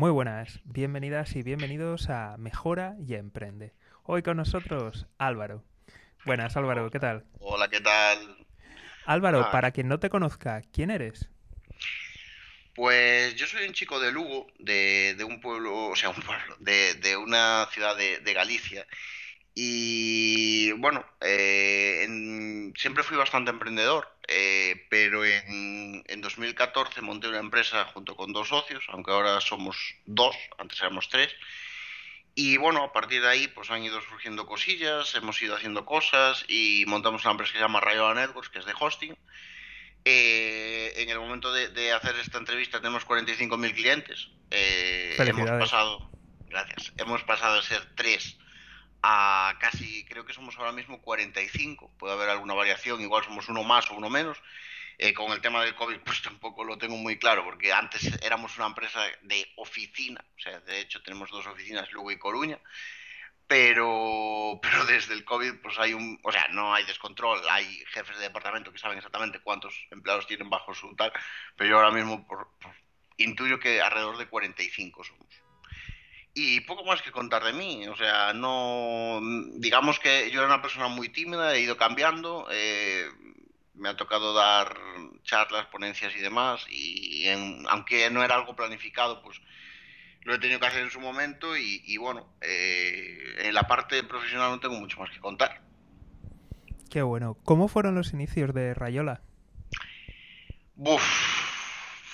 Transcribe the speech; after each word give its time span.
Muy 0.00 0.10
buenas, 0.12 0.60
bienvenidas 0.64 1.36
y 1.36 1.42
bienvenidos 1.42 2.08
a 2.08 2.38
Mejora 2.38 2.94
y 3.06 3.16
Emprende. 3.16 3.74
Hoy 4.04 4.22
con 4.22 4.38
nosotros 4.38 5.06
Álvaro. 5.18 5.62
Buenas 6.24 6.56
Álvaro, 6.56 6.90
¿qué 6.90 6.98
tal? 6.98 7.26
Hola, 7.38 7.68
¿qué 7.68 7.82
tal? 7.82 8.46
Álvaro, 9.04 9.40
Ah. 9.40 9.52
para 9.52 9.72
quien 9.72 9.88
no 9.88 10.00
te 10.00 10.08
conozca, 10.08 10.62
¿quién 10.72 10.90
eres? 10.90 11.28
Pues 12.74 13.34
yo 13.36 13.46
soy 13.46 13.66
un 13.66 13.74
chico 13.74 14.00
de 14.00 14.10
Lugo, 14.10 14.46
de, 14.58 15.16
de 15.18 15.24
un 15.24 15.38
pueblo, 15.38 15.88
o 15.88 15.96
sea, 15.96 16.08
un 16.08 16.22
pueblo, 16.22 16.56
de, 16.60 16.94
de 16.94 17.18
una 17.18 17.68
ciudad 17.70 17.94
de, 17.94 18.20
de 18.20 18.32
Galicia. 18.32 18.86
Y 19.54 20.72
bueno, 20.72 21.04
eh, 21.20 22.02
en- 22.04 22.72
siempre 22.76 23.02
fui 23.02 23.16
bastante 23.16 23.50
emprendedor, 23.50 24.08
eh, 24.28 24.86
pero 24.88 25.24
en, 25.24 26.02
en 26.06 26.20
2014 26.20 27.00
monté 27.02 27.28
una 27.28 27.38
empresa 27.38 27.84
junto 27.86 28.16
con 28.16 28.32
dos 28.32 28.48
socios, 28.48 28.84
aunque 28.88 29.10
ahora 29.10 29.40
somos 29.40 29.76
dos, 30.06 30.36
antes 30.58 30.80
éramos 30.80 31.08
tres. 31.08 31.34
Y 32.34 32.56
bueno, 32.58 32.84
a 32.84 32.92
partir 32.92 33.20
de 33.22 33.28
ahí 33.28 33.48
pues 33.48 33.70
han 33.70 33.82
ido 33.82 34.00
surgiendo 34.00 34.46
cosillas, 34.46 35.14
hemos 35.16 35.42
ido 35.42 35.56
haciendo 35.56 35.84
cosas 35.84 36.44
y 36.48 36.84
montamos 36.86 37.24
una 37.24 37.32
empresa 37.32 37.52
que 37.52 37.58
se 37.58 37.64
llama 37.64 37.80
Rayola 37.80 38.14
Networks, 38.26 38.50
que 38.50 38.60
es 38.60 38.64
de 38.66 38.74
hosting. 38.78 39.14
Eh, 40.04 40.92
en 40.96 41.10
el 41.10 41.18
momento 41.18 41.52
de, 41.52 41.68
de 41.68 41.92
hacer 41.92 42.16
esta 42.16 42.38
entrevista 42.38 42.78
tenemos 42.80 43.04
45.000 43.04 43.74
clientes. 43.74 44.28
Eh, 44.50 45.14
hemos 45.30 45.50
pasado, 45.58 46.10
gracias, 46.48 46.92
hemos 46.96 47.22
pasado 47.24 47.56
de 47.56 47.62
ser 47.62 47.82
3 47.96 48.38
a 49.02 49.56
casi, 49.60 50.04
creo 50.04 50.24
que 50.24 50.32
somos 50.32 50.56
ahora 50.58 50.72
mismo 50.72 51.00
45. 51.00 51.92
Puede 51.98 52.14
haber 52.14 52.28
alguna 52.30 52.54
variación, 52.54 53.00
igual 53.00 53.24
somos 53.24 53.48
uno 53.48 53.62
más 53.64 53.90
o 53.90 53.94
uno 53.94 54.10
menos. 54.10 54.38
Eh, 54.98 55.14
con 55.14 55.32
el 55.32 55.40
tema 55.40 55.64
del 55.64 55.74
COVID, 55.74 55.98
pues 56.04 56.20
tampoco 56.22 56.62
lo 56.62 56.76
tengo 56.76 56.96
muy 56.96 57.18
claro, 57.18 57.42
porque 57.44 57.72
antes 57.72 58.02
éramos 58.22 58.56
una 58.58 58.66
empresa 58.66 59.00
de 59.22 59.50
oficina, 59.56 60.22
o 60.36 60.38
sea, 60.38 60.60
de 60.60 60.80
hecho 60.80 61.02
tenemos 61.02 61.30
dos 61.30 61.46
oficinas, 61.46 61.90
Lugo 61.92 62.10
y 62.10 62.18
Coruña, 62.18 62.58
pero, 63.46 64.60
pero 64.62 64.84
desde 64.84 65.14
el 65.14 65.24
COVID, 65.24 65.54
pues 65.62 65.78
hay 65.78 65.94
un, 65.94 66.20
o 66.22 66.30
sea, 66.30 66.48
no 66.48 66.74
hay 66.74 66.84
descontrol, 66.84 67.40
hay 67.48 67.64
jefes 67.86 68.16
de 68.18 68.24
departamento 68.24 68.70
que 68.70 68.78
saben 68.78 68.98
exactamente 68.98 69.40
cuántos 69.40 69.74
empleados 69.90 70.26
tienen 70.26 70.50
bajo 70.50 70.74
su 70.74 70.94
tal, 70.94 71.12
pero 71.56 71.70
yo 71.70 71.76
ahora 71.76 71.90
mismo 71.90 72.26
por- 72.26 72.50
intuyo 73.16 73.58
que 73.58 73.80
alrededor 73.80 74.18
de 74.18 74.28
45 74.28 75.02
somos. 75.02 75.49
Y 76.32 76.60
poco 76.60 76.84
más 76.84 77.02
que 77.02 77.10
contar 77.10 77.42
de 77.44 77.52
mí, 77.52 77.86
o 77.88 77.96
sea, 77.96 78.32
no, 78.32 79.20
digamos 79.56 79.98
que 79.98 80.30
yo 80.30 80.40
era 80.40 80.46
una 80.54 80.62
persona 80.62 80.86
muy 80.88 81.08
tímida, 81.08 81.54
he 81.54 81.60
ido 81.60 81.76
cambiando, 81.76 82.46
eh, 82.52 83.04
me 83.74 83.88
ha 83.88 83.96
tocado 83.96 84.32
dar 84.32 84.76
charlas, 85.24 85.66
ponencias 85.66 86.14
y 86.16 86.20
demás, 86.20 86.64
y 86.70 87.26
en- 87.26 87.64
aunque 87.68 88.08
no 88.10 88.22
era 88.22 88.36
algo 88.36 88.54
planificado, 88.54 89.22
pues 89.22 89.40
lo 90.22 90.34
he 90.34 90.38
tenido 90.38 90.60
que 90.60 90.66
hacer 90.66 90.82
en 90.82 90.90
su 90.90 91.00
momento 91.00 91.56
y, 91.56 91.82
y 91.84 91.96
bueno, 91.96 92.28
eh, 92.42 93.18
en 93.38 93.54
la 93.54 93.64
parte 93.64 94.02
profesional 94.04 94.50
no 94.50 94.60
tengo 94.60 94.78
mucho 94.78 95.00
más 95.00 95.10
que 95.10 95.18
contar. 95.18 95.62
Qué 96.90 97.02
bueno. 97.02 97.36
¿Cómo 97.44 97.68
fueron 97.68 97.94
los 97.94 98.12
inicios 98.12 98.52
de 98.54 98.74
Rayola? 98.74 99.22
Buf, 100.76 101.02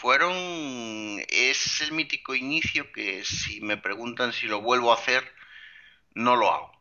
fueron, 0.06 1.20
es 1.30 1.80
el 1.80 1.90
mítico 1.90 2.36
inicio 2.36 2.92
que 2.92 3.24
si 3.24 3.60
me 3.60 3.76
preguntan 3.76 4.32
si 4.32 4.46
lo 4.46 4.60
vuelvo 4.62 4.92
a 4.92 4.94
hacer, 4.94 5.24
no 6.14 6.36
lo 6.36 6.52
hago. 6.52 6.72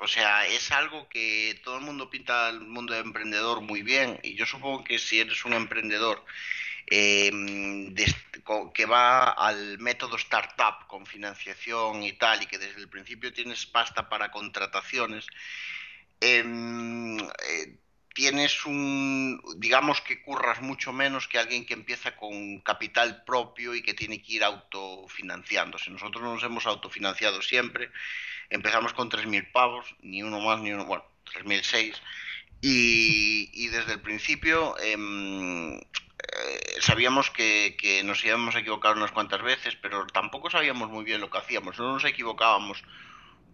O 0.00 0.08
sea, 0.08 0.46
es 0.46 0.72
algo 0.72 1.08
que 1.10 1.60
todo 1.64 1.76
el 1.78 1.84
mundo 1.84 2.10
pinta 2.10 2.48
el 2.50 2.60
mundo 2.62 2.94
de 2.94 3.00
emprendedor 3.00 3.60
muy 3.60 3.82
bien 3.82 4.18
y 4.22 4.34
yo 4.36 4.46
supongo 4.46 4.82
que 4.84 4.98
si 4.98 5.20
eres 5.20 5.44
un 5.44 5.52
emprendedor 5.54 6.24
co- 8.44 8.72
que 8.72 8.86
va 8.86 9.30
al 9.30 9.78
método 9.78 10.16
startup 10.16 10.86
con 10.88 11.06
financiación 11.06 12.02
y 12.02 12.12
tal 12.14 12.42
y 12.42 12.46
que 12.46 12.58
desde 12.58 12.80
el 12.80 12.88
principio 12.88 13.32
tienes 13.32 13.66
pasta 13.66 14.08
para 14.08 14.30
contrataciones, 14.30 15.26
em, 16.20 17.18
eh, 17.20 17.78
tienes 18.14 18.64
un, 18.64 19.42
digamos 19.56 20.00
que 20.00 20.22
curras 20.22 20.62
mucho 20.62 20.92
menos 20.92 21.26
que 21.26 21.38
alguien 21.38 21.66
que 21.66 21.74
empieza 21.74 22.16
con 22.16 22.60
capital 22.60 23.24
propio 23.24 23.74
y 23.74 23.82
que 23.82 23.92
tiene 23.92 24.22
que 24.22 24.34
ir 24.34 24.44
autofinanciándose. 24.44 25.90
Nosotros 25.90 26.22
nos 26.22 26.42
hemos 26.44 26.64
autofinanciado 26.66 27.42
siempre, 27.42 27.90
empezamos 28.50 28.94
con 28.94 29.10
3.000 29.10 29.50
pavos, 29.50 29.84
ni 30.00 30.22
uno 30.22 30.40
más 30.40 30.60
ni 30.60 30.72
uno, 30.72 30.84
bueno, 30.86 31.04
3.006. 31.34 31.96
Y, 32.62 33.50
y 33.52 33.68
desde 33.68 33.92
el 33.92 34.00
principio 34.00 34.78
em, 34.78 35.74
eh, 35.76 35.82
sabíamos 36.80 37.30
que, 37.30 37.76
que 37.76 38.02
nos 38.04 38.24
íbamos 38.24 38.54
a 38.54 38.60
equivocar 38.60 38.96
unas 38.96 39.10
cuantas 39.10 39.42
veces, 39.42 39.76
pero 39.82 40.06
tampoco 40.06 40.48
sabíamos 40.50 40.88
muy 40.88 41.04
bien 41.04 41.20
lo 41.20 41.30
que 41.30 41.38
hacíamos. 41.38 41.78
No 41.78 41.92
nos 41.92 42.04
equivocábamos 42.04 42.82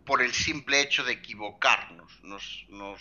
por 0.05 0.22
el 0.22 0.33
simple 0.33 0.81
hecho 0.81 1.05
de 1.05 1.12
equivocarnos. 1.12 2.22
Nos, 2.22 2.65
nos 2.69 3.00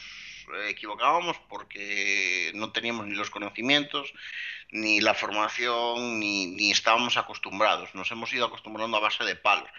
equivocábamos 0.67 1.37
porque 1.49 2.51
no 2.55 2.71
teníamos 2.71 3.07
ni 3.07 3.15
los 3.15 3.29
conocimientos, 3.29 4.13
ni 4.71 5.01
la 5.01 5.13
formación, 5.13 6.19
ni, 6.19 6.47
ni 6.47 6.71
estábamos 6.71 7.17
acostumbrados. 7.17 7.93
Nos 7.95 8.11
hemos 8.11 8.33
ido 8.33 8.45
acostumbrando 8.45 8.97
a 8.97 9.01
base 9.01 9.23
de 9.23 9.35
palos. 9.35 9.69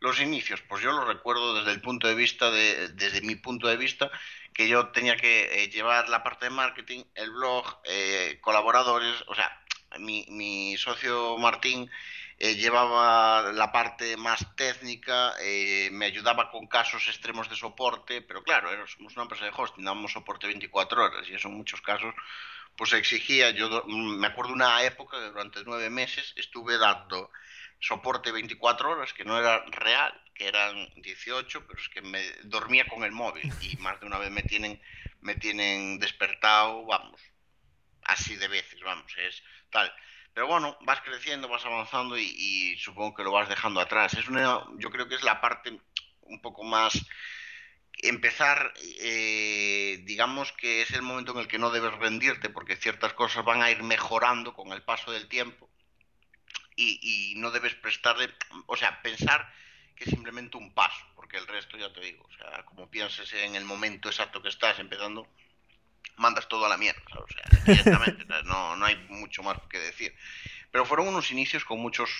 Los 0.00 0.20
inicios, 0.20 0.62
pues 0.68 0.82
yo 0.82 0.92
lo 0.92 1.04
recuerdo 1.04 1.54
desde 1.54 1.72
el 1.72 1.80
punto 1.80 2.06
de 2.06 2.14
vista 2.14 2.50
de, 2.50 2.88
desde 2.88 3.20
mi 3.20 3.34
punto 3.34 3.66
de 3.66 3.76
vista, 3.76 4.10
que 4.54 4.68
yo 4.68 4.88
tenía 4.88 5.16
que 5.16 5.64
eh, 5.64 5.70
llevar 5.70 6.08
la 6.08 6.22
parte 6.22 6.46
de 6.46 6.50
marketing, 6.50 7.02
el 7.16 7.30
blog, 7.30 7.64
eh, 7.84 8.38
colaboradores, 8.40 9.24
o 9.26 9.34
sea, 9.34 9.60
mi, 9.98 10.24
mi 10.28 10.76
socio 10.76 11.36
Martín 11.38 11.90
eh, 12.38 12.54
llevaba 12.56 13.52
la 13.52 13.72
parte 13.72 14.16
más 14.16 14.46
técnica, 14.56 15.34
eh, 15.40 15.88
me 15.92 16.06
ayudaba 16.06 16.50
con 16.50 16.66
casos 16.68 17.06
extremos 17.08 17.48
de 17.50 17.56
soporte, 17.56 18.22
pero 18.22 18.42
claro, 18.42 18.70
era- 18.72 18.86
somos 18.86 19.14
una 19.14 19.24
empresa 19.24 19.44
de 19.44 19.52
hosting, 19.56 19.84
damos 19.84 20.12
soporte 20.12 20.46
24 20.46 21.04
horas 21.04 21.28
y 21.28 21.34
eso 21.34 21.48
en 21.48 21.56
muchos 21.56 21.80
casos 21.82 22.14
pues 22.76 22.92
exigía, 22.92 23.50
yo 23.50 23.82
mm, 23.86 24.18
me 24.20 24.26
acuerdo 24.28 24.52
una 24.52 24.82
época 24.84 25.18
que 25.18 25.26
durante 25.26 25.64
nueve 25.64 25.90
meses 25.90 26.32
estuve 26.36 26.78
dando 26.78 27.30
soporte 27.80 28.32
24 28.32 28.90
horas, 28.90 29.12
que 29.12 29.24
no 29.24 29.38
era 29.38 29.64
real, 29.66 30.12
que 30.34 30.46
eran 30.48 30.88
18, 30.96 31.66
pero 31.66 31.80
es 31.80 31.88
que 31.88 32.02
me 32.02 32.22
dormía 32.44 32.86
con 32.88 33.04
el 33.04 33.12
móvil 33.12 33.52
y 33.60 33.76
más 33.78 34.00
de 34.00 34.06
una 34.06 34.18
vez 34.18 34.30
me 34.30 34.42
tienen, 34.42 34.80
me 35.20 35.34
tienen 35.36 35.98
despertado, 35.98 36.84
vamos, 36.86 37.20
así 38.02 38.36
de 38.36 38.48
veces, 38.48 38.80
vamos, 38.80 39.12
es 39.18 39.42
tal. 39.70 39.92
Pero 40.38 40.46
bueno, 40.46 40.78
vas 40.82 41.00
creciendo, 41.00 41.48
vas 41.48 41.64
avanzando 41.64 42.16
y, 42.16 42.78
supongo 42.78 43.12
que 43.12 43.24
lo 43.24 43.32
vas 43.32 43.48
dejando 43.48 43.80
atrás. 43.80 44.14
Es 44.14 44.28
una, 44.28 44.62
yo 44.76 44.88
creo 44.88 45.08
que 45.08 45.16
es 45.16 45.24
la 45.24 45.40
parte 45.40 45.80
un 46.20 46.40
poco 46.40 46.62
más 46.62 46.92
empezar, 47.94 48.72
eh, 49.00 50.00
digamos 50.04 50.52
que 50.52 50.82
es 50.82 50.92
el 50.92 51.02
momento 51.02 51.32
en 51.32 51.38
el 51.38 51.48
que 51.48 51.58
no 51.58 51.70
debes 51.70 51.92
rendirte 51.94 52.50
porque 52.50 52.76
ciertas 52.76 53.14
cosas 53.14 53.44
van 53.44 53.62
a 53.62 53.72
ir 53.72 53.82
mejorando 53.82 54.54
con 54.54 54.72
el 54.72 54.84
paso 54.84 55.10
del 55.10 55.26
tiempo 55.26 55.68
y, 56.76 57.00
y 57.02 57.34
no 57.34 57.50
debes 57.50 57.74
prestarle, 57.74 58.32
o 58.66 58.76
sea, 58.76 59.02
pensar 59.02 59.52
que 59.96 60.04
es 60.04 60.10
simplemente 60.10 60.56
un 60.56 60.72
paso, 60.72 61.04
porque 61.16 61.38
el 61.38 61.48
resto 61.48 61.76
ya 61.76 61.92
te 61.92 62.00
digo, 62.00 62.24
o 62.24 62.32
sea, 62.36 62.64
como 62.64 62.88
pienses 62.88 63.32
en 63.32 63.56
el 63.56 63.64
momento 63.64 64.08
exacto 64.08 64.40
que 64.40 64.50
estás 64.50 64.78
empezando, 64.78 65.26
mandas 66.16 66.48
todo 66.48 66.66
a 66.66 66.68
la 66.68 66.76
mierda, 66.76 67.02
o 67.14 67.26
sea, 67.28 67.64
directamente, 67.66 68.24
no, 68.44 68.76
no 68.76 68.86
hay 68.86 68.96
mucho 69.08 69.42
más 69.42 69.58
que 69.70 69.78
decir. 69.78 70.14
Pero 70.70 70.84
fueron 70.84 71.08
unos 71.08 71.30
inicios 71.30 71.64
con 71.64 71.80
muchos 71.80 72.10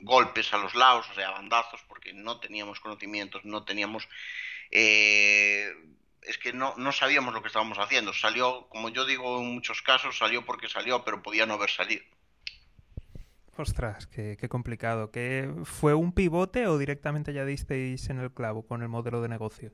golpes 0.00 0.52
a 0.52 0.58
los 0.58 0.74
lados, 0.74 1.06
o 1.10 1.14
sea, 1.14 1.30
bandazos, 1.30 1.80
porque 1.88 2.12
no 2.12 2.38
teníamos 2.40 2.80
conocimientos, 2.80 3.44
no 3.44 3.64
teníamos... 3.64 4.08
eh, 4.70 5.72
es 6.26 6.38
que 6.38 6.52
no, 6.52 6.74
no 6.76 6.92
sabíamos 6.92 7.32
lo 7.32 7.40
que 7.40 7.48
estábamos 7.48 7.78
haciendo. 7.78 8.12
Salió, 8.12 8.66
como 8.68 8.88
yo 8.88 9.04
digo 9.04 9.40
en 9.40 9.54
muchos 9.54 9.80
casos, 9.82 10.18
salió 10.18 10.44
porque 10.44 10.68
salió, 10.68 11.04
pero 11.04 11.22
podía 11.22 11.46
no 11.46 11.54
haber 11.54 11.70
salido. 11.70 12.02
Ostras, 13.56 14.06
qué, 14.06 14.36
qué 14.38 14.48
complicado. 14.48 15.10
¿Qué, 15.10 15.48
¿Fue 15.64 15.94
un 15.94 16.12
pivote 16.12 16.66
o 16.66 16.78
directamente 16.78 17.32
ya 17.32 17.44
disteis 17.44 18.10
en 18.10 18.18
el 18.18 18.32
clavo 18.32 18.66
con 18.66 18.82
el 18.82 18.88
modelo 18.88 19.22
de 19.22 19.28
negocio? 19.28 19.72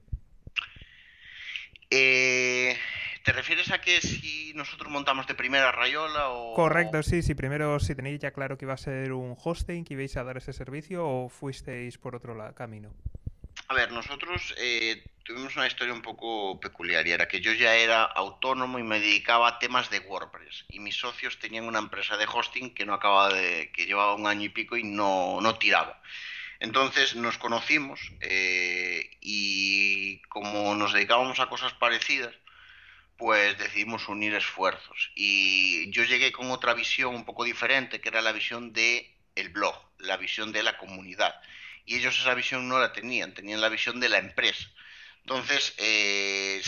Eh, 1.91 2.79
¿Te 3.25 3.33
refieres 3.33 3.71
a 3.71 3.81
que 3.81 4.01
si 4.01 4.53
nosotros 4.55 4.91
montamos 4.91 5.27
de 5.27 5.35
primera 5.35 5.71
Rayola 5.71 6.31
o...? 6.31 6.55
Correcto, 6.55 7.03
sí, 7.03 7.23
sí. 7.23 7.35
Primero, 7.35 7.79
si 7.79 7.95
tenéis 7.95 8.21
ya 8.21 8.33
claro 8.33 8.59
que 8.59 8.65
iba 8.65 8.75
a 8.75 8.79
ser 8.79 9.13
un 9.13 9.37
hosting, 9.37 9.85
que 9.85 9.95
ibais 9.95 10.17
a 10.17 10.25
dar 10.25 10.37
ese 10.37 10.53
servicio 10.53 11.07
o 11.07 11.29
fuisteis 11.29 11.99
por 11.99 12.17
otro 12.17 12.37
camino. 12.55 12.93
A 13.69 13.75
ver, 13.75 13.93
nosotros 13.93 14.55
eh, 14.59 15.05
tuvimos 15.25 15.55
una 15.57 15.67
historia 15.67 15.95
un 15.95 16.03
poco 16.03 16.59
peculiar 16.59 17.07
y 17.07 17.13
era 17.13 17.29
que 17.29 17.41
yo 17.41 17.53
ya 17.53 17.75
era 17.77 18.03
autónomo 18.03 18.79
y 18.79 18.83
me 18.83 18.99
dedicaba 18.99 19.49
a 19.49 19.59
temas 19.59 19.89
de 19.89 20.01
WordPress 20.01 20.65
y 20.69 20.81
mis 20.81 20.97
socios 20.97 21.39
tenían 21.39 21.65
una 21.65 21.79
empresa 21.79 22.17
de 22.17 22.27
hosting 22.27 22.75
que 22.75 22.85
no 22.85 22.95
acababa 22.95 23.33
de, 23.33 23.71
que 23.73 23.87
llevaba 23.87 24.15
un 24.15 24.27
año 24.27 24.47
y 24.47 24.49
pico 24.49 24.77
y 24.77 24.83
no, 24.83 25.41
no 25.41 25.59
tiraba. 25.59 26.01
Entonces 26.59 27.17
nos 27.17 27.39
conocimos 27.39 28.01
eh, 28.21 29.11
y 29.21 30.23
como 30.23 30.75
nos 30.75 30.93
dedicábamos 30.93 31.41
a 31.41 31.49
cosas 31.49 31.73
parecidas, 31.75 32.35
pues 33.23 33.57
decidimos 33.57 34.09
unir 34.09 34.35
esfuerzos. 34.35 35.13
Y 35.15 35.89
yo 35.93 36.03
llegué 36.03 36.33
con 36.33 36.51
otra 36.51 36.75
visión 36.75 37.15
un 37.15 37.25
poco 37.25 37.45
diferente, 37.45 38.01
que 38.01 38.09
era 38.09 38.21
la 38.21 38.33
visión 38.33 38.73
de 38.73 39.15
el 39.37 39.51
blog, 39.51 39.77
la 39.99 40.17
visión 40.17 40.51
de 40.51 40.65
la 40.65 40.77
comunidad. 40.77 41.33
Y 41.87 41.99
ellos 41.99 42.19
esa 42.19 42.35
visión 42.35 42.69
no 42.69 42.81
la 42.81 42.93
tenían, 42.93 43.33
tenían 43.33 43.61
la 43.61 43.69
visión 43.69 44.01
de 44.01 44.09
la 44.09 44.19
empresa. 44.19 44.69
Entonces, 45.21 45.73
eh, 45.77 46.61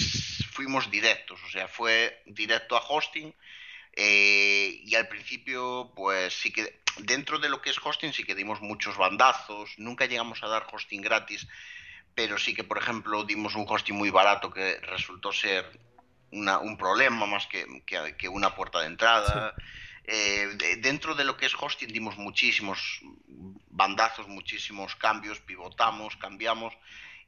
fuimos 0.52 0.92
directos, 0.92 1.42
o 1.42 1.50
sea, 1.50 1.66
fue 1.66 2.22
directo 2.24 2.76
a 2.76 2.86
hosting. 2.88 3.34
Eh, 3.92 4.80
y 4.84 4.94
al 4.94 5.08
principio, 5.08 5.92
pues 5.96 6.34
sí 6.34 6.52
que 6.52 6.82
dentro 6.98 7.40
de 7.40 7.48
lo 7.48 7.62
que 7.62 7.70
es 7.70 7.84
hosting 7.84 8.12
sí 8.12 8.22
que 8.22 8.36
dimos 8.36 8.60
muchos 8.60 8.96
bandazos, 8.96 9.74
nunca 9.76 10.06
llegamos 10.06 10.40
a 10.44 10.48
dar 10.48 10.68
hosting 10.72 11.02
gratis, 11.02 11.48
pero 12.14 12.38
sí 12.38 12.54
que, 12.54 12.62
por 12.62 12.78
ejemplo, 12.78 13.24
dimos 13.24 13.56
un 13.56 13.66
hosting 13.68 13.96
muy 13.96 14.10
barato 14.10 14.52
que 14.52 14.78
resultó 14.82 15.32
ser 15.32 15.82
un 16.34 16.76
problema 16.76 17.26
más 17.26 17.46
que, 17.46 17.64
que, 17.86 18.28
una 18.28 18.54
puerta 18.54 18.80
de 18.80 18.86
entrada. 18.86 19.54
Eh, 20.06 20.78
dentro 20.80 21.14
de 21.14 21.24
lo 21.24 21.36
que 21.36 21.46
es 21.46 21.54
hosting 21.58 21.88
dimos 21.88 22.18
muchísimos 22.18 23.00
bandazos, 23.70 24.28
muchísimos 24.28 24.96
cambios, 24.96 25.40
pivotamos, 25.40 26.16
cambiamos 26.16 26.74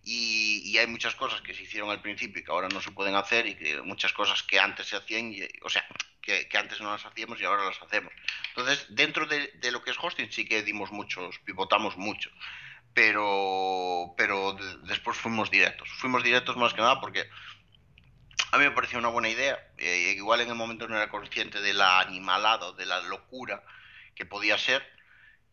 y, 0.08 0.78
hay 0.78 0.86
muchas 0.86 1.16
cosas 1.16 1.40
que 1.40 1.52
se 1.52 1.64
hicieron 1.64 1.90
al 1.90 2.00
principio 2.00 2.40
y 2.40 2.44
que 2.44 2.52
ahora 2.52 2.68
no 2.68 2.80
se 2.80 2.92
pueden 2.92 3.16
hacer 3.16 3.46
y 3.46 3.56
que 3.56 3.82
muchas 3.82 4.12
cosas 4.12 4.42
que 4.44 4.60
antes 4.60 4.86
se 4.86 4.96
hacían, 4.96 5.34
o 5.62 5.68
sea, 5.68 5.84
que, 6.22 6.48
antes 6.56 6.80
no 6.80 6.92
las 6.92 7.04
hacíamos 7.04 7.40
y 7.40 7.44
ahora 7.44 7.64
las 7.64 7.82
hacemos. 7.82 8.12
Entonces, 8.50 8.86
dentro 8.90 9.26
de, 9.26 9.50
lo 9.72 9.82
que 9.82 9.90
es 9.90 9.96
hosting 10.00 10.30
sí 10.30 10.46
que 10.46 10.62
dimos 10.62 10.92
muchos, 10.92 11.40
pivotamos 11.40 11.96
mucho, 11.96 12.30
pero, 12.94 14.14
pero 14.16 14.56
después 14.84 15.16
fuimos 15.16 15.50
directos. 15.50 15.88
Fuimos 15.98 16.22
directos 16.22 16.56
más 16.56 16.72
que 16.72 16.82
nada 16.82 17.00
porque 17.00 17.28
a 18.52 18.58
mí 18.58 18.64
me 18.64 18.70
pareció 18.70 18.98
una 18.98 19.08
buena 19.08 19.28
idea. 19.28 19.58
Eh, 19.78 20.14
igual 20.16 20.40
en 20.40 20.48
el 20.48 20.54
momento 20.54 20.88
no 20.88 20.96
era 20.96 21.08
consciente 21.08 21.60
de 21.60 21.74
la 21.74 22.00
animalada, 22.00 22.72
de 22.72 22.86
la 22.86 23.00
locura 23.02 23.62
que 24.14 24.26
podía 24.26 24.58
ser. 24.58 24.86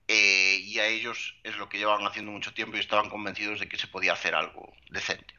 Eh, 0.07 0.57
y 0.61 0.79
a 0.79 0.87
ellos 0.87 1.35
es 1.43 1.57
lo 1.57 1.69
que 1.69 1.77
llevaban 1.77 2.05
haciendo 2.05 2.31
mucho 2.31 2.53
tiempo 2.53 2.77
y 2.77 2.79
estaban 2.79 3.09
convencidos 3.09 3.59
de 3.59 3.69
que 3.69 3.77
se 3.77 3.87
podía 3.87 4.13
hacer 4.13 4.35
algo 4.35 4.73
decente. 4.89 5.33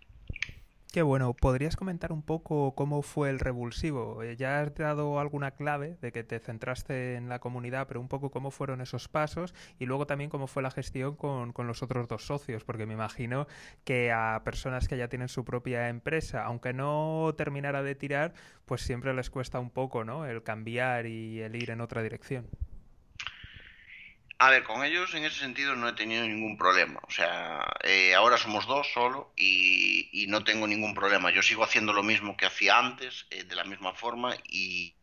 Qué 0.95 1.03
bueno. 1.03 1.35
¿Podrías 1.35 1.75
comentar 1.75 2.13
un 2.13 2.23
poco 2.23 2.77
cómo 2.77 3.03
fue 3.03 3.29
el 3.29 3.41
revulsivo? 3.41 4.23
Eh, 4.23 4.37
ya 4.37 4.61
has 4.61 4.73
dado 4.77 5.19
alguna 5.19 5.51
clave 5.51 5.97
de 6.01 6.13
que 6.13 6.23
te 6.23 6.39
centraste 6.39 7.17
en 7.17 7.29
la 7.29 7.41
comunidad, 7.41 7.89
pero 7.89 8.01
un 8.01 8.07
poco 8.07 8.31
cómo 8.31 8.53
fueron 8.53 8.81
esos 8.81 9.09
pasos 9.09 9.57
y 9.81 9.87
luego 9.87 10.07
también 10.07 10.31
cómo 10.31 10.47
fue 10.47 10.63
la 10.63 10.71
gestión 10.71 11.17
con, 11.17 11.53
con 11.53 11.67
los 11.67 11.83
otros 11.83 12.07
dos 12.07 12.25
socios, 12.25 12.63
porque 12.63 12.87
me 12.87 12.95
imagino 12.95 13.49
que 13.83 14.13
a 14.13 14.43
personas 14.45 14.87
que 14.87 14.97
ya 14.97 15.09
tienen 15.09 15.27
su 15.29 15.45
propia 15.45 15.89
empresa, 15.89 16.45
aunque 16.45 16.73
no 16.73 17.35
terminara 17.37 17.83
de 17.83 17.97
tirar, 17.97 18.33
pues 18.65 18.83
siempre 18.83 19.13
les 19.15 19.31
cuesta 19.31 19.59
un 19.59 19.71
poco, 19.71 20.05
¿no? 20.05 20.27
El 20.27 20.45
cambiar 20.45 21.07
y 21.07 21.41
el 21.41 21.57
ir 21.57 21.71
en 21.71 21.81
otra 21.81 22.05
dirección. 22.05 22.47
A 24.39 24.51
ver, 24.51 24.65
con 24.65 24.85
ellos 24.85 25.15
en 25.15 25.25
ese 25.25 25.39
sentido 25.39 25.77
no 25.77 25.89
he 25.89 25.93
tenido 25.93 26.27
ningún 26.27 26.59
problema. 26.59 27.01
O 27.07 27.11
sea, 27.11 27.65
eh, 27.83 28.15
ahora 28.15 28.37
somos 28.37 28.67
dos 28.67 28.89
solo 28.93 29.33
y, 29.37 30.27
no 30.29 30.43
tengo 30.43 30.67
ningún 30.67 30.95
problema. 30.95 31.31
Yo 31.31 31.43
sigo 31.43 31.63
haciendo 31.63 31.93
lo 31.93 32.03
mismo 32.03 32.37
que 32.37 32.47
hacía 32.47 32.79
antes, 32.79 33.27
eh, 33.31 33.45
de 33.45 33.55
la 33.55 33.65
misma 33.65 33.95
forma, 33.95 34.37
y, 34.49 34.95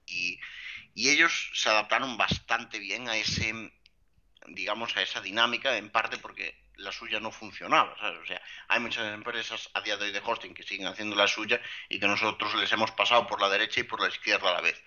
ellos 0.95 1.51
se 1.53 1.69
adaptaron 1.69 2.17
bastante 2.17 2.77
bien 2.79 3.07
a 3.09 3.15
ese, 3.15 3.53
digamos, 4.47 4.95
a 4.97 5.01
esa 5.01 5.21
dinámica, 5.21 5.77
en 5.77 5.89
parte 5.89 6.17
porque 6.17 6.55
la 6.75 6.91
suya 6.91 7.19
no 7.19 7.31
funcionaba. 7.31 7.95
O 8.21 8.25
sea, 8.25 8.41
hay 8.67 8.79
muchas 8.79 9.13
empresas 9.13 9.69
a 9.73 9.81
día 9.81 9.97
de 9.97 10.05
hoy 10.05 10.11
de 10.11 10.21
hosting 10.23 10.53
que 10.53 10.63
siguen 10.63 10.87
haciendo 10.87 11.15
la 11.15 11.27
suya 11.27 11.61
y 11.89 11.99
que 11.99 12.07
nosotros 12.07 12.53
les 12.55 12.71
hemos 12.73 12.91
pasado 12.91 13.25
por 13.27 13.41
la 13.41 13.49
derecha 13.49 13.79
y 13.79 13.83
por 13.83 14.01
la 14.01 14.09
izquierda 14.09 14.49
a 14.49 14.53
la 14.53 14.61
vez. 14.61 14.81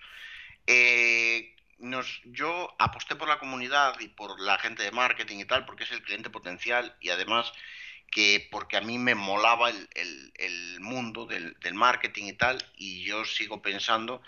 Eh, 0.67 1.54
nos, 1.79 2.21
yo 2.25 2.73
aposté 2.79 3.15
por 3.15 3.27
la 3.27 3.39
comunidad 3.39 3.99
y 3.99 4.07
por 4.07 4.39
la 4.39 4.57
gente 4.57 4.83
de 4.83 4.91
marketing 4.91 5.39
y 5.39 5.45
tal, 5.45 5.65
porque 5.65 5.83
es 5.83 5.91
el 5.91 6.03
cliente 6.03 6.29
potencial 6.29 6.95
y 7.01 7.09
además 7.09 7.51
que 8.11 8.47
porque 8.51 8.77
a 8.77 8.81
mí 8.81 8.97
me 8.97 9.15
molaba 9.15 9.69
el, 9.69 9.89
el, 10.35 10.79
mundo 10.79 11.25
del, 11.25 11.57
del, 11.59 11.73
marketing 11.73 12.25
y 12.25 12.33
tal, 12.33 12.63
y 12.77 13.03
yo 13.03 13.25
sigo 13.25 13.61
pensando 13.61 14.21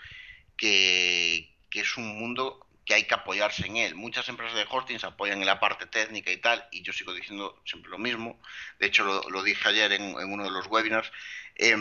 que, 0.56 1.54
que, 1.70 1.80
es 1.80 1.96
un 1.96 2.18
mundo 2.18 2.66
que 2.84 2.94
hay 2.94 3.04
que 3.04 3.14
apoyarse 3.14 3.66
en 3.66 3.76
él. 3.76 3.94
Muchas 3.94 4.28
empresas 4.28 4.56
de 4.56 4.66
hosting 4.68 4.98
se 4.98 5.06
apoyan 5.06 5.40
en 5.40 5.46
la 5.46 5.60
parte 5.60 5.86
técnica 5.86 6.30
y 6.30 6.38
tal, 6.38 6.66
y 6.70 6.82
yo 6.82 6.92
sigo 6.92 7.14
diciendo 7.14 7.62
siempre 7.64 7.90
lo 7.90 7.98
mismo. 7.98 8.38
De 8.78 8.86
hecho, 8.88 9.04
lo, 9.04 9.22
lo 9.30 9.42
dije 9.42 9.68
ayer 9.68 9.92
en, 9.92 10.02
en, 10.02 10.32
uno 10.32 10.44
de 10.44 10.50
los 10.50 10.66
webinars. 10.66 11.10
Eh, 11.54 11.76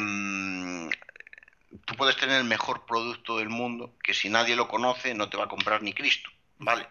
tú 1.86 1.96
puedes 1.96 2.18
tener 2.18 2.38
el 2.38 2.46
mejor 2.46 2.86
producto 2.86 3.38
del 3.38 3.50
mundo, 3.50 3.96
que 4.04 4.14
si 4.14 4.30
nadie 4.30 4.56
lo 4.56 4.68
conoce 4.68 5.14
no 5.14 5.30
te 5.30 5.38
va 5.38 5.46
a 5.46 5.50
comprar 5.50 5.82
ni 5.82 5.94
Cristo, 5.94 6.30
¿vale? 6.58 6.88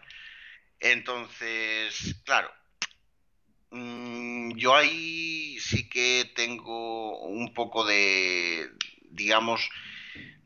Entonces, 0.79 2.15
claro, 2.23 2.51
mm, 3.71 4.51
yo 4.55 4.75
ahí 4.75 5.59
sí 5.59 5.89
que 5.89 6.31
tengo 6.35 7.19
un 7.21 7.53
poco 7.53 7.85
de, 7.85 8.69
digamos, 9.09 9.69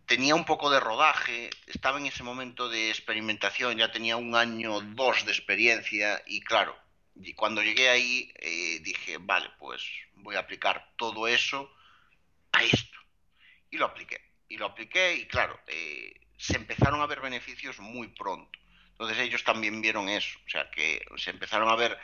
tenía 0.05 0.35
un 0.35 0.45
poco 0.45 0.69
de 0.69 0.79
rodaje, 0.79 1.49
estaba 1.67 1.99
en 1.99 2.05
ese 2.05 2.23
momento 2.23 2.69
de 2.69 2.89
experimentación, 2.89 3.77
ya 3.77 3.91
tenía 3.91 4.17
un 4.17 4.35
año, 4.35 4.75
o 4.75 4.81
dos 4.81 5.25
de 5.25 5.31
experiencia 5.31 6.23
y 6.25 6.41
claro, 6.41 6.77
y 7.15 7.33
cuando 7.33 7.61
llegué 7.61 7.89
ahí 7.89 8.31
eh, 8.35 8.79
dije, 8.81 9.17
vale, 9.19 9.49
pues 9.59 9.83
voy 10.15 10.35
a 10.35 10.39
aplicar 10.39 10.93
todo 10.97 11.27
eso 11.27 11.69
a 12.53 12.63
esto 12.63 13.00
y 13.71 13.77
lo 13.77 13.85
apliqué. 13.85 14.21
Y 14.47 14.57
lo 14.57 14.67
apliqué 14.67 15.15
y 15.15 15.25
claro, 15.27 15.59
eh, 15.67 16.13
se 16.37 16.57
empezaron 16.57 17.01
a 17.01 17.07
ver 17.07 17.21
beneficios 17.21 17.79
muy 17.79 18.09
pronto. 18.09 18.59
Entonces 18.91 19.17
ellos 19.19 19.43
también 19.43 19.81
vieron 19.81 20.09
eso, 20.09 20.37
o 20.45 20.49
sea 20.49 20.69
que 20.69 21.03
se 21.17 21.31
empezaron 21.31 21.69
a 21.69 21.75
ver 21.75 21.97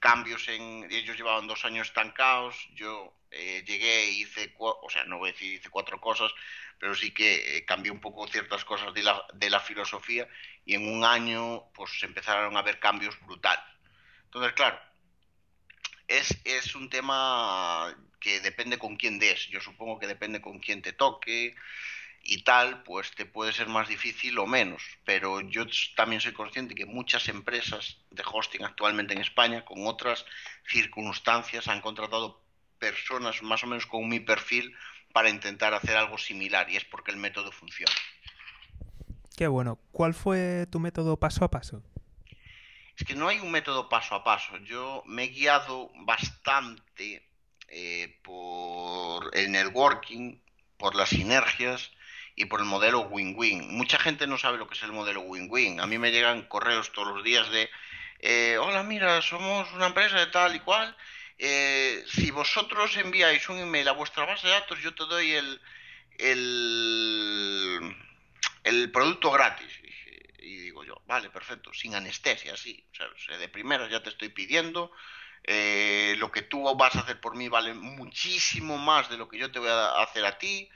cambios 0.00 0.48
en... 0.48 0.88
Ellos 0.90 1.16
llevaban 1.16 1.46
dos 1.46 1.64
años 1.64 1.86
estancados, 1.88 2.56
yo 2.74 3.14
eh, 3.30 3.62
llegué 3.64 4.04
e 4.04 4.10
hice, 4.10 4.52
o 4.58 4.90
sea, 4.90 5.04
no 5.04 5.18
voy 5.18 5.30
a 5.30 5.32
decir 5.32 5.52
hice 5.52 5.70
cuatro 5.70 6.00
cosas, 6.00 6.32
pero 6.78 6.94
sí 6.94 7.12
que 7.12 7.56
eh, 7.58 7.64
cambié 7.64 7.92
un 7.92 8.00
poco 8.00 8.26
ciertas 8.26 8.64
cosas 8.64 8.92
de 8.92 9.04
la, 9.04 9.24
de 9.34 9.50
la 9.50 9.60
filosofía 9.60 10.26
y 10.64 10.74
en 10.74 10.88
un 10.88 11.04
año 11.04 11.70
pues 11.74 11.98
se 12.00 12.06
empezaron 12.06 12.56
a 12.56 12.62
ver 12.62 12.80
cambios 12.80 13.18
brutales. 13.20 13.64
Entonces, 14.24 14.52
claro, 14.54 14.80
es, 16.08 16.40
es 16.44 16.74
un 16.74 16.90
tema 16.90 17.94
que 18.22 18.40
depende 18.40 18.78
con 18.78 18.96
quién 18.96 19.18
des. 19.18 19.48
Yo 19.48 19.60
supongo 19.60 19.98
que 19.98 20.06
depende 20.06 20.40
con 20.40 20.58
quién 20.60 20.80
te 20.80 20.92
toque 20.92 21.54
y 22.24 22.44
tal, 22.44 22.84
pues 22.84 23.10
te 23.10 23.26
puede 23.26 23.52
ser 23.52 23.66
más 23.66 23.88
difícil 23.88 24.38
o 24.38 24.46
menos. 24.46 24.82
Pero 25.04 25.40
yo 25.40 25.66
también 25.96 26.20
soy 26.20 26.32
consciente 26.32 26.74
que 26.74 26.86
muchas 26.86 27.28
empresas 27.28 27.98
de 28.10 28.22
hosting 28.24 28.64
actualmente 28.64 29.12
en 29.12 29.20
España, 29.20 29.64
con 29.64 29.86
otras 29.86 30.24
circunstancias, 30.66 31.66
han 31.68 31.80
contratado 31.80 32.40
personas 32.78 33.42
más 33.42 33.62
o 33.64 33.66
menos 33.66 33.86
con 33.86 34.08
mi 34.08 34.20
perfil 34.20 34.74
para 35.12 35.28
intentar 35.28 35.74
hacer 35.74 35.96
algo 35.96 36.16
similar 36.16 36.70
y 36.70 36.76
es 36.76 36.84
porque 36.84 37.10
el 37.10 37.16
método 37.16 37.50
funciona. 37.52 37.92
Qué 39.36 39.48
bueno. 39.48 39.78
¿Cuál 39.90 40.14
fue 40.14 40.66
tu 40.70 40.78
método 40.78 41.18
paso 41.18 41.44
a 41.44 41.50
paso? 41.50 41.82
Es 42.96 43.04
que 43.04 43.14
no 43.14 43.28
hay 43.28 43.40
un 43.40 43.50
método 43.50 43.88
paso 43.88 44.14
a 44.14 44.22
paso. 44.22 44.56
Yo 44.58 45.02
me 45.06 45.24
he 45.24 45.28
guiado 45.28 45.90
bastante 46.04 47.31
eh, 47.74 48.18
por 48.22 49.34
el 49.34 49.50
networking, 49.50 50.38
por 50.76 50.94
las 50.94 51.08
sinergias 51.08 51.90
y 52.36 52.44
por 52.44 52.60
el 52.60 52.66
modelo 52.66 53.00
win-win. 53.00 53.74
Mucha 53.74 53.98
gente 53.98 54.26
no 54.26 54.36
sabe 54.36 54.58
lo 54.58 54.68
que 54.68 54.74
es 54.74 54.82
el 54.82 54.92
modelo 54.92 55.22
win-win. 55.22 55.80
A 55.80 55.86
mí 55.86 55.96
me 55.96 56.12
llegan 56.12 56.42
correos 56.42 56.92
todos 56.92 57.14
los 57.14 57.24
días 57.24 57.50
de, 57.50 57.70
eh, 58.18 58.58
hola, 58.60 58.82
mira, 58.82 59.22
somos 59.22 59.72
una 59.72 59.86
empresa 59.86 60.18
de 60.18 60.26
tal 60.26 60.54
y 60.54 60.60
cual. 60.60 60.94
Eh, 61.38 62.04
si 62.06 62.30
vosotros 62.30 62.94
enviáis 62.98 63.48
un 63.48 63.58
email 63.58 63.88
a 63.88 63.92
vuestra 63.92 64.26
base 64.26 64.46
de 64.46 64.52
datos, 64.52 64.78
yo 64.80 64.94
te 64.94 65.04
doy 65.06 65.32
el, 65.32 65.60
el, 68.64 68.90
producto 68.92 69.30
gratis. 69.30 69.72
Y 70.40 70.56
digo 70.56 70.84
yo, 70.84 71.00
vale, 71.06 71.30
perfecto, 71.30 71.72
sin 71.72 71.94
anestesia, 71.94 72.54
sí. 72.56 72.84
O 72.92 73.18
sea, 73.18 73.38
de 73.38 73.48
primera 73.48 73.88
ya 73.88 74.02
te 74.02 74.10
estoy 74.10 74.28
pidiendo 74.28 74.92
eh, 75.44 76.14
lo 76.18 76.30
que 76.30 76.42
tú 76.42 76.62
vas 76.76 76.94
a 76.96 77.00
hacer 77.00 77.20
por 77.20 77.36
mí 77.36 77.48
vale 77.48 77.74
muchísimo 77.74 78.78
más 78.78 79.10
de 79.10 79.16
lo 79.16 79.28
que 79.28 79.38
yo 79.38 79.50
te 79.50 79.58
voy 79.58 79.68
a 79.68 80.00
hacer 80.00 80.24
a 80.24 80.38
ti, 80.38 80.68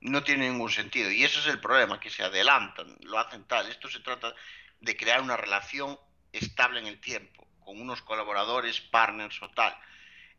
no 0.00 0.22
tiene 0.22 0.48
ningún 0.48 0.70
sentido. 0.70 1.10
Y 1.10 1.24
ese 1.24 1.38
es 1.38 1.46
el 1.46 1.60
problema, 1.60 2.00
que 2.00 2.10
se 2.10 2.22
adelantan, 2.22 2.96
lo 3.02 3.18
hacen 3.18 3.44
tal. 3.44 3.68
Esto 3.68 3.88
se 3.88 4.00
trata 4.00 4.34
de 4.80 4.96
crear 4.96 5.20
una 5.20 5.36
relación 5.36 5.98
estable 6.32 6.80
en 6.80 6.86
el 6.86 7.00
tiempo, 7.00 7.46
con 7.60 7.80
unos 7.80 8.02
colaboradores, 8.02 8.80
partners 8.80 9.40
o 9.42 9.48
tal. 9.50 9.76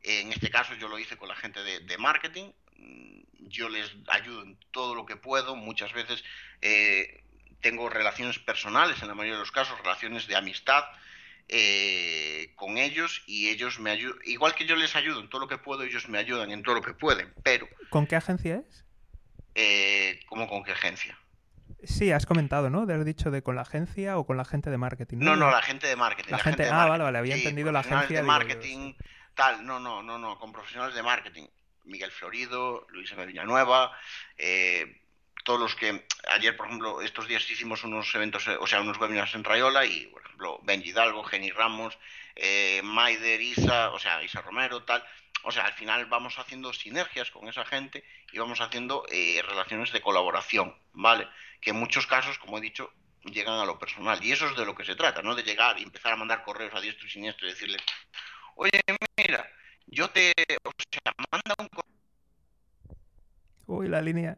En 0.03 0.31
este 0.31 0.51
caso 0.51 0.75
yo 0.75 0.87
lo 0.87 0.99
hice 0.99 1.17
con 1.17 1.29
la 1.29 1.35
gente 1.35 1.63
de, 1.63 1.97
marketing, 1.97 2.51
yo 3.39 3.69
les 3.69 3.91
ayudo 4.07 4.43
en 4.43 4.57
todo 4.71 4.93
lo 4.93 5.05
que 5.05 5.15
puedo, 5.15 5.55
muchas 5.55 5.93
veces 5.93 6.23
eh, 6.61 7.23
tengo 7.61 7.89
relaciones 7.89 8.37
personales, 8.37 9.01
en 9.01 9.07
la 9.07 9.15
mayoría 9.15 9.35
de 9.35 9.39
los 9.39 9.51
casos, 9.51 9.79
relaciones 9.79 10.27
de 10.27 10.35
amistad, 10.35 10.83
eh, 11.47 12.53
con 12.55 12.77
ellos 12.77 13.23
y 13.27 13.49
ellos 13.49 13.79
me 13.79 13.91
ayudan, 13.91 14.17
igual 14.25 14.55
que 14.55 14.65
yo 14.65 14.75
les 14.75 14.95
ayudo 14.95 15.19
en 15.19 15.29
todo 15.29 15.41
lo 15.41 15.47
que 15.47 15.57
puedo, 15.57 15.83
ellos 15.83 16.09
me 16.09 16.17
ayudan 16.17 16.51
en 16.51 16.63
todo 16.63 16.75
lo 16.75 16.81
que 16.81 16.93
pueden, 16.93 17.33
pero... 17.43 17.67
¿Con 17.89 18.07
qué 18.07 18.15
agencia 18.15 18.63
es? 18.67 18.85
Eh, 19.53 20.19
¿Cómo 20.27 20.47
con 20.47 20.63
qué 20.63 20.71
agencia? 20.71 21.17
Sí, 21.83 22.11
has 22.11 22.25
comentado, 22.25 22.69
¿no? 22.69 22.85
De 22.85 22.95
has 22.95 23.05
dicho 23.05 23.31
de 23.31 23.43
con 23.43 23.55
la 23.55 23.61
agencia 23.61 24.17
o 24.17 24.25
con 24.25 24.37
la 24.37 24.45
gente 24.45 24.69
de 24.69 24.77
marketing. 24.77 25.17
No, 25.19 25.35
no, 25.35 25.51
la 25.51 25.61
gente 25.61 25.87
de 25.87 25.95
marketing. 25.95 26.31
La, 26.31 26.39
gente, 26.39 26.67
ah, 26.67 26.85
vale, 26.85 27.03
vale, 27.03 27.17
había 27.17 27.35
entendido 27.35 27.71
la 27.71 27.79
agencia 27.79 28.17
de 28.17 28.23
marketing, 28.23 28.93
tal, 29.35 29.65
no, 29.65 29.79
no, 29.79 30.01
no, 30.01 30.17
no, 30.17 30.39
con 30.39 30.51
profesionales 30.51 30.95
de 30.95 31.03
marketing. 31.03 31.45
Miguel 31.85 32.11
Florido, 32.11 32.87
Luis 32.89 33.11
M. 33.11 33.25
Villanueva, 33.27 33.91
eh, 34.37 35.04
todos 35.43 35.59
los 35.59 35.75
que 35.75 36.05
ayer, 36.29 36.55
por 36.55 36.67
ejemplo, 36.67 37.01
estos 37.01 37.27
días 37.27 37.49
hicimos 37.49 37.83
unos 37.83 38.13
eventos, 38.15 38.47
o 38.47 38.67
sea, 38.67 38.81
unos 38.81 38.97
webinars 38.97 39.35
en 39.35 39.43
Rayola 39.43 39.85
y, 39.85 40.07
por 40.07 40.23
ejemplo, 40.23 40.59
Ben 40.63 40.81
Hidalgo, 40.83 41.23
Jenny 41.23 41.51
Ramos, 41.51 41.97
eh, 42.35 42.81
Maider, 42.83 43.41
Isa, 43.41 43.91
o 43.91 43.99
sea, 43.99 44.23
Isa 44.23 44.41
Romero, 44.41 44.83
tal. 44.83 45.03
O 45.43 45.51
sea, 45.51 45.65
al 45.65 45.73
final 45.73 46.07
vamos 46.07 46.39
haciendo 46.39 46.73
sinergias 46.73 47.29
con 47.29 47.47
esa 47.47 47.63
gente 47.65 48.03
y 48.31 48.39
vamos 48.39 48.61
haciendo 48.61 49.05
eh, 49.11 49.41
relaciones 49.47 49.91
de 49.91 50.01
colaboración, 50.01 50.75
¿vale? 50.93 51.27
Que 51.61 51.69
en 51.69 51.75
muchos 51.75 52.07
casos, 52.07 52.39
como 52.39 52.57
he 52.57 52.61
dicho, 52.61 52.91
llegan 53.23 53.59
a 53.59 53.65
lo 53.65 53.77
personal. 53.77 54.23
Y 54.23 54.31
eso 54.31 54.47
es 54.47 54.55
de 54.57 54.65
lo 54.65 54.73
que 54.73 54.85
se 54.85 54.95
trata, 54.95 55.21
¿no? 55.21 55.35
De 55.35 55.43
llegar 55.43 55.79
y 55.79 55.83
empezar 55.83 56.13
a 56.13 56.17
mandar 56.17 56.43
correos 56.43 56.73
a 56.73 56.81
diestro 56.81 57.05
y 57.05 57.11
siniestro 57.11 57.47
y 57.47 57.51
decirles, 57.51 57.81
oye, 58.55 58.81
mira, 59.17 59.47
yo 59.85 60.09
te... 60.09 60.33
O 60.63 60.71
sea, 60.91 61.13
manda 61.31 61.53
un 61.59 61.67
correo. 61.67 61.85
Uy, 63.67 63.87
la 63.87 64.01
línea. 64.01 64.37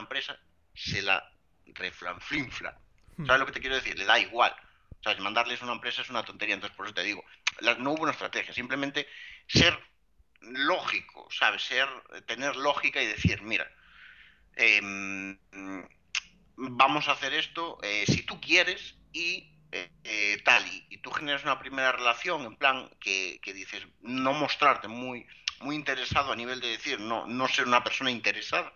La 0.00 0.04
empresa 0.04 0.38
se 0.74 1.02
la 1.02 1.22
reflanflinfla. 1.66 2.78
Hmm. 3.16 3.26
¿Sabes 3.26 3.40
lo 3.40 3.46
que 3.46 3.52
te 3.52 3.60
quiero 3.60 3.76
decir? 3.76 3.98
Le 3.98 4.06
da 4.06 4.18
igual. 4.18 4.54
O 4.98 5.02
sea, 5.02 5.14
mandarles 5.20 5.60
una 5.60 5.72
empresa 5.72 6.02
es 6.02 6.10
una 6.10 6.24
tontería, 6.24 6.54
entonces 6.54 6.76
por 6.76 6.86
eso 6.86 6.94
te 6.94 7.02
digo, 7.02 7.22
no 7.78 7.92
hubo 7.92 8.02
una 8.02 8.12
estrategia, 8.12 8.52
simplemente 8.52 9.06
ser 9.46 9.78
lógico, 10.40 11.28
¿sabes? 11.30 11.62
Ser, 11.62 11.88
tener 12.26 12.56
lógica 12.56 13.02
y 13.02 13.06
decir, 13.06 13.42
mira, 13.42 13.70
em, 14.56 15.38
vamos 16.56 17.08
a 17.08 17.12
hacer 17.12 17.32
esto 17.34 17.78
eh, 17.82 18.04
si 18.06 18.22
tú 18.22 18.40
quieres 18.40 18.96
y 19.12 19.54
eh, 19.72 19.90
eh, 20.04 20.42
tal, 20.44 20.64
y, 20.66 20.98
tú 20.98 21.10
generas 21.12 21.44
una 21.44 21.58
primera 21.58 21.92
relación 21.92 22.44
en 22.44 22.56
plan 22.56 22.90
que, 23.00 23.40
dices, 23.54 23.86
no 24.00 24.32
mostrarte 24.32 24.88
muy, 24.88 25.26
muy 25.60 25.76
interesado 25.76 26.32
a 26.32 26.36
nivel 26.36 26.60
de 26.60 26.68
decir, 26.68 27.00
no, 27.00 27.26
no 27.26 27.48
ser 27.48 27.66
una 27.66 27.84
persona 27.84 28.10
interesada, 28.10 28.72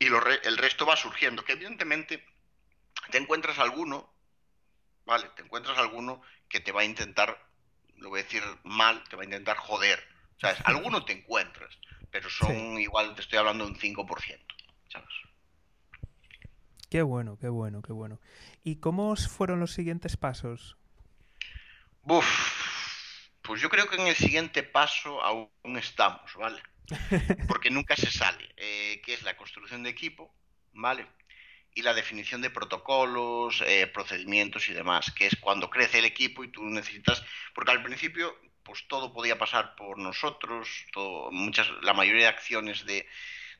y 0.00 0.06
el 0.06 0.58
resto 0.58 0.84
va 0.84 0.96
surgiendo, 0.96 1.44
que 1.44 1.52
evidentemente 1.52 2.26
te 3.12 3.18
encuentras 3.18 3.60
alguno 3.60 4.10
¿vale? 5.10 5.28
Te 5.34 5.42
encuentras 5.42 5.76
alguno 5.76 6.22
que 6.48 6.60
te 6.60 6.70
va 6.70 6.82
a 6.82 6.84
intentar, 6.84 7.36
lo 7.96 8.10
voy 8.10 8.20
a 8.20 8.22
decir 8.22 8.42
mal, 8.62 9.02
te 9.08 9.16
va 9.16 9.22
a 9.22 9.24
intentar 9.24 9.56
joder. 9.56 10.00
¿Sabes? 10.40 10.58
Alguno 10.64 11.04
te 11.04 11.12
encuentras, 11.12 11.76
pero 12.10 12.30
son 12.30 12.80
igual, 12.80 13.14
te 13.14 13.20
estoy 13.20 13.38
hablando 13.38 13.64
de 13.64 13.72
un 13.72 13.78
5%, 13.78 14.38
¿sabes? 14.88 15.08
Qué 16.88 17.02
bueno, 17.02 17.36
qué 17.38 17.48
bueno, 17.48 17.82
qué 17.82 17.92
bueno. 17.92 18.20
¿Y 18.64 18.76
cómo 18.76 19.14
fueron 19.16 19.60
los 19.60 19.74
siguientes 19.74 20.16
pasos? 20.16 20.76
Uf, 22.04 23.28
pues 23.42 23.60
yo 23.60 23.68
creo 23.68 23.86
que 23.88 23.96
en 23.96 24.06
el 24.06 24.16
siguiente 24.16 24.62
paso 24.62 25.22
aún 25.22 25.50
estamos, 25.76 26.34
¿vale? 26.36 26.62
Porque 27.48 27.70
nunca 27.70 27.96
se 27.96 28.10
sale, 28.10 28.48
eh, 28.56 29.00
que 29.04 29.14
es 29.14 29.22
la 29.22 29.36
construcción 29.36 29.82
de 29.82 29.90
equipo, 29.90 30.34
¿vale? 30.72 31.06
y 31.74 31.82
la 31.82 31.94
definición 31.94 32.42
de 32.42 32.50
protocolos, 32.50 33.62
eh, 33.66 33.86
procedimientos 33.86 34.68
y 34.68 34.72
demás, 34.72 35.12
que 35.12 35.26
es 35.26 35.36
cuando 35.36 35.70
crece 35.70 35.98
el 35.98 36.04
equipo 36.04 36.42
y 36.42 36.48
tú 36.48 36.64
necesitas, 36.64 37.22
porque 37.54 37.70
al 37.70 37.82
principio 37.82 38.36
pues 38.62 38.86
todo 38.88 39.12
podía 39.12 39.38
pasar 39.38 39.74
por 39.74 39.98
nosotros, 39.98 40.68
muchas, 41.30 41.68
la 41.82 41.94
mayoría 41.94 42.22
de 42.24 42.28
acciones 42.28 42.84
de, 42.84 43.06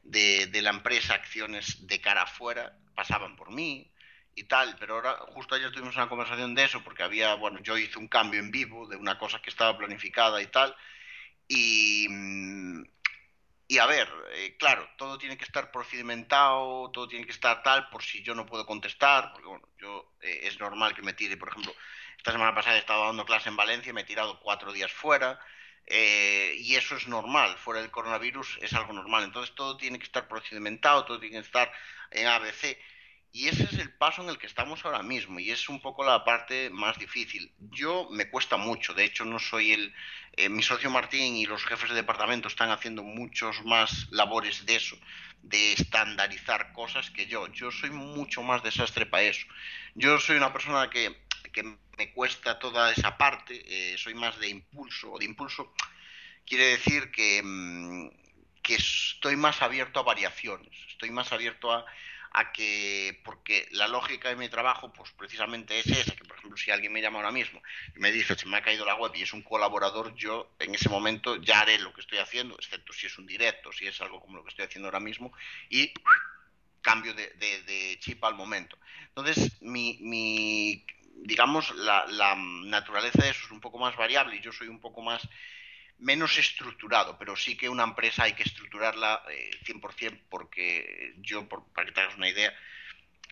de, 0.02 0.62
la 0.62 0.70
empresa, 0.70 1.14
acciones 1.14 1.86
de 1.86 2.00
cara 2.00 2.22
afuera, 2.22 2.76
pasaban 2.94 3.36
por 3.36 3.50
mí 3.50 3.90
y 4.34 4.44
tal, 4.44 4.76
pero 4.78 4.94
ahora 4.94 5.16
justo 5.28 5.54
ayer 5.54 5.72
tuvimos 5.72 5.96
una 5.96 6.08
conversación 6.08 6.54
de 6.54 6.64
eso, 6.64 6.82
porque 6.84 7.02
había, 7.02 7.34
bueno, 7.34 7.60
yo 7.62 7.76
hice 7.76 7.98
un 7.98 8.08
cambio 8.08 8.40
en 8.40 8.50
vivo 8.50 8.86
de 8.86 8.96
una 8.96 9.18
cosa 9.18 9.40
que 9.42 9.50
estaba 9.50 9.76
planificada 9.76 10.40
y 10.42 10.46
tal, 10.46 10.76
y, 11.48 12.06
mm, 12.08 12.82
y 13.70 13.78
a 13.78 13.86
ver, 13.86 14.08
eh, 14.32 14.56
claro, 14.58 14.88
todo 14.96 15.16
tiene 15.16 15.38
que 15.38 15.44
estar 15.44 15.70
procedimentado, 15.70 16.90
todo 16.90 17.06
tiene 17.06 17.24
que 17.24 17.30
estar 17.30 17.62
tal 17.62 17.88
por 17.88 18.02
si 18.02 18.20
yo 18.20 18.34
no 18.34 18.44
puedo 18.44 18.66
contestar, 18.66 19.30
porque 19.32 19.46
bueno, 19.46 19.68
yo 19.78 20.12
eh, 20.22 20.40
es 20.42 20.58
normal 20.58 20.92
que 20.92 21.02
me 21.02 21.12
tire, 21.12 21.36
por 21.36 21.50
ejemplo, 21.50 21.72
esta 22.16 22.32
semana 22.32 22.52
pasada 22.52 22.74
he 22.74 22.80
estado 22.80 23.04
dando 23.04 23.24
clase 23.24 23.48
en 23.48 23.54
Valencia, 23.54 23.92
me 23.92 24.00
he 24.00 24.04
tirado 24.04 24.40
cuatro 24.40 24.72
días 24.72 24.90
fuera, 24.90 25.38
eh, 25.86 26.56
y 26.58 26.74
eso 26.74 26.96
es 26.96 27.06
normal, 27.06 27.56
fuera 27.58 27.80
del 27.80 27.92
coronavirus 27.92 28.58
es 28.60 28.72
algo 28.72 28.92
normal, 28.92 29.22
entonces 29.22 29.54
todo 29.54 29.76
tiene 29.76 30.00
que 30.00 30.06
estar 30.06 30.26
procedimentado, 30.26 31.04
todo 31.04 31.20
tiene 31.20 31.36
que 31.36 31.46
estar 31.46 31.70
en 32.10 32.26
ABC. 32.26 32.76
Y 33.32 33.46
ese 33.46 33.62
es 33.62 33.74
el 33.74 33.92
paso 33.92 34.22
en 34.22 34.28
el 34.28 34.38
que 34.38 34.46
estamos 34.46 34.84
ahora 34.84 35.02
mismo 35.02 35.38
y 35.38 35.50
es 35.50 35.68
un 35.68 35.80
poco 35.80 36.04
la 36.04 36.24
parte 36.24 36.68
más 36.70 36.98
difícil. 36.98 37.52
Yo 37.70 38.08
me 38.10 38.28
cuesta 38.28 38.56
mucho, 38.56 38.92
de 38.92 39.04
hecho 39.04 39.24
no 39.24 39.38
soy 39.38 39.72
el... 39.72 39.94
Eh, 40.36 40.48
mi 40.48 40.62
socio 40.62 40.90
Martín 40.90 41.36
y 41.36 41.46
los 41.46 41.64
jefes 41.64 41.90
de 41.90 41.96
departamento 41.96 42.48
están 42.48 42.70
haciendo 42.70 43.02
muchos 43.02 43.64
más 43.64 44.08
labores 44.10 44.66
de 44.66 44.76
eso, 44.76 44.96
de 45.42 45.74
estandarizar 45.74 46.72
cosas 46.72 47.10
que 47.10 47.26
yo. 47.26 47.46
Yo 47.52 47.70
soy 47.70 47.90
mucho 47.90 48.42
más 48.42 48.62
desastre 48.64 49.06
para 49.06 49.24
eso. 49.24 49.46
Yo 49.94 50.18
soy 50.18 50.36
una 50.36 50.52
persona 50.52 50.90
que, 50.90 51.16
que 51.52 51.62
me 51.62 52.12
cuesta 52.12 52.58
toda 52.58 52.90
esa 52.92 53.16
parte, 53.16 53.62
eh, 53.66 53.96
soy 53.96 54.14
más 54.14 54.38
de 54.40 54.48
impulso. 54.48 55.16
De 55.18 55.24
impulso 55.24 55.72
quiere 56.44 56.64
decir 56.64 57.12
que, 57.12 57.42
mm, 57.44 58.08
que 58.62 58.74
estoy 58.74 59.36
más 59.36 59.62
abierto 59.62 60.00
a 60.00 60.04
variaciones, 60.04 60.72
estoy 60.88 61.10
más 61.10 61.32
abierto 61.32 61.72
a 61.72 61.86
a 62.32 62.52
que, 62.52 63.20
porque 63.24 63.66
la 63.72 63.88
lógica 63.88 64.28
de 64.28 64.36
mi 64.36 64.48
trabajo, 64.48 64.92
pues 64.92 65.10
precisamente 65.12 65.78
es 65.80 65.86
esa, 65.86 66.14
que 66.14 66.24
por 66.24 66.36
ejemplo 66.36 66.56
si 66.56 66.70
alguien 66.70 66.92
me 66.92 67.02
llama 67.02 67.18
ahora 67.18 67.32
mismo 67.32 67.60
y 67.96 67.98
me 67.98 68.12
dice, 68.12 68.36
se 68.36 68.46
me 68.46 68.56
ha 68.56 68.62
caído 68.62 68.84
la 68.84 68.94
web 68.94 69.12
y 69.14 69.22
es 69.22 69.32
un 69.32 69.42
colaborador, 69.42 70.14
yo 70.14 70.52
en 70.60 70.74
ese 70.74 70.88
momento 70.88 71.36
ya 71.36 71.60
haré 71.60 71.78
lo 71.78 71.92
que 71.92 72.00
estoy 72.00 72.18
haciendo, 72.18 72.54
excepto 72.54 72.92
si 72.92 73.06
es 73.06 73.18
un 73.18 73.26
directo, 73.26 73.72
si 73.72 73.86
es 73.86 74.00
algo 74.00 74.20
como 74.20 74.36
lo 74.36 74.44
que 74.44 74.50
estoy 74.50 74.64
haciendo 74.64 74.88
ahora 74.88 75.00
mismo, 75.00 75.32
y 75.68 75.92
cambio 76.82 77.14
de, 77.14 77.98
chip 78.00 78.22
al 78.24 78.34
momento. 78.34 78.78
Entonces, 79.08 79.60
mi, 79.60 79.98
mi 80.00 80.86
digamos, 81.22 81.74
la 81.74 82.36
naturaleza 82.36 83.22
de 83.22 83.30
eso 83.30 83.44
es 83.44 83.50
un 83.50 83.60
poco 83.60 83.78
más 83.78 83.96
variable 83.96 84.36
y 84.36 84.40
yo 84.40 84.52
soy 84.52 84.68
un 84.68 84.80
poco 84.80 85.02
más 85.02 85.28
menos 86.00 86.36
estructurado, 86.38 87.16
pero 87.18 87.36
sí 87.36 87.56
que 87.56 87.68
una 87.68 87.84
empresa 87.84 88.24
hay 88.24 88.32
que 88.32 88.42
estructurarla 88.42 89.22
eh, 89.30 89.50
100% 89.64 90.20
porque 90.28 91.14
yo, 91.18 91.48
para 91.48 91.86
que 91.86 91.92
te 91.92 92.00
hagas 92.00 92.16
una 92.16 92.28
idea, 92.28 92.52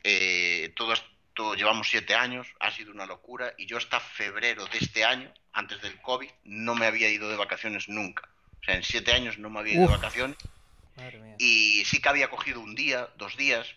eh, 0.04 0.72
todo 0.76 0.92
esto 0.92 1.54
llevamos 1.54 1.88
siete 1.88 2.14
años, 2.14 2.46
ha 2.60 2.70
sido 2.70 2.92
una 2.92 3.06
locura 3.06 3.54
y 3.58 3.66
yo 3.66 3.76
hasta 3.76 4.00
febrero 4.00 4.66
de 4.66 4.78
este 4.78 5.04
año, 5.04 5.32
antes 5.52 5.80
del 5.82 6.00
COVID, 6.00 6.30
no 6.44 6.74
me 6.74 6.86
había 6.86 7.08
ido 7.08 7.28
de 7.30 7.36
vacaciones 7.36 7.88
nunca. 7.88 8.28
O 8.60 8.64
sea, 8.64 8.74
en 8.74 8.82
siete 8.82 9.12
años 9.12 9.38
no 9.38 9.50
me 9.50 9.60
había 9.60 9.74
ido 9.74 9.86
de 9.86 9.96
vacaciones. 9.96 10.36
Y 11.38 11.84
sí 11.84 12.00
que 12.00 12.08
había 12.08 12.28
cogido 12.28 12.60
un 12.60 12.74
día, 12.74 13.08
dos 13.16 13.36
días, 13.36 13.68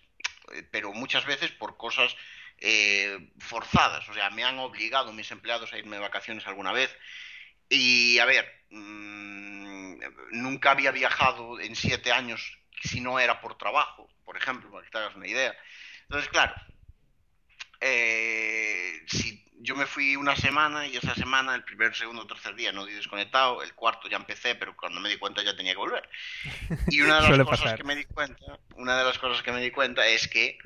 eh, 0.54 0.64
pero 0.72 0.92
muchas 0.92 1.26
veces 1.26 1.52
por 1.52 1.78
cosas 1.78 2.16
eh, 2.58 3.30
forzadas. 3.38 4.08
O 4.10 4.14
sea, 4.14 4.30
me 4.32 4.44
han 4.44 4.58
obligado 4.60 5.14
mis 5.14 5.32
empleados 5.32 5.72
a 5.72 5.78
irme 5.78 5.98
de 5.98 6.02
vacaciones 6.02 6.48
alguna 6.48 6.72
vez 6.72 6.96
y 7.70 8.20
a 8.20 8.26
ver, 8.26 8.61
mm, 8.72 10.00
nunca 10.32 10.72
había 10.72 10.92
viajado 10.92 11.60
en 11.60 11.76
siete 11.76 12.12
años 12.12 12.58
si 12.84 13.00
no 13.00 13.20
era 13.20 13.40
por 13.42 13.58
trabajo, 13.58 14.10
por 14.26 14.38
ejemplo, 14.38 14.72
para 14.72 14.84
que 14.84 14.90
te 14.90 14.98
hagas 14.98 15.16
una 15.16 15.28
idea. 15.28 15.56
Entonces, 16.04 16.30
claro, 16.30 16.54
eh, 17.80 19.04
si 19.08 19.44
yo 19.60 19.76
me 19.76 19.86
fui 19.86 20.16
una 20.16 20.36
semana 20.36 20.88
y 20.88 20.98
esa 20.98 21.14
semana, 21.16 21.56
el 21.56 21.64
primer, 21.64 21.96
segundo, 21.96 22.26
tercer 22.26 22.56
día 22.56 22.72
no 22.72 22.86
di 22.86 22.94
desconectado, 22.94 23.62
el 23.62 23.74
cuarto 23.76 24.10
ya 24.10 24.18
empecé, 24.18 24.56
pero 24.56 24.76
cuando 24.76 25.00
me 25.00 25.10
di 25.10 25.18
cuenta 25.18 25.44
ya 25.44 25.56
tenía 25.56 25.74
que 25.74 25.80
volver. 25.80 26.10
Y 26.88 27.02
una 27.02 27.22
de 27.22 27.30
las 27.38 27.48
cosas 27.48 27.76
que 27.76 27.84
me 27.84 27.96
di 27.96 28.06
cuenta, 28.06 28.60
una 28.76 28.98
de 28.98 29.04
las 29.04 29.20
cosas 29.20 29.44
que 29.44 29.52
me 29.52 29.62
di 29.62 29.72
cuenta 29.72 30.06
es 30.08 30.28
que 30.28 30.58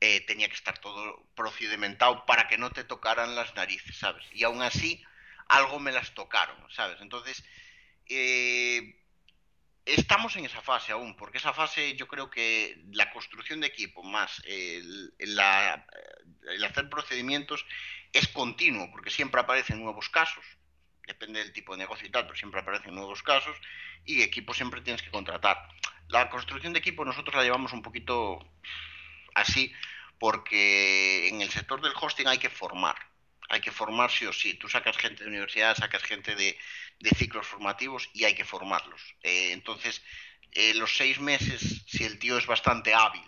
eh, 0.00 0.20
tenía 0.26 0.48
que 0.48 0.54
estar 0.54 0.78
todo 0.78 1.24
procedimentado 1.36 2.26
para 2.26 2.48
que 2.48 2.58
no 2.58 2.70
te 2.70 2.84
tocaran 2.84 3.36
las 3.36 3.54
narices, 3.54 3.96
¿sabes? 3.96 4.24
Y 4.32 4.42
aún 4.42 4.62
así 4.62 5.04
algo 5.52 5.78
me 5.78 5.92
las 5.92 6.14
tocaron, 6.14 6.56
¿sabes? 6.70 6.98
Entonces, 7.02 7.44
eh, 8.08 8.96
estamos 9.84 10.34
en 10.36 10.46
esa 10.46 10.62
fase 10.62 10.92
aún, 10.92 11.14
porque 11.14 11.38
esa 11.38 11.52
fase 11.52 11.94
yo 11.94 12.08
creo 12.08 12.30
que 12.30 12.82
la 12.92 13.12
construcción 13.12 13.60
de 13.60 13.66
equipo 13.66 14.02
más 14.02 14.42
el, 14.46 15.12
hacer 16.64 16.88
procedimientos 16.88 17.66
es 18.14 18.28
continuo, 18.28 18.90
porque 18.90 19.10
siempre 19.10 19.42
aparecen 19.42 19.82
nuevos 19.82 20.08
casos, 20.08 20.44
depende 21.06 21.40
del 21.40 21.52
tipo 21.52 21.72
de 21.72 21.80
negocio 21.80 22.06
y 22.06 22.10
tal, 22.10 22.24
pero 22.24 22.36
siempre 22.36 22.60
aparecen 22.60 22.94
nuevos 22.94 23.22
casos 23.22 23.56
y 24.06 24.22
equipo 24.22 24.54
siempre 24.54 24.80
tienes 24.80 25.02
que 25.02 25.10
contratar. 25.10 25.68
La 26.08 26.30
construcción 26.30 26.72
de 26.72 26.78
equipo 26.78 27.04
nosotros 27.04 27.34
la 27.36 27.42
llevamos 27.42 27.74
un 27.74 27.82
poquito 27.82 28.38
así, 29.34 29.70
porque 30.18 31.28
en 31.28 31.42
el 31.42 31.50
sector 31.50 31.82
del 31.82 31.92
hosting 32.00 32.28
hay 32.28 32.38
que 32.38 32.48
formar 32.48 33.11
hay 33.52 33.60
que 33.60 33.70
formar 33.70 34.10
sí 34.10 34.24
o 34.24 34.32
sí. 34.32 34.54
Tú 34.54 34.66
sacas 34.66 34.96
gente 34.96 35.22
de 35.22 35.28
universidad, 35.28 35.76
sacas 35.76 36.02
gente 36.02 36.34
de, 36.34 36.56
ciclos 37.16 37.46
formativos 37.46 38.08
y 38.14 38.24
hay 38.24 38.34
que 38.34 38.46
formarlos. 38.46 39.02
Eh, 39.22 39.52
entonces, 39.52 40.02
eh, 40.52 40.72
los 40.74 40.96
seis 40.96 41.20
meses, 41.20 41.84
si 41.86 42.04
el 42.04 42.18
tío 42.18 42.38
es 42.38 42.46
bastante 42.46 42.94
hábil, 42.94 43.22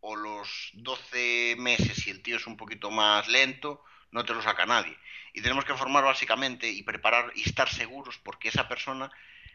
o 0.00 0.14
los 0.14 0.70
12 0.74 1.56
meses, 1.58 1.96
si 1.96 2.10
el 2.10 2.22
tío 2.22 2.36
es 2.36 2.46
un 2.46 2.58
poquito 2.58 2.90
más 2.90 3.28
lento, 3.28 3.82
no 4.10 4.26
te 4.26 4.34
lo 4.34 4.42
saca 4.42 4.66
nadie. 4.66 4.94
Y 5.32 5.40
tenemos 5.40 5.64
que 5.64 5.74
formar 5.74 6.04
básicamente 6.04 6.68
y 6.68 6.82
preparar 6.82 7.32
y 7.34 7.48
estar 7.48 7.70
seguros 7.70 8.18
porque 8.18 8.48
esa 8.48 8.68
persona 8.68 9.10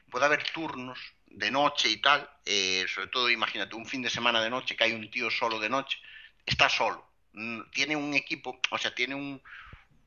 puede 0.10 0.26
haber 0.26 0.44
turnos 0.52 0.98
de 1.28 1.52
noche 1.52 1.90
y 1.90 1.98
tal, 1.98 2.28
eh, 2.44 2.86
sobre 2.88 3.08
todo 3.08 3.30
imagínate 3.30 3.76
un 3.76 3.86
fin 3.86 4.02
de 4.02 4.10
semana 4.10 4.42
de 4.42 4.50
noche 4.50 4.76
que 4.76 4.84
hay 4.84 4.94
un 4.94 5.12
tío 5.12 5.30
solo 5.30 5.60
de 5.60 5.70
noche, 5.70 6.00
está 6.44 6.70
solo, 6.70 7.08
mm, 7.34 7.70
tiene 7.72 7.96
un 7.96 8.14
equipo, 8.16 8.60
o 8.72 8.78
sea, 8.78 8.94
tiene 8.94 9.16
un, 9.16 9.42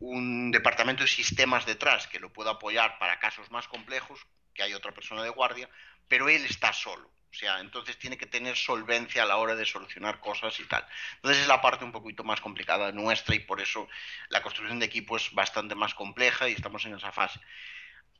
un 0.00 0.50
departamento 0.50 1.02
de 1.02 1.08
sistemas 1.08 1.66
detrás 1.66 2.06
que 2.06 2.20
lo 2.20 2.32
puede 2.32 2.50
apoyar 2.50 2.98
para 2.98 3.18
casos 3.18 3.50
más 3.50 3.68
complejos, 3.68 4.20
que 4.52 4.62
hay 4.62 4.74
otra 4.74 4.92
persona 4.92 5.22
de 5.22 5.30
guardia, 5.30 5.68
pero 6.08 6.28
él 6.28 6.44
está 6.44 6.72
solo. 6.72 7.10
O 7.34 7.36
sea, 7.36 7.58
entonces 7.58 7.98
tiene 7.98 8.16
que 8.16 8.26
tener 8.26 8.56
solvencia 8.56 9.24
a 9.24 9.26
la 9.26 9.38
hora 9.38 9.56
de 9.56 9.64
solucionar 9.64 10.20
cosas 10.20 10.58
y 10.60 10.64
tal. 10.66 10.86
Entonces 11.16 11.42
es 11.42 11.48
la 11.48 11.60
parte 11.60 11.84
un 11.84 11.90
poquito 11.90 12.22
más 12.22 12.40
complicada 12.40 12.92
nuestra 12.92 13.34
y 13.34 13.40
por 13.40 13.60
eso 13.60 13.88
la 14.28 14.40
construcción 14.40 14.78
de 14.78 14.86
equipo 14.86 15.16
es 15.16 15.32
bastante 15.32 15.74
más 15.74 15.94
compleja 15.94 16.48
y 16.48 16.52
estamos 16.52 16.84
en 16.86 16.94
esa 16.94 17.10
fase. 17.10 17.40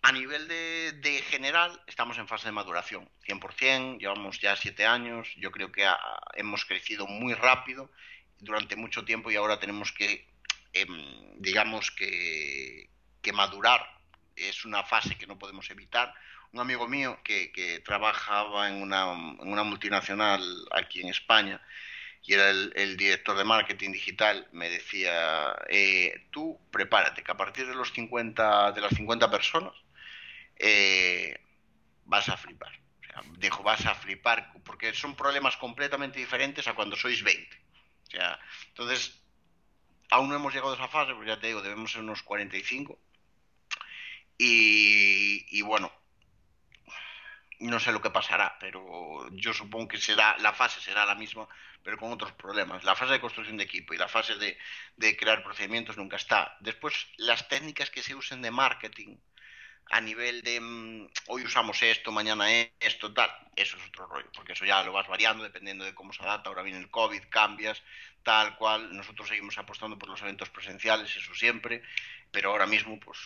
A 0.03 0.11
nivel 0.11 0.49
de, 0.49 1.25
general, 1.31 1.81
estamos 1.87 2.19
en 2.19 2.27
fase 2.27 2.49
de 2.49 2.53
maduración, 2.53 3.09
100%, 3.27 4.01
llevamos 4.01 4.41
ya 4.41 4.57
siete 4.57 4.85
años, 4.85 5.33
yo 5.37 5.51
creo 5.53 5.71
que 5.71 5.89
hemos 6.35 6.65
crecido 6.65 7.07
muy 7.07 7.35
rápido 7.35 7.91
durante 8.39 8.77
mucho 8.77 9.05
tiempo 9.05 9.31
y 9.31 9.37
ahora 9.37 9.61
tenemos 9.61 9.93
que, 9.93 10.29
em, 10.75 11.41
digamos, 11.41 11.91
que, 11.91 12.91
madurar. 13.33 13.81
Es 14.37 14.65
una 14.65 14.85
fase 14.85 15.17
que 15.17 15.27
no 15.27 15.39
podemos 15.39 15.71
evitar. 15.71 16.15
Un 16.53 16.61
amigo 16.61 16.87
mío 16.89 17.19
que, 17.25 17.83
trabajaba 17.85 18.69
en 18.69 18.83
una, 18.83 19.65
multinacional 19.65 20.43
aquí 20.73 21.01
en 21.01 21.09
España 21.09 21.61
y 22.23 22.35
era 22.35 22.51
el, 22.51 22.97
director 22.97 23.37
de 23.37 23.45
marketing 23.45 23.93
digital, 23.93 24.49
me 24.53 24.71
decía, 24.71 25.55
eh, 25.69 26.27
tú 26.31 26.59
prepárate, 26.71 27.23
que 27.23 27.33
a 27.33 27.37
partir 27.37 27.67
de, 27.67 27.75
los 27.75 27.93
50, 27.93 28.73
de 28.73 28.81
las 28.81 28.95
50 28.95 29.31
personas, 29.31 29.75
eh, 30.57 31.39
vas 32.05 32.29
a 32.29 32.37
flipar. 32.37 32.73
O 33.17 33.39
dejo, 33.39 33.63
vas 33.63 33.85
a 33.87 33.95
flipar, 33.95 34.53
porque 34.65 34.93
son 34.95 35.15
problemas 35.15 35.57
completamente 35.57 36.19
diferentes 36.19 36.67
a 36.67 36.75
cuando 36.75 36.97
sois 36.97 37.23
20. 37.23 37.57
O 38.09 38.11
sea, 38.11 38.39
entonces, 38.69 39.24
aún 40.11 40.29
no 40.29 40.37
hemos 40.37 40.53
llegado 40.53 40.73
a 40.73 40.77
esa 40.77 40.89
fase, 40.89 41.15
pues 41.15 41.27
ya 41.27 41.39
te 41.39 41.49
digo, 41.49 41.63
debemos 41.63 41.93
ser 41.93 42.03
unos 42.03 42.23
45. 42.23 42.99
Y, 44.39 45.47
y 45.57 45.63
bueno, 45.63 45.93
no 47.61 47.79
sé 47.79 47.93
lo 47.93 48.03
que 48.03 48.11
pasará, 48.11 48.57
pero 48.59 49.29
yo 49.33 49.53
supongo 49.55 49.89
que 49.89 49.99
será 49.99 50.37
la 50.39 50.53
fase 50.53 50.81
será 50.81 51.07
la 51.07 51.15
misma, 51.15 51.49
pero 51.83 51.97
con 51.97 52.13
otros 52.13 52.33
problemas. 52.33 52.85
La 52.85 52.97
fase 52.97 53.13
de 53.13 53.21
construcción 53.21 53.57
de 53.57 53.65
equipo 53.65 53.95
y 53.95 53.99
la 53.99 54.09
fase 54.09 54.35
de 54.37 55.17
crear 55.17 55.43
procedimientos 55.43 55.97
nunca 55.97 56.17
está. 56.17 56.57
Después, 56.61 56.95
las 57.17 57.49
técnicas 57.49 57.91
que 57.91 58.03
se 58.03 58.15
usen 58.15 58.43
de 58.43 58.51
marketing, 58.51 59.17
a 59.91 60.01
nivel 60.01 60.43
de 60.43 60.61
mm, 60.61 61.09
hoy 61.29 61.45
usamos 61.45 61.83
esto, 61.83 62.11
mañana 62.13 62.47
esto, 62.81 63.13
tal, 63.13 63.31
eso 63.57 63.77
es 63.77 63.89
otro 63.89 64.07
rollo, 64.07 64.27
porque 64.35 64.53
eso 64.53 64.65
ya 64.65 64.83
lo 64.83 64.93
vas 64.93 65.09
variando 65.09 65.45
dependiendo 65.45 65.85
de 65.85 65.95
cómo 65.95 66.13
se 66.13 66.23
adapta, 66.23 66.49
ahora 66.49 66.63
viene 66.63 66.79
el 66.79 66.91
COVID, 66.91 67.23
cambias, 67.29 67.83
tal 68.23 68.57
cual, 68.57 68.97
nosotros 68.97 69.29
seguimos 69.29 69.59
apostando 69.59 69.99
por 69.99 70.09
los 70.09 70.23
eventos 70.23 70.51
presenciales, 70.51 71.15
eso 71.17 71.35
siempre, 71.35 71.83
pero 72.31 72.51
ahora 72.51 72.67
mismo 72.67 72.99
pues 72.99 73.19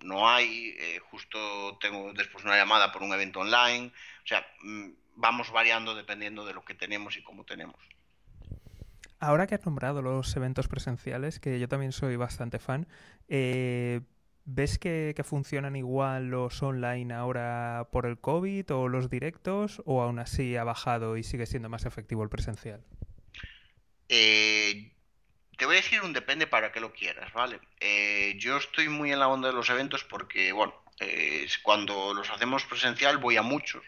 no 0.00 0.28
hay, 0.28 0.74
eh, 0.78 1.00
justo 1.10 1.78
tengo 1.80 2.12
después 2.12 2.44
una 2.44 2.56
llamada 2.56 2.92
por 2.92 3.02
un 3.02 3.12
evento 3.12 3.40
online, 3.40 3.92
o 4.24 4.26
sea, 4.26 4.46
mm, 4.62 4.90
vamos 5.16 5.50
variando 5.50 5.94
dependiendo 5.94 6.44
de 6.44 6.54
lo 6.54 6.64
que 6.64 6.74
tenemos 6.74 7.16
y 7.16 7.22
cómo 7.22 7.44
tenemos. 7.44 7.76
Ahora 9.18 9.46
que 9.46 9.54
has 9.54 9.64
nombrado 9.64 10.02
los 10.02 10.34
eventos 10.34 10.66
presenciales, 10.66 11.38
que 11.38 11.60
yo 11.60 11.68
también 11.68 11.92
soy 11.92 12.16
bastante 12.16 12.58
fan, 12.58 12.88
eh, 13.28 14.00
¿Ves 14.44 14.78
que, 14.78 15.14
funcionan 15.24 15.76
igual 15.76 16.26
los 16.26 16.62
online 16.62 17.14
ahora 17.14 17.88
por 17.92 18.06
el 18.06 18.18
COVID 18.18 18.72
o 18.72 18.88
los 18.88 19.08
directos 19.08 19.80
o 19.84 20.02
aún 20.02 20.18
así 20.18 20.56
ha 20.56 20.64
bajado 20.64 21.16
y 21.16 21.22
sigue 21.22 21.46
siendo 21.46 21.68
más 21.68 21.86
efectivo 21.86 22.22
el 22.22 22.28
presencial? 22.28 22.84
Eh, 24.08 24.92
te 25.56 25.64
voy 25.64 25.76
a 25.76 25.80
decir 25.80 26.02
un 26.02 26.12
depende 26.12 26.48
para 26.48 26.72
que 26.72 26.80
lo 26.80 26.92
quieras, 26.92 27.32
¿vale? 27.32 27.60
Eh, 27.80 28.34
yo 28.38 28.56
estoy 28.56 28.88
muy 28.88 29.12
en 29.12 29.20
la 29.20 29.28
onda 29.28 29.48
de 29.48 29.54
los 29.54 29.70
eventos 29.70 30.02
porque, 30.04 30.50
bueno, 30.52 30.74
cuando 31.62 32.14
los 32.14 32.30
hacemos 32.30 32.64
presencial 32.64 33.18
voy 33.18 33.36
a 33.36 33.42
muchos 33.42 33.82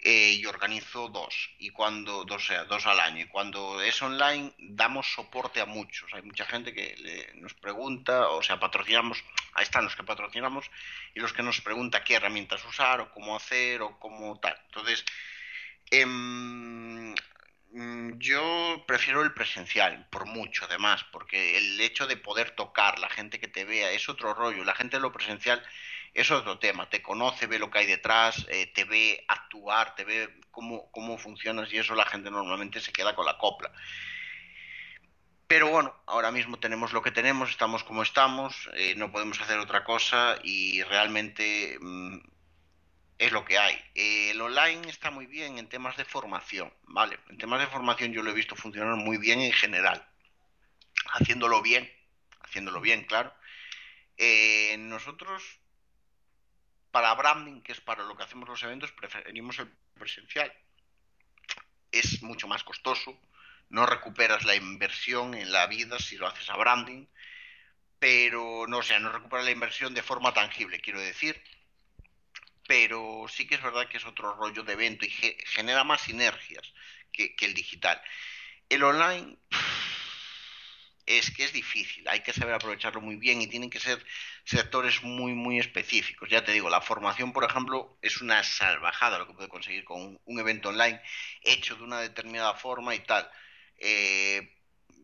eh, 0.00 0.38
y 0.40 0.46
organizo 0.46 1.08
dos, 1.08 1.50
y 1.58 1.70
cuando, 1.70 2.24
dos, 2.24 2.46
sea, 2.46 2.64
dos 2.64 2.86
al 2.86 3.00
año. 3.00 3.22
Y 3.22 3.26
cuando 3.26 3.82
es 3.82 4.00
online, 4.00 4.52
damos 4.58 5.12
soporte 5.12 5.60
a 5.60 5.66
muchos. 5.66 6.12
Hay 6.14 6.22
mucha 6.22 6.44
gente 6.46 6.72
que 6.72 7.32
nos 7.34 7.54
pregunta, 7.54 8.28
o 8.28 8.42
sea, 8.42 8.60
patrocinamos, 8.60 9.24
ahí 9.54 9.64
están 9.64 9.84
los 9.84 9.96
que 9.96 10.04
patrocinamos, 10.04 10.70
y 11.14 11.20
los 11.20 11.32
que 11.32 11.42
nos 11.42 11.60
pregunta 11.60 12.04
qué 12.04 12.14
herramientas 12.14 12.64
usar, 12.64 13.00
o 13.00 13.10
cómo 13.10 13.34
hacer, 13.34 13.82
o 13.82 13.98
cómo 13.98 14.38
tal. 14.38 14.56
Entonces, 14.66 15.04
em, 15.90 17.14
yo 18.18 18.84
prefiero 18.86 19.22
el 19.22 19.34
presencial, 19.34 20.06
por 20.10 20.26
mucho 20.26 20.64
además, 20.66 21.04
porque 21.12 21.56
el 21.58 21.80
hecho 21.80 22.06
de 22.06 22.16
poder 22.16 22.52
tocar, 22.52 22.98
la 22.98 23.10
gente 23.10 23.40
que 23.40 23.48
te 23.48 23.64
vea, 23.64 23.90
es 23.90 24.08
otro 24.08 24.32
rollo. 24.34 24.64
La 24.64 24.74
gente 24.74 24.96
de 24.96 25.02
lo 25.02 25.12
presencial 25.12 25.62
es 26.14 26.30
otro 26.30 26.58
tema, 26.58 26.88
te 26.88 27.02
conoce, 27.02 27.46
ve 27.46 27.58
lo 27.58 27.70
que 27.70 27.80
hay 27.80 27.86
detrás, 27.86 28.46
eh, 28.50 28.66
te 28.66 28.84
ve 28.84 29.24
actuar, 29.28 29.94
te 29.94 30.04
ve 30.04 30.40
cómo, 30.50 30.90
cómo 30.90 31.18
funcionas 31.18 31.72
y 31.72 31.78
eso 31.78 31.94
la 31.94 32.06
gente 32.06 32.30
normalmente 32.30 32.80
se 32.80 32.92
queda 32.92 33.14
con 33.14 33.26
la 33.26 33.38
copla. 33.38 33.70
Pero 35.46 35.68
bueno, 35.68 35.94
ahora 36.06 36.30
mismo 36.30 36.58
tenemos 36.58 36.92
lo 36.92 37.02
que 37.02 37.10
tenemos, 37.10 37.50
estamos 37.50 37.82
como 37.82 38.02
estamos, 38.02 38.68
eh, 38.74 38.94
no 38.96 39.10
podemos 39.10 39.40
hacer 39.40 39.58
otra 39.58 39.82
cosa 39.84 40.38
y 40.42 40.82
realmente 40.82 41.78
mm, 41.80 42.18
es 43.18 43.32
lo 43.32 43.44
que 43.44 43.58
hay. 43.58 43.78
el 43.94 44.40
online 44.40 44.88
está 44.88 45.10
muy 45.10 45.26
bien 45.26 45.58
en 45.58 45.68
temas 45.68 45.96
de 45.96 46.04
formación, 46.04 46.72
¿vale? 46.82 47.18
En 47.30 47.38
temas 47.38 47.60
de 47.60 47.66
formación 47.66 48.12
yo 48.12 48.22
lo 48.22 48.30
he 48.30 48.34
visto 48.34 48.56
funcionar 48.56 48.96
muy 48.96 49.16
bien 49.16 49.40
en 49.40 49.52
general, 49.52 50.06
haciéndolo 51.14 51.62
bien, 51.62 51.90
haciéndolo 52.40 52.80
bien, 52.80 53.04
claro. 53.04 53.32
Eh, 54.18 54.76
nosotros 54.78 55.60
para 56.90 57.14
branding, 57.14 57.60
que 57.62 57.72
es 57.72 57.80
para 57.80 58.04
lo 58.04 58.16
que 58.16 58.22
hacemos 58.22 58.48
los 58.48 58.62
eventos, 58.62 58.92
preferimos 58.92 59.58
el 59.58 59.68
presencial. 59.98 60.52
Es 61.92 62.22
mucho 62.22 62.48
más 62.48 62.64
costoso, 62.64 63.18
no 63.70 63.86
recuperas 63.86 64.44
la 64.44 64.54
inversión 64.54 65.34
en 65.34 65.52
la 65.52 65.66
vida 65.66 65.98
si 65.98 66.16
lo 66.16 66.26
haces 66.26 66.48
a 66.50 66.56
branding, 66.56 67.06
pero 67.98 68.66
no, 68.68 68.78
o 68.78 68.82
sea, 68.82 68.98
no 68.98 69.10
recuperas 69.10 69.44
la 69.44 69.50
inversión 69.50 69.94
de 69.94 70.02
forma 70.02 70.32
tangible, 70.32 70.80
quiero 70.80 71.00
decir. 71.00 71.42
Pero 72.66 73.24
sí 73.28 73.46
que 73.46 73.54
es 73.54 73.62
verdad 73.62 73.88
que 73.88 73.96
es 73.96 74.04
otro 74.04 74.34
rollo 74.34 74.62
de 74.62 74.74
evento 74.74 75.06
y 75.06 75.10
genera 75.10 75.84
más 75.84 76.02
sinergias 76.02 76.72
que 77.12 77.34
el 77.40 77.54
digital. 77.54 78.00
El 78.68 78.84
online 78.84 79.38
es 81.08 81.30
que 81.30 81.44
es 81.44 81.52
difícil, 81.54 82.06
hay 82.06 82.20
que 82.20 82.34
saber 82.34 82.54
aprovecharlo 82.54 83.00
muy 83.00 83.16
bien 83.16 83.40
y 83.40 83.46
tienen 83.46 83.70
que 83.70 83.80
ser 83.80 84.04
sectores 84.44 85.02
muy, 85.02 85.32
muy 85.32 85.58
específicos. 85.58 86.28
Ya 86.28 86.44
te 86.44 86.52
digo, 86.52 86.68
la 86.68 86.82
formación, 86.82 87.32
por 87.32 87.44
ejemplo, 87.44 87.96
es 88.02 88.20
una 88.20 88.42
salvajada 88.42 89.18
lo 89.18 89.26
que 89.26 89.32
puede 89.32 89.48
conseguir 89.48 89.84
con 89.84 90.20
un, 90.22 90.38
evento 90.38 90.68
online 90.68 91.00
hecho 91.42 91.76
de 91.76 91.82
una 91.82 92.00
determinada 92.00 92.54
forma 92.54 92.94
y 92.94 93.00
tal. 93.00 93.28
Eh, 93.78 94.52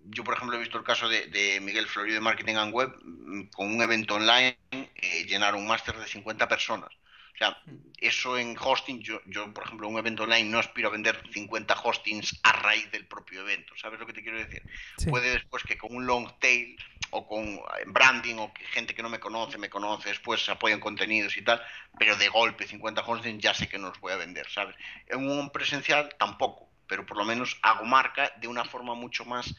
yo, 0.05 0.25
por 0.25 0.35
ejemplo, 0.35 0.57
he 0.57 0.61
visto 0.61 0.77
el 0.77 0.85
caso 0.85 1.09
de, 1.09 1.59
Miguel 1.63 1.87
Florido 1.87 2.17
de 2.17 2.21
Marketing 2.21 2.57
and 2.57 2.75
Web, 2.75 2.95
mm, 3.03 3.45
con 3.49 3.75
un 3.75 3.81
evento 3.81 4.17
online, 4.17 4.59
eh, 4.73 5.25
llenar 5.27 5.55
un 5.55 5.67
máster 5.67 5.97
de 5.97 6.07
50 6.07 6.47
personas. 6.49 6.91
O 7.35 7.37
sea, 7.37 7.61
eso 7.99 8.39
en 8.39 8.57
hosting, 8.57 9.01
yo, 9.01 9.21
yo, 9.27 9.53
por 9.53 9.65
ejemplo, 9.65 9.89
un 9.89 9.99
evento 9.99 10.23
online 10.23 10.49
no 10.49 10.61
aspiro 10.61 10.89
a 10.89 10.93
vender 10.93 11.21
50 11.33 11.75
hostings 11.83 12.39
a 12.45 12.53
raíz 12.53 12.89
del 12.93 13.07
propio 13.07 13.41
evento. 13.41 13.75
¿Sabes 13.77 13.99
lo 13.99 14.07
que 14.07 14.13
te 14.13 14.23
quiero 14.23 14.39
decir? 14.39 14.63
Puede 15.11 15.33
después 15.33 15.65
que 15.65 15.77
con 15.77 15.97
un 15.97 16.07
long 16.07 16.31
tail 16.39 16.77
o 17.11 17.27
con 17.27 17.45
eh, 17.45 17.61
branding 17.87 18.37
o 18.37 18.55
que 18.55 18.65
gente 18.67 18.95
que 18.95 19.03
no 19.03 19.09
me 19.09 19.19
conoce, 19.19 19.59
me 19.59 19.69
conoce, 19.69 20.11
después 20.11 20.45
se 20.45 20.53
apoyan 20.53 20.79
contenidos 20.79 21.37
y 21.37 21.43
tal, 21.43 21.61
pero 21.99 22.15
de 22.17 22.29
golpe 22.29 22.69
50 22.69 23.03
hostings 23.03 23.43
ya 23.43 23.53
sé 23.53 23.69
que 23.69 23.79
no 23.79 23.89
los 23.89 24.01
voy 24.01 24.13
a 24.13 24.17
vender, 24.17 24.49
¿sabes? 24.49 24.77
En 25.09 25.29
un 25.29 25.51
presencial 25.51 26.15
tampoco, 26.17 26.69
pero 26.87 27.05
por 27.05 27.17
lo 27.17 27.25
menos 27.25 27.59
hago 27.63 27.85
marca 27.85 28.33
de 28.37 28.47
una 28.47 28.65
forma 28.65 28.95
mucho 28.95 29.25
más 29.25 29.53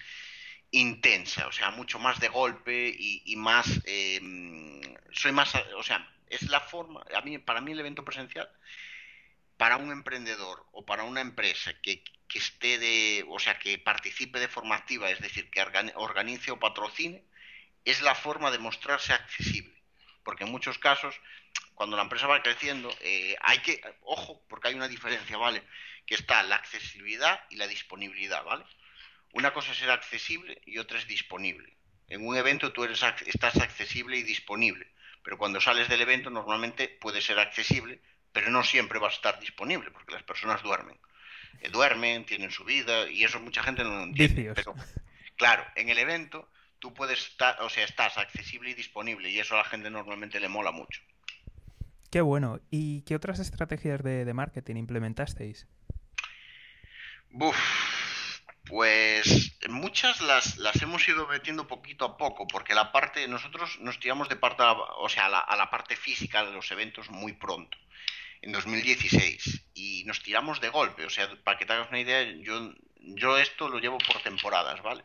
intensa, 0.72 1.48
o 1.48 1.52
sea, 1.52 1.72
mucho 1.72 2.00
más 2.00 2.20
de 2.20 2.30
golpe 2.30 2.94
y, 2.98 3.36
más... 3.36 3.82
Eh, 3.86 4.20
soy 5.12 5.32
más, 5.32 5.54
o 5.78 5.84
sea, 5.84 6.06
es 6.30 6.44
la 6.44 6.60
forma, 6.60 7.04
a 7.14 7.22
mí, 7.22 7.38
para 7.38 7.62
mí 7.62 7.72
el 7.72 7.80
evento 7.80 8.04
presencial, 8.04 8.50
para 9.58 9.78
un 9.78 9.92
emprendedor 9.92 10.66
o 10.72 10.86
para 10.86 11.04
una 11.04 11.22
empresa 11.22 11.74
que, 11.82 12.04
esté 12.34 12.78
de, 12.78 13.26
o 13.30 13.40
sea, 13.40 13.58
que 13.60 13.78
participe 13.78 14.40
de 14.40 14.50
forma 14.50 14.76
activa, 14.76 15.10
es 15.10 15.22
decir, 15.22 15.50
que 15.50 15.62
organice 15.96 16.52
o 16.52 16.60
patrocine, 16.60 17.24
es 17.86 18.02
la 18.02 18.14
forma 18.14 18.52
de 18.52 18.60
mostrarse 18.60 19.14
accesible. 19.14 19.74
Porque 20.24 20.44
en 20.44 20.52
muchos 20.52 20.78
casos, 20.78 21.16
cuando 21.76 21.96
la 21.96 22.04
empresa 22.04 22.28
va 22.28 22.42
creciendo, 22.42 22.94
eh, 23.00 23.38
hay 23.42 23.60
que, 23.60 23.82
ojo, 24.02 24.44
porque 24.50 24.68
hay 24.68 24.74
una 24.74 24.90
diferencia, 24.90 25.38
¿vale? 25.38 25.64
Que 26.06 26.16
está 26.16 26.44
la 26.44 26.58
accesibilidad 26.58 27.46
y 27.50 27.56
la 27.56 27.68
disponibilidad, 27.68 28.44
¿vale? 28.44 28.66
Una 29.32 29.54
cosa 29.54 29.72
es 29.72 29.78
ser 29.78 29.92
accesible 29.92 30.62
y 30.66 30.78
otra 30.80 30.98
es 30.98 31.08
disponible. 31.08 31.76
En 32.08 32.26
un 32.26 32.36
evento 32.36 32.74
tú 32.74 32.84
eres, 32.84 33.02
estás 33.26 33.58
accesible 33.58 34.18
y 34.18 34.24
disponible, 34.24 34.88
pero 35.26 35.40
cuando 35.40 35.60
sales 35.60 35.90
del 35.90 36.02
evento 36.02 36.30
normalmente 36.30 36.88
puede 36.88 37.20
ser 37.20 37.40
accesible, 37.40 38.00
pero 38.32 38.52
no 38.52 38.64
siempre 38.64 39.00
va 39.00 39.08
a 39.08 39.12
estar 39.12 39.40
disponible, 39.40 39.90
porque 39.90 40.14
las 40.14 40.22
personas 40.22 40.62
duermen. 40.62 40.98
Eh, 41.62 41.70
duermen, 41.70 42.26
tienen 42.26 42.52
su 42.52 42.64
vida, 42.64 43.10
y 43.10 43.24
eso 43.24 43.40
mucha 43.40 43.64
gente 43.64 43.84
no 43.84 43.90
lo 43.90 44.04
entiende. 44.04 44.54
Pero, 44.54 44.76
claro, 45.36 45.66
en 45.76 45.90
el 45.90 45.98
evento 45.98 46.48
tú 46.78 46.94
puedes 46.94 47.20
estar, 47.20 47.60
o 47.64 47.70
sea, 47.70 47.86
estás 47.86 48.20
accesible 48.20 48.70
y 48.70 48.74
disponible, 48.76 49.32
y 49.32 49.40
eso 49.40 49.56
a 49.56 49.60
la 49.60 49.64
gente 49.64 49.90
normalmente 49.90 50.40
le 50.40 50.48
mola 50.48 50.72
mucho. 50.72 51.02
Qué 52.12 52.22
bueno. 52.22 52.62
¿Y 52.70 53.02
qué 53.02 53.16
otras 53.16 53.40
estrategias 53.40 54.04
de, 54.04 54.26
de 54.26 54.34
marketing 54.36 54.76
implementasteis? 54.76 55.68
Buf, 57.32 57.58
pues 58.68 59.58
muchas 59.70 60.22
las, 60.22 60.58
las 60.58 60.82
hemos 60.82 61.08
ido 61.08 61.28
metiendo 61.28 61.68
poquito 61.68 62.06
a 62.06 62.18
poco, 62.18 62.48
porque 62.48 62.74
la 62.74 62.92
parte, 62.92 63.28
nosotros 63.28 63.80
nos 63.80 64.00
tiramos 64.00 64.28
de 64.28 64.36
parte, 64.36 64.64
o 64.64 65.08
sea, 65.10 65.28
a 65.28 65.56
la, 65.56 65.70
parte 65.70 65.96
física 65.96 66.44
de 66.44 66.52
los 66.52 66.72
eventos 66.72 67.10
muy 67.10 67.34
pronto, 67.34 67.78
en 68.42 68.52
2016, 68.52 69.66
y 69.76 70.04
nos 70.06 70.22
tiramos 70.24 70.60
de 70.62 70.70
golpe, 70.70 71.06
o 71.06 71.10
sea, 71.10 71.30
para 71.44 71.58
que 71.58 71.66
te 71.66 71.74
hagas 71.74 71.90
una 71.90 72.00
idea, 72.00 72.24
yo, 72.42 72.74
yo 73.00 73.38
esto 73.38 73.70
lo 73.70 73.80
llevo 73.80 73.98
por 74.00 74.22
temporadas, 74.22 74.82
¿vale? 74.82 75.04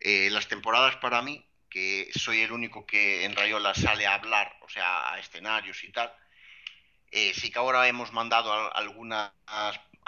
Eh, 0.00 0.28
las 0.30 0.48
temporadas 0.48 0.96
para 0.96 1.22
mí, 1.22 1.44
que 1.70 2.10
soy 2.14 2.40
el 2.40 2.52
único 2.52 2.86
que 2.86 3.24
en 3.24 3.36
Rayola 3.36 3.74
sale 3.74 4.06
a 4.06 4.14
hablar, 4.14 4.56
o 4.62 4.68
sea, 4.68 5.12
a 5.12 5.18
escenarios 5.18 5.84
y 5.84 5.92
tal, 5.92 6.12
eh, 7.10 7.32
sí 7.34 7.50
que 7.50 7.58
ahora 7.58 7.88
hemos 7.88 8.12
mandado 8.12 8.74
algunas 8.74 9.32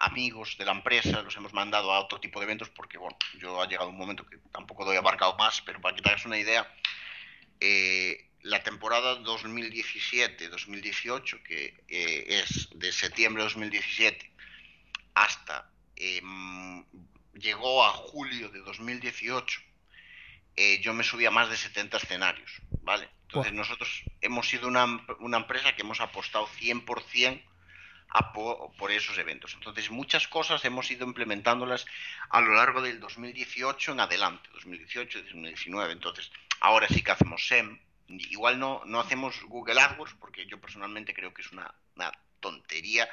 amigos 0.00 0.56
de 0.58 0.64
la 0.64 0.72
empresa, 0.72 1.22
los 1.22 1.36
hemos 1.36 1.52
mandado 1.52 1.92
a 1.92 2.00
otro 2.00 2.18
tipo 2.18 2.40
de 2.40 2.46
eventos 2.46 2.68
porque, 2.70 2.98
bueno, 2.98 3.16
yo 3.38 3.62
ha 3.62 3.68
llegado 3.68 3.90
un 3.90 3.98
momento 3.98 4.26
que 4.26 4.38
tampoco 4.50 4.84
doy 4.84 4.96
abarcado 4.96 5.36
más, 5.36 5.60
pero 5.60 5.80
para 5.80 5.94
que 5.94 6.02
te 6.02 6.08
hagas 6.08 6.24
una 6.24 6.38
idea, 6.38 6.68
eh, 7.60 8.28
la 8.42 8.60
temporada 8.62 9.20
2017-2018, 9.20 11.42
que 11.42 11.74
eh, 11.88 12.42
es 12.42 12.70
de 12.74 12.90
septiembre 12.92 13.42
de 13.42 13.48
2017 13.48 14.30
hasta 15.14 15.70
em, 15.96 16.84
llegó 17.34 17.84
a 17.84 17.90
julio 17.90 18.48
de 18.48 18.60
2018, 18.60 19.60
eh, 20.56 20.80
yo 20.80 20.94
me 20.94 21.04
subí 21.04 21.26
a 21.26 21.30
más 21.30 21.50
de 21.50 21.58
70 21.58 21.98
escenarios, 21.98 22.50
¿vale? 22.82 23.10
Entonces 23.24 23.52
nosotros 23.52 24.02
hemos 24.22 24.48
sido 24.48 24.66
una, 24.66 24.86
una 25.18 25.36
empresa 25.36 25.74
que 25.74 25.82
hemos 25.82 26.00
apostado 26.00 26.46
100% 26.46 27.42
por, 28.33 28.90
esos 28.90 29.16
eventos. 29.18 29.55
Entonces, 29.55 29.90
muchas 29.90 30.27
cosas 30.27 30.64
hemos 30.64 30.90
ido 30.90 31.07
implementándolas 31.07 31.87
a 32.29 32.40
lo 32.40 32.55
largo 32.55 32.83
del 32.83 32.99
2018 33.01 33.92
en 33.92 34.01
adelante, 34.01 34.49
2018, 34.53 35.23
2019. 35.23 35.92
Entonces, 35.92 36.31
ahora 36.61 36.88
sí 36.88 37.03
que 37.03 37.12
hacemos 37.12 37.46
SEM. 37.46 37.79
Igual 38.09 38.59
no, 38.59 38.83
no 38.87 38.99
hacemos 38.99 39.40
Google 39.44 39.81
AdWords, 39.81 40.14
porque 40.14 40.46
yo 40.46 40.61
personalmente 40.61 41.14
creo 41.14 41.33
que 41.33 41.42
es 41.42 41.53
una, 41.53 41.73
tontería 42.40 43.09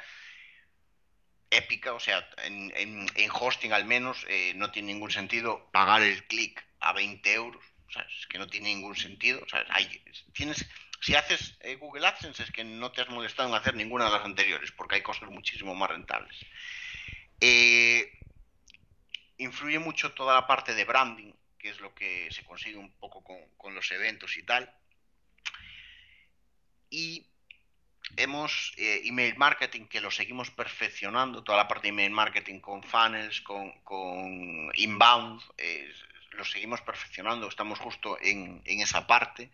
épica, 1.50 1.92
o 1.92 2.00
sea, 2.00 2.26
en, 2.44 3.06
hosting 3.30 3.72
al 3.72 3.84
menos 3.84 4.24
eh, 4.28 4.52
no 4.56 4.70
tiene 4.70 4.94
ningún 4.94 5.10
sentido 5.10 5.68
pagar 5.70 6.02
el 6.02 6.24
clic 6.24 6.64
a 6.80 6.94
20 6.94 7.32
euros, 7.34 7.62
o 7.88 7.92
sea, 7.92 8.02
es 8.02 8.26
que 8.26 8.38
no 8.38 8.46
tiene 8.46 8.68
ningún 8.68 8.96
sentido, 8.96 9.42
o 9.42 9.48
sea, 9.48 9.66
tienes 10.32 10.66
si 11.00 11.14
haces 11.14 11.56
eh, 11.60 11.76
Google 11.76 12.06
AdSense 12.06 12.42
es 12.42 12.50
que 12.50 12.64
no 12.64 12.90
te 12.90 13.02
has 13.02 13.08
molestado 13.08 13.48
en 13.48 13.54
hacer 13.54 13.74
ninguna 13.74 14.06
de 14.06 14.10
las 14.10 14.24
anteriores, 14.24 14.72
porque 14.72 14.96
hay 14.96 15.02
cosas 15.02 15.30
muchísimo 15.30 15.74
más 15.74 15.90
rentables. 15.90 16.36
Eh, 17.40 18.12
influye 19.36 19.78
mucho 19.78 20.12
toda 20.12 20.34
la 20.34 20.46
parte 20.46 20.74
de 20.74 20.84
branding, 20.84 21.32
que 21.58 21.70
es 21.70 21.80
lo 21.80 21.94
que 21.94 22.28
se 22.32 22.44
consigue 22.44 22.76
un 22.76 22.90
poco 22.92 23.22
con, 23.56 23.74
los 23.74 23.90
eventos 23.92 24.36
y 24.36 24.42
tal. 24.42 24.72
Y 26.90 27.26
hemos 28.16 28.72
eh, 28.76 29.02
email 29.04 29.36
marketing 29.36 29.86
que 29.86 30.00
lo 30.00 30.10
seguimos 30.10 30.50
perfeccionando, 30.50 31.44
toda 31.44 31.58
la 31.58 31.68
parte 31.68 31.82
de 31.82 31.88
email 31.90 32.10
marketing 32.10 32.58
con 32.58 32.82
funnels, 32.82 33.40
con, 33.42 34.72
inbound, 34.74 35.42
lo 36.32 36.44
seguimos 36.44 36.80
perfeccionando, 36.80 37.48
estamos 37.48 37.78
justo 37.78 38.18
en 38.20 38.62
esa 38.64 39.06
parte. 39.06 39.50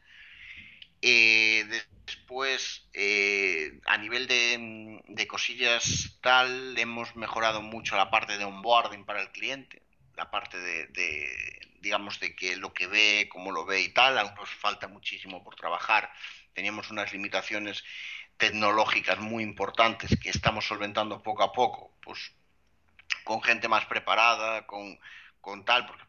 Eh, 1.02 1.64
después, 2.07 2.87
eh, 2.92 3.80
a 3.87 3.98
nivel 3.98 4.26
de, 4.26 5.26
cosillas 5.26 6.18
tal, 6.20 6.78
hemos 6.78 7.16
mejorado 7.16 7.62
mucho 7.62 7.96
la 7.96 8.11
parte 8.11 8.38
de 8.38 8.44
onboarding 8.44 9.04
para 9.04 9.20
el 9.20 9.30
cliente, 9.30 9.83
la 10.16 10.30
parte 10.30 10.59
de, 10.59 11.59
digamos, 11.80 12.20
de 12.20 12.35
que 12.37 12.57
lo 12.57 12.72
que 12.72 12.87
ve, 12.87 13.28
cómo 13.30 13.52
lo 13.52 13.64
ve 13.64 13.80
y 13.80 13.88
tal, 13.88 14.18
aún 14.18 14.35
nos 14.35 14.50
falta 14.50 14.88
muchísimo 14.88 15.42
por 15.42 15.57
trabajar. 15.57 16.12
Teníamos 16.52 16.90
unas 16.90 17.12
limitaciones 17.12 17.85
tecnológicas 18.37 19.18
muy 19.18 19.42
importantes 19.42 20.18
que 20.20 20.30
estamos 20.30 20.66
solventando 20.66 21.22
poco 21.22 21.42
a 21.42 21.52
poco, 21.52 21.92
pues 22.02 22.33
con 23.24 23.42
gente 23.42 23.68
más 23.68 23.87
preparada, 23.87 24.66
con, 24.66 24.98
con 25.40 25.64
tal, 25.64 25.87
porque 25.87 26.04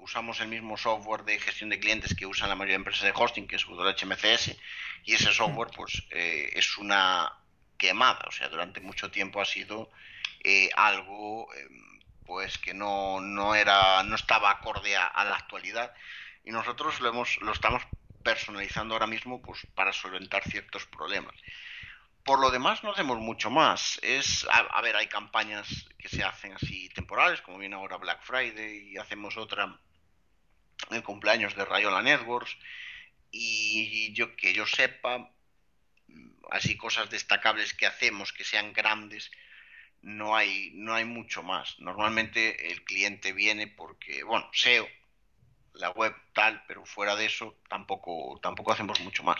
usamos 0.00 0.40
el 0.40 0.48
mismo 0.48 0.76
software 0.76 1.24
de 1.24 1.38
gestión 1.38 1.70
de 1.70 1.78
clientes 1.78 2.14
que 2.14 2.26
usan 2.26 2.48
la 2.48 2.54
mayoría 2.54 2.74
de 2.74 2.82
empresas 2.82 3.02
de 3.02 3.12
hosting, 3.14 3.46
que 3.46 3.56
es 3.56 3.66
WHMCS, 3.66 4.56
y 5.04 5.14
ese 5.14 5.32
software 5.32 5.70
pues 5.74 6.02
eh, 6.10 6.50
es 6.54 6.78
una 6.78 7.32
quemada, 7.76 8.24
o 8.26 8.32
sea, 8.32 8.48
durante 8.48 8.80
mucho 8.80 9.10
tiempo 9.10 9.40
ha 9.40 9.44
sido 9.44 9.90
eh, 10.44 10.68
algo 10.74 11.52
em, 11.54 12.00
pues 12.26 12.58
que 12.58 12.74
no, 12.74 13.20
no, 13.20 13.54
era, 13.54 14.02
no 14.02 14.14
estaba 14.14 14.50
acorde 14.50 14.96
a, 14.96 15.24
la 15.24 15.36
actualidad 15.36 15.94
y 16.44 16.50
nosotros 16.50 17.00
lo, 17.00 17.08
hemos, 17.08 17.38
lo 17.40 17.52
estamos 17.52 17.82
personalizando 18.22 18.94
ahora 18.94 19.06
mismo 19.06 19.40
pues 19.40 19.66
para 19.74 19.92
solventar 19.92 20.42
ciertos 20.44 20.84
problemas. 20.86 21.34
Por 22.24 22.40
lo 22.40 22.50
demás 22.50 22.84
no 22.84 22.92
hacemos 22.92 23.18
mucho 23.18 23.48
más. 23.48 23.98
Es, 24.02 24.46
a, 24.50 24.82
ver, 24.82 24.96
hay 24.96 25.06
campañas 25.06 25.86
que 25.98 26.10
se 26.10 26.22
hacen 26.22 26.52
así 26.52 26.90
temporales, 26.90 27.40
como 27.40 27.56
viene 27.56 27.76
ahora 27.76 27.96
Black 27.96 28.20
Friday, 28.22 28.90
y 28.90 28.98
hacemos 28.98 29.38
otra 29.38 29.78
el 30.90 31.02
cumpleaños 31.02 31.54
de 31.54 31.64
Rayola 31.64 32.02
Networks 32.02 32.56
y 33.30 34.12
yo 34.14 34.36
que 34.36 34.52
yo 34.52 34.66
sepa 34.66 35.30
así 36.50 36.76
cosas 36.76 37.10
destacables 37.10 37.74
que 37.74 37.86
hacemos 37.86 38.32
que 38.32 38.44
sean 38.44 38.72
grandes 38.72 39.30
no 40.00 40.36
hay 40.36 40.70
no 40.74 40.94
hay 40.94 41.04
mucho 41.04 41.42
más. 41.42 41.78
Normalmente 41.80 42.70
el 42.70 42.84
cliente 42.84 43.32
viene 43.32 43.66
porque 43.66 44.22
bueno 44.22 44.48
SEO 44.52 44.88
la 45.74 45.90
web 45.90 46.14
tal 46.32 46.64
pero 46.66 46.84
fuera 46.86 47.16
de 47.16 47.26
eso 47.26 47.58
tampoco 47.68 48.38
tampoco 48.42 48.72
hacemos 48.72 49.00
mucho 49.00 49.22
más 49.22 49.38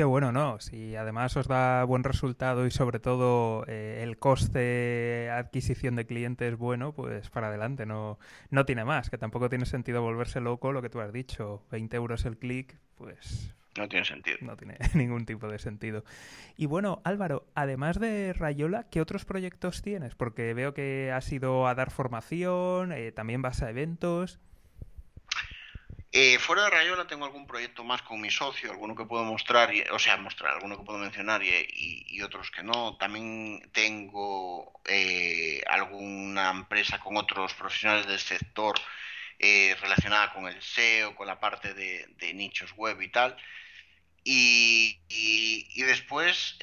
Qué 0.00 0.04
bueno, 0.04 0.32
¿no? 0.32 0.58
Si 0.60 0.96
además 0.96 1.36
os 1.36 1.46
da 1.46 1.84
buen 1.84 2.04
resultado 2.04 2.64
y 2.64 2.70
sobre 2.70 3.00
todo 3.00 3.66
eh, 3.66 4.00
el 4.02 4.16
coste 4.16 5.28
adquisición 5.30 5.94
de 5.94 6.06
clientes 6.06 6.54
es 6.54 6.58
bueno, 6.58 6.94
pues 6.94 7.28
para 7.28 7.48
adelante, 7.48 7.84
no, 7.84 8.18
no 8.48 8.64
tiene 8.64 8.86
más, 8.86 9.10
que 9.10 9.18
tampoco 9.18 9.50
tiene 9.50 9.66
sentido 9.66 10.00
volverse 10.00 10.40
loco 10.40 10.72
lo 10.72 10.80
que 10.80 10.88
tú 10.88 11.00
has 11.02 11.12
dicho, 11.12 11.66
20 11.70 11.96
euros 11.98 12.24
el 12.24 12.38
clic, 12.38 12.78
pues... 12.96 13.54
No 13.76 13.86
tiene 13.90 14.06
sentido. 14.06 14.38
No 14.40 14.56
tiene 14.56 14.78
ningún 14.94 15.26
tipo 15.26 15.48
de 15.48 15.58
sentido. 15.58 16.02
Y 16.56 16.64
bueno, 16.64 17.02
Álvaro, 17.04 17.44
además 17.54 18.00
de 18.00 18.32
Rayola, 18.32 18.84
¿qué 18.84 19.02
otros 19.02 19.26
proyectos 19.26 19.82
tienes? 19.82 20.14
Porque 20.14 20.54
veo 20.54 20.72
que 20.72 21.12
has 21.12 21.30
ido 21.30 21.68
a 21.68 21.74
dar 21.74 21.90
formación, 21.90 22.92
eh, 22.92 23.12
también 23.12 23.42
vas 23.42 23.60
a 23.60 23.68
eventos. 23.68 24.40
Eh, 26.12 26.38
fuera 26.40 26.64
de 26.64 26.70
Rayola 26.70 27.06
tengo 27.06 27.24
algún 27.24 27.46
proyecto 27.46 27.84
más 27.84 28.02
con 28.02 28.20
mi 28.20 28.30
socio, 28.30 28.72
alguno 28.72 28.96
que 28.96 29.04
puedo 29.04 29.22
mostrar, 29.24 29.70
o 29.92 29.98
sea, 30.00 30.16
mostrar, 30.16 30.54
alguno 30.54 30.76
que 30.76 30.84
puedo 30.84 30.98
mencionar 30.98 31.40
y, 31.44 32.20
otros 32.22 32.50
que 32.50 32.62
no. 32.64 32.96
También 32.98 33.70
tengo 33.72 34.80
eh, 34.86 35.62
alguna 35.68 36.50
empresa 36.50 36.98
con 36.98 37.16
otros 37.16 37.54
profesionales 37.54 38.06
del 38.08 38.18
sector 38.18 38.74
eh, 39.38 39.76
relacionada 39.80 40.32
con 40.32 40.48
el 40.48 40.60
SEO, 40.60 41.14
con 41.14 41.26
la 41.28 41.38
parte 41.40 41.74
de, 41.74 42.34
nichos 42.34 42.72
web 42.76 43.00
y 43.00 43.08
tal. 43.08 43.36
Y, 44.22 44.98
después, 45.76 46.56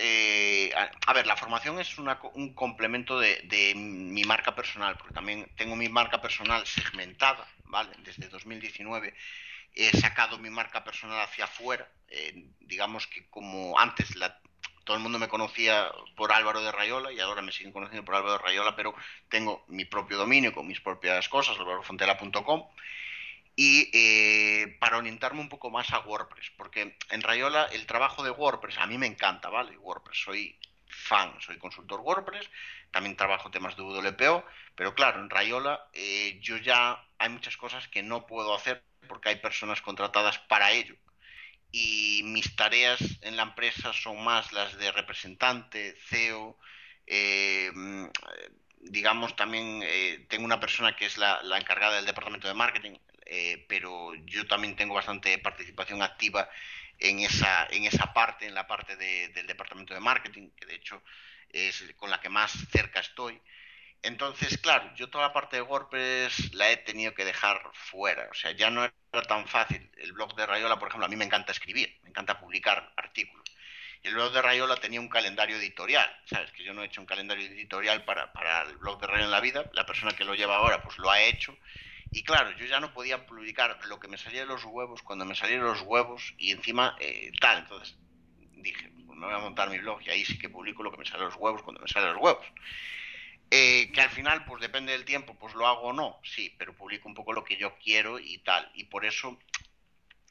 a, 1.06 1.14
ver, 1.14 1.28
la 1.28 1.36
formación 1.36 1.80
es 1.80 1.98
un 1.98 2.54
complemento 2.54 3.20
de, 3.20 3.42
de 3.46 3.74
mi 3.76 4.24
marca 4.24 4.56
personal, 4.56 4.96
porque 4.98 5.14
también 5.14 5.50
tengo 5.58 5.76
mi 5.76 5.90
marca 5.90 6.22
personal 6.22 6.66
segmentada 6.66 7.48
¿vale? 7.68 7.92
Desde 8.00 8.28
2019 8.30 9.14
he 9.76 9.92
sacado 9.98 10.38
mi 10.38 10.50
marca 10.50 10.84
personal 10.84 11.22
hacia 11.22 11.46
afuera. 11.46 11.88
Eh, 12.10 12.46
digamos 12.62 13.08
que 13.08 13.28
como 13.30 13.78
antes 13.80 14.16
la, 14.16 14.40
todo 14.84 14.98
el 14.98 15.04
mundo 15.04 15.20
me 15.20 15.28
conocía 15.28 15.92
por 16.16 16.32
Álvaro 16.32 16.62
de 16.62 16.72
Rayola 16.72 17.12
y 17.12 17.20
ahora 17.20 17.42
me 17.42 17.52
siguen 17.52 17.72
conociendo 17.72 18.04
por 18.04 18.16
Álvaro 18.16 18.34
de 18.34 18.44
Rayola, 18.44 18.76
pero 18.76 18.96
tengo 19.30 19.64
mi 19.68 19.86
propio 19.86 20.18
dominio 20.18 20.54
con 20.54 20.68
mis 20.68 20.82
propias 20.82 21.30
cosas, 21.30 21.60
álvarofontela.com. 21.60 22.68
Y 23.58 23.90
eh, 23.92 24.78
para 24.80 24.98
orientarme 24.98 25.42
un 25.42 25.50
poco 25.50 25.72
más 25.72 25.92
a 25.92 26.00
WordPress, 26.00 26.52
porque 26.56 26.96
en 27.10 27.22
Rayola 27.22 27.66
el 27.72 27.88
trabajo 27.88 28.24
de 28.24 28.30
WordPress 28.30 28.78
a 28.78 28.86
mí 28.86 28.98
me 28.98 29.08
encanta, 29.08 29.50
¿vale? 29.50 29.76
WordPress, 29.80 30.20
soy 30.20 30.60
fan, 30.88 31.34
soy 31.42 31.58
consultor 31.58 32.02
WordPress, 32.02 32.50
también 32.92 33.18
trabajo 33.18 33.52
temas 33.52 33.76
de 33.76 33.82
WPO, 33.82 34.46
pero 34.76 34.94
claro, 34.94 35.20
en 35.20 35.30
Rayola 35.30 35.90
eh, 35.94 36.40
yo 36.40 36.58
ya 36.58 37.04
hay 37.18 37.30
muchas 37.30 37.58
cosas 37.58 37.88
que 37.88 38.04
no 38.04 38.28
puedo 38.28 38.54
hacer 38.54 38.84
porque 39.08 39.30
hay 39.30 39.38
personas 39.38 39.82
contratadas 39.82 40.38
para 40.40 40.72
ello. 40.72 40.96
Y 41.72 42.22
mis 42.26 42.56
tareas 42.56 43.00
en 43.22 43.36
la 43.38 43.44
empresa 43.44 43.92
son 43.92 44.24
más 44.24 44.54
las 44.54 44.78
de 44.78 44.92
representante, 44.92 45.96
CEO, 46.08 46.58
eh, 47.08 47.72
digamos 48.80 49.36
también 49.36 49.82
eh, 49.84 50.26
tengo 50.30 50.46
una 50.46 50.60
persona 50.60 50.96
que 50.96 51.06
es 51.06 51.18
la, 51.18 51.42
encargada 51.60 51.96
del 51.96 52.06
departamento 52.06 52.48
de 52.48 52.54
marketing, 52.54 52.98
pero 53.68 54.14
yo 54.26 54.48
también 54.48 54.76
tengo 54.76 54.96
bastante 54.96 55.38
participación 55.40 56.02
activa 56.02 56.50
en 57.00 57.20
esa, 57.20 57.68
en 57.70 57.86
esa 57.86 58.14
parte, 58.14 58.46
en 58.46 58.56
la 58.56 58.68
parte 58.68 58.96
del 58.96 59.48
departamento 59.48 59.94
de 59.94 60.00
marketing, 60.00 60.50
que 60.56 60.66
de 60.66 60.76
hecho 60.76 61.02
es 61.50 61.84
con 61.96 62.10
la 62.10 62.20
que 62.20 62.30
más 62.30 62.52
cerca 62.72 63.00
estoy. 63.00 63.40
Entonces, 64.04 64.58
claro, 64.60 64.94
yo 64.96 65.10
toda 65.10 65.28
la 65.28 65.34
parte 65.34 65.58
de 65.58 65.64
WordPress 65.64 66.54
la 66.54 66.70
he 66.72 66.78
tenido 66.78 67.14
que 67.14 67.26
dejar 67.26 67.62
fuera. 67.74 68.28
O 68.32 68.34
sea, 68.34 68.52
ya 68.52 68.70
no 68.70 68.84
era 68.86 69.22
tan 69.24 69.48
fácil. 69.48 69.90
El 69.98 70.14
blog 70.14 70.36
de 70.36 70.46
Rayola, 70.46 70.78
por 70.80 70.88
ejemplo, 70.90 71.06
a 71.06 71.10
mí 71.10 71.16
me 71.16 71.26
encanta 71.26 71.52
escribir, 71.52 71.98
me 72.04 72.10
encanta 72.10 72.40
publicar 72.40 72.94
artículos. 72.96 73.46
Y 74.04 74.08
el 74.08 74.14
blog 74.14 74.32
de 74.32 74.42
Rayola 74.42 74.78
tenía 74.78 75.02
un 75.02 75.10
calendario 75.10 75.58
editorial. 75.58 76.10
¿Sabes? 76.26 76.52
Que 76.52 76.64
yo 76.64 76.74
no 76.74 76.84
he 76.84 76.86
hecho 76.86 77.02
un 77.02 77.08
calendario 77.08 77.46
editorial 77.48 78.06
para, 78.06 78.32
para 78.32 78.64
el 78.64 78.78
blog 78.78 79.02
de 79.02 79.08
Rayola 79.08 79.26
en 79.26 79.32
la 79.32 79.42
vida. 79.42 79.70
La 79.74 79.86
persona 79.86 80.14
que 80.14 80.24
lo 80.24 80.36
lleva 80.36 80.58
ahora, 80.58 80.82
pues 80.82 80.98
lo 81.00 81.10
ha 81.10 81.22
hecho. 81.22 81.58
Y 82.12 82.24
claro, 82.24 82.52
yo 82.58 82.66
ya 82.66 82.80
no 82.80 82.94
podía 82.94 83.26
publicar 83.26 83.80
lo 83.86 84.00
que 84.00 84.08
me 84.08 84.18
salía 84.18 84.42
de 84.42 84.48
los 84.48 84.64
huevos 84.66 85.02
cuando 85.02 85.26
me 85.26 85.36
salían 85.36 85.62
los 85.62 85.82
huevos 85.82 86.34
y 86.38 86.52
encima 86.52 86.96
eh, 87.00 87.32
tal. 87.40 87.60
Entonces 87.60 87.98
dije, 88.40 88.92
pues 89.06 89.18
me 89.18 89.26
voy 89.26 89.36
a 89.36 89.40
montar 89.40 89.70
mi 89.70 89.80
blog 89.80 90.02
y 90.04 90.10
ahí 90.10 90.26
sí 90.26 90.38
que 90.38 90.50
publico 90.50 90.84
lo 90.84 90.92
que 90.92 90.98
me 90.98 91.06
sale 91.06 91.20
de 91.20 91.26
los 91.26 91.36
huevos 91.36 91.62
cuando 91.64 91.82
me 91.82 91.88
salen 91.88 92.14
los 92.14 92.22
huevos. 92.22 92.46
Eh, 93.50 93.92
que 93.94 94.02
al 94.02 94.10
final, 94.10 94.44
pues 94.44 94.62
depende 94.62 94.92
del 94.92 95.06
tiempo, 95.06 95.36
pues 95.40 95.54
lo 95.54 95.68
hago 95.68 95.84
o 95.84 95.94
no, 95.94 96.20
sí, 96.24 96.54
pero 96.58 96.76
publico 96.76 97.08
un 97.08 97.16
poco 97.16 97.32
lo 97.32 97.46
que 97.46 97.56
yo 97.56 97.78
quiero 97.82 98.20
y 98.20 98.40
tal. 98.40 98.70
Y 98.74 98.86
por 98.86 99.06
eso 99.06 99.40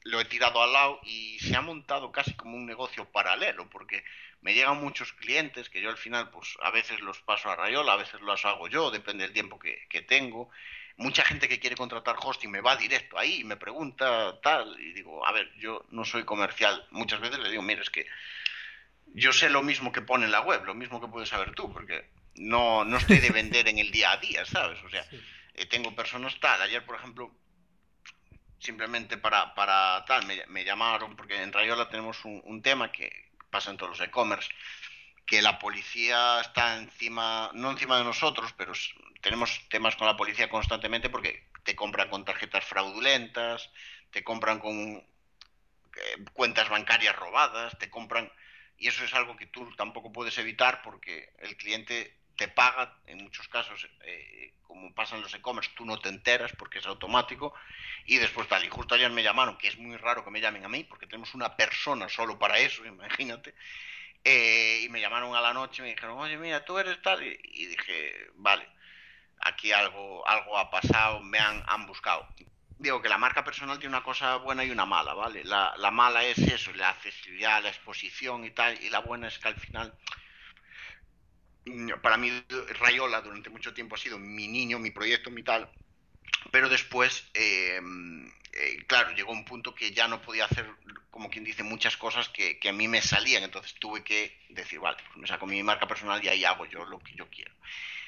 lo 0.03 0.21
he 0.21 0.25
tirado 0.25 0.61
al 0.61 0.71
lado 0.71 0.99
y 1.03 1.39
se 1.39 1.55
ha 1.55 1.61
montado 1.61 2.11
casi 2.11 2.33
como 2.35 2.55
un 2.55 2.65
negocio 2.65 3.05
paralelo, 3.11 3.69
porque 3.69 4.03
me 4.41 4.53
llegan 4.53 4.79
muchos 4.79 5.13
clientes 5.13 5.69
que 5.69 5.81
yo 5.81 5.89
al 5.89 5.97
final, 5.97 6.29
pues 6.29 6.57
a 6.61 6.69
veces 6.69 7.01
los 7.01 7.19
paso 7.21 7.49
a 7.49 7.55
Rayola, 7.55 7.93
a 7.93 7.97
veces 7.97 8.21
los 8.21 8.45
hago 8.45 8.67
yo, 8.67 8.91
depende 8.91 9.23
del 9.23 9.33
tiempo 9.33 9.57
que, 9.57 9.87
que 9.89 10.01
tengo. 10.01 10.49
Mucha 10.97 11.23
gente 11.23 11.47
que 11.47 11.59
quiere 11.59 11.75
contratar 11.75 12.15
hosting 12.19 12.49
me 12.49 12.61
va 12.61 12.75
directo 12.75 13.17
ahí 13.17 13.41
y 13.41 13.43
me 13.43 13.55
pregunta 13.55 14.39
tal, 14.41 14.79
y 14.79 14.93
digo, 14.93 15.25
a 15.25 15.31
ver, 15.31 15.51
yo 15.57 15.85
no 15.89 16.03
soy 16.03 16.23
comercial. 16.23 16.85
Muchas 16.91 17.19
veces 17.19 17.39
le 17.39 17.49
digo, 17.49 17.61
mira, 17.61 17.81
es 17.81 17.89
que 17.89 18.07
yo 19.13 19.31
sé 19.31 19.49
lo 19.49 19.63
mismo 19.63 19.91
que 19.91 20.01
pone 20.01 20.25
en 20.25 20.31
la 20.31 20.41
web, 20.41 20.65
lo 20.65 20.73
mismo 20.73 20.99
que 20.99 21.07
puedes 21.07 21.29
saber 21.29 21.53
tú, 21.53 21.71
porque 21.71 22.09
no, 22.35 22.83
no 22.83 22.97
estoy 22.97 23.19
de 23.19 23.29
vender 23.29 23.67
en 23.67 23.79
el 23.79 23.91
día 23.91 24.11
a 24.11 24.17
día, 24.17 24.45
¿sabes? 24.45 24.81
O 24.83 24.89
sea, 24.89 25.05
eh, 25.53 25.65
tengo 25.65 25.95
personas 25.95 26.39
tal. 26.39 26.61
Ayer, 26.61 26.85
por 26.85 26.95
ejemplo, 26.95 27.31
simplemente 28.59 29.17
para, 29.17 29.53
para 29.55 30.05
tal, 30.05 30.25
me, 30.47 30.63
llamaron, 30.63 31.15
porque 31.15 31.41
en 31.41 31.53
Rayola 31.53 31.89
tenemos 31.89 32.23
un, 32.25 32.61
tema 32.61 32.91
que 32.91 33.31
pasa 33.49 33.71
en 33.71 33.77
todos 33.77 33.97
los 33.97 34.07
e-commerce, 34.07 34.49
que 35.25 35.41
la 35.41 35.59
policía 35.59 36.39
está 36.41 36.77
encima, 36.77 37.51
no 37.53 37.71
encima 37.71 37.97
de 37.97 38.03
nosotros, 38.03 38.53
pero 38.57 38.73
tenemos 39.21 39.67
temas 39.69 39.95
con 39.95 40.07
la 40.07 40.17
policía 40.17 40.49
constantemente 40.49 41.09
porque 41.09 41.47
te 41.63 41.75
compran 41.75 42.09
con 42.09 42.25
tarjetas 42.25 42.65
fraudulentas, 42.65 43.69
te 44.11 44.23
compran 44.23 44.59
con 44.59 44.77
eh, 44.77 46.25
cuentas 46.33 46.69
bancarias 46.69 47.15
robadas, 47.15 47.77
te 47.77 47.89
compran... 47.89 48.31
Y 48.79 48.87
eso 48.87 49.03
es 49.03 49.13
algo 49.15 49.35
que 49.35 49.47
tú 49.47 49.73
tampoco 49.75 50.11
puedes 50.11 50.37
evitar 50.37 50.83
porque 50.83 51.33
el 51.39 51.57
cliente 51.57 52.15
te 52.37 52.47
paga, 52.47 52.99
en 53.07 53.17
muchos 53.23 53.47
casos, 53.47 53.89
eh, 54.03 54.53
como 54.61 54.93
pasan 54.93 55.21
los 55.21 55.33
e-commerce, 55.33 55.71
tú 55.75 55.85
no 55.85 55.99
te 55.99 56.09
enteras 56.09 56.53
porque 56.57 56.77
es 56.77 56.85
automático, 56.85 57.53
y 58.05 58.17
después 58.17 58.47
tal, 58.47 58.63
y 58.63 58.69
justo 58.69 58.95
ayer 58.95 59.09
me 59.09 59.23
llamaron, 59.23 59.57
que 59.57 59.67
es 59.67 59.77
muy 59.77 59.97
raro 59.97 60.23
que 60.23 60.29
me 60.29 60.39
llamen 60.39 60.63
a 60.63 60.69
mí, 60.69 60.83
porque 60.83 61.07
tenemos 61.07 61.33
una 61.33 61.57
persona 61.57 62.07
solo 62.07 62.37
para 62.37 62.59
eso, 62.59 62.85
imagínate, 62.85 63.55
eh, 64.23 64.81
y 64.83 64.89
me 64.89 65.01
llamaron 65.01 65.35
a 65.35 65.41
la 65.41 65.53
noche 65.53 65.81
y 65.81 65.83
me 65.83 65.89
dijeron, 65.89 66.17
oye, 66.19 66.37
mira, 66.37 66.63
tú 66.63 66.77
eres 66.77 67.01
tal, 67.01 67.23
y, 67.23 67.65
dije, 67.65 68.29
vale, 68.35 68.67
aquí 69.39 69.71
algo, 69.71 70.27
algo 70.27 70.57
ha 70.57 70.69
pasado, 70.69 71.21
me 71.21 71.39
han, 71.39 71.63
han 71.67 71.85
buscado. 71.85 72.27
Digo 72.79 73.01
que 73.01 73.09
la 73.09 73.17
marca 73.17 73.43
personal 73.43 73.79
tiene 73.79 73.95
una 73.95 74.03
cosa 74.03 74.35
buena 74.37 74.63
y 74.63 74.69
una 74.69 74.85
mala, 74.85 75.13
¿vale? 75.13 75.43
La, 75.43 75.73
la 75.77 75.89
mala 75.89 76.23
es 76.23 76.37
eso, 76.37 76.71
la 76.73 76.89
accesibilidad, 76.89 77.63
la 77.63 77.69
exposición 77.69 78.45
y 78.45 78.51
tal, 78.51 78.81
y 78.83 78.89
la 78.89 78.99
buena 78.99 79.27
es 79.27 79.39
que 79.39 79.47
al 79.47 79.55
final 79.55 79.93
para 82.01 82.17
mí 82.17 82.31
Rayola 82.79 83.21
durante 83.21 83.49
mucho 83.49 83.73
tiempo 83.73 83.95
ha 83.95 83.97
sido 83.97 84.17
mi 84.17 84.47
niño, 84.47 84.79
mi 84.79 84.91
proyecto, 84.91 85.31
mi 85.31 85.43
tal, 85.43 85.69
pero 86.51 86.69
después, 86.69 87.29
eh, 87.33 87.79
eh, 88.53 88.83
claro, 88.87 89.11
llegó 89.11 89.31
un 89.31 89.45
punto 89.45 89.75
que 89.75 89.91
ya 89.91 90.07
no 90.07 90.21
podía 90.21 90.45
hacer, 90.45 90.69
como 91.09 91.29
quien 91.29 91.43
dice, 91.43 91.63
muchas 91.63 91.97
cosas 91.97 92.29
que, 92.29 92.59
a 92.67 92.73
mí 92.73 92.87
me 92.87 93.01
salían, 93.01 93.43
entonces 93.43 93.73
tuve 93.75 94.03
que 94.03 94.37
decir, 94.49 94.79
vale, 94.79 94.97
pues 95.07 95.17
me 95.17 95.27
saco 95.27 95.45
mi 95.45 95.61
marca 95.63 95.87
personal 95.87 96.23
y 96.23 96.29
ahí 96.29 96.45
hago 96.45 96.65
yo 96.65 96.85
lo 96.85 96.99
que 96.99 97.13
yo 97.15 97.27
quiero. 97.29 97.53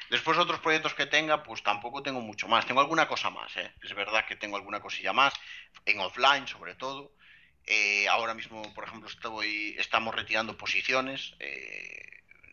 Después 0.10 0.38
otros 0.38 0.60
proyectos 0.60 0.93
que 0.93 1.06
tenga, 1.06 1.43
pues 1.43 1.62
tampoco 1.63 2.02
tengo 2.02 2.22
mucho 2.22 2.48
más. 2.48 2.65
Tengo 2.65 2.82
alguna 2.82 3.08
cosa 3.08 3.30
más, 3.30 3.56
¿eh? 3.58 3.72
es 3.84 3.93
verdad 3.93 4.26
que 4.26 4.36
tengo 4.36 4.58
alguna 4.58 4.80
cosilla 4.80 5.13
más, 5.13 5.34
en 5.86 6.00
offline 6.00 6.48
sobre 6.48 6.76
todo. 6.76 7.12
ahora 8.10 8.34
mismo, 8.34 8.62
por 8.74 8.86
ejemplo, 8.86 9.10
estamos 9.78 10.15
retirando 10.15 10.58
posiciones 10.58 11.36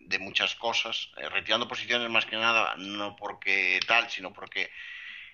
de 0.06 0.18
muchas 0.18 0.54
cosas, 0.54 1.10
eh, 1.16 1.28
retirando 1.28 1.68
posiciones 1.68 2.08
más 2.10 2.26
que 2.26 2.36
nada, 2.36 2.74
no 2.76 3.16
porque 3.16 3.80
tal, 3.86 4.08
sino 4.10 4.32
porque 4.32 4.70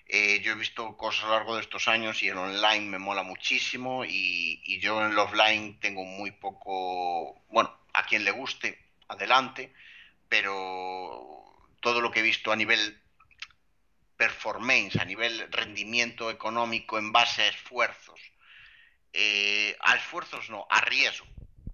eh, 0.06 0.40
yo 0.40 0.52
he 0.52 0.56
visto 0.56 0.96
cosas 0.96 1.24
a 1.24 1.26
lo 1.26 1.32
largo 1.34 1.54
de 1.56 1.62
estos 1.62 1.88
años 1.88 2.22
y 2.22 2.28
el 2.28 2.38
online 2.38 2.86
me 2.88 2.98
mola 2.98 3.22
muchísimo 3.22 4.04
y, 4.04 4.60
yo 4.80 5.00
en 5.04 5.12
el 5.12 5.18
offline 5.18 5.78
tengo 5.78 6.04
muy 6.04 6.32
poco, 6.32 7.42
bueno, 7.50 7.72
a 7.92 8.04
quien 8.04 8.24
le 8.24 8.30
guste, 8.32 8.78
adelante, 9.08 9.72
pero 10.28 11.51
todo 11.82 12.00
lo 12.00 12.10
que 12.10 12.20
he 12.20 12.22
visto 12.22 12.50
a 12.50 12.56
nivel 12.56 12.98
performance, 14.16 14.96
a 14.96 15.04
nivel 15.04 15.50
rendimiento 15.50 16.30
económico 16.30 16.96
en 16.96 17.12
base 17.12 17.42
a 17.42 17.48
esfuerzos, 17.48 18.20
eh, 19.12 19.76
a 19.80 19.96
esfuerzos 19.96 20.48
no, 20.48 20.66
a 20.70 20.80
riesgo, 20.80 21.26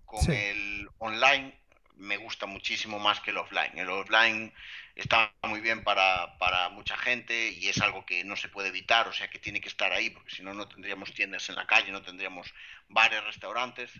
con 0.05 0.33
el 0.33 0.88
online 0.99 1.55
me 1.99 2.16
gusta 2.16 2.47
muchísimo 2.47 2.99
más 2.99 3.21
que 3.21 3.31
el 3.31 3.37
offline. 3.37 3.77
El 3.77 3.90
offline 3.90 4.53
está 4.94 5.33
muy 5.42 5.61
bien 5.61 5.85
para, 5.85 6.68
mucha 6.71 6.97
gente 6.97 7.51
y 7.51 7.68
es 7.68 7.81
algo 7.81 8.07
que 8.07 8.25
no 8.25 8.37
se 8.37 8.49
puede 8.49 8.68
evitar, 8.68 9.09
o 9.09 9.12
sea 9.12 9.29
que 9.29 9.38
tiene 9.38 9.61
que 9.61 9.68
estar 9.68 9.92
ahí, 9.92 10.11
porque 10.11 10.35
si 10.35 10.42
no, 10.42 10.55
no 10.55 10.68
tendríamos 10.68 11.12
tiendas 11.12 11.49
en 11.49 11.57
la 11.57 11.66
calle, 11.66 11.92
no 11.92 12.03
tendríamos 12.03 12.53
bares, 12.88 13.23
restaurantes, 13.25 13.90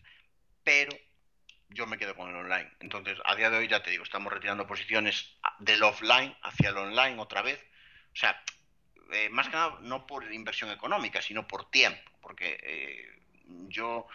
pero 0.65 0.97
yo 1.71 1.87
me 1.87 1.99
quedo 1.99 2.15
con 2.15 2.31
el 2.31 2.37
online. 2.37 2.71
Entonces, 2.81 3.19
a 3.25 3.35
día 3.37 3.51
de 3.51 3.59
hoy 3.59 3.69
ya 3.69 3.83
te 3.83 3.91
digo, 3.91 4.05
estamos 4.05 4.33
retirando 4.33 4.67
posiciones 4.67 5.37
del 5.59 5.83
offline 5.83 6.35
hacia 6.43 6.71
el 6.71 6.77
online 6.77 7.21
otra 7.21 7.43
vez. 7.43 7.63
O 8.13 8.17
sea, 8.17 8.43
eh, 9.13 9.29
más 9.31 9.49
que 9.49 9.55
nada 9.55 9.79
no 9.83 10.07
por 10.07 10.31
inversión 10.33 10.71
económica, 10.71 11.23
sino 11.23 11.47
por 11.47 11.71
tiempo, 11.71 12.11
porque 12.21 12.59
eh, 12.63 13.19
yo... 13.69 14.07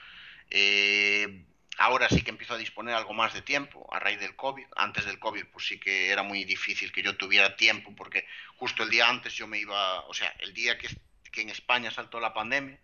Eh, 0.50 1.46
ahora 1.78 2.08
sí 2.10 2.22
que 2.22 2.30
empiezo 2.30 2.54
a 2.54 2.58
disponer 2.58 2.94
algo 2.94 3.14
más 3.14 3.34
de 3.34 3.42
tiempo 3.42 3.88
a 3.92 4.00
raíz 4.00 4.20
del 4.20 4.36
COVID. 4.36 4.66
Antes 4.76 5.06
del 5.06 5.20
COVID, 5.20 5.46
pues 5.52 5.68
sí 5.68 5.80
que 5.80 6.10
era 6.10 6.24
muy 6.24 6.44
difícil 6.44 6.92
que 6.92 7.02
yo 7.02 7.18
tuviera 7.18 7.56
tiempo, 7.56 7.94
porque 7.96 8.28
justo 8.58 8.84
el 8.84 8.90
día 8.90 9.10
antes 9.10 9.34
yo 9.34 9.48
me 9.48 9.58
iba, 9.58 10.02
o 10.02 10.14
sea, 10.14 10.34
el 10.40 10.54
día 10.54 10.78
que, 10.78 10.88
que 11.32 11.42
en 11.42 11.50
España 11.50 11.92
saltó 11.92 12.20
la 12.20 12.34
pandemia, 12.34 12.80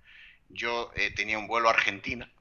yo 0.50 0.92
eh, 0.96 1.12
tenía 1.12 1.38
un 1.38 1.48
vuelo 1.48 1.70
a 1.70 1.74
Argentina. 1.74 2.32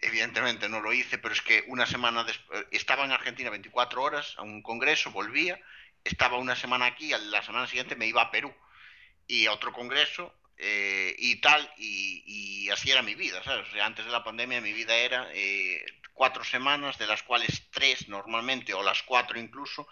Eh, 0.00 0.06
evidentemente 0.06 0.68
no 0.68 0.80
lo 0.80 0.92
hice, 0.92 1.18
pero 1.18 1.34
es 1.34 1.42
que 1.42 1.64
una 1.68 1.86
semana 1.86 2.24
después, 2.24 2.66
estaba 2.70 3.04
en 3.04 3.12
Argentina 3.12 3.50
24 3.50 4.02
horas 4.02 4.34
a 4.36 4.42
un 4.42 4.62
congreso, 4.62 5.10
volvía, 5.10 5.60
estaba 6.04 6.38
una 6.38 6.56
semana 6.56 6.86
aquí, 6.86 7.10
la 7.10 7.42
semana 7.42 7.66
siguiente 7.66 7.96
me 7.96 8.06
iba 8.06 8.22
a 8.22 8.30
Perú 8.30 8.54
y 9.26 9.46
a 9.46 9.52
otro 9.52 9.72
congreso, 9.72 10.32
eh, 10.58 11.14
y 11.18 11.36
tal, 11.40 11.70
y, 11.76 12.68
así 12.70 12.90
era 12.90 13.02
mi 13.02 13.14
vida, 13.14 13.42
¿sabes? 13.44 13.66
Antes 13.80 14.04
de 14.04 14.10
la 14.10 14.24
pandemia 14.24 14.60
mi 14.60 14.72
vida 14.72 14.94
era 14.96 15.28
eh, 15.32 15.84
cuatro 16.12 16.44
semanas, 16.44 16.98
de 16.98 17.06
las 17.06 17.22
cuales 17.22 17.68
tres 17.70 18.08
normalmente, 18.08 18.74
o 18.74 18.82
las 18.82 19.02
cuatro 19.02 19.38
incluso, 19.38 19.86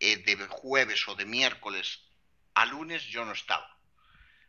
eh, 0.00 0.16
de 0.18 0.36
jueves 0.48 1.06
o 1.08 1.14
de 1.14 1.24
miércoles 1.24 2.00
a 2.54 2.66
lunes 2.66 3.04
yo 3.04 3.24
no 3.24 3.32
estaba. 3.32 3.78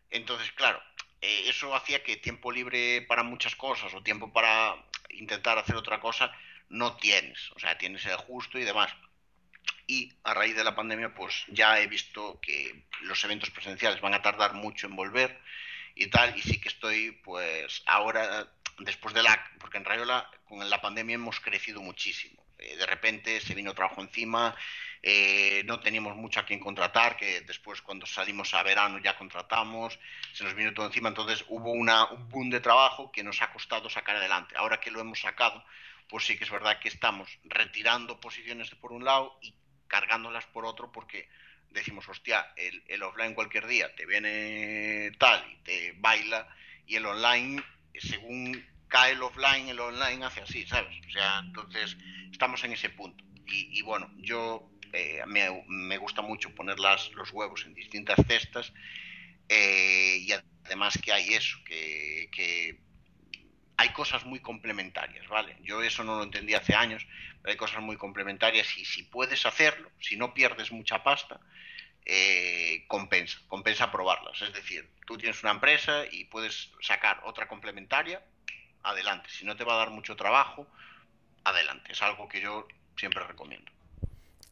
Entonces, 0.09 0.51
claro, 0.53 0.81
eso 1.21 1.75
hacía 1.75 2.03
que 2.03 2.17
tiempo 2.17 2.51
libre 2.51 3.01
para 3.03 3.23
muchas 3.23 3.55
cosas 3.55 3.93
o 3.93 4.03
tiempo 4.03 4.31
para 4.31 4.75
intentar 5.09 5.57
hacer 5.57 5.75
otra 5.75 5.99
cosa 5.99 6.31
no 6.69 6.95
tienes, 6.97 7.51
o 7.51 7.59
sea, 7.59 7.77
tienes 7.77 8.05
el 8.05 8.15
justo 8.17 8.59
y 8.59 8.63
demás 8.63 8.95
y 9.89 10.13
a 10.23 10.35
raíz 10.35 10.55
de 10.55 10.63
la 10.63 10.75
pandemia 10.75 11.15
pues 11.15 11.45
ya 11.47 11.79
he 11.79 11.87
visto 11.87 12.39
que 12.41 12.83
los 13.01 13.23
eventos 13.23 13.49
presenciales 13.49 14.01
van 14.01 14.13
a 14.13 14.21
tardar 14.21 14.53
mucho 14.53 14.85
en 14.85 14.95
volver 14.95 15.39
y 15.95 16.07
tal, 16.07 16.37
y 16.37 16.41
sí 16.41 16.61
que 16.61 16.69
estoy, 16.69 17.11
pues, 17.23 17.83
ahora, 17.85 18.47
después 18.77 19.13
de 19.13 19.23
la, 19.23 19.43
porque 19.59 19.77
en 19.77 19.85
Rayola 19.85 20.29
con 20.45 20.67
la 20.69 20.79
pandemia 20.79 21.15
hemos 21.15 21.39
crecido 21.39 21.81
muchísimo. 21.81 22.38
Eh, 22.59 22.75
de 22.77 22.85
repente 22.85 23.39
se 23.41 23.55
vino 23.55 23.73
trabajo 23.73 24.01
encima, 24.01 24.55
eh, 25.01 25.63
no 25.65 25.79
teníamos 25.79 26.15
mucho 26.15 26.39
a 26.39 26.45
quien 26.45 26.59
contratar, 26.59 27.15
que 27.15 27.41
después 27.41 27.81
cuando 27.81 28.05
salimos 28.05 28.53
a 28.53 28.63
verano 28.63 28.99
ya 28.99 29.17
contratamos, 29.17 29.97
se 30.33 30.43
nos 30.43 30.53
vino 30.55 30.73
todo 30.73 30.87
encima, 30.87 31.09
entonces 31.09 31.45
hubo 31.47 31.71
un 31.71 31.89
boom 32.29 32.49
de 32.49 32.59
trabajo 32.59 33.11
que 33.11 33.23
nos 33.23 33.41
ha 33.41 33.51
costado 33.51 33.89
sacar 33.89 34.17
adelante. 34.17 34.55
Ahora 34.57 34.79
que 34.79 34.91
lo 34.91 34.99
hemos 34.99 35.21
sacado, 35.21 35.63
pues 36.09 36.25
sí 36.25 36.37
que 36.37 36.43
es 36.43 36.49
verdad 36.49 36.79
que 36.79 36.89
estamos 36.89 37.29
retirando 37.45 38.19
posiciones 38.19 38.69
por 38.71 38.91
un 38.91 39.05
lado 39.05 39.37
y 39.41 39.53
cargándolas 39.87 40.45
por 40.47 40.65
otro 40.65 40.91
porque 40.91 41.29
decimos, 41.71 42.07
hostia, 42.09 42.51
el, 42.55 42.83
el 42.87 43.03
offline 43.03 43.33
cualquier 43.33 43.67
día 43.67 43.93
te 43.95 44.05
viene 44.05 45.11
tal 45.17 45.43
y 45.51 45.55
te 45.63 45.93
baila 45.97 46.47
y 46.87 46.95
el 46.95 47.05
online, 47.05 47.63
según 47.99 48.65
cae 48.89 49.13
el 49.13 49.23
offline, 49.23 49.69
el 49.69 49.79
online 49.79 50.25
hace 50.25 50.41
así, 50.41 50.65
¿sabes? 50.65 50.97
O 51.07 51.11
sea, 51.11 51.39
entonces 51.39 51.95
estamos 52.31 52.63
en 52.63 52.73
ese 52.73 52.89
punto. 52.89 53.23
Y, 53.51 53.81
bueno, 53.81 54.11
yo 54.17 54.69
eh, 54.93 55.23
me, 55.25 55.63
me, 55.67 55.97
gusta 55.97 56.21
mucho 56.21 56.53
poner 56.53 56.79
las, 56.79 57.11
los 57.13 57.31
huevos 57.31 57.65
en 57.65 57.73
distintas 57.73 58.17
cestas 58.27 58.71
eh, 59.47 60.17
y 60.19 60.31
además 60.65 60.99
que 61.03 61.11
hay 61.11 61.33
eso, 61.33 61.57
que, 61.65 62.29
que, 62.31 62.79
hay 63.77 63.89
cosas 63.89 64.25
muy 64.25 64.39
complementarias, 64.39 65.27
¿vale? 65.27 65.55
Yo 65.63 65.81
eso 65.81 66.03
no 66.03 66.17
lo 66.17 66.23
entendí 66.23 66.53
hace 66.53 66.75
años, 66.75 67.07
pero 67.41 67.51
hay 67.51 67.57
cosas 67.57 67.81
muy 67.81 67.95
complementarias 67.95 68.77
y 68.77 68.85
si 68.85 69.03
puedes 69.03 69.45
hacerlo, 69.45 69.89
si 69.99 70.15
no 70.15 70.33
pierdes 70.33 70.71
mucha 70.71 71.01
pasta, 71.01 71.39
eh, 72.05 72.83
compensa, 72.87 73.39
compensa 73.47 73.91
probarlas. 73.91 74.41
Es 74.41 74.53
decir, 74.53 74.89
tú 75.07 75.17
tienes 75.17 75.41
una 75.43 75.53
empresa 75.53 76.03
y 76.11 76.25
puedes 76.25 76.71
sacar 76.81 77.21
otra 77.23 77.47
complementaria 77.47 78.21
adelante. 78.83 79.29
Si 79.29 79.45
no 79.45 79.55
te 79.55 79.63
va 79.63 79.73
a 79.73 79.77
dar 79.77 79.89
mucho 79.91 80.15
trabajo, 80.15 80.67
adelante. 81.43 81.91
Es 81.91 82.01
algo 82.01 82.27
que 82.27 82.41
yo 82.41 82.67
siempre 82.95 83.23
recomiendo. 83.23 83.71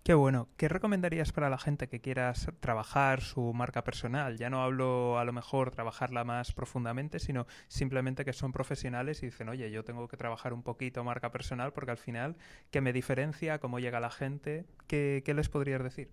Qué 0.07 0.13
bueno. 0.13 0.47
¿Qué 0.55 0.69
recomendarías 0.69 1.33
para 1.33 1.49
la 1.49 1.57
gente 1.57 1.89
que 1.89 1.99
quiera 1.99 2.31
trabajar 2.61 3.19
su 3.19 3.51
marca 3.53 3.83
personal? 3.83 4.37
Ya 4.37 4.49
no 4.49 4.63
hablo 4.63 5.19
a 5.19 5.25
lo 5.25 5.33
mejor 5.33 5.71
trabajarla 5.71 6.23
más 6.23 6.53
profundamente, 6.53 7.19
sino 7.19 7.45
simplemente 7.67 8.23
que 8.23 8.31
son 8.31 8.53
profesionales 8.53 9.21
y 9.21 9.25
dicen, 9.25 9.49
oye, 9.49 9.69
yo 9.69 9.83
tengo 9.83 10.07
que 10.07 10.15
trabajar 10.15 10.53
un 10.53 10.63
poquito 10.63 11.03
marca 11.03 11.29
personal 11.29 11.73
porque 11.73 11.91
al 11.91 11.97
final, 11.97 12.37
¿qué 12.71 12.79
me 12.79 12.93
diferencia? 12.93 13.59
¿Cómo 13.59 13.79
llega 13.79 13.99
la 13.99 14.09
gente? 14.09 14.65
¿Qué, 14.87 15.23
qué 15.25 15.33
les 15.33 15.49
podrías 15.49 15.83
decir? 15.83 16.09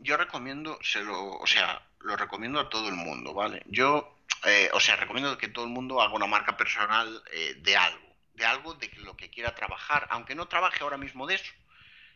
Yo 0.00 0.16
recomiendo, 0.16 0.76
se 0.82 1.04
lo, 1.04 1.38
o 1.38 1.46
sea, 1.46 1.82
lo 2.00 2.16
recomiendo 2.16 2.58
a 2.58 2.68
todo 2.68 2.88
el 2.88 2.96
mundo, 2.96 3.32
¿vale? 3.32 3.62
Yo 3.66 4.12
eh, 4.44 4.70
o 4.72 4.80
sea, 4.80 4.96
recomiendo 4.96 5.36
que 5.36 5.48
todo 5.48 5.64
el 5.64 5.70
mundo 5.70 6.00
haga 6.00 6.14
una 6.14 6.26
marca 6.26 6.56
personal 6.56 7.22
eh, 7.32 7.54
de 7.58 7.76
algo, 7.76 8.16
de 8.34 8.46
algo 8.46 8.74
de 8.74 8.90
lo 8.98 9.16
que 9.16 9.30
quiera 9.30 9.54
trabajar, 9.54 10.06
aunque 10.10 10.34
no 10.34 10.48
trabaje 10.48 10.82
ahora 10.82 10.96
mismo 10.96 11.26
de 11.26 11.34
eso. 11.34 11.52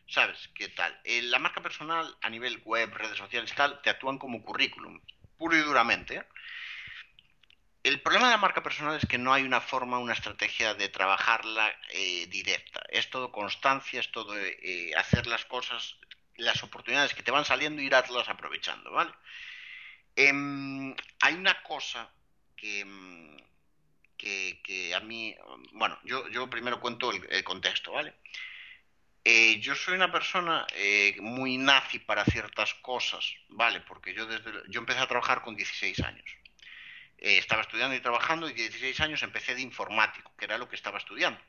¿Sabes 0.06 0.50
qué 0.54 0.68
tal? 0.68 0.98
Eh, 1.04 1.22
la 1.22 1.38
marca 1.38 1.62
personal 1.62 2.16
a 2.22 2.30
nivel 2.30 2.62
web, 2.64 2.92
redes 2.94 3.18
sociales 3.18 3.52
tal, 3.54 3.80
te 3.82 3.90
actúan 3.90 4.18
como 4.18 4.42
currículum, 4.42 5.00
puro 5.36 5.56
y 5.56 5.60
duramente. 5.60 6.26
El 7.82 8.00
problema 8.00 8.26
de 8.26 8.32
la 8.32 8.38
marca 8.38 8.62
personal 8.62 8.96
es 8.96 9.06
que 9.06 9.18
no 9.18 9.34
hay 9.34 9.42
una 9.42 9.60
forma, 9.60 9.98
una 9.98 10.14
estrategia 10.14 10.72
de 10.74 10.88
trabajarla 10.88 11.76
directa. 12.28 12.82
Es 12.88 13.10
todo 13.10 13.30
constancia, 13.30 14.00
es 14.00 14.10
todo 14.10 14.32
hacer 14.96 15.26
las 15.26 15.44
cosas, 15.44 15.96
las 16.36 16.62
oportunidades 16.62 17.12
que 17.12 17.22
te 17.22 17.30
van 17.30 17.44
saliendo 17.44 17.82
y 17.82 17.86
irlas 17.86 18.28
aprovechando, 18.30 18.90
¿vale? 18.90 19.12
Em, 20.16 20.94
hay 21.20 21.34
una 21.34 21.62
cosa 21.62 22.08
que, 22.56 22.86
que, 24.16 24.94
a 24.94 25.00
mí, 25.00 25.34
bueno, 25.72 25.98
yo, 26.04 26.28
yo 26.28 26.48
primero 26.48 26.80
cuento 26.80 27.10
el, 27.10 27.44
contexto, 27.44 27.92
¿vale? 27.92 28.14
Eh, 29.24 29.58
yo 29.60 29.74
soy 29.74 29.94
una 29.94 30.12
persona 30.12 30.66
eh, 30.72 31.16
muy 31.20 31.56
nazi 31.56 31.98
para 31.98 32.24
ciertas 32.24 32.74
cosas, 32.74 33.24
¿vale? 33.48 33.80
Porque 33.80 34.14
yo, 34.14 34.26
desde, 34.26 34.52
yo 34.68 34.80
empecé 34.80 35.00
a 35.00 35.08
trabajar 35.08 35.42
con 35.42 35.56
16 35.56 36.00
años. 36.00 36.24
Eh, 37.18 37.38
estaba 37.38 37.62
estudiando 37.62 37.96
y 37.96 38.00
trabajando 38.00 38.48
y 38.48 38.52
16 38.52 39.00
años 39.00 39.22
empecé 39.22 39.54
de 39.54 39.62
informático, 39.62 40.32
que 40.36 40.44
era 40.44 40.58
lo 40.58 40.68
que 40.68 40.76
estaba 40.76 40.98
estudiando. 40.98 41.40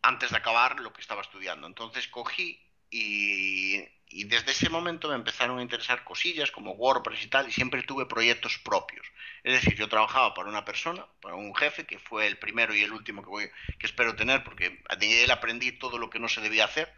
Antes 0.00 0.30
de 0.30 0.36
acabar 0.38 0.80
lo 0.80 0.92
que 0.92 1.02
estaba 1.02 1.22
estudiando. 1.22 1.66
Entonces 1.66 2.08
cogí 2.08 2.60
y, 2.92 4.24
desde 4.24 4.52
ese 4.52 4.68
momento 4.68 5.08
me 5.08 5.14
empezaron 5.14 5.58
a 5.58 5.62
interesar 5.62 6.04
cosillas 6.04 6.50
como 6.50 6.72
WordPress 6.72 7.24
y 7.24 7.28
tal, 7.28 7.48
y 7.48 7.52
siempre 7.52 7.82
tuve 7.82 8.06
proyectos 8.06 8.58
propios. 8.58 9.06
Es 9.42 9.54
decir, 9.54 9.74
yo 9.74 9.88
trabajaba 9.88 10.34
para 10.34 10.50
una 10.50 10.64
persona, 10.64 11.06
para 11.20 11.34
un 11.34 11.54
jefe, 11.54 11.86
que 11.86 11.98
fue 11.98 12.26
el 12.26 12.38
primero 12.38 12.74
y 12.74 12.82
el 12.82 12.92
último 12.92 13.22
que, 13.22 13.30
voy, 13.30 13.50
que 13.78 13.86
espero 13.86 14.14
tener, 14.14 14.44
porque 14.44 14.82
de 14.98 15.24
él 15.24 15.30
aprendí 15.30 15.72
todo 15.72 15.98
lo 15.98 16.10
que 16.10 16.18
no 16.18 16.28
se 16.28 16.42
debía 16.42 16.66
hacer. 16.66 16.92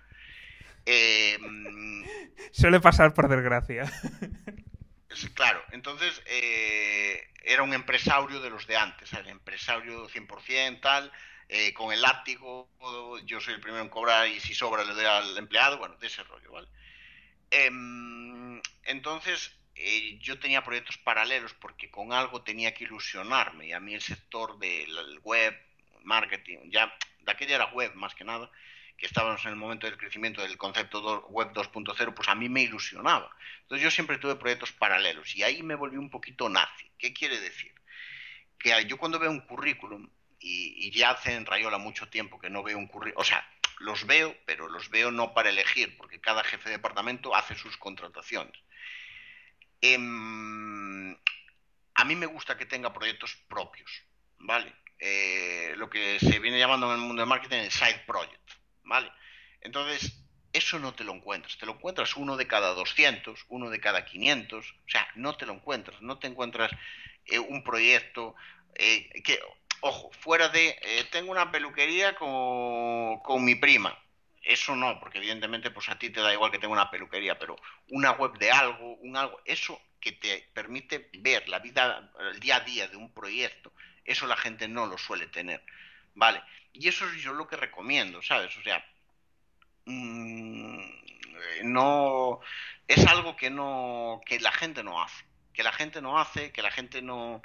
Eh, 0.87 1.39
Suele 2.53 2.81
pasar 2.81 3.15
por 3.15 3.29
desgracia. 3.29 3.91
Claro, 5.35 5.63
entonces 5.71 6.21
eh, 6.27 7.29
era 7.45 7.63
un 7.63 7.73
empresario 7.73 8.41
de 8.41 8.51
los 8.51 8.67
de 8.67 8.77
antes, 8.77 9.13
el 9.13 9.29
empresario 9.29 10.09
100%, 10.09 10.81
tal, 10.81 11.13
eh, 11.49 11.73
con 11.75 11.93
el 11.93 12.01
látigo, 12.01 12.69
yo 13.25 13.41
soy 13.41 13.55
el 13.55 13.61
primero 13.61 13.83
en 13.83 13.89
cobrar 13.89 14.29
y 14.29 14.41
si 14.41 14.55
sobra 14.55 14.85
le 14.85 14.95
doy 14.95 15.05
al 15.05 15.37
empleado, 15.37 15.79
bueno, 15.79 15.97
de 15.97 16.07
ese 16.07 16.23
rollo, 16.25 16.53
¿vale? 16.53 16.69
Em, 17.51 18.61
entonces, 18.85 19.55
eh, 19.75 20.19
yo 20.21 20.39
tenía 20.39 20.65
proyectos 20.65 20.99
paralelos 20.99 21.55
porque 21.55 21.91
con 21.91 22.13
algo 22.13 22.43
tenía 22.43 22.75
que 22.75 22.85
ilusionarme 22.85 23.69
y 23.69 23.73
a 23.73 23.81
mí 23.81 23.95
el 23.95 24.03
sector 24.03 24.59
del 24.59 25.19
web, 25.23 25.55
marketing, 26.03 26.71
ya 26.71 26.97
de 27.21 27.33
aquella 27.33 27.57
era 27.57 27.73
web 27.73 27.95
más 27.95 28.15
que 28.15 28.25
nada, 28.25 28.51
que 28.97 29.07
estábamos 29.07 29.45
en 29.45 29.51
el 29.51 29.57
momento 29.57 29.87
del 29.87 29.97
crecimiento 29.97 30.43
del 30.43 30.57
concepto 30.57 31.27
web 31.29 31.53
2.0, 31.53 32.15
pues 32.15 32.29
a 32.29 32.35
mí 32.35 32.49
me 32.49 32.63
ilusionaba. 32.63 33.31
Entonces 33.63 33.83
yo 33.83 33.91
siempre 33.91 34.19
tuve 34.19 34.37
proyectos 34.37 34.73
paralelos 34.73 35.35
y 35.35 35.43
ahí 35.43 35.63
me 35.63 35.75
volví 35.75 35.97
un 35.97 36.11
poquito 36.11 36.49
nazi. 36.49 36.91
¿Qué 36.99 37.13
quiere 37.13 37.41
decir? 37.41 37.75
Que 38.59 38.85
yo 38.87 38.97
cuando 38.99 39.19
veo 39.19 39.31
un 39.31 39.41
currículum 39.41 40.09
y, 40.47 40.91
ya 40.91 41.11
hace 41.11 41.35
en 41.35 41.47
Rayola 41.47 41.79
mucho 41.79 42.09
tiempo 42.09 42.39
que 42.39 42.51
no 42.51 42.63
veo 42.63 42.77
un 42.77 42.87
currículum, 42.87 43.21
o 43.21 43.25
sea, 43.25 43.49
los 43.79 44.07
veo, 44.07 44.37
pero 44.45 44.69
los 44.69 44.91
veo 44.91 45.11
no 45.11 45.33
para 45.33 45.49
elegir, 45.49 45.97
porque 45.97 46.21
cada 46.21 46.45
jefe 46.45 46.69
de 46.69 46.77
departamento 46.77 47.35
hace 47.35 47.55
sus 47.55 47.77
contrataciones. 47.79 48.55
Em, 49.81 51.17
a 51.95 52.05
mí 52.05 52.15
me 52.15 52.27
gusta 52.27 52.59
que 52.59 52.67
tenga 52.67 52.93
proyectos 52.93 53.37
propios, 53.49 53.91
¿vale? 54.39 54.73
Eh, 54.99 55.73
lo 55.77 55.89
que 55.89 56.19
se 56.21 56.39
viene 56.39 56.59
llamando 56.59 56.87
en 56.89 57.01
el 57.01 57.07
mundo 57.07 57.23
del 57.23 57.29
marketing 57.29 57.57
el 57.57 57.71
side 57.71 58.05
project, 58.07 58.51
¿vale? 58.83 59.11
Entonces, 59.63 60.21
eso 60.53 60.79
no 60.79 60.95
te 60.95 61.05
lo 61.05 61.15
encuentras, 61.15 61.57
te 61.59 61.67
lo 61.67 61.73
encuentras 61.73 62.17
uno 62.17 62.37
de 62.37 62.47
cada 62.47 62.75
200, 62.75 63.47
uno 63.49 63.71
de 63.71 63.81
cada 63.81 64.05
500, 64.05 64.71
o 64.71 64.89
sea, 64.89 65.09
no 65.17 65.37
te 65.37 65.47
lo 65.47 65.55
encuentras, 65.55 66.01
no 66.03 66.19
te 66.19 66.27
encuentras 66.27 66.71
eh, 67.25 67.39
un 67.39 67.65
proyecto 67.65 68.37
eh, 68.75 69.23
que 69.23 69.41
ojo, 69.81 70.11
fuera 70.13 70.49
de, 70.49 70.79
eh, 70.83 71.05
tengo 71.11 71.31
una 71.31 71.51
peluquería 71.51 72.15
con, 72.17 73.19
con, 73.21 73.45
mi 73.45 73.55
prima. 73.55 73.99
Eso 74.43 74.77
no, 74.77 75.01
porque 75.01 75.19
evidentemente 75.19 75.71
pues 75.71 75.89
a 75.89 75.99
ti 75.99 76.11
te 76.11 76.21
da 76.21 76.33
igual 76.33 76.51
que 76.51 76.59
tenga 76.59 76.73
una 76.73 76.91
peluquería, 76.91 77.39
pero 77.39 77.57
una 77.91 78.13
web 78.13 78.37
de 78.39 78.51
algo, 78.51 78.95
un 78.97 79.17
algo, 79.17 79.41
eso 79.45 79.81
que 80.01 80.13
te 80.13 80.51
permite 80.53 81.09
ver 81.15 81.49
la 81.49 81.61
vida, 81.61 82.11
el 82.33 82.41
día 82.41 82.57
a 82.57 82.61
día 82.61 82.89
de 82.89 82.97
un 82.97 83.13
proyecto, 83.13 83.73
eso 84.05 84.27
la 84.27 84.37
gente 84.37 84.69
no 84.69 84.87
lo 84.87 84.99
suele 84.99 85.27
tener, 85.29 85.65
¿vale? 86.15 86.43
Y 86.75 86.89
eso 86.89 87.07
es 87.09 87.23
yo 87.23 87.33
lo 87.33 87.47
que 87.47 87.57
recomiendo, 87.57 88.21
¿sabes? 88.21 88.55
O 88.59 88.63
sea, 88.63 88.85
mmm, 89.87 90.79
no, 91.63 92.41
es 92.89 93.07
algo 93.07 93.37
que 93.37 93.51
no, 93.51 94.21
que 94.27 94.39
la 94.41 94.53
gente 94.53 94.83
no 94.83 95.03
hace, 95.03 95.25
que 95.55 95.63
la 95.63 95.73
gente 95.73 96.03
no 96.03 96.19
hace, 96.19 96.53
que 96.53 96.63
la 96.63 96.71
gente 96.71 97.01
no, 97.01 97.43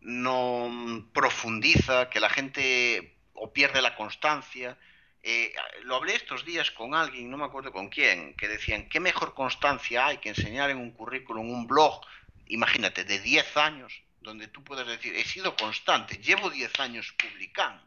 no 0.00 1.08
profundiza, 1.12 2.08
que 2.10 2.20
la 2.20 2.30
gente 2.30 3.16
o 3.34 3.52
pierde 3.52 3.82
la 3.82 3.96
constancia. 3.96 4.78
Eh, 5.22 5.52
lo 5.82 5.96
hablé 5.96 6.14
estos 6.14 6.44
días 6.44 6.70
con 6.70 6.94
alguien, 6.94 7.30
no 7.30 7.36
me 7.36 7.44
acuerdo 7.44 7.72
con 7.72 7.88
quién, 7.88 8.34
que 8.34 8.48
decían, 8.48 8.88
¿qué 8.88 9.00
mejor 9.00 9.34
constancia 9.34 10.06
hay 10.06 10.18
que 10.18 10.28
enseñar 10.30 10.70
en 10.70 10.78
un 10.78 10.92
currículum, 10.92 11.50
un 11.50 11.66
blog, 11.66 12.00
imagínate, 12.46 13.04
de 13.04 13.18
10 13.18 13.56
años, 13.56 14.02
donde 14.20 14.48
tú 14.48 14.62
puedes 14.62 14.86
decir, 14.86 15.14
he 15.14 15.24
sido 15.24 15.56
constante, 15.56 16.18
llevo 16.18 16.50
10 16.50 16.80
años 16.80 17.14
publicando, 17.18 17.84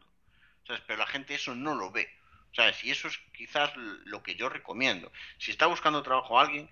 pero 0.86 0.98
la 0.98 1.06
gente 1.06 1.34
eso 1.34 1.54
no 1.54 1.74
lo 1.74 1.90
ve. 1.90 2.08
¿sabes? 2.54 2.82
Y 2.84 2.90
eso 2.90 3.08
es 3.08 3.18
quizás 3.34 3.72
lo 3.76 4.22
que 4.22 4.34
yo 4.34 4.48
recomiendo. 4.48 5.10
Si 5.38 5.50
está 5.50 5.66
buscando 5.66 6.02
trabajo 6.02 6.38
alguien, 6.38 6.68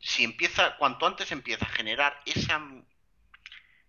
si 0.00 0.24
empieza, 0.24 0.76
cuanto 0.76 1.06
antes 1.06 1.32
empieza 1.32 1.64
a 1.64 1.70
generar 1.70 2.20
esa 2.26 2.60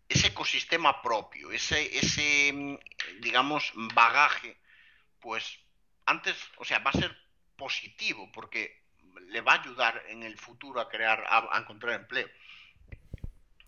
ese 0.09 0.27
ecosistema 0.27 1.01
propio, 1.01 1.51
ese, 1.51 1.97
ese, 1.97 2.51
mm, 2.51 2.77
digamos, 3.21 3.71
bagaje, 3.93 4.57
pues 5.21 5.59
antes, 6.07 6.35
o 6.57 6.65
sea, 6.65 6.79
va 6.79 6.89
a 6.89 6.99
ser 6.99 7.15
positivo 7.55 8.29
porque 8.33 8.81
le 9.27 9.41
va 9.41 9.53
a 9.53 9.61
ayudar 9.61 10.01
en 10.09 10.23
el 10.23 10.37
futuro 10.37 10.81
a 10.81 10.89
crear, 10.89 11.23
a, 11.29 11.57
encontrar 11.59 11.93
empleo. 11.93 12.27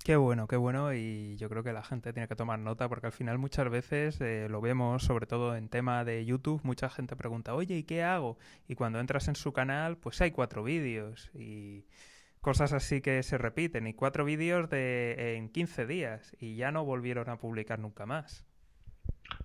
Qué 0.03 0.15
bueno, 0.15 0.47
qué 0.47 0.55
bueno 0.55 0.95
y 0.95 1.37
yo 1.37 1.47
creo 1.47 1.63
que 1.63 1.73
la 1.73 1.83
gente 1.83 2.11
tiene 2.11 2.27
que 2.27 2.35
tomar 2.35 2.57
nota 2.57 2.89
porque 2.89 3.05
al 3.05 3.11
final 3.11 3.37
muchas 3.37 3.69
veces 3.69 4.19
eh, 4.19 4.47
lo 4.49 4.59
vemos, 4.59 5.03
sobre 5.03 5.27
todo 5.27 5.55
en 5.55 5.69
tema 5.69 6.03
de 6.03 6.25
YouTube, 6.25 6.61
mucha 6.63 6.89
gente 6.89 7.15
pregunta, 7.15 7.53
oye, 7.53 7.77
¿y 7.77 7.83
qué 7.83 8.01
hago? 8.01 8.39
Y 8.67 8.73
cuando 8.73 8.99
entras 8.99 9.27
en 9.27 9.35
su 9.35 9.53
canal, 9.53 9.97
pues 9.97 10.19
hay 10.21 10.31
cuatro 10.31 10.63
vídeos 10.63 11.29
y 11.35 11.85
cosas 12.41 12.73
así 12.73 13.01
que 13.01 13.23
se 13.23 13.37
repiten 13.37 13.87
y 13.87 13.93
cuatro 13.93 14.25
vídeos 14.25 14.69
de 14.69 15.35
en 15.37 15.49
15 15.49 15.85
días 15.85 16.35
y 16.39 16.55
ya 16.55 16.71
no 16.71 16.83
volvieron 16.83 17.29
a 17.29 17.39
publicar 17.39 17.79
nunca 17.79 18.05
más. 18.05 18.45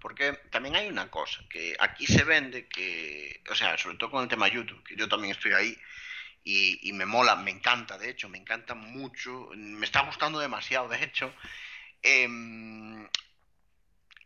Porque 0.01 0.33
también 0.51 0.75
hay 0.75 0.89
una 0.89 1.11
cosa, 1.11 1.43
que 1.49 1.77
aquí 1.79 2.07
se 2.07 2.25
vende 2.25 2.67
que, 2.67 3.43
o 3.51 3.55
sea, 3.55 3.79
sobre 3.79 3.97
todo 3.99 4.11
con 4.11 4.23
el 4.23 4.29
tema 4.29 4.49
YouTube, 4.49 4.83
que 4.83 4.97
yo 4.97 5.09
también 5.09 5.33
estoy 5.33 5.53
ahí, 5.53 5.77
y, 6.49 6.93
me 6.93 7.07
mola, 7.07 7.35
me 7.35 7.51
encanta, 7.51 7.99
de 7.99 8.09
hecho, 8.09 8.29
me 8.29 8.39
encanta 8.39 8.77
mucho, 8.77 9.51
me 9.57 9.85
está 9.85 10.03
gustando 10.03 10.39
demasiado, 10.39 10.89
de 10.89 11.03
hecho. 11.03 11.33
Em, 12.03 13.09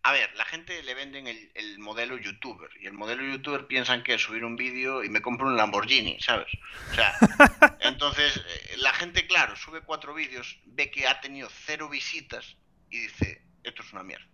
a 0.03 0.12
ver, 0.12 0.34
la 0.36 0.44
gente 0.44 0.82
le 0.82 0.94
venden 0.94 1.26
el, 1.26 1.78
modelo 1.78 2.16
youtuber 2.16 2.70
y 2.80 2.86
el 2.86 2.94
modelo 2.94 3.22
youtuber 3.22 3.66
piensan 3.66 4.03
que 4.03 4.14
es 4.14 4.22
subir 4.22 4.44
un 4.44 4.57
vídeo 4.57 5.05
y 5.05 5.11
me 5.11 5.20
compro 5.20 5.46
un 5.46 5.57
Lamborghini, 5.57 6.18
¿sabes? 6.20 6.48
O 6.90 6.94
sea, 6.94 7.14
entonces 7.80 8.36
eh, 8.36 8.76
la 8.78 8.92
gente, 8.94 9.26
claro, 9.26 9.57
sube 9.57 9.82
cuatro 9.82 10.14
vídeos, 10.14 10.59
ve 10.64 10.90
que 10.90 11.07
ha 11.07 11.20
tenido 11.20 11.48
cero 11.51 11.88
visitas 11.88 12.57
y 12.88 13.01
dice, 13.01 13.42
esto 13.62 13.82
es 13.82 13.92
una 13.92 14.03
mierda, 14.03 14.26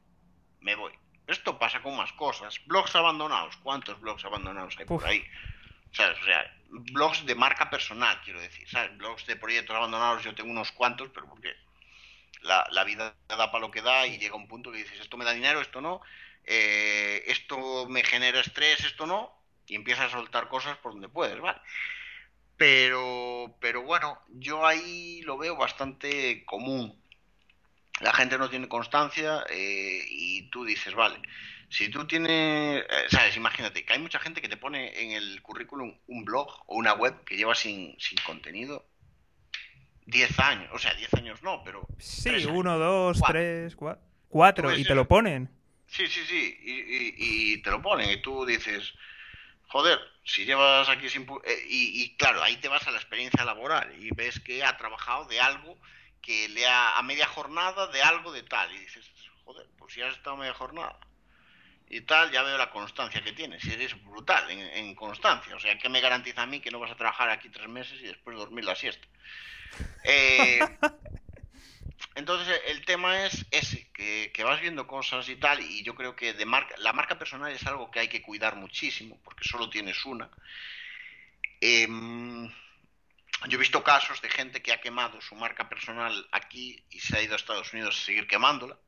me 0.61 0.75
voy. 0.77 0.93
Esto 1.27 1.59
pasa 1.59 1.83
con 1.83 1.97
más 1.97 2.13
cosas. 2.13 2.61
Blogs 2.67 2.95
abandonados, 2.95 3.57
¿cuántos 3.57 4.01
blogs 4.01 4.25
abandonados 4.25 4.77
hay 4.79 4.85
por 4.85 5.05
ahí? 5.05 5.25
¿Sabes? 5.91 6.17
O 6.21 6.25
sea, 6.25 6.57
blogs 6.69 7.27
de 7.27 7.35
marca 7.35 7.69
personal, 7.69 8.21
quiero 8.23 8.41
decir, 8.41 8.69
¿sabes? 8.69 8.97
Blogs 8.97 9.27
de 9.27 9.35
proyectos 9.35 9.75
abandonados 9.75 10.23
yo 10.23 10.35
tengo 10.35 10.51
unos 10.51 10.71
cuantos, 10.71 11.09
pero 11.13 11.27
porque 11.27 11.57
la, 12.43 12.67
la 12.71 12.85
vida 12.85 13.15
da 13.29 13.51
para 13.51 13.61
lo 13.61 13.71
que 13.71 13.83
da 13.83 14.07
y 14.07 14.19
llega 14.19 14.35
un 14.37 14.49
punto 14.49 14.71
que 14.71 14.79
dices, 14.79 15.01
esto 15.01 15.17
me 15.17 15.25
da 15.25 15.33
dinero, 15.33 15.61
esto 15.61 15.81
no, 15.81 16.01
eh, 16.45 17.25
esto 17.27 17.89
me 17.89 18.05
genera 18.05 18.41
estrés, 18.41 18.85
esto 18.85 19.07
no, 19.07 19.33
y 19.67 19.75
empiezas 19.75 20.07
a 20.07 20.17
soltar 20.17 20.49
cosas 20.49 20.77
por 20.79 20.93
donde 20.93 21.09
puedes, 21.09 21.41
¿vale? 21.41 21.61
Pero, 22.57 23.57
pero 23.61 23.83
bueno, 23.83 24.21
yo 24.29 24.67
ahí 24.67 25.21
lo 25.23 25.37
veo 25.37 25.57
bastante 25.57 26.45
común. 26.45 27.03
La 28.01 28.13
gente 28.13 28.39
no 28.39 28.49
tiene 28.49 28.69
constancia 28.69 29.45
eh, 29.51 30.05
y 30.09 30.49
tú 30.51 30.65
dices, 30.65 30.95
vale, 30.95 31.21
si 31.69 31.89
tú 31.89 32.07
tienes, 32.07 32.85
eh, 32.89 33.07
sabes, 33.11 33.37
imagínate 33.37 33.85
que 33.85 33.93
hay 33.93 33.99
mucha 33.99 34.21
gente 34.21 34.41
que 34.41 34.49
te 34.49 34.57
pone 34.57 35.03
en 35.03 35.13
el 35.13 35.43
currículum 35.43 35.99
un 36.07 36.25
blog 36.25 36.49
o 36.67 36.77
una 36.77 36.93
web 36.95 37.25
que 37.25 37.37
lleva 37.37 37.55
sin, 37.55 37.99
sin 37.99 38.19
contenido 38.19 38.87
10 40.07 40.39
años, 40.41 40.71
o 40.73 40.79
sea, 40.79 40.95
10 40.95 41.15
años 41.15 41.43
no, 41.43 41.63
pero... 41.65 41.87
Sí, 41.99 42.47
1, 42.47 42.79
2, 42.79 43.21
3, 43.27 43.77
4, 44.29 44.77
y 44.77 44.85
te 44.85 44.95
lo 44.95 45.07
ponen. 45.07 45.51
Sí, 45.89 46.07
sí, 46.07 46.25
sí, 46.27 46.59
y, 46.63 47.63
te 47.63 47.71
lo 47.71 47.81
ponen 47.83 48.11
y 48.11 48.21
tú 48.21 48.45
dices, 48.45 48.95
joder, 49.69 49.99
si 50.25 50.45
llevas 50.45 50.89
aquí 50.89 51.09
sin... 51.09 51.23
Eh, 51.23 51.67
y, 51.69 52.03
y, 52.03 52.17
claro, 52.17 52.43
ahí 52.43 52.57
te 52.57 52.69
vas 52.69 52.87
a 52.87 52.91
la 52.91 52.99
experiencia 52.99 53.45
laboral 53.45 53.95
y 54.01 54.11
ves 54.11 54.41
que 54.41 54.65
ha 54.65 54.77
trabajado 54.77 55.27
de 55.27 55.41
algo 55.41 55.79
que 56.21 56.49
le 56.49 56.67
ha... 56.67 56.99
a 56.99 57.03
media 57.03 57.27
jornada 57.27 57.87
de 57.89 58.03
algo 58.03 58.33
de 58.33 58.43
tal 58.43 58.73
y 58.73 58.79
dices, 58.79 59.09
joder, 59.45 59.67
pues 59.79 59.95
si 59.95 60.03
has 60.03 60.17
estado 60.17 60.37
media 60.37 60.55
jornada 60.55 60.99
y 61.89 62.01
tal, 62.01 62.31
ya 62.33 62.43
veo 62.43 62.59
la 62.59 62.71
constancia 62.71 63.23
que 63.23 63.33
tienes. 63.33 63.65
Y 63.65 63.73
eres 63.73 64.03
brutal 64.05 64.51
en, 64.51 64.95
constancia. 64.95 65.55
O 65.55 65.61
sea, 65.61 65.79
¿qué 65.79 65.89
me 65.89 66.01
garantiza 66.01 66.43
a 66.43 66.47
mí 66.47 66.61
que 66.61 66.71
no 66.71 66.81
vas 66.81 66.91
a 66.91 66.97
trabajar 66.97 67.31
aquí 67.31 67.49
tres 67.49 67.69
meses 67.69 68.01
y 68.01 68.07
después 68.07 68.37
dormir 68.37 68.65
la 68.65 68.75
siesta? 68.75 69.07
Eh, 70.05 70.59
entonces, 72.15 72.61
el 72.67 72.85
tema 72.85 73.27
es 73.27 73.47
ese, 73.51 73.91
que, 73.93 74.45
vas 74.45 74.61
viendo 74.61 74.87
cosas 74.87 75.29
y 75.29 75.37
tal, 75.37 75.61
y 75.61 75.83
yo 75.83 75.95
creo 75.95 76.15
que 76.15 76.33
de 76.33 76.47
marca, 76.47 76.75
la 76.79 76.93
marca 76.93 77.19
personal 77.19 77.53
es 77.53 77.67
algo 77.67 77.91
que 77.91 78.01
hay 78.01 78.09
que 78.09 78.23
cuidar 78.23 78.57
muchísimo, 78.57 79.19
porque 79.25 79.49
solo 79.49 79.71
tienes 79.71 80.05
una. 80.05 80.31
Em, 81.61 82.47
yo 83.49 83.57
he 83.57 83.57
visto 83.57 83.83
casos 83.83 84.21
de 84.23 84.31
gente 84.31 84.63
que 84.63 84.73
ha 84.73 84.81
quemado 84.81 85.21
su 85.21 85.35
marca 85.35 85.69
personal 85.69 86.29
aquí 86.33 86.85
y 86.91 87.01
se 87.01 87.17
ha 87.17 87.23
ido 87.23 87.35
a 87.35 87.37
Estados 87.37 87.73
Unidos 87.73 87.99
a 87.99 88.05
seguir 88.05 88.27
quemándola 88.27 88.79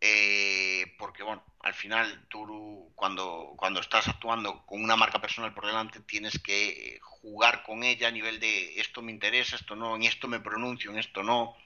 eh, 0.00 0.94
porque 0.96 1.24
bueno, 1.24 1.42
al 1.60 1.74
final 1.74 2.26
tú 2.28 2.92
cuando, 2.94 3.54
cuando 3.56 3.80
estás 3.80 4.06
actuando 4.06 4.64
con 4.64 4.82
una 4.82 4.94
marca 4.94 5.20
personal 5.20 5.52
por 5.52 5.66
delante 5.66 5.98
tienes 6.00 6.38
que 6.38 7.00
jugar 7.02 7.64
con 7.64 7.82
ella 7.82 8.06
a 8.06 8.12
nivel 8.12 8.38
de 8.38 8.80
esto 8.80 9.02
me 9.02 9.10
interesa, 9.10 9.56
esto 9.56 9.74
no, 9.74 9.96
en 9.96 10.04
esto 10.04 10.28
me 10.28 10.38
pronuncio, 10.38 10.92
en 10.92 10.98
esto 10.98 11.24
no, 11.24 11.56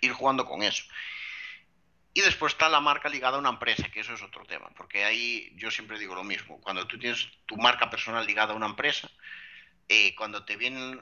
ir 0.00 0.12
jugando 0.12 0.46
con 0.46 0.62
eso. 0.62 0.84
Y 2.14 2.22
después 2.22 2.54
está 2.54 2.68
la 2.68 2.80
marca 2.80 3.08
ligada 3.08 3.36
a 3.36 3.40
una 3.40 3.50
empresa, 3.50 3.90
que 3.90 4.00
eso 4.00 4.14
es 4.14 4.22
otro 4.22 4.44
tema, 4.46 4.70
porque 4.70 5.04
ahí 5.04 5.52
yo 5.56 5.70
siempre 5.70 5.98
digo 5.98 6.14
lo 6.14 6.24
mismo, 6.24 6.60
cuando 6.60 6.86
tú 6.86 6.98
tienes 6.98 7.28
tu 7.44 7.56
marca 7.56 7.90
personal 7.90 8.26
ligada 8.26 8.54
a 8.54 8.56
una 8.56 8.66
empresa, 8.66 9.10
eh, 9.88 10.14
cuando 10.16 10.44
te 10.44 10.56
vienen, 10.56 11.00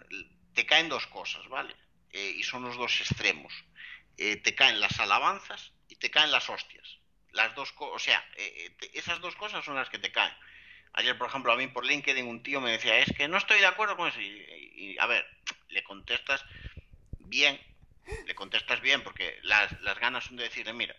te 0.52 0.66
caen 0.66 0.88
dos 0.88 1.06
cosas, 1.06 1.46
¿vale? 1.48 1.74
Eh, 2.10 2.34
y 2.36 2.42
son 2.42 2.62
los 2.62 2.76
dos 2.76 3.00
extremos. 3.00 3.52
te 4.16 4.54
caen 4.56 4.80
las 4.80 4.98
alabanzas 4.98 5.72
te 5.98 6.10
caen 6.10 6.30
las 6.30 6.48
hostias. 6.48 6.98
Las 7.32 7.54
dos 7.54 7.74
o 7.78 7.98
sea, 7.98 8.24
eh, 8.36 8.72
eh, 8.80 8.90
esas 8.94 9.20
dos 9.20 9.36
cosas 9.36 9.64
son 9.64 9.74
las 9.76 9.90
que 9.90 9.98
te 9.98 10.12
caen. 10.12 10.32
Ayer, 10.94 11.16
por 11.16 11.28
ejemplo, 11.28 11.52
a 11.52 11.56
mí 11.56 11.66
por 11.68 11.84
LinkedIn 11.84 12.26
un 12.26 12.42
tío 12.42 12.60
me 12.60 12.72
decía, 12.72 12.98
es 12.98 13.12
que 13.16 13.28
no 13.28 13.36
estoy 13.36 13.60
de 13.60 13.66
acuerdo 13.66 13.96
con 13.96 14.08
eso. 14.08 14.20
Y, 14.20 14.96
a 14.98 15.06
ver, 15.06 15.26
le 15.68 15.84
contestas 15.84 16.44
bien, 17.18 17.60
le 18.26 18.34
contestas 18.34 18.80
bien, 18.80 19.02
porque 19.02 19.38
las, 19.42 19.70
ganas 20.00 20.24
son 20.24 20.36
de 20.36 20.44
decirle, 20.44 20.72
mira, 20.72 20.96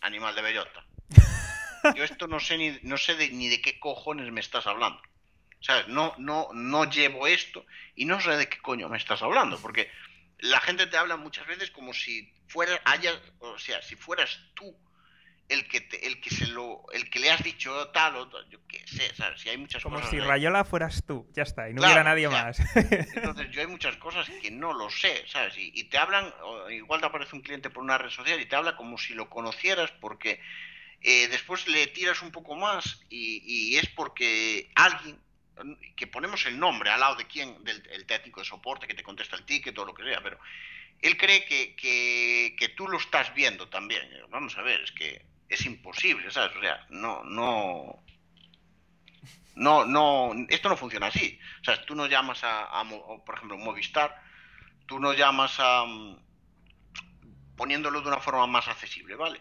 animal 0.00 0.34
de 0.34 0.42
bellota. 0.42 0.84
Yo 1.94 2.04
esto 2.04 2.26
no 2.26 2.40
sé 2.40 2.58
ni, 2.58 2.78
no 2.82 2.96
sé 2.96 3.30
ni 3.30 3.48
de 3.48 3.60
qué 3.60 3.78
cojones 3.78 4.30
me 4.30 4.40
estás 4.40 4.66
hablando. 4.66 5.02
¿Sabes? 5.60 5.88
No, 5.88 6.14
no, 6.18 6.48
no 6.52 6.88
llevo 6.88 7.26
esto 7.26 7.66
y 7.96 8.04
no 8.04 8.20
sé 8.20 8.36
de 8.36 8.48
qué 8.48 8.58
coño 8.58 8.88
me 8.88 8.96
estás 8.96 9.22
hablando, 9.22 9.58
porque 9.58 9.90
la 10.40 10.60
gente 10.60 10.86
te 10.86 10.96
habla 10.96 11.16
muchas 11.16 11.46
veces 11.46 11.70
como 11.70 11.92
si 11.92 12.32
fuera 12.46 12.80
haya, 12.84 13.12
o 13.40 13.58
sea, 13.58 13.82
si 13.82 13.96
fueras 13.96 14.40
tú 14.54 14.76
el 15.48 15.66
que 15.66 15.88
el 16.02 16.20
que 16.20 16.30
se 16.30 16.46
lo 16.48 16.84
el 16.92 17.08
que 17.08 17.18
le 17.20 17.30
has 17.30 17.42
dicho 17.42 17.88
tal 17.88 18.16
o 18.16 18.28
tal, 18.28 18.48
yo 18.50 18.58
qué 18.68 18.86
sé, 18.86 19.14
¿sabes? 19.14 19.40
Si 19.40 19.48
hay 19.48 19.56
muchas 19.56 19.82
como 19.82 19.96
cosas 19.96 20.10
si 20.10 20.20
Rayola 20.20 20.64
fueras 20.64 21.04
tú, 21.06 21.26
ya 21.32 21.42
está, 21.42 21.70
y 21.70 21.74
no 21.74 21.82
hubiera 21.82 22.04
nadie 22.04 22.28
más. 22.28 22.58
entonces 22.74 23.50
yo 23.50 23.60
hay 23.62 23.66
muchas 23.66 23.96
cosas 23.96 24.28
que 24.42 24.50
no 24.50 24.74
lo 24.74 24.90
sé, 24.90 25.24
¿sabes? 25.26 25.54
Y, 25.56 25.84
te 25.84 25.96
hablan, 25.96 26.32
igual 26.70 27.00
te 27.00 27.06
aparece 27.06 27.34
un 27.34 27.42
cliente 27.42 27.70
por 27.70 27.82
una 27.82 27.96
red 27.98 28.10
social 28.10 28.40
y 28.40 28.46
te 28.46 28.56
habla 28.56 28.76
como 28.76 28.98
si 28.98 29.14
lo 29.14 29.30
conocieras 29.30 29.90
porque 30.00 30.40
eh, 31.00 31.28
después 31.28 31.66
le 31.66 31.86
tiras 31.88 32.22
un 32.22 32.30
poco 32.30 32.54
más 32.54 33.00
y, 33.08 33.42
y 33.44 33.76
es 33.78 33.88
porque 33.88 34.70
alguien 34.74 35.18
que 35.96 36.06
ponemos 36.06 36.44
el 36.46 36.58
nombre 36.58 36.90
al 36.90 37.00
lado 37.00 37.16
de 37.16 37.26
quién, 37.26 37.62
del 37.64 37.86
el 37.92 38.06
técnico 38.06 38.40
de 38.40 38.46
soporte 38.46 38.86
que 38.86 38.94
te 38.94 39.02
contesta 39.02 39.36
el 39.36 39.44
ticket 39.44 39.76
o 39.78 39.84
lo 39.84 39.94
que 39.94 40.04
sea, 40.04 40.22
pero 40.22 40.38
él 41.00 41.16
cree 41.16 41.44
que, 41.44 41.76
que, 42.56 42.68
tú 42.70 42.88
lo 42.88 42.98
estás 42.98 43.32
viendo 43.34 43.68
también. 43.68 44.08
Vamos 44.30 44.56
a 44.58 44.62
ver, 44.62 44.80
es 44.80 44.92
que 44.92 45.24
es 45.48 45.64
imposible, 45.64 46.30
¿sabes? 46.30 46.56
O 46.56 46.60
sea, 46.60 46.86
no, 46.90 47.22
no, 47.24 48.02
no, 49.54 49.84
no, 49.84 50.32
esto 50.48 50.68
no 50.68 50.76
funciona 50.76 51.06
así. 51.06 51.38
O 51.60 51.64
sea, 51.64 51.84
tú 51.84 51.94
no 51.94 52.06
llamas 52.06 52.40
a, 52.42 52.82
por 53.24 53.36
ejemplo, 53.36 53.56
Movistar, 53.58 54.22
tú 54.86 54.98
no 54.98 55.12
llamas 55.12 55.54
a, 55.58 55.84
poniéndolo 57.56 58.00
de 58.00 58.08
una 58.08 58.20
forma 58.20 58.46
más 58.46 58.68
accesible, 58.68 59.14
¿vale? 59.14 59.40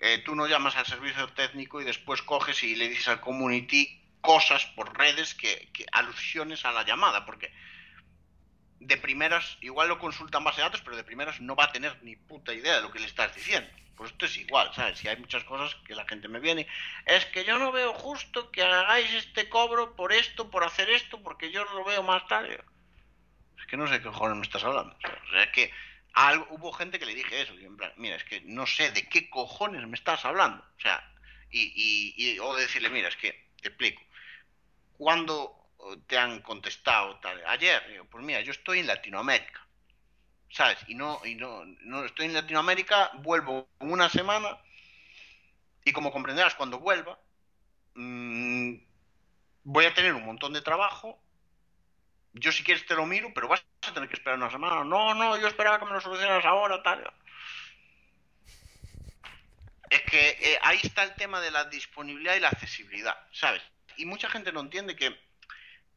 Eh, 0.00 0.22
tú 0.24 0.34
no 0.34 0.46
llamas 0.46 0.76
al 0.76 0.86
servicio 0.86 1.28
técnico 1.30 1.80
y 1.80 1.84
después 1.84 2.22
coges 2.22 2.62
y 2.62 2.76
le 2.76 2.88
dices 2.88 3.08
al 3.08 3.20
community 3.20 4.00
cosas 4.20 4.64
por 4.76 4.96
redes 4.96 5.34
que, 5.34 5.70
alusiones 5.92 6.64
a 6.64 6.72
la 6.72 6.84
llamada, 6.84 7.24
porque 7.24 7.52
de 8.80 8.96
primeras, 8.96 9.58
igual 9.60 9.88
lo 9.88 9.98
consultan 9.98 10.44
base 10.44 10.60
de 10.60 10.64
datos, 10.64 10.82
pero 10.82 10.96
de 10.96 11.04
primeras 11.04 11.40
no 11.40 11.56
va 11.56 11.64
a 11.64 11.72
tener 11.72 12.02
ni 12.02 12.16
puta 12.16 12.52
idea 12.52 12.76
de 12.76 12.82
lo 12.82 12.92
que 12.92 13.00
le 13.00 13.06
estás 13.06 13.34
diciendo. 13.34 13.68
Pues 13.96 14.12
esto 14.12 14.26
es 14.26 14.36
igual, 14.36 14.72
¿sabes? 14.74 14.98
Si 14.98 15.08
hay 15.08 15.16
muchas 15.16 15.42
cosas 15.42 15.74
que 15.84 15.96
la 15.96 16.06
gente 16.06 16.28
me 16.28 16.38
viene, 16.38 16.68
es 17.04 17.24
que 17.26 17.44
yo 17.44 17.58
no 17.58 17.72
veo 17.72 17.92
justo 17.92 18.52
que 18.52 18.62
hagáis 18.62 19.12
este 19.12 19.48
cobro 19.48 19.96
por 19.96 20.12
esto, 20.12 20.50
por 20.50 20.62
hacer 20.62 20.88
esto, 20.90 21.20
porque 21.20 21.50
yo 21.50 21.64
lo 21.64 21.84
veo 21.84 22.04
más 22.04 22.24
tarde. 22.28 22.62
Es 23.58 23.66
que 23.66 23.76
no 23.76 23.88
sé 23.88 23.98
qué 23.98 24.04
cojones 24.04 24.36
me 24.36 24.44
estás 24.44 24.62
hablando. 24.62 24.94
O 24.94 25.30
sea, 25.32 25.42
es 25.42 25.50
que 25.50 25.72
hubo 26.50 26.72
gente 26.72 27.00
que 27.00 27.06
le 27.06 27.14
dije 27.16 27.42
eso, 27.42 27.54
y 27.54 27.64
en 27.64 27.76
plan, 27.76 27.92
mira, 27.96 28.14
es 28.14 28.24
que 28.24 28.40
no 28.42 28.66
sé 28.66 28.92
de 28.92 29.08
qué 29.08 29.28
cojones 29.28 29.84
me 29.88 29.96
estás 29.96 30.24
hablando. 30.24 30.64
O 30.76 30.80
sea, 30.80 31.02
y, 31.50 32.14
y 32.16 32.38
o 32.38 32.54
decirle, 32.54 32.90
mira, 32.90 33.08
es 33.08 33.16
que 33.16 33.48
te 33.60 33.68
explico 33.68 34.00
¿Cuándo 34.98 35.56
te 36.06 36.18
han 36.18 36.42
contestado 36.42 37.18
tal? 37.20 37.42
Ayer, 37.46 37.82
pues 38.10 38.22
mira, 38.22 38.42
yo 38.42 38.52
estoy 38.52 38.80
en 38.80 38.86
Latinoamérica, 38.86 39.66
¿sabes? 40.50 40.78
Y 40.88 40.94
no, 40.94 41.24
y 41.24 41.34
no, 41.36 41.64
no 41.64 42.04
estoy 42.04 42.26
en 42.26 42.34
Latinoamérica, 42.34 43.12
vuelvo 43.20 43.68
una 43.78 44.10
semana 44.10 44.58
y 45.84 45.92
como 45.92 46.12
comprenderás, 46.12 46.54
cuando 46.54 46.78
vuelva, 46.78 47.18
mm, 47.94 48.74
voy 49.64 49.84
a 49.86 49.94
tener 49.94 50.12
un 50.12 50.26
montón 50.26 50.52
de 50.52 50.60
trabajo 50.60 51.18
yo 52.34 52.52
si 52.52 52.62
quieres 52.62 52.86
te 52.86 52.94
lo 52.94 53.06
miro, 53.06 53.32
pero 53.34 53.48
vas 53.48 53.64
a 53.82 53.92
tener 53.92 54.08
que 54.08 54.14
esperar 54.14 54.38
una 54.38 54.50
semana. 54.50 54.84
No, 54.84 55.14
no, 55.14 55.36
yo 55.38 55.48
esperaba 55.48 55.78
que 55.78 55.86
me 55.86 55.92
lo 55.92 56.00
solucionaras 56.00 56.44
ahora, 56.44 56.82
tal. 56.82 57.12
Es 59.90 60.02
que 60.02 60.28
eh, 60.40 60.58
ahí 60.62 60.78
está 60.82 61.02
el 61.02 61.16
tema 61.16 61.40
de 61.40 61.50
la 61.50 61.64
disponibilidad 61.64 62.36
y 62.36 62.40
la 62.40 62.48
accesibilidad, 62.48 63.16
¿sabes? 63.32 63.62
Y 63.98 64.06
mucha 64.06 64.30
gente 64.30 64.52
no 64.52 64.60
entiende 64.60 64.96
que, 64.96 65.14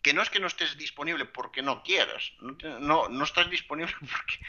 que 0.01 0.13
no 0.13 0.21
es 0.21 0.29
que 0.29 0.39
no 0.39 0.47
estés 0.47 0.77
disponible 0.77 1.25
porque 1.25 1.61
no 1.61 1.83
quieras, 1.83 2.33
no, 2.41 3.07
no 3.07 3.23
estás 3.23 3.49
disponible 3.49 3.93
porque, 3.99 4.39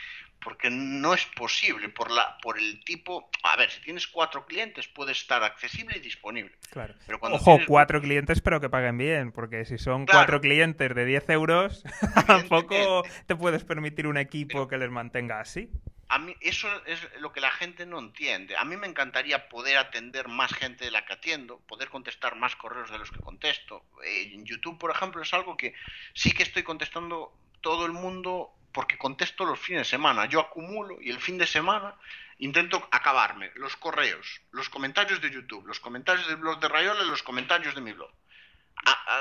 porque 0.42 0.70
no 0.70 1.14
es 1.14 1.24
posible 1.36 1.88
por 1.90 2.10
la 2.10 2.38
por 2.38 2.58
el 2.58 2.82
tipo 2.84 3.30
a 3.44 3.56
ver 3.56 3.70
si 3.70 3.80
tienes 3.82 4.06
cuatro 4.06 4.46
clientes 4.46 4.88
puede 4.88 5.12
estar 5.12 5.44
accesible 5.44 5.98
y 5.98 6.00
disponible. 6.00 6.52
Claro. 6.70 6.94
Pero 7.06 7.20
cuando 7.20 7.36
ojo 7.36 7.58
cuatro 7.66 8.00
clientes 8.00 8.40
pero 8.40 8.60
que 8.60 8.68
paguen 8.68 8.98
bien 8.98 9.32
porque 9.32 9.64
si 9.64 9.78
son 9.78 10.06
cuatro 10.06 10.40
clientes 10.40 10.94
de 10.94 11.04
10 11.04 11.30
euros 11.30 11.84
tampoco 12.26 13.04
te 13.26 13.36
puedes 13.36 13.64
permitir 13.64 14.06
un 14.06 14.16
equipo 14.16 14.66
que 14.66 14.78
les 14.78 14.90
mantenga 14.90 15.40
así 15.40 15.70
a 16.14 16.18
mí 16.18 16.36
eso 16.40 16.68
es 16.86 17.00
lo 17.20 17.32
que 17.32 17.40
la 17.40 17.50
gente 17.50 17.86
no 17.86 17.98
entiende 17.98 18.56
a 18.56 18.64
mí 18.64 18.76
me 18.76 18.86
encantaría 18.86 19.48
poder 19.48 19.78
atender 19.78 20.28
más 20.28 20.52
gente 20.52 20.84
de 20.84 20.90
la 20.90 21.04
que 21.04 21.14
atiendo 21.14 21.58
poder 21.60 21.88
contestar 21.88 22.36
más 22.36 22.54
correos 22.56 22.90
de 22.90 22.98
los 22.98 23.10
que 23.10 23.20
contesto 23.20 23.84
en 24.04 24.44
YouTube 24.44 24.78
por 24.78 24.90
ejemplo 24.90 25.22
es 25.22 25.32
algo 25.32 25.56
que 25.56 25.74
sí 26.14 26.32
que 26.32 26.42
estoy 26.42 26.62
contestando 26.62 27.32
todo 27.62 27.86
el 27.86 27.92
mundo 27.92 28.52
porque 28.72 28.98
contesto 28.98 29.44
los 29.44 29.58
fines 29.58 29.82
de 29.82 29.90
semana. 29.90 30.26
Yo 30.26 30.40
acumulo 30.40 31.00
y 31.00 31.10
el 31.10 31.20
fin 31.20 31.38
de 31.38 31.46
semana 31.46 31.94
intento 32.38 32.88
acabarme 32.90 33.52
los 33.54 33.76
correos, 33.76 34.40
los 34.50 34.68
comentarios 34.68 35.20
de 35.20 35.30
YouTube, 35.30 35.66
los 35.66 35.78
comentarios 35.78 36.26
del 36.26 36.36
blog 36.36 36.58
de 36.58 36.68
Rayola 36.68 37.04
y 37.04 37.08
los 37.08 37.22
comentarios 37.22 37.74
de 37.74 37.80
mi 37.80 37.92
blog. 37.92 38.10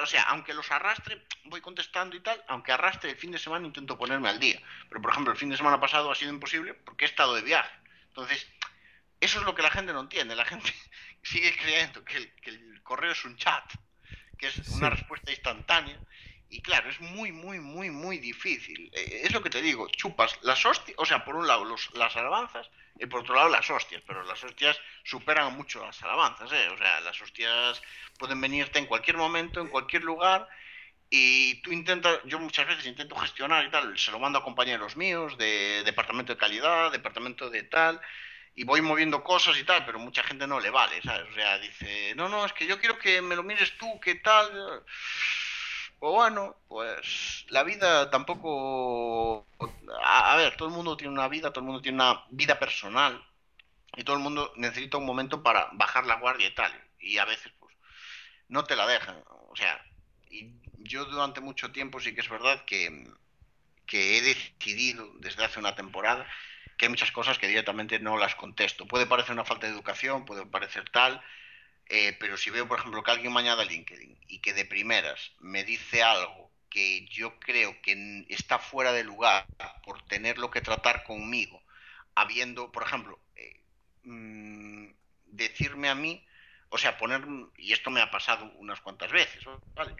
O 0.02 0.06
sea, 0.06 0.24
aunque 0.24 0.54
los 0.54 0.72
arrastre, 0.72 1.22
voy 1.45 1.62
contestando 1.62 2.16
y 2.16 2.22
tal, 2.22 2.43
aunque 2.47 2.72
arrastre 2.72 3.12
el 3.12 3.18
fin 3.18 3.32
de 3.32 3.38
semana 3.38 3.68
intento 3.68 3.97
ponerme 3.97 4.30
al 4.30 4.39
día. 4.39 4.60
Pero 4.89 5.02
por 5.02 5.12
ejemplo, 5.12 5.34
el 5.34 5.39
fin 5.39 5.49
de 5.49 5.58
semana 5.58 5.80
pasado 5.80 6.12
ha 6.12 6.16
sido 6.16 6.32
imposible 6.32 6.74
porque 6.74 7.06
he 7.06 7.08
estado 7.08 7.36
de 7.36 7.41
viaje. 7.41 7.72
Entonces, 8.08 8.47
eso 9.20 9.39
es 9.39 9.45
lo 9.45 9.54
que 9.54 9.62
la 9.62 9.70
gente 9.70 9.93
no 9.93 10.02
entiende. 10.02 10.36
La 10.36 10.45
gente 10.45 10.74
sigue 11.24 11.56
creyendo 11.56 12.04
que 12.04 12.18
el, 12.43 12.82
correo 12.84 13.12
es 13.12 13.24
un 13.24 13.38
chat, 13.38 13.64
que 14.38 14.47
es 14.47 14.58
una 14.70 14.89
respuesta 14.89 15.32
instantánea 15.32 15.97
y 16.52 16.62
claro, 16.62 16.89
es 16.89 16.99
muy, 16.99 17.32
muy, 17.32 17.60
muy, 17.60 17.89
muy 17.89 18.20
difícil. 18.20 18.91
Eh, 18.93 19.22
es 19.24 19.32
lo 19.32 19.41
que 19.41 19.49
te 19.49 19.62
digo, 19.62 19.88
chupas 19.88 20.38
las 20.41 20.64
hostias, 20.66 20.97
o 20.99 21.06
sea, 21.06 21.24
por 21.24 21.36
un 21.36 21.47
lado 21.47 21.64
los, 21.64 21.89
las 21.93 22.16
alabanzas 22.18 22.70
y 22.99 23.06
por 23.06 23.22
otro 23.22 23.36
lado 23.36 23.47
las 23.47 23.70
hostias, 23.70 24.04
pero 24.06 24.22
las 24.24 24.43
hostias 24.43 24.78
superan 25.04 25.56
mucho 25.56 25.84
las 25.84 26.04
alabanzas, 26.04 26.52
¿eh? 26.52 26.68
O 26.70 26.78
sea, 26.78 26.99
las 26.99 27.20
hostias 27.22 27.82
pueden 28.20 28.41
venirte 28.41 28.80
en 28.80 28.86
cualquier 28.86 29.16
momento, 29.16 29.62
en 29.62 29.70
cualquier 29.70 30.04
lugar, 30.04 30.47
y 31.10 31.56
tú 31.62 31.72
intentas, 31.72 32.20
yo 32.26 32.38
muchas 32.38 32.68
veces 32.68 32.86
intento 32.86 33.16
gestionar 33.16 33.66
y 33.66 33.72
tal, 33.72 33.97
se 33.97 34.12
lo 34.12 34.20
mando 34.20 34.39
a 34.39 34.43
compañeros 34.43 34.97
míos 34.97 35.38
de 35.38 35.84
departamento 35.86 36.34
de 36.34 36.39
calidad, 36.39 36.91
departamento 36.91 37.49
de 37.49 37.64
tal, 37.64 38.02
y 38.56 38.66
voy 38.66 38.82
moviendo 38.82 39.24
cosas 39.24 39.58
y 39.58 39.64
tal, 39.64 39.86
pero 39.86 39.99
mucha 39.99 40.22
gente 40.24 40.47
no 40.47 40.60
le 40.60 40.70
vale, 40.70 41.02
¿sabes? 41.02 41.30
O 41.32 41.34
sea, 41.34 41.58
dice, 41.60 42.14
no, 42.16 42.28
no, 42.28 42.45
es 42.45 42.52
que 42.52 42.68
yo 42.68 42.78
quiero 42.78 42.99
que 42.99 43.22
me 43.22 43.38
lo 43.38 43.43
mires 43.43 43.78
tú, 43.78 44.02
¿qué 44.02 44.16
tal? 44.16 44.84
Pues 46.02 46.14
bueno, 46.14 46.56
pues 46.68 47.45
la 47.49 47.62
vida 47.62 48.10
tampoco... 48.10 49.45
A, 50.04 50.36
ver, 50.36 50.58
todo 50.58 50.70
el 50.70 50.74
mundo 50.74 50.97
tiene 50.97 51.14
una 51.14 51.28
vida, 51.28 51.52
todo 51.52 51.60
el 51.60 51.68
mundo 51.68 51.80
tiene 51.80 51.97
una 51.97 52.24
vida 52.32 52.58
personal 52.58 53.24
y 53.95 54.04
todo 54.04 54.16
el 54.16 54.24
mundo 54.24 54.52
necesita 54.56 54.97
un 54.97 55.06
momento 55.06 55.43
para 55.43 55.70
bajar 55.74 56.08
la 56.08 56.16
guardia 56.16 56.47
y 56.47 56.56
tal. 56.56 56.74
Y 56.99 57.20
a 57.20 57.26
veces, 57.26 57.54
pues, 57.60 57.76
no 58.47 58.64
te 58.64 58.76
la 58.76 58.88
dejan. 58.88 59.24
O 59.28 59.56
sea, 59.56 59.80
y 60.32 60.56
yo 60.80 61.06
durante 61.06 61.39
mucho 61.39 61.72
tiempo 61.72 61.99
sí 61.99 62.16
que 62.16 62.22
es 62.22 62.30
verdad 62.30 62.66
que 62.66 63.06
he 63.91 64.22
decidido 64.22 65.08
desde 65.20 65.45
hace 65.45 65.60
una 65.60 65.76
temporada 65.76 66.28
que 66.78 66.86
hay 66.86 66.89
muchas 66.89 67.12
cosas 67.12 67.38
que 67.38 67.47
directamente 67.47 67.99
no 67.99 68.18
las 68.18 68.34
contesto. 68.34 68.88
Puede 68.88 69.06
parecer 69.06 69.34
una 69.34 69.45
falta 69.45 69.68
de 69.68 69.74
educación, 69.74 70.26
puede 70.26 70.47
parecer 70.47 70.89
tal, 70.89 71.22
eh, 71.93 72.15
pero 72.21 72.37
si 72.37 72.49
veo, 72.49 72.69
por 72.69 72.79
ejemplo, 72.79 73.03
que 73.03 73.11
alguien 73.11 73.33
me 73.33 73.41
añade 73.41 73.63
a 73.63 73.65
LinkedIn 73.65 74.17
y 74.29 74.39
que 74.39 74.53
de 74.53 74.63
primeras 74.63 75.33
me 75.39 75.65
dice 75.65 76.01
algo 76.01 76.49
que 76.69 77.05
yo 77.07 77.37
creo 77.37 77.81
que 77.81 78.25
está 78.29 78.59
fuera 78.59 78.93
de 78.93 79.03
lugar 79.03 79.45
por 79.83 80.01
tenerlo 80.03 80.49
que 80.49 80.61
tratar 80.61 81.03
conmigo, 81.03 81.61
habiendo, 82.15 82.71
por 82.71 82.83
ejemplo, 82.83 83.19
eh, 83.35 83.59
mm, 84.03 84.87
decirme 85.25 85.89
a 85.89 85.95
mí, 85.95 86.25
o 86.69 86.77
sea, 86.77 86.97
poner, 86.97 87.25
y 87.57 87.73
esto 87.73 87.89
me 87.89 87.99
ha 87.99 88.09
pasado 88.09 88.49
unas 88.55 88.79
cuantas 88.79 89.11
veces, 89.11 89.43
¿vale? 89.75 89.93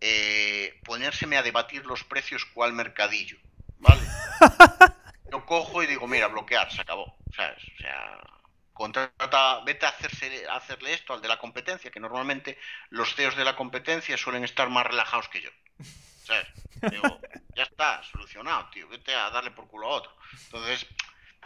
Eh, 0.00 0.78
ponérseme 0.84 1.36
a 1.36 1.42
debatir 1.42 1.84
los 1.84 2.04
precios 2.04 2.44
cual 2.44 2.74
mercadillo, 2.74 3.38
¿vale? 3.78 4.02
Yo 5.32 5.44
cojo 5.44 5.82
y 5.82 5.88
digo, 5.88 6.06
mira, 6.06 6.28
bloquear, 6.28 6.70
se 6.70 6.82
acabó, 6.82 7.16
¿sabes? 7.34 7.58
O 7.74 7.80
sea, 7.80 8.20
contrata, 8.74 9.60
vete 9.64 9.86
a, 9.86 9.90
hacerse, 9.90 10.46
hacerle 10.48 10.92
esto 10.92 11.14
al 11.14 11.22
de 11.22 11.28
la 11.28 11.38
competencia, 11.38 11.90
que 11.90 12.00
normalmente 12.00 12.58
los 12.90 13.14
CEOs 13.14 13.36
de 13.36 13.44
la 13.44 13.56
competencia 13.56 14.18
suelen 14.18 14.44
estar 14.44 14.68
más 14.68 14.86
relajados 14.86 15.28
que 15.28 15.40
yo. 15.40 15.50
¿Sabes? 16.24 16.46
Ya 17.54 17.62
está, 17.62 18.02
solucionado, 18.02 18.68
tío, 18.70 18.88
vete 18.88 19.14
a 19.14 19.30
darle 19.30 19.52
por 19.52 19.68
culo 19.68 19.86
a 19.86 19.92
otro. 19.92 20.12
Entonces, 20.44 20.86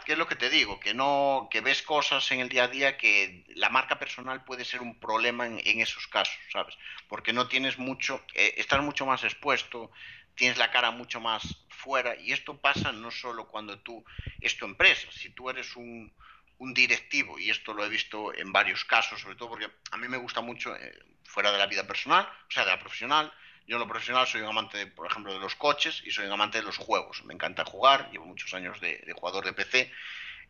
¿qué 0.05 0.13
es 0.13 0.17
lo 0.17 0.27
que 0.27 0.35
te 0.35 0.49
digo? 0.49 0.79
Que 0.79 0.93
no, 0.93 1.47
que 1.51 1.61
ves 1.61 1.83
cosas 1.83 2.29
en 2.31 2.39
el 2.39 2.49
día 2.49 2.63
a 2.63 2.67
día 2.67 2.97
que 2.97 3.45
la 3.55 3.69
marca 3.69 3.99
personal 3.99 4.43
puede 4.43 4.65
ser 4.65 4.81
un 4.81 4.99
problema 4.99 5.45
en, 5.45 5.79
esos 5.79 6.07
casos, 6.07 6.39
¿sabes? 6.51 6.75
Porque 7.07 7.31
no 7.31 7.47
tienes 7.47 7.77
mucho, 7.77 8.25
eh, 8.33 8.55
estás 8.57 8.81
mucho 8.81 9.05
más 9.05 9.23
expuesto, 9.23 9.91
tienes 10.35 10.57
la 10.57 10.71
cara 10.71 10.91
mucho 10.91 11.19
más 11.19 11.63
fuera, 11.69 12.15
y 12.15 12.31
esto 12.31 12.57
pasa 12.57 12.91
no 12.91 13.11
solo 13.11 13.47
cuando 13.47 13.77
tú 13.79 14.03
es 14.41 14.57
tu 14.57 14.65
empresa, 14.65 15.07
si 15.11 15.29
tú 15.29 15.49
eres 15.49 15.75
un, 15.75 16.11
un 16.59 16.73
directivo, 16.73 17.39
y 17.39 17.49
esto 17.49 17.73
lo 17.73 17.85
he 17.85 17.89
visto 17.89 18.33
en 18.33 18.51
varios 18.51 18.85
casos, 18.85 19.21
sobre 19.21 19.35
todo 19.35 19.49
porque 19.49 19.69
a 19.91 19.97
mí 19.97 20.07
me 20.07 20.17
gusta 20.17 20.41
mucho 20.41 20.75
eh, 20.75 20.99
fuera 21.23 21.51
de 21.51 21.57
la 21.57 21.67
vida 21.67 21.87
personal, 21.87 22.27
o 22.47 22.51
sea, 22.51 22.65
de 22.65 22.71
la 22.71 22.79
profesional. 22.79 23.31
Yo 23.65 23.75
en 23.75 23.81
lo 23.81 23.87
profesional 23.87 24.27
soy 24.27 24.41
un 24.41 24.49
amante, 24.49 24.87
por 24.87 25.07
ejemplo, 25.07 25.33
de 25.33 25.39
los 25.39 25.55
coches 25.55 26.01
y 26.05 26.11
soy 26.11 26.25
un 26.25 26.31
amante 26.31 26.57
de 26.57 26.63
los 26.63 26.77
juegos. 26.77 27.23
Me 27.23 27.33
encanta 27.33 27.63
jugar, 27.63 28.09
llevo 28.11 28.25
muchos 28.25 28.53
años 28.53 28.79
de, 28.81 29.13
jugador 29.15 29.45
de 29.45 29.53
PC. 29.53 29.91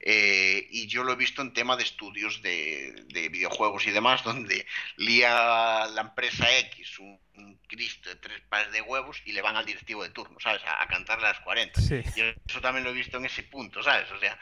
Eh, 0.01 0.65
y 0.71 0.87
yo 0.87 1.03
lo 1.03 1.11
he 1.11 1.17
visto 1.17 1.41
en 1.41 1.51
tema 1.51 1.75
de 1.75 1.83
estudios 1.83 2.41
de, 2.41 3.05
videojuegos 3.31 3.85
y 3.85 3.91
demás, 3.91 4.23
donde 4.23 4.65
lía 4.95 5.87
la 5.87 6.01
empresa 6.01 6.57
X 6.59 6.99
un, 6.99 7.19
Cristo 7.67 8.09
de 8.09 8.15
tres 8.15 8.41
pares 8.49 8.71
de 8.71 8.81
huevos 8.81 9.21
y 9.25 9.31
le 9.31 9.41
van 9.41 9.55
al 9.55 9.65
directivo 9.65 10.03
de 10.03 10.09
turno, 10.09 10.39
¿sabes? 10.39 10.61
A, 10.65 10.85
cantarle 10.87 11.25
a 11.27 11.29
las 11.29 11.39
40. 11.41 11.79
Y 12.15 12.21
eso 12.47 12.61
también 12.61 12.83
lo 12.83 12.89
he 12.89 12.93
visto 12.93 13.17
en 13.17 13.25
ese 13.25 13.43
punto, 13.43 13.83
¿sabes? 13.83 14.09
O 14.11 14.19
sea, 14.19 14.37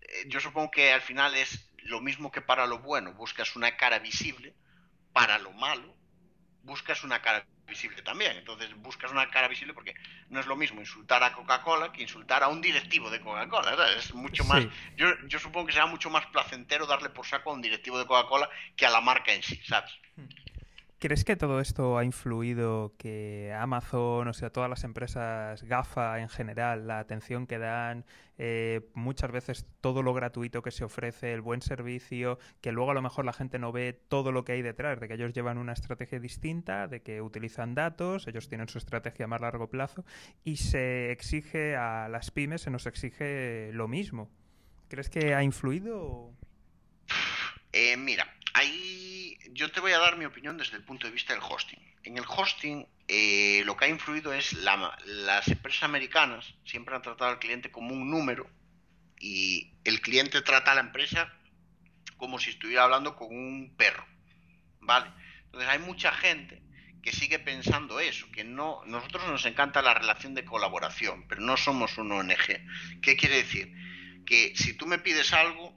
eh, 0.00 0.24
yo 0.26 0.40
supongo 0.40 0.70
que 0.70 0.92
al 0.92 1.00
final 1.00 1.34
es 1.36 1.70
lo 1.84 2.00
mismo 2.00 2.32
que 2.32 2.42
para 2.42 2.66
lo 2.66 2.80
bueno, 2.80 3.14
buscas 3.14 3.54
una 3.54 3.76
cara 3.76 4.00
visible, 4.00 4.54
para 5.12 5.38
lo 5.38 5.52
malo, 5.52 5.96
buscas 6.62 7.04
una 7.04 7.22
cara 7.22 7.46
visible 7.66 8.02
también. 8.02 8.36
Entonces 8.36 8.74
buscas 8.76 9.10
una 9.10 9.30
cara 9.30 9.48
visible 9.48 9.74
porque 9.74 9.94
no 10.28 10.40
es 10.40 10.46
lo 10.46 10.56
mismo 10.56 10.80
insultar 10.80 11.22
a 11.22 11.32
Coca-Cola 11.32 11.92
que 11.92 12.02
insultar 12.02 12.42
a 12.42 12.48
un 12.48 12.60
directivo 12.60 13.10
de 13.10 13.20
Coca-Cola. 13.20 13.92
Es 13.96 14.12
mucho 14.14 14.44
más. 14.44 14.64
Yo, 14.96 15.08
yo, 15.26 15.38
supongo 15.38 15.66
que 15.66 15.72
será 15.72 15.86
mucho 15.86 16.10
más 16.10 16.26
placentero 16.26 16.86
darle 16.86 17.10
por 17.10 17.26
saco 17.26 17.50
a 17.50 17.54
un 17.54 17.62
directivo 17.62 17.98
de 17.98 18.06
Coca-Cola 18.06 18.48
que 18.76 18.86
a 18.86 18.90
la 18.90 19.00
marca 19.00 19.32
en 19.32 19.42
sí, 19.42 19.60
¿sabes? 19.66 19.92
¿Crees 21.02 21.24
que 21.24 21.34
todo 21.34 21.58
esto 21.58 21.98
ha 21.98 22.04
influido 22.04 22.94
que 22.96 23.52
Amazon, 23.58 24.28
o 24.28 24.32
sea, 24.32 24.50
todas 24.50 24.70
las 24.70 24.84
empresas 24.84 25.60
GAFA 25.64 26.20
en 26.20 26.28
general, 26.28 26.86
la 26.86 27.00
atención 27.00 27.48
que 27.48 27.58
dan, 27.58 28.04
eh, 28.38 28.88
muchas 28.94 29.32
veces 29.32 29.66
todo 29.80 30.04
lo 30.04 30.14
gratuito 30.14 30.62
que 30.62 30.70
se 30.70 30.84
ofrece, 30.84 31.32
el 31.32 31.40
buen 31.40 31.60
servicio, 31.60 32.38
que 32.60 32.70
luego 32.70 32.92
a 32.92 32.94
lo 32.94 33.02
mejor 33.02 33.24
la 33.24 33.32
gente 33.32 33.58
no 33.58 33.72
ve 33.72 34.00
todo 34.06 34.30
lo 34.30 34.44
que 34.44 34.52
hay 34.52 34.62
detrás, 34.62 35.00
de 35.00 35.08
que 35.08 35.14
ellos 35.14 35.32
llevan 35.32 35.58
una 35.58 35.72
estrategia 35.72 36.20
distinta, 36.20 36.86
de 36.86 37.02
que 37.02 37.20
utilizan 37.20 37.74
datos, 37.74 38.28
ellos 38.28 38.48
tienen 38.48 38.68
su 38.68 38.78
estrategia 38.78 39.24
a 39.24 39.28
más 39.28 39.40
largo 39.40 39.68
plazo 39.68 40.04
y 40.44 40.58
se 40.58 41.10
exige 41.10 41.74
a 41.74 42.08
las 42.08 42.30
pymes, 42.30 42.60
se 42.60 42.70
nos 42.70 42.86
exige 42.86 43.70
lo 43.72 43.88
mismo. 43.88 44.30
¿Crees 44.86 45.10
que 45.10 45.34
ha 45.34 45.42
influido? 45.42 46.30
Eh, 47.72 47.96
mira, 47.96 48.24
hay 48.54 49.38
yo 49.54 49.70
te 49.70 49.80
voy 49.80 49.92
a 49.92 49.98
dar 49.98 50.16
mi 50.16 50.24
opinión 50.24 50.56
desde 50.56 50.76
el 50.76 50.84
punto 50.84 51.06
de 51.06 51.12
vista 51.12 51.34
del 51.34 51.42
hosting. 51.42 51.78
En 52.04 52.16
el 52.16 52.24
hosting 52.26 52.86
eh, 53.08 53.62
lo 53.64 53.76
que 53.76 53.84
ha 53.84 53.88
influido 53.88 54.32
es 54.32 54.52
la, 54.54 54.96
las 55.04 55.48
empresas 55.48 55.82
americanas 55.84 56.54
siempre 56.64 56.94
han 56.94 57.02
tratado 57.02 57.30
al 57.30 57.38
cliente 57.38 57.70
como 57.70 57.94
un 57.94 58.10
número 58.10 58.48
y 59.18 59.74
el 59.84 60.00
cliente 60.00 60.40
trata 60.42 60.72
a 60.72 60.74
la 60.74 60.80
empresa 60.80 61.32
como 62.16 62.38
si 62.38 62.50
estuviera 62.50 62.84
hablando 62.84 63.16
con 63.16 63.28
un 63.36 63.74
perro. 63.76 64.06
¿Vale? 64.80 65.10
Entonces 65.44 65.68
hay 65.68 65.78
mucha 65.78 66.12
gente 66.12 66.62
que 67.02 67.12
sigue 67.12 67.38
pensando 67.38 68.00
eso, 68.00 68.30
que 68.32 68.44
no 68.44 68.82
nosotros 68.86 69.28
nos 69.28 69.44
encanta 69.44 69.82
la 69.82 69.94
relación 69.94 70.34
de 70.34 70.44
colaboración, 70.44 71.26
pero 71.28 71.40
no 71.40 71.56
somos 71.56 71.98
un 71.98 72.12
ONG. 72.12 73.00
¿Qué 73.02 73.16
quiere 73.16 73.36
decir? 73.36 73.72
Que 74.24 74.54
si 74.56 74.74
tú 74.74 74.86
me 74.86 74.98
pides 74.98 75.32
algo, 75.32 75.76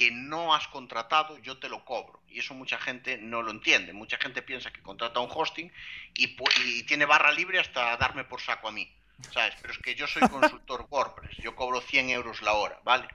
que 0.00 0.10
no 0.10 0.54
has 0.54 0.66
contratado, 0.68 1.36
yo 1.40 1.58
te 1.58 1.68
lo 1.68 1.84
cobro. 1.84 2.22
Y 2.26 2.38
eso 2.38 2.54
mucha 2.54 2.78
gente 2.78 3.18
no 3.18 3.42
lo 3.42 3.50
entiende. 3.50 3.92
Mucha 3.92 4.16
gente 4.16 4.40
piensa 4.40 4.72
que 4.72 4.80
contrata 4.80 5.20
un 5.20 5.28
hosting 5.30 5.70
y, 6.14 6.38
y 6.64 6.82
tiene 6.84 7.04
barra 7.04 7.30
libre 7.32 7.58
hasta 7.58 7.98
darme 7.98 8.24
por 8.24 8.40
saco 8.40 8.68
a 8.68 8.72
mí. 8.72 8.90
¿Sabes? 9.30 9.56
Pero 9.60 9.74
es 9.74 9.78
que 9.80 9.94
yo 9.94 10.06
soy 10.06 10.22
consultor 10.30 10.86
WordPress, 10.88 11.36
yo 11.36 11.54
cobro 11.54 11.82
100 11.82 12.08
euros 12.08 12.40
la 12.40 12.54
hora, 12.54 12.80
¿vale? 12.82 13.08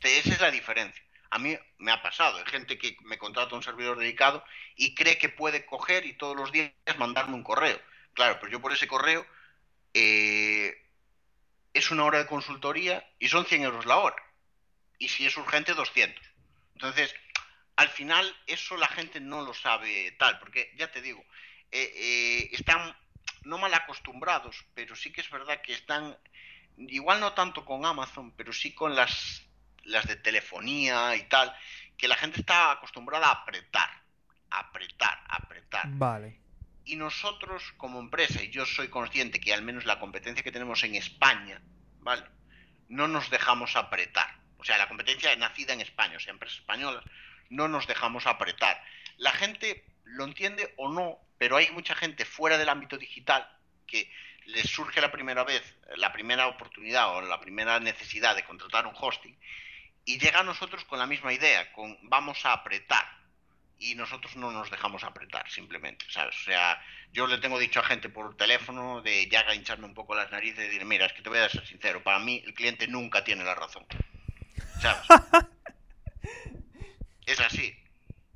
esa 0.00 0.32
es 0.32 0.40
la 0.40 0.50
diferencia. 0.50 1.00
A 1.30 1.38
mí 1.38 1.56
me 1.78 1.92
ha 1.92 2.02
pasado, 2.02 2.38
hay 2.38 2.44
gente 2.46 2.76
que 2.76 2.96
me 3.04 3.18
contrata 3.18 3.54
un 3.54 3.62
servidor 3.62 3.96
dedicado 3.96 4.42
y 4.74 4.96
cree 4.96 5.18
que 5.18 5.28
puede 5.28 5.64
coger 5.64 6.06
y 6.06 6.14
todos 6.14 6.34
los 6.34 6.50
días 6.50 6.72
mandarme 6.98 7.36
un 7.36 7.44
correo. 7.44 7.80
Claro, 8.14 8.38
pero 8.40 8.50
yo 8.50 8.60
por 8.60 8.72
ese 8.72 8.88
correo 8.88 9.24
eh, 9.94 10.76
es 11.72 11.92
una 11.92 12.04
hora 12.04 12.18
de 12.18 12.26
consultoría 12.26 13.08
y 13.20 13.28
son 13.28 13.46
100 13.46 13.62
euros 13.62 13.86
la 13.86 13.98
hora. 13.98 14.25
Y 14.98 15.08
si 15.08 15.26
es 15.26 15.36
urgente, 15.36 15.74
200. 15.74 16.24
Entonces, 16.74 17.14
al 17.76 17.88
final 17.88 18.34
eso 18.46 18.76
la 18.76 18.88
gente 18.88 19.20
no 19.20 19.42
lo 19.42 19.54
sabe 19.54 20.12
tal, 20.18 20.38
porque 20.38 20.72
ya 20.76 20.90
te 20.90 21.02
digo, 21.02 21.24
eh, 21.70 21.92
eh, 21.94 22.48
están 22.52 22.96
no 23.44 23.58
mal 23.58 23.72
acostumbrados, 23.74 24.64
pero 24.74 24.96
sí 24.96 25.12
que 25.12 25.20
es 25.20 25.30
verdad 25.30 25.60
que 25.62 25.72
están, 25.72 26.16
igual 26.76 27.20
no 27.20 27.32
tanto 27.32 27.64
con 27.64 27.84
Amazon, 27.84 28.32
pero 28.32 28.52
sí 28.52 28.72
con 28.72 28.94
las, 28.94 29.42
las 29.84 30.06
de 30.06 30.16
telefonía 30.16 31.14
y 31.16 31.24
tal, 31.24 31.54
que 31.96 32.08
la 32.08 32.16
gente 32.16 32.40
está 32.40 32.72
acostumbrada 32.72 33.28
a 33.28 33.42
apretar, 33.42 33.90
apretar, 34.50 35.22
apretar. 35.28 35.86
Vale. 35.90 36.40
Y 36.84 36.96
nosotros 36.96 37.74
como 37.76 38.00
empresa, 38.00 38.42
y 38.42 38.50
yo 38.50 38.64
soy 38.64 38.88
consciente 38.88 39.40
que 39.40 39.52
al 39.52 39.62
menos 39.62 39.84
la 39.84 39.98
competencia 39.98 40.44
que 40.44 40.52
tenemos 40.52 40.82
en 40.84 40.94
España, 40.94 41.60
¿vale? 42.00 42.24
No 42.88 43.08
nos 43.08 43.28
dejamos 43.30 43.74
apretar. 43.76 44.45
O 44.58 44.64
sea, 44.64 44.78
la 44.78 44.88
competencia 44.88 45.34
nacida 45.36 45.72
en 45.72 45.80
España, 45.80 46.16
o 46.16 46.20
sea, 46.20 46.32
empresas 46.32 46.58
españolas, 46.58 47.04
no 47.50 47.68
nos 47.68 47.86
dejamos 47.86 48.26
apretar. 48.26 48.82
La 49.16 49.32
gente 49.32 49.84
lo 50.04 50.24
entiende 50.24 50.74
o 50.76 50.90
no, 50.90 51.18
pero 51.38 51.56
hay 51.56 51.70
mucha 51.70 51.94
gente 51.94 52.24
fuera 52.24 52.58
del 52.58 52.68
ámbito 52.68 52.96
digital 52.96 53.48
que 53.86 54.10
les 54.46 54.70
surge 54.70 55.00
la 55.00 55.10
primera 55.10 55.44
vez, 55.44 55.62
la 55.96 56.12
primera 56.12 56.46
oportunidad 56.46 57.16
o 57.16 57.20
la 57.20 57.40
primera 57.40 57.80
necesidad 57.80 58.36
de 58.36 58.44
contratar 58.44 58.86
un 58.86 58.94
hosting 58.98 59.36
y 60.04 60.18
llega 60.18 60.40
a 60.40 60.44
nosotros 60.44 60.84
con 60.84 60.98
la 60.98 61.06
misma 61.06 61.32
idea, 61.32 61.72
con 61.72 61.98
vamos 62.02 62.46
a 62.46 62.52
apretar 62.52 63.04
y 63.78 63.94
nosotros 63.94 64.36
no 64.36 64.52
nos 64.52 64.70
dejamos 64.70 65.04
apretar, 65.04 65.50
simplemente, 65.50 66.06
¿sabes? 66.08 66.34
O 66.36 66.44
sea, 66.44 66.80
yo 67.12 67.26
le 67.26 67.38
tengo 67.38 67.58
dicho 67.58 67.80
a 67.80 67.84
gente 67.84 68.08
por 68.08 68.36
teléfono 68.36 69.02
de 69.02 69.28
ya 69.28 69.52
hincharme 69.52 69.84
un 69.84 69.94
poco 69.94 70.14
las 70.14 70.30
narices 70.30 70.60
y 70.60 70.68
decir, 70.68 70.84
mira, 70.84 71.06
es 71.06 71.12
que 71.12 71.22
te 71.22 71.28
voy 71.28 71.38
a 71.38 71.48
ser 71.48 71.66
sincero, 71.66 72.02
para 72.02 72.20
mí 72.20 72.42
el 72.46 72.54
cliente 72.54 72.86
nunca 72.86 73.24
tiene 73.24 73.44
la 73.44 73.54
razón, 73.54 73.84
¿sabes? 74.80 75.06
es 77.26 77.40
así, 77.40 77.76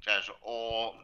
¿sabes? 0.04 0.26
O 0.42 0.96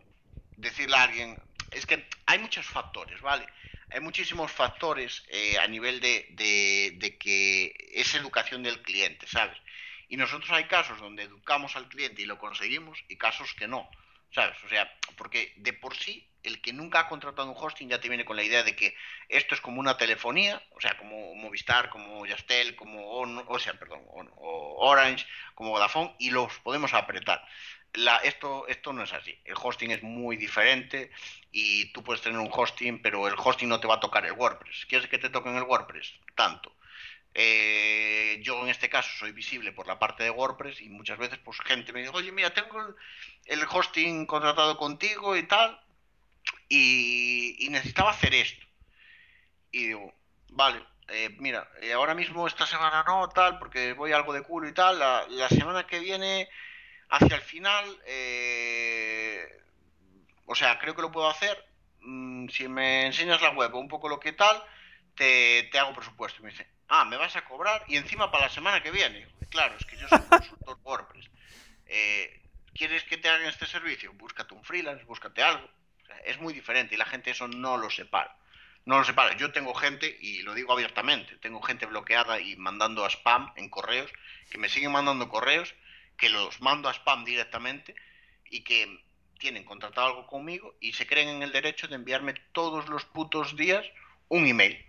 decirle 0.56 0.96
a 0.96 1.02
alguien, 1.04 1.38
es 1.70 1.86
que 1.86 2.06
hay 2.26 2.38
muchos 2.38 2.66
factores, 2.66 3.20
¿vale? 3.20 3.46
Hay 3.90 4.00
muchísimos 4.00 4.50
factores 4.50 5.22
eh, 5.28 5.58
a 5.58 5.66
nivel 5.68 6.00
de, 6.00 6.26
de 6.96 7.18
que 7.18 7.72
es 7.94 8.14
educación 8.14 8.62
del 8.62 8.82
cliente, 8.82 9.26
¿sabes? 9.26 9.56
Y 10.08 10.16
nosotros 10.16 10.50
hay 10.50 10.64
casos 10.64 11.00
donde 11.00 11.24
educamos 11.24 11.76
al 11.76 11.88
cliente 11.88 12.22
y 12.22 12.26
lo 12.26 12.38
conseguimos 12.38 12.98
y 13.08 13.16
casos 13.16 13.54
que 13.54 13.66
no. 13.66 13.88
¿Sabes? 14.34 14.56
O 14.64 14.68
sea, 14.68 14.92
porque 15.16 15.52
de 15.56 15.72
por 15.72 15.96
sí 15.96 16.28
el 16.46 16.60
que 16.60 16.72
nunca 16.72 17.00
ha 17.00 17.08
contratado 17.08 17.50
un 17.50 17.56
hosting 17.56 17.88
ya 17.88 18.00
te 18.00 18.08
viene 18.08 18.24
con 18.24 18.36
la 18.36 18.42
idea 18.42 18.62
de 18.62 18.74
que 18.76 18.94
esto 19.28 19.54
es 19.54 19.60
como 19.60 19.80
una 19.80 19.96
telefonía, 19.96 20.62
o 20.70 20.80
sea, 20.80 20.96
como 20.96 21.34
Movistar, 21.34 21.90
como 21.90 22.24
Yastel, 22.26 22.76
como 22.76 23.18
o 23.18 23.58
sea, 23.58 23.74
perdón, 23.74 24.02
Orange, 24.36 25.26
como 25.54 25.70
Vodafone 25.70 26.14
y 26.18 26.30
los 26.30 26.58
podemos 26.60 26.94
apretar. 26.94 27.46
La, 27.94 28.16
esto, 28.18 28.66
esto 28.68 28.92
no 28.92 29.02
es 29.02 29.12
así. 29.12 29.38
El 29.44 29.54
hosting 29.60 29.90
es 29.90 30.02
muy 30.02 30.36
diferente 30.36 31.10
y 31.50 31.92
tú 31.92 32.04
puedes 32.04 32.22
tener 32.22 32.38
un 32.38 32.50
hosting, 32.52 33.00
pero 33.00 33.26
el 33.26 33.34
hosting 33.36 33.68
no 33.68 33.80
te 33.80 33.88
va 33.88 33.94
a 33.94 34.00
tocar 34.00 34.24
el 34.26 34.32
WordPress. 34.32 34.86
¿Quieres 34.86 35.08
que 35.08 35.18
te 35.18 35.30
toquen 35.30 35.56
el 35.56 35.62
WordPress? 35.62 36.12
Tanto. 36.34 36.76
Eh, 37.38 38.40
yo 38.42 38.62
en 38.62 38.70
este 38.70 38.88
caso 38.88 39.10
soy 39.18 39.32
visible 39.32 39.70
por 39.70 39.86
la 39.86 39.98
parte 39.98 40.22
de 40.24 40.30
WordPress 40.30 40.80
y 40.80 40.88
muchas 40.88 41.18
veces 41.18 41.38
pues 41.44 41.58
gente 41.60 41.92
me 41.92 42.00
dice, 42.00 42.12
oye, 42.14 42.32
mira, 42.32 42.54
tengo 42.54 42.94
el, 43.44 43.64
hosting 43.70 44.24
contratado 44.24 44.78
contigo 44.78 45.36
y 45.36 45.42
tal, 45.42 45.78
y, 46.68 47.68
necesitaba 47.70 48.10
hacer 48.10 48.34
esto. 48.34 48.66
Y 49.70 49.88
digo, 49.88 50.14
vale, 50.50 50.82
eh, 51.08 51.34
mira, 51.38 51.68
eh, 51.82 51.92
ahora 51.92 52.14
mismo 52.14 52.46
esta 52.46 52.66
semana 52.66 53.04
no, 53.06 53.28
tal, 53.28 53.58
porque 53.58 53.92
voy 53.92 54.12
algo 54.12 54.32
de 54.32 54.42
culo 54.42 54.68
y 54.68 54.72
tal, 54.72 54.98
la, 54.98 55.48
semana 55.48 55.86
que 55.86 55.98
viene, 55.98 56.48
hacia 57.10 57.36
el 57.36 57.42
final, 57.42 57.84
o 60.46 60.54
sea, 60.54 60.78
creo 60.78 60.94
que 60.94 61.02
lo 61.02 61.12
puedo 61.12 61.28
hacer. 61.28 61.64
Mm, 62.00 62.48
si 62.48 62.68
me 62.68 63.06
enseñas 63.06 63.42
la 63.42 63.50
web 63.50 63.74
o 63.74 63.78
un 63.78 63.88
poco 63.88 64.08
lo 64.08 64.20
que 64.20 64.32
tal, 64.32 64.62
te, 65.14 65.68
te 65.72 65.78
hago 65.78 65.94
presupuesto. 65.94 66.40
Y 66.40 66.44
me 66.44 66.50
dice, 66.50 66.66
ah, 66.88 67.04
me 67.04 67.16
vas 67.16 67.36
a 67.36 67.44
cobrar 67.44 67.84
y 67.88 67.96
encima 67.96 68.30
para 68.30 68.46
la 68.46 68.50
semana 68.52 68.82
que 68.82 68.90
viene. 68.90 69.26
Claro, 69.50 69.76
es 69.78 69.84
que 69.84 69.96
yo 69.96 70.08
soy 70.08 70.20
consultor 70.20 70.78
WordPress. 70.84 71.30
Eh, 71.86 72.42
¿Quieres 72.74 73.04
que 73.04 73.16
te 73.16 73.28
hagan 73.28 73.46
este 73.46 73.66
servicio? 73.66 74.12
Búscate 74.12 74.54
un 74.54 74.64
freelance, 74.64 75.04
búscate 75.04 75.42
algo. 75.42 75.68
Es 76.24 76.38
muy 76.40 76.52
diferente 76.52 76.94
y 76.94 76.98
la 76.98 77.04
gente 77.04 77.30
eso 77.30 77.48
no 77.48 77.76
lo 77.76 77.90
separa. 77.90 78.36
No 78.84 78.98
lo 78.98 79.04
separa. 79.04 79.36
Yo 79.36 79.52
tengo 79.52 79.74
gente, 79.74 80.16
y 80.20 80.42
lo 80.42 80.54
digo 80.54 80.72
abiertamente, 80.72 81.36
tengo 81.38 81.60
gente 81.60 81.86
bloqueada 81.86 82.40
y 82.40 82.56
mandando 82.56 83.04
a 83.04 83.10
spam 83.10 83.52
en 83.56 83.68
correos, 83.68 84.10
que 84.50 84.58
me 84.58 84.68
siguen 84.68 84.92
mandando 84.92 85.28
correos, 85.28 85.74
que 86.16 86.28
los 86.28 86.60
mando 86.60 86.88
a 86.88 86.94
spam 86.94 87.24
directamente 87.24 87.94
y 88.48 88.62
que 88.62 89.02
tienen 89.38 89.64
contratado 89.64 90.06
algo 90.06 90.26
conmigo 90.26 90.76
y 90.80 90.92
se 90.92 91.06
creen 91.06 91.28
en 91.28 91.42
el 91.42 91.52
derecho 91.52 91.88
de 91.88 91.96
enviarme 91.96 92.34
todos 92.52 92.88
los 92.88 93.04
putos 93.04 93.54
días 93.56 93.84
un 94.28 94.46
email 94.46 94.86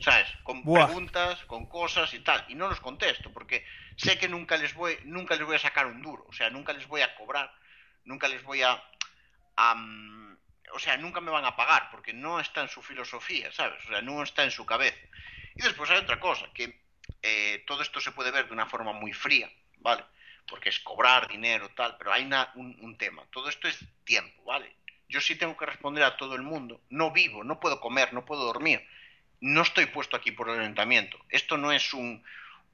¿sabes? 0.00 0.28
Con 0.42 0.62
preguntas, 0.62 1.44
con 1.44 1.66
cosas 1.66 2.12
y 2.14 2.20
tal. 2.20 2.44
Y 2.48 2.54
no 2.54 2.68
los 2.68 2.80
contesto, 2.80 3.30
porque 3.32 3.64
sé 3.96 4.18
que 4.18 4.28
nunca 4.28 4.56
les 4.56 4.74
voy, 4.74 4.98
nunca 5.04 5.36
les 5.36 5.46
voy 5.46 5.56
a 5.56 5.60
sacar 5.60 5.86
un 5.86 6.02
duro, 6.02 6.24
o 6.28 6.32
sea, 6.32 6.50
nunca 6.50 6.72
les 6.72 6.86
voy 6.88 7.02
a 7.02 7.14
cobrar, 7.14 7.52
nunca 8.04 8.28
les 8.28 8.42
voy 8.42 8.62
a, 8.62 8.82
o 10.72 10.78
sea, 10.78 10.96
nunca 10.96 11.20
me 11.20 11.30
van 11.30 11.44
a 11.44 11.56
pagar, 11.56 11.90
porque 11.90 12.12
no 12.12 12.40
está 12.40 12.62
en 12.62 12.68
su 12.68 12.82
filosofía, 12.82 13.50
¿sabes? 13.52 13.84
O 13.84 13.88
sea, 13.88 14.02
no 14.02 14.22
está 14.22 14.44
en 14.44 14.50
su 14.50 14.64
cabeza. 14.66 14.98
Y 15.54 15.62
después 15.62 15.90
hay 15.90 15.98
otra 15.98 16.20
cosa, 16.20 16.46
que 16.54 16.80
eh, 17.22 17.64
todo 17.66 17.82
esto 17.82 18.00
se 18.00 18.12
puede 18.12 18.30
ver 18.30 18.46
de 18.46 18.52
una 18.52 18.66
forma 18.66 18.92
muy 18.92 19.12
fría, 19.12 19.50
¿vale? 19.78 20.04
Porque 20.48 20.68
es 20.68 20.80
cobrar 20.80 21.28
dinero, 21.28 21.68
tal, 21.70 21.96
pero 21.98 22.12
hay 22.12 22.28
un, 22.54 22.76
un 22.80 22.98
tema. 22.98 23.24
Todo 23.30 23.48
esto 23.48 23.68
es 23.68 23.78
tiempo, 24.04 24.44
¿vale? 24.44 24.74
Yo 25.08 25.20
sí 25.20 25.36
tengo 25.36 25.56
que 25.56 25.66
responder 25.66 26.04
a 26.04 26.16
todo 26.16 26.34
el 26.34 26.42
mundo. 26.42 26.80
No 26.88 27.10
vivo, 27.10 27.44
no 27.44 27.60
puedo 27.60 27.80
comer, 27.80 28.12
no 28.12 28.24
puedo 28.24 28.44
dormir 28.44 28.86
no 29.40 29.62
estoy 29.62 29.86
puesto 29.86 30.16
aquí 30.16 30.30
por 30.30 30.48
el 30.48 30.60
ayuntamiento. 30.60 31.18
Esto 31.28 31.56
no 31.56 31.72
es 31.72 31.94
un, 31.94 32.22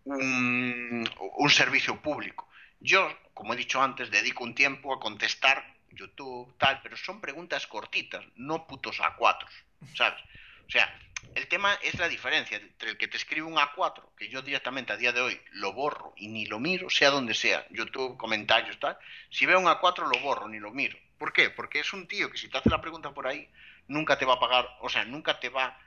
un, 0.04 1.50
servicio 1.50 2.00
público. 2.02 2.48
Yo, 2.80 3.08
como 3.34 3.54
he 3.54 3.56
dicho 3.56 3.80
antes, 3.80 4.10
dedico 4.10 4.44
un 4.44 4.54
tiempo 4.54 4.92
a 4.92 5.00
contestar 5.00 5.75
YouTube, 5.96 6.54
tal, 6.58 6.80
pero 6.82 6.96
son 6.96 7.20
preguntas 7.20 7.66
cortitas, 7.66 8.24
no 8.36 8.66
putos 8.66 9.00
A4, 9.00 9.48
¿sabes? 9.94 10.20
O 10.66 10.70
sea, 10.70 10.98
el 11.34 11.48
tema 11.48 11.74
es 11.82 11.98
la 11.98 12.08
diferencia 12.08 12.56
entre 12.56 12.90
el 12.90 12.96
que 12.96 13.08
te 13.08 13.16
escribe 13.16 13.46
un 13.46 13.56
A4, 13.56 14.14
que 14.16 14.28
yo 14.28 14.42
directamente 14.42 14.92
a 14.92 14.96
día 14.96 15.12
de 15.12 15.20
hoy 15.20 15.40
lo 15.52 15.72
borro 15.72 16.12
y 16.16 16.28
ni 16.28 16.46
lo 16.46 16.58
miro, 16.58 16.88
sea 16.90 17.10
donde 17.10 17.34
sea, 17.34 17.66
YouTube, 17.70 18.16
comentarios, 18.16 18.78
tal. 18.78 18.98
Si 19.30 19.46
veo 19.46 19.58
un 19.58 19.66
A4 19.66 20.10
lo 20.12 20.20
borro, 20.20 20.48
ni 20.48 20.58
lo 20.58 20.70
miro. 20.70 20.98
¿Por 21.18 21.32
qué? 21.32 21.50
Porque 21.50 21.80
es 21.80 21.92
un 21.92 22.06
tío 22.06 22.30
que 22.30 22.38
si 22.38 22.48
te 22.48 22.58
hace 22.58 22.70
la 22.70 22.80
pregunta 22.80 23.12
por 23.12 23.26
ahí, 23.26 23.48
nunca 23.88 24.18
te 24.18 24.24
va 24.24 24.34
a 24.34 24.40
pagar, 24.40 24.68
o 24.80 24.88
sea, 24.88 25.04
nunca 25.04 25.40
te 25.40 25.48
va 25.48 25.78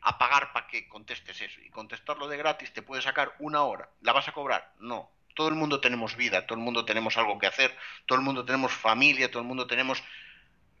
a 0.00 0.18
pagar 0.18 0.52
para 0.52 0.66
que 0.66 0.88
contestes 0.88 1.40
eso. 1.40 1.60
Y 1.60 1.70
contestarlo 1.70 2.28
de 2.28 2.36
gratis 2.36 2.72
te 2.72 2.82
puede 2.82 3.02
sacar 3.02 3.34
una 3.38 3.62
hora. 3.62 3.88
¿La 4.00 4.12
vas 4.12 4.28
a 4.28 4.32
cobrar? 4.32 4.72
No. 4.78 5.10
Todo 5.38 5.50
el 5.50 5.54
mundo 5.54 5.80
tenemos 5.80 6.16
vida, 6.16 6.48
todo 6.48 6.58
el 6.58 6.64
mundo 6.64 6.84
tenemos 6.84 7.16
algo 7.16 7.38
que 7.38 7.46
hacer, 7.46 7.72
todo 8.06 8.18
el 8.18 8.24
mundo 8.24 8.44
tenemos 8.44 8.72
familia, 8.72 9.30
todo 9.30 9.40
el 9.40 9.46
mundo 9.46 9.68
tenemos 9.68 10.02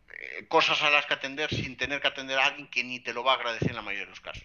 eh, 0.08 0.48
cosas 0.48 0.82
a 0.82 0.90
las 0.90 1.06
que 1.06 1.14
atender 1.14 1.48
sin 1.48 1.76
tener 1.76 2.00
que 2.00 2.08
atender 2.08 2.36
a 2.40 2.46
alguien 2.46 2.66
que 2.66 2.82
ni 2.82 2.98
te 2.98 3.12
lo 3.12 3.22
va 3.22 3.34
a 3.34 3.34
agradecer 3.36 3.70
en 3.70 3.76
la 3.76 3.82
mayoría 3.82 4.06
de 4.06 4.10
los 4.10 4.20
casos. 4.20 4.42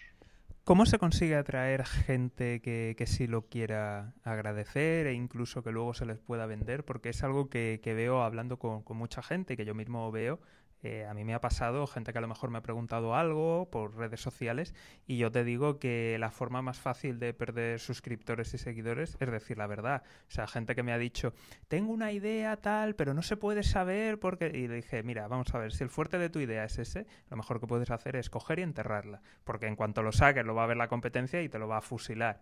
¿Cómo 0.65 0.85
se 0.85 0.99
consigue 0.99 1.35
atraer 1.35 1.83
gente 1.87 2.61
que, 2.61 2.93
que 2.95 3.07
sí 3.07 3.25
lo 3.25 3.47
quiera 3.49 4.13
agradecer 4.23 5.07
e 5.07 5.13
incluso 5.13 5.63
que 5.63 5.71
luego 5.71 5.95
se 5.95 6.05
les 6.05 6.19
pueda 6.19 6.45
vender? 6.45 6.85
Porque 6.85 7.09
es 7.09 7.23
algo 7.23 7.49
que, 7.49 7.79
veo 7.83 8.21
hablando 8.21 8.59
con, 8.59 8.83
con, 8.83 8.97
mucha 8.97 9.23
gente, 9.23 9.57
que 9.57 9.65
yo 9.65 9.73
mismo 9.73 10.11
veo 10.11 10.39
eh, 10.83 11.05
a 11.05 11.13
mí 11.13 11.23
me 11.23 11.33
ha 11.33 11.39
pasado 11.39 11.87
gente 11.87 12.11
que 12.11 12.17
a 12.17 12.21
lo 12.21 12.27
mejor 12.27 12.49
me 12.49 12.57
ha 12.57 12.61
preguntado 12.61 13.15
algo 13.15 13.69
por 13.71 13.95
redes 13.95 14.19
sociales 14.19 14.75
y 15.07 15.17
yo 15.17 15.31
te 15.31 15.45
digo 15.45 15.79
que 15.79 16.17
la 16.19 16.29
forma 16.29 16.61
más 16.61 16.77
fácil 16.77 17.19
de 17.19 17.33
perder 17.33 17.79
suscriptores 17.79 18.53
y 18.53 18.57
seguidores 18.57 19.15
es 19.19 19.31
decir 19.31 19.57
la 19.57 19.67
verdad. 19.67 20.03
O 20.27 20.31
sea, 20.31 20.45
gente 20.45 20.75
que 20.75 20.83
me 20.83 20.91
ha 20.91 20.97
dicho, 20.97 21.33
tengo 21.69 21.93
una 21.93 22.11
idea 22.11 22.57
tal, 22.57 22.95
pero 22.95 23.13
no 23.13 23.21
se 23.21 23.37
puede 23.37 23.63
saber 23.63 24.19
porque... 24.19 24.51
Y 24.53 24.67
le 24.67 24.75
dije, 24.75 25.03
mira, 25.03 25.27
vamos 25.29 25.53
a 25.55 25.57
ver, 25.57 25.71
si 25.71 25.83
el 25.83 25.89
fuerte 25.89 26.17
de 26.17 26.29
tu 26.29 26.39
idea 26.39 26.65
es 26.65 26.77
ese, 26.77 27.07
lo 27.29 27.37
mejor 27.37 27.61
que 27.61 27.67
puedes 27.67 27.89
hacer 27.89 28.17
es 28.17 28.29
coger 28.29 28.59
y 28.59 28.63
enterrarla. 28.63 29.21
Porque 29.45 29.67
en 29.67 29.77
cuanto 29.77 30.03
lo 30.03 30.11
saques 30.11 30.45
lo 30.45 30.53
va 30.53 30.65
a 30.65 30.67
ver 30.67 30.77
la 30.77 30.89
competencia 30.89 31.41
y 31.41 31.49
te 31.49 31.59
lo 31.59 31.67
va 31.69 31.77
a 31.77 31.81
fusilar. 31.81 32.41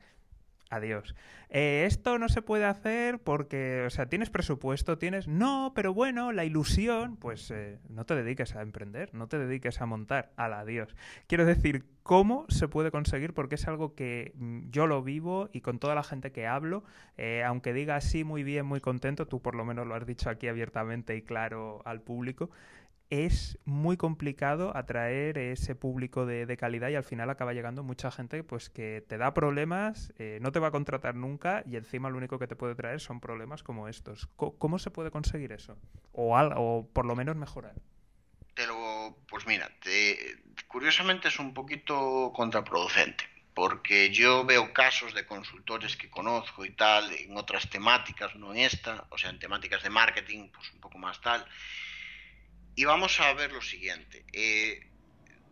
Adiós. 0.72 1.14
Eh, 1.50 1.84
esto 1.86 2.18
no 2.18 2.30
se 2.30 2.42
puede 2.42 2.66
hacer 2.66 3.20
porque, 3.20 3.84
o 3.86 3.90
sea, 3.90 4.08
tienes 4.08 4.30
presupuesto, 4.30 4.98
tienes... 4.98 5.28
No, 5.28 5.74
pero 5.76 5.94
bueno, 5.94 6.32
la 6.32 6.46
ilusión, 6.46 7.18
pues 7.18 7.52
eh, 7.52 7.78
no 7.90 8.06
te 8.06 8.16
dediques 8.16 8.56
a 8.56 8.62
emprender, 8.62 9.14
no 9.14 9.28
te 9.28 9.38
dediques 9.38 9.82
a 9.82 9.86
montar, 9.86 10.32
al 10.38 10.54
adiós. 10.54 10.96
Quiero 11.28 11.46
decir, 11.46 11.86
¿cómo 12.04 12.46
se 12.48 12.70
puede 12.70 12.90
conseguir? 12.90 13.34
Porque 13.34 13.56
es 13.56 13.68
algo 13.68 13.96
que 13.96 14.32
mm, 14.36 14.70
yo 14.70 14.88
lo 14.88 15.04
vivo 15.04 15.50
y 15.52 15.60
con 15.60 15.78
toda 15.78 15.94
la 15.94 16.04
gente 16.04 16.32
que 16.32 16.48
hablo, 16.48 16.86
eh, 17.18 17.44
aunque 17.46 17.74
diga 17.74 17.98
así 17.98 18.24
muy 18.24 18.44
bien, 18.44 18.66
muy 18.66 18.80
contento, 18.80 19.28
tú 19.28 19.42
por 19.42 19.56
lo 19.56 19.66
menos 19.66 19.86
lo 19.86 19.94
has 19.94 20.06
dicho 20.06 20.30
aquí 20.30 20.48
abiertamente 20.48 21.18
y 21.18 21.22
claro 21.22 21.82
al 21.84 22.02
público, 22.02 22.50
es 23.12 23.60
muy 23.66 23.98
complicado 23.98 24.76
atraer 24.76 25.38
ese 25.38 25.76
público 25.76 26.26
de, 26.26 26.58
calidad 26.58 26.90
y 26.90 26.96
al 26.96 27.04
final 27.04 27.30
acaba 27.30 27.54
llegando 27.54 27.84
mucha 27.84 28.10
gente 28.10 28.44
pues 28.44 28.70
que 28.70 29.04
te 29.08 29.18
da 29.18 29.34
problemas, 29.34 30.14
eh, 30.18 30.40
no 30.42 30.52
te 30.52 30.60
va 30.60 30.70
a 30.70 30.72
contratar 30.72 31.16
nunca 31.16 31.62
y 31.66 31.76
encima 31.76 32.10
lo 32.10 32.18
único 32.18 32.40
que 32.40 32.48
te 32.48 32.56
puede 32.56 32.74
traer 32.74 33.02
son 33.02 33.20
problemas 33.20 33.64
como 33.64 33.88
estos. 33.88 34.28
¿Cómo, 34.38 34.80
se 34.80 34.92
puede 34.92 35.12
conseguir 35.12 35.52
eso? 35.52 35.78
O, 36.14 36.38
o 36.38 36.88
por 36.92 37.06
lo 37.06 37.16
menos 37.16 37.36
mejorar. 37.36 37.76
Pues 39.30 39.48
mira, 39.48 39.70
curiosamente 40.68 41.28
es 41.28 41.40
un 41.40 41.54
poquito 41.54 42.32
contraproducente 42.34 43.26
porque 43.54 44.12
yo 44.12 44.46
veo 44.46 44.72
casos 44.72 45.14
de 45.14 45.26
consultores 45.26 45.98
que 45.98 46.10
conozco 46.10 46.64
y 46.64 46.72
tal 46.72 47.12
en 47.12 47.36
otras 47.36 47.70
temáticas, 47.70 48.36
no 48.36 48.54
en 48.54 48.62
esta, 48.62 49.06
o 49.10 49.18
sea, 49.18 49.30
en 49.30 49.40
temáticas 49.40 49.84
de 49.84 49.90
marketing, 49.90 50.50
pues 50.50 50.72
un 50.74 50.80
poco 50.80 50.98
más 50.98 51.20
tal, 51.22 51.46
y 52.76 52.86
vamos 52.86 53.20
a 53.20 53.34
ver 53.34 53.52
lo 53.52 53.62
siguiente. 53.62 54.26
Eh, 54.34 54.88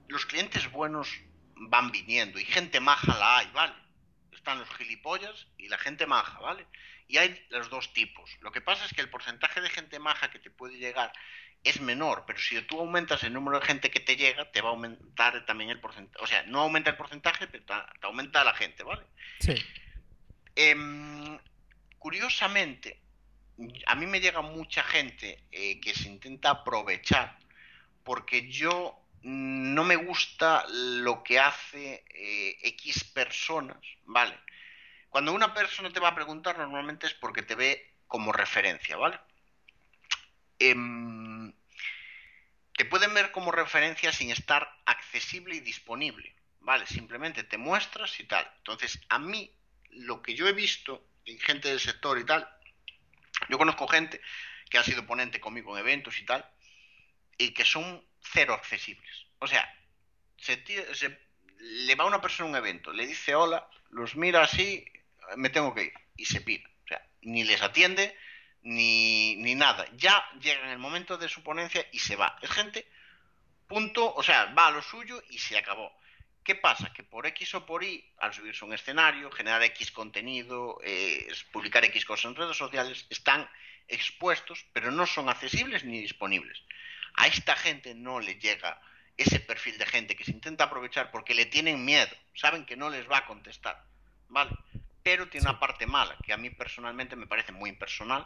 los 0.07 0.26
clientes 0.26 0.72
buenos 0.72 1.09
van 1.55 1.91
viniendo 1.91 2.39
y 2.39 2.45
gente 2.45 2.80
maja 2.80 3.17
la 3.17 3.38
hay, 3.39 3.47
¿vale? 3.53 3.74
Están 4.32 4.59
los 4.59 4.70
gilipollas 4.70 5.47
y 5.57 5.67
la 5.67 5.78
gente 5.78 6.05
maja, 6.05 6.39
¿vale? 6.39 6.65
Y 7.07 7.17
hay 7.17 7.45
los 7.49 7.70
dos 7.70 7.93
tipos. 7.93 8.38
Lo 8.41 8.51
que 8.51 8.61
pasa 8.61 8.86
es 8.86 8.93
que 8.93 9.01
el 9.01 9.09
porcentaje 9.09 9.61
de 9.61 9.70
gente 9.70 9.99
maja 9.99 10.32
que 10.32 10.39
te 10.39 10.49
puede 10.49 10.78
llegar 10.78 11.11
es 11.63 11.82
menor, 11.82 12.24
pero 12.26 12.39
si 12.39 12.61
tú 12.61 12.80
aumentas 12.80 13.24
el 13.24 13.34
número 13.34 13.59
de 13.59 13.65
gente 13.65 13.91
que 13.91 13.99
te 13.99 14.15
llega, 14.15 14.49
te 14.51 14.61
va 14.61 14.70
a 14.70 14.72
aumentar 14.72 15.45
también 15.45 15.70
el 15.70 15.80
porcentaje. 15.80 16.24
O 16.24 16.28
sea, 16.28 16.43
no 16.43 16.61
aumenta 16.61 16.91
el 16.91 16.97
porcentaje, 16.97 17.47
pero 17.47 17.65
te 17.65 17.74
aumenta 18.07 18.43
la 18.43 18.53
gente, 18.53 18.84
¿vale? 18.84 19.05
Sí. 19.39 19.55
Em, 20.55 21.38
curiosamente, 21.97 23.01
a 23.88 23.95
mí 23.95 24.05
me 24.05 24.20
llega 24.20 24.41
mucha 24.41 24.84
gente 24.84 25.43
eh, 25.51 25.80
que 25.80 25.93
se 25.93 26.07
intenta 26.07 26.49
aprovechar 26.49 27.38
porque 28.03 28.49
yo 28.49 28.99
no 29.22 29.84
me 29.84 29.97
gusta 29.97 30.66
lo 30.70 31.24
que 31.24 31.39
hace 31.39 32.05
eh, 32.10 32.57
X 32.62 33.03
personas, 33.03 33.78
¿vale? 34.05 34.38
Cuando 35.10 35.34
una 35.34 35.53
persona 35.53 35.91
te 35.91 35.99
va 35.99 36.10
a 36.10 36.16
preguntar 36.16 36.57
normalmente 36.57 37.07
es 37.07 37.14
porque 37.14 37.41
te 37.41 37.55
ve 37.55 37.95
como 38.07 38.32
referencia, 38.32 38.95
¿vale? 38.95 39.20
Em, 40.57 41.53
te 42.74 42.86
pueden 42.86 43.14
ver 43.14 43.32
como 43.32 43.51
referencia 43.51 44.14
sin 44.14 44.32
estar 44.32 44.70
accesible 44.86 45.55
y 45.55 45.60
disponible, 45.60 46.34
¿vale? 46.62 46.88
Simplemente 46.88 47.43
te 47.43 47.57
muestras 47.57 48.20
y 48.20 48.24
tal. 48.24 48.49
Entonces, 48.57 48.99
a 49.10 49.20
mí, 49.20 49.53
lo 49.89 50.22
que 50.22 50.34
yo 50.34 50.47
he 50.47 50.53
visto 50.53 51.05
en 51.26 51.39
gente 51.39 51.70
del 51.70 51.80
sector 51.80 52.18
y 52.20 52.26
tal, 52.26 52.47
yo 53.48 53.58
conozco 53.58 53.88
gente 53.88 54.22
que 54.70 54.78
ha 54.78 54.84
sido 54.84 55.06
ponente 55.06 55.40
conmigo 55.40 55.76
en 55.76 55.82
eventos 55.82 56.20
y 56.20 56.26
tal, 56.26 56.46
y 57.38 57.54
que 57.54 57.66
son 57.66 58.04
cero 58.22 58.54
accesibles. 58.54 59.28
O 59.40 59.48
sea, 59.48 59.68
se, 60.38 60.62
le 61.60 61.96
va 61.96 62.06
una 62.06 62.22
persona 62.22 62.48
a 62.48 62.52
un 62.52 62.58
evento, 62.58 62.92
le 62.92 63.08
dice 63.08 63.36
hola, 63.36 63.68
los 63.90 64.16
mira 64.16 64.44
así, 64.44 64.86
me 65.38 65.50
tengo 65.50 65.74
que 65.74 65.84
ir, 65.84 65.94
y 66.18 66.26
se 66.26 66.42
pira. 66.42 66.70
O 66.86 66.88
sea, 66.88 67.06
ni 67.22 67.44
les 67.44 67.62
atiende, 67.62 68.16
ni, 68.62 69.36
ni 69.38 69.56
nada. 69.56 69.86
Ya 69.96 70.24
llega 70.40 70.64
en 70.64 70.70
el 70.70 70.80
momento 70.80 71.18
de 71.18 71.30
su 71.30 71.44
ponencia 71.44 71.86
y 71.92 72.00
se 72.00 72.16
va. 72.16 72.38
Es 72.42 72.52
gente, 72.52 72.88
punto, 73.68 74.14
o 74.14 74.24
sea, 74.24 74.46
va 74.58 74.68
a 74.68 74.72
lo 74.72 74.82
suyo 74.82 75.22
y 75.30 75.40
se 75.40 75.58
acabó. 75.58 75.92
¿Qué 76.50 76.56
pasa? 76.56 76.91
Que 76.91 77.04
por 77.04 77.28
X 77.28 77.54
o 77.54 77.64
por 77.64 77.84
Y, 77.84 78.04
al 78.18 78.34
subirse 78.34 78.66
a 78.66 78.68
un 78.68 78.74
escenario, 78.74 79.30
generar 79.30 79.62
X 79.62 79.91
contenido, 79.91 80.80
eh, 80.84 81.32
publicar 81.52 81.86
X 81.86 82.04
cosas 82.06 82.26
en 82.26 82.36
redes 82.36 82.58
sociales, 82.58 83.06
están 83.12 83.47
expuestos, 83.88 84.66
pero 84.74 84.89
no 84.89 85.06
son 85.06 85.30
accesibles 85.30 85.84
ni 85.84 86.02
disponibles. 86.02 86.60
A 87.14 87.28
esta 87.28 87.56
gente 87.56 87.93
no 87.93 88.20
le 88.20 88.34
llega 88.39 88.82
ese 89.16 89.39
perfil 89.39 89.78
de 89.78 89.86
gente 89.86 90.16
que 90.16 90.24
se 90.24 90.32
intenta 90.32 90.64
aprovechar 90.64 91.12
porque 91.12 91.36
le 91.36 91.45
tienen 91.45 91.86
miedo, 91.86 92.16
saben 92.34 92.66
que 92.66 92.76
no 92.76 92.89
les 92.89 93.08
va 93.08 93.20
a 93.20 93.28
contestar, 93.28 93.84
¿vale? 94.30 94.50
Pero 95.04 95.30
tiene 95.30 95.47
una 95.47 95.60
parte 95.60 95.86
mala, 95.86 96.18
que 96.26 96.34
a 96.34 96.38
mí 96.38 96.50
personalmente 96.50 97.16
me 97.16 97.28
parece 97.28 97.52
muy 97.52 97.70
impersonal, 97.70 98.26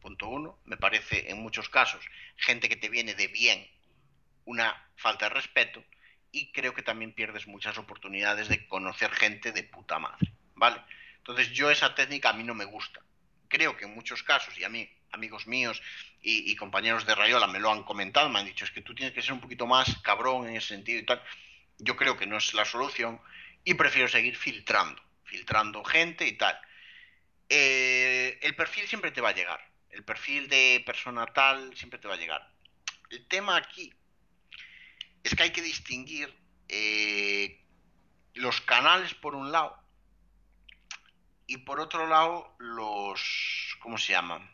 punto 0.00 0.26
uno, 0.26 0.58
me 0.64 0.78
parece 0.78 1.30
en 1.30 1.42
muchos 1.42 1.68
casos 1.68 2.02
gente 2.38 2.70
que 2.70 2.76
te 2.76 2.88
viene 2.88 3.12
de 3.12 3.28
bien 3.28 3.68
una 4.46 4.74
falta 4.96 5.28
de 5.28 5.34
respeto, 5.34 5.84
y 6.32 6.50
creo 6.50 6.74
que 6.74 6.82
también 6.82 7.12
pierdes 7.12 7.46
muchas 7.46 7.76
oportunidades 7.76 8.48
de 8.48 8.66
conocer 8.66 9.12
gente 9.12 9.52
de 9.52 9.62
puta 9.62 9.98
madre, 9.98 10.32
¿vale? 10.54 10.80
Entonces 11.18 11.52
yo 11.52 11.70
esa 11.70 11.94
técnica 11.94 12.30
a 12.30 12.32
mí 12.32 12.42
no 12.42 12.54
me 12.54 12.64
gusta. 12.64 13.00
Creo 13.48 13.76
que 13.76 13.84
en 13.84 13.94
muchos 13.94 14.22
casos, 14.22 14.58
y 14.58 14.64
a 14.64 14.70
mí 14.70 14.90
amigos 15.12 15.46
míos 15.46 15.82
y, 16.22 16.56
compañeros 16.56 17.04
de 17.04 17.14
Rayola 17.14 17.46
me 17.46 17.60
lo 17.60 17.70
han 17.70 17.82
comentado, 17.82 18.30
me 18.30 18.38
han 18.38 18.46
dicho, 18.46 18.64
es 18.64 18.70
que 18.70 18.80
tú 18.80 18.94
tienes 18.94 19.14
que 19.14 19.20
ser 19.20 19.34
un 19.34 19.40
poquito 19.40 19.66
más 19.66 19.98
cabrón 20.02 20.48
en 20.48 20.56
ese 20.56 20.68
sentido 20.68 21.00
y 21.00 21.04
tal. 21.04 21.22
Yo 21.78 21.96
creo 21.96 22.16
que 22.16 22.26
no 22.26 22.38
es 22.38 22.54
la 22.54 22.64
solución 22.64 23.20
y 23.62 23.74
prefiero 23.74 24.08
seguir 24.08 24.36
filtrando, 24.36 25.02
filtrando 25.24 25.84
gente 25.84 26.26
y 26.26 26.32
tal. 26.32 26.58
Eh, 27.48 28.38
el 28.40 28.56
perfil 28.56 28.88
siempre 28.88 29.10
te 29.10 29.20
va 29.20 29.30
a 29.30 29.34
llegar, 29.34 29.60
el 29.90 30.02
perfil 30.02 30.48
de 30.48 30.82
persona 30.86 31.26
tal 31.26 31.76
siempre 31.76 31.98
te 31.98 32.08
va 32.08 32.14
a 32.14 32.18
llegar. 32.18 32.48
El 33.10 33.26
tema 33.26 33.56
aquí 33.56 33.92
es 35.24 35.34
que 35.34 35.44
hay 35.44 35.50
que 35.50 35.62
distinguir 35.62 36.34
eh, 36.68 37.64
los 38.34 38.60
canales 38.60 39.14
por 39.14 39.34
un 39.34 39.52
lado 39.52 39.76
y 41.46 41.58
por 41.58 41.80
otro 41.80 42.06
lado 42.06 42.54
los 42.58 43.76
¿cómo 43.80 43.98
se 43.98 44.12
llaman? 44.12 44.50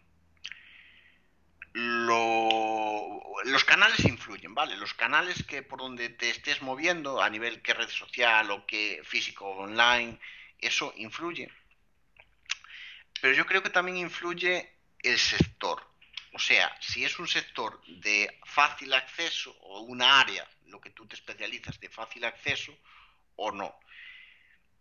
los 1.74 3.64
canales 3.64 4.04
influyen, 4.04 4.54
¿vale? 4.54 4.76
Los 4.76 4.94
canales 4.94 5.44
que 5.44 5.62
por 5.62 5.78
donde 5.78 6.08
te 6.08 6.30
estés 6.30 6.60
moviendo 6.60 7.22
a 7.22 7.30
nivel 7.30 7.62
que 7.62 7.74
red 7.74 7.88
social 7.88 8.50
o 8.50 8.66
que 8.66 9.00
físico 9.04 9.46
online, 9.46 10.18
eso 10.58 10.92
influye. 10.96 11.52
Pero 13.20 13.34
yo 13.34 13.46
creo 13.46 13.62
que 13.62 13.70
también 13.70 13.96
influye 13.96 14.72
el 15.02 15.18
sector. 15.18 15.87
O 16.38 16.40
sea, 16.40 16.72
si 16.80 17.04
es 17.04 17.18
un 17.18 17.26
sector 17.26 17.82
de 17.88 18.38
fácil 18.44 18.94
acceso 18.94 19.50
o 19.60 19.80
una 19.80 20.20
área 20.20 20.48
lo 20.66 20.80
que 20.80 20.90
tú 20.90 21.04
te 21.04 21.16
especializas 21.16 21.80
de 21.80 21.88
fácil 21.88 22.24
acceso 22.24 22.78
o 23.34 23.50
no. 23.50 23.74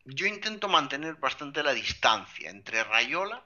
Yo 0.05 0.27
intento 0.27 0.67
mantener 0.67 1.15
bastante 1.15 1.63
la 1.63 1.73
distancia 1.73 2.51
entre 2.51 2.83
Rayola 2.83 3.43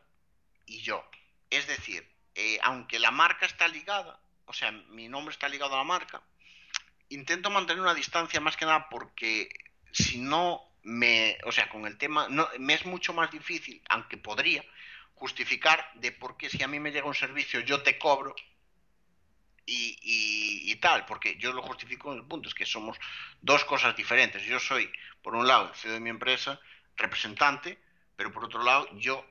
y 0.66 0.82
yo. 0.82 1.10
Es 1.50 1.68
decir, 1.68 2.06
eh, 2.36 2.60
aunque 2.64 3.00
la 3.00 3.12
marca 3.12 3.46
está 3.46 3.70
ligada, 3.70 4.20
o 4.44 4.52
sea, 4.52 4.74
mi 4.74 5.08
nombre 5.08 5.32
está 5.32 5.48
ligado 5.48 5.76
a 5.76 5.78
la 5.78 5.86
marca, 5.86 6.22
intento 7.08 7.50
mantener 7.50 7.82
una 7.82 7.94
distancia 7.94 8.42
más 8.42 8.58
que 8.58 8.66
nada 8.66 8.90
porque 8.90 9.48
si 9.94 10.18
no 10.18 10.70
me, 10.84 11.38
o 11.46 11.52
sea, 11.54 11.70
con 11.70 11.86
el 11.88 11.98
tema, 11.98 12.28
no, 12.28 12.50
me 12.60 12.74
es 12.74 12.86
mucho 12.86 13.14
más 13.14 13.32
difícil, 13.32 13.82
aunque 13.88 14.18
podría, 14.18 14.66
justificar 15.22 15.92
de 15.94 16.12
por 16.12 16.36
qué 16.36 16.50
si 16.50 16.64
a 16.64 16.68
mí 16.68 16.80
me 16.80 16.92
llega 16.92 17.06
un 17.06 17.14
servicio 17.14 17.60
yo 17.60 17.84
te 17.84 18.00
cobro 18.00 18.34
y, 19.68 20.76
tal, 20.78 21.06
porque 21.06 21.38
yo 21.38 21.54
lo 21.54 21.62
justifico 21.62 22.12
en 22.12 22.18
el 22.18 22.26
punto, 22.26 22.50
es 22.50 22.56
que 22.56 22.66
somos 22.66 22.98
dos 23.40 23.64
cosas 23.66 23.96
diferentes. 23.96 24.44
Yo 24.44 24.60
soy, 24.60 24.92
por 25.22 25.36
un 25.36 25.48
lado, 25.48 25.70
el 25.70 25.76
CEO 25.76 25.94
de 25.94 26.00
mi 26.00 26.10
empresa, 26.10 26.60
representante, 26.98 27.80
pero 28.16 28.32
por 28.32 28.44
otro 28.46 28.64
lado, 28.64 28.90
yo, 28.98 29.24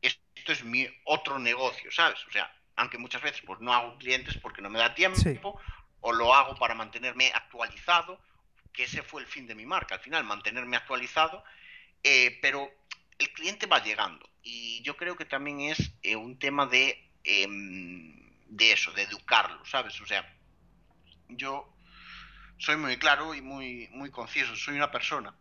esto 0.00 0.52
es 0.52 0.62
mi 0.62 0.86
otro 1.04 1.40
negocio, 1.40 1.90
¿sabes? 1.90 2.24
O 2.28 2.30
sea, 2.30 2.50
aunque 2.76 2.96
muchas 2.96 3.20
veces 3.20 3.42
pues 3.44 3.58
no 3.60 3.74
hago 3.74 3.98
clientes 3.98 4.38
porque 4.38 4.62
no 4.62 4.70
me 4.70 4.78
da 4.78 4.94
tiempo, 4.94 5.60
o 6.00 6.12
lo 6.12 6.32
hago 6.32 6.54
para 6.54 6.74
mantenerme 6.74 7.32
actualizado, 7.34 8.20
que 8.72 8.84
ese 8.84 9.02
fue 9.02 9.20
el 9.20 9.26
fin 9.26 9.48
de 9.48 9.56
mi 9.56 9.66
marca, 9.66 9.96
al 9.96 10.00
final, 10.00 10.22
mantenerme 10.22 10.76
actualizado, 10.76 11.44
eh, 12.04 12.38
pero 12.40 12.70
el 13.18 13.32
cliente 13.32 13.66
va 13.66 13.82
llegando. 13.82 14.31
Y 14.42 14.82
yo 14.82 14.96
creo 14.96 15.16
que 15.16 15.24
también 15.24 15.60
es 15.60 15.92
eh, 16.02 16.16
un 16.16 16.38
tema 16.38 16.66
de... 16.66 16.98
Em, 17.24 18.22
de 18.52 18.72
eso, 18.72 18.92
de 18.92 19.02
educarlo, 19.02 19.64
¿sabes? 19.64 19.98
O 20.00 20.06
sea, 20.06 20.30
yo 21.28 21.74
soy 22.58 22.76
muy 22.76 22.96
claro 22.98 23.34
y 23.34 23.40
muy, 23.40 23.88
muy 23.92 24.10
conciso, 24.10 24.54
soy 24.56 24.76
una 24.76 24.90
persona 24.90 25.34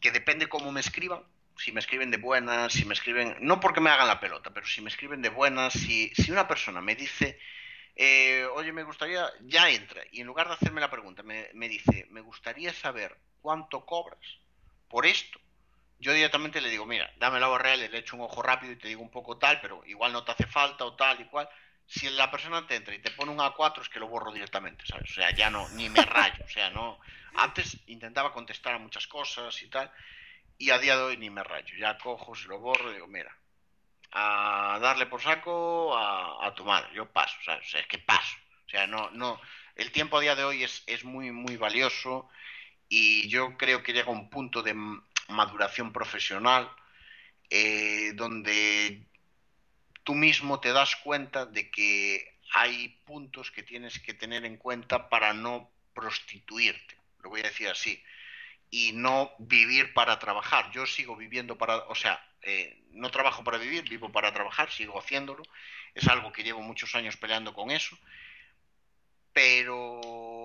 que 0.00 0.10
depende 0.12 0.48
cómo 0.48 0.70
me 0.70 0.80
escriban, 0.80 1.22
si 1.56 1.72
me 1.72 1.80
escriben 1.80 2.10
de 2.10 2.18
buenas, 2.18 2.72
si 2.72 2.84
me 2.84 2.94
escriben, 2.94 3.36
no 3.40 3.58
porque 3.58 3.80
me 3.80 3.90
hagan 3.90 4.06
la 4.06 4.20
pelota, 4.20 4.50
pero 4.52 4.66
si 4.66 4.82
me 4.82 4.90
escriben 4.90 5.22
de 5.22 5.30
buenas, 5.30 5.72
si, 5.72 6.12
si 6.14 6.30
una 6.30 6.46
persona 6.46 6.80
me 6.82 6.94
dice, 6.94 7.38
eh, 7.96 8.46
oye, 8.54 8.72
me 8.72 8.82
gustaría, 8.82 9.26
ya 9.42 9.70
entra, 9.70 10.02
y 10.12 10.20
en 10.20 10.26
lugar 10.26 10.48
de 10.48 10.54
hacerme 10.54 10.80
la 10.80 10.90
pregunta, 10.90 11.22
me, 11.22 11.48
me 11.54 11.68
dice, 11.68 12.06
me 12.10 12.20
gustaría 12.20 12.72
saber 12.72 13.16
cuánto 13.40 13.84
cobras 13.86 14.20
por 14.88 15.06
esto, 15.06 15.40
yo 16.00 16.14
directamente 16.14 16.60
le 16.60 16.70
digo, 16.70 16.86
mira, 16.86 17.12
dame 17.18 17.38
la 17.38 17.50
URL, 17.50 17.90
le 17.90 17.98
echo 17.98 18.16
un 18.16 18.22
ojo 18.22 18.42
rápido 18.42 18.72
y 18.72 18.76
te 18.76 18.88
digo 18.88 19.02
un 19.02 19.10
poco 19.10 19.36
tal, 19.36 19.60
pero 19.60 19.82
igual 19.86 20.12
no 20.12 20.24
te 20.24 20.32
hace 20.32 20.46
falta 20.46 20.84
o 20.84 20.94
tal 20.94 21.20
y 21.20 21.26
cual. 21.26 21.48
Si 21.86 22.08
la 22.08 22.30
persona 22.30 22.66
te 22.66 22.76
entra 22.76 22.94
y 22.94 23.00
te 23.00 23.10
pone 23.10 23.32
un 23.32 23.38
A4 23.38 23.82
es 23.82 23.88
que 23.88 23.98
lo 23.98 24.08
borro 24.08 24.32
directamente, 24.32 24.86
¿sabes? 24.86 25.10
O 25.10 25.14
sea, 25.14 25.30
ya 25.32 25.50
no, 25.50 25.68
ni 25.70 25.88
me 25.88 26.02
rayo, 26.02 26.44
o 26.44 26.48
sea, 26.48 26.70
no... 26.70 26.98
Antes 27.34 27.76
intentaba 27.86 28.32
contestar 28.32 28.74
a 28.74 28.78
muchas 28.78 29.06
cosas 29.06 29.62
y 29.62 29.68
tal, 29.68 29.90
y 30.58 30.70
a 30.70 30.78
día 30.78 30.96
de 30.96 31.02
hoy 31.02 31.16
ni 31.16 31.30
me 31.30 31.44
rayo. 31.44 31.76
Ya 31.78 31.98
cojo, 31.98 32.34
se 32.34 32.48
lo 32.48 32.58
borro 32.58 32.92
digo, 32.92 33.06
mira, 33.06 33.36
a 34.12 34.78
darle 34.80 35.06
por 35.06 35.20
saco 35.20 35.96
a, 35.96 36.46
a 36.46 36.54
tu 36.54 36.64
madre, 36.64 36.88
yo 36.94 37.06
paso. 37.10 37.36
O 37.40 37.42
sea, 37.42 37.56
es 37.56 37.86
que 37.86 37.98
paso. 37.98 38.36
O 38.66 38.70
sea, 38.70 38.86
no, 38.86 39.10
no, 39.10 39.40
el 39.74 39.92
tiempo 39.92 40.16
a 40.16 40.20
día 40.20 40.36
de 40.36 40.44
hoy 40.44 40.62
es, 40.62 40.82
es 40.86 41.04
muy, 41.04 41.30
muy 41.32 41.56
valioso 41.56 42.28
y 42.88 43.28
yo 43.28 43.56
creo 43.56 43.82
que 43.82 43.92
llega 43.92 44.10
un 44.10 44.28
punto 44.30 44.62
de 44.62 44.74
maduración 45.30 45.92
profesional 45.92 46.70
eh, 47.48 48.12
donde 48.14 49.06
tú 50.04 50.14
mismo 50.14 50.60
te 50.60 50.72
das 50.72 50.96
cuenta 50.96 51.46
de 51.46 51.70
que 51.70 52.38
hay 52.54 52.88
puntos 53.04 53.50
que 53.50 53.62
tienes 53.62 53.98
que 53.98 54.14
tener 54.14 54.44
en 54.44 54.56
cuenta 54.56 55.08
para 55.08 55.32
no 55.32 55.70
prostituirte, 55.94 56.96
lo 57.22 57.30
voy 57.30 57.40
a 57.40 57.44
decir 57.44 57.68
así, 57.68 58.02
y 58.70 58.92
no 58.92 59.32
vivir 59.38 59.92
para 59.94 60.18
trabajar. 60.18 60.70
Yo 60.72 60.86
sigo 60.86 61.16
viviendo 61.16 61.58
para, 61.58 61.78
o 61.88 61.94
sea, 61.94 62.24
eh, 62.42 62.82
no 62.92 63.10
trabajo 63.10 63.42
para 63.42 63.58
vivir, 63.58 63.88
vivo 63.88 64.12
para 64.12 64.32
trabajar, 64.32 64.70
sigo 64.70 64.98
haciéndolo. 64.98 65.42
Es 65.94 66.06
algo 66.06 66.32
que 66.32 66.44
llevo 66.44 66.62
muchos 66.62 66.94
años 66.94 67.16
peleando 67.16 67.52
con 67.52 67.70
eso 67.70 67.98
pero 69.32 70.00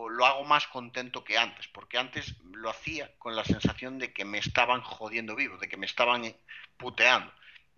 lo 0.09 0.25
hago 0.25 0.43
más 0.43 0.67
contento 0.67 1.23
que 1.23 1.37
antes, 1.37 1.67
porque 1.67 1.97
antes 1.97 2.35
lo 2.51 2.69
hacía 2.69 3.11
con 3.17 3.35
la 3.35 3.43
sensación 3.43 3.99
de 3.99 4.13
que 4.13 4.25
me 4.25 4.37
estaban 4.37 4.81
jodiendo 4.81 5.35
vivo, 5.35 5.57
de 5.57 5.67
que 5.67 5.77
me 5.77 5.85
estaban 5.85 6.35
puteando. 6.77 7.31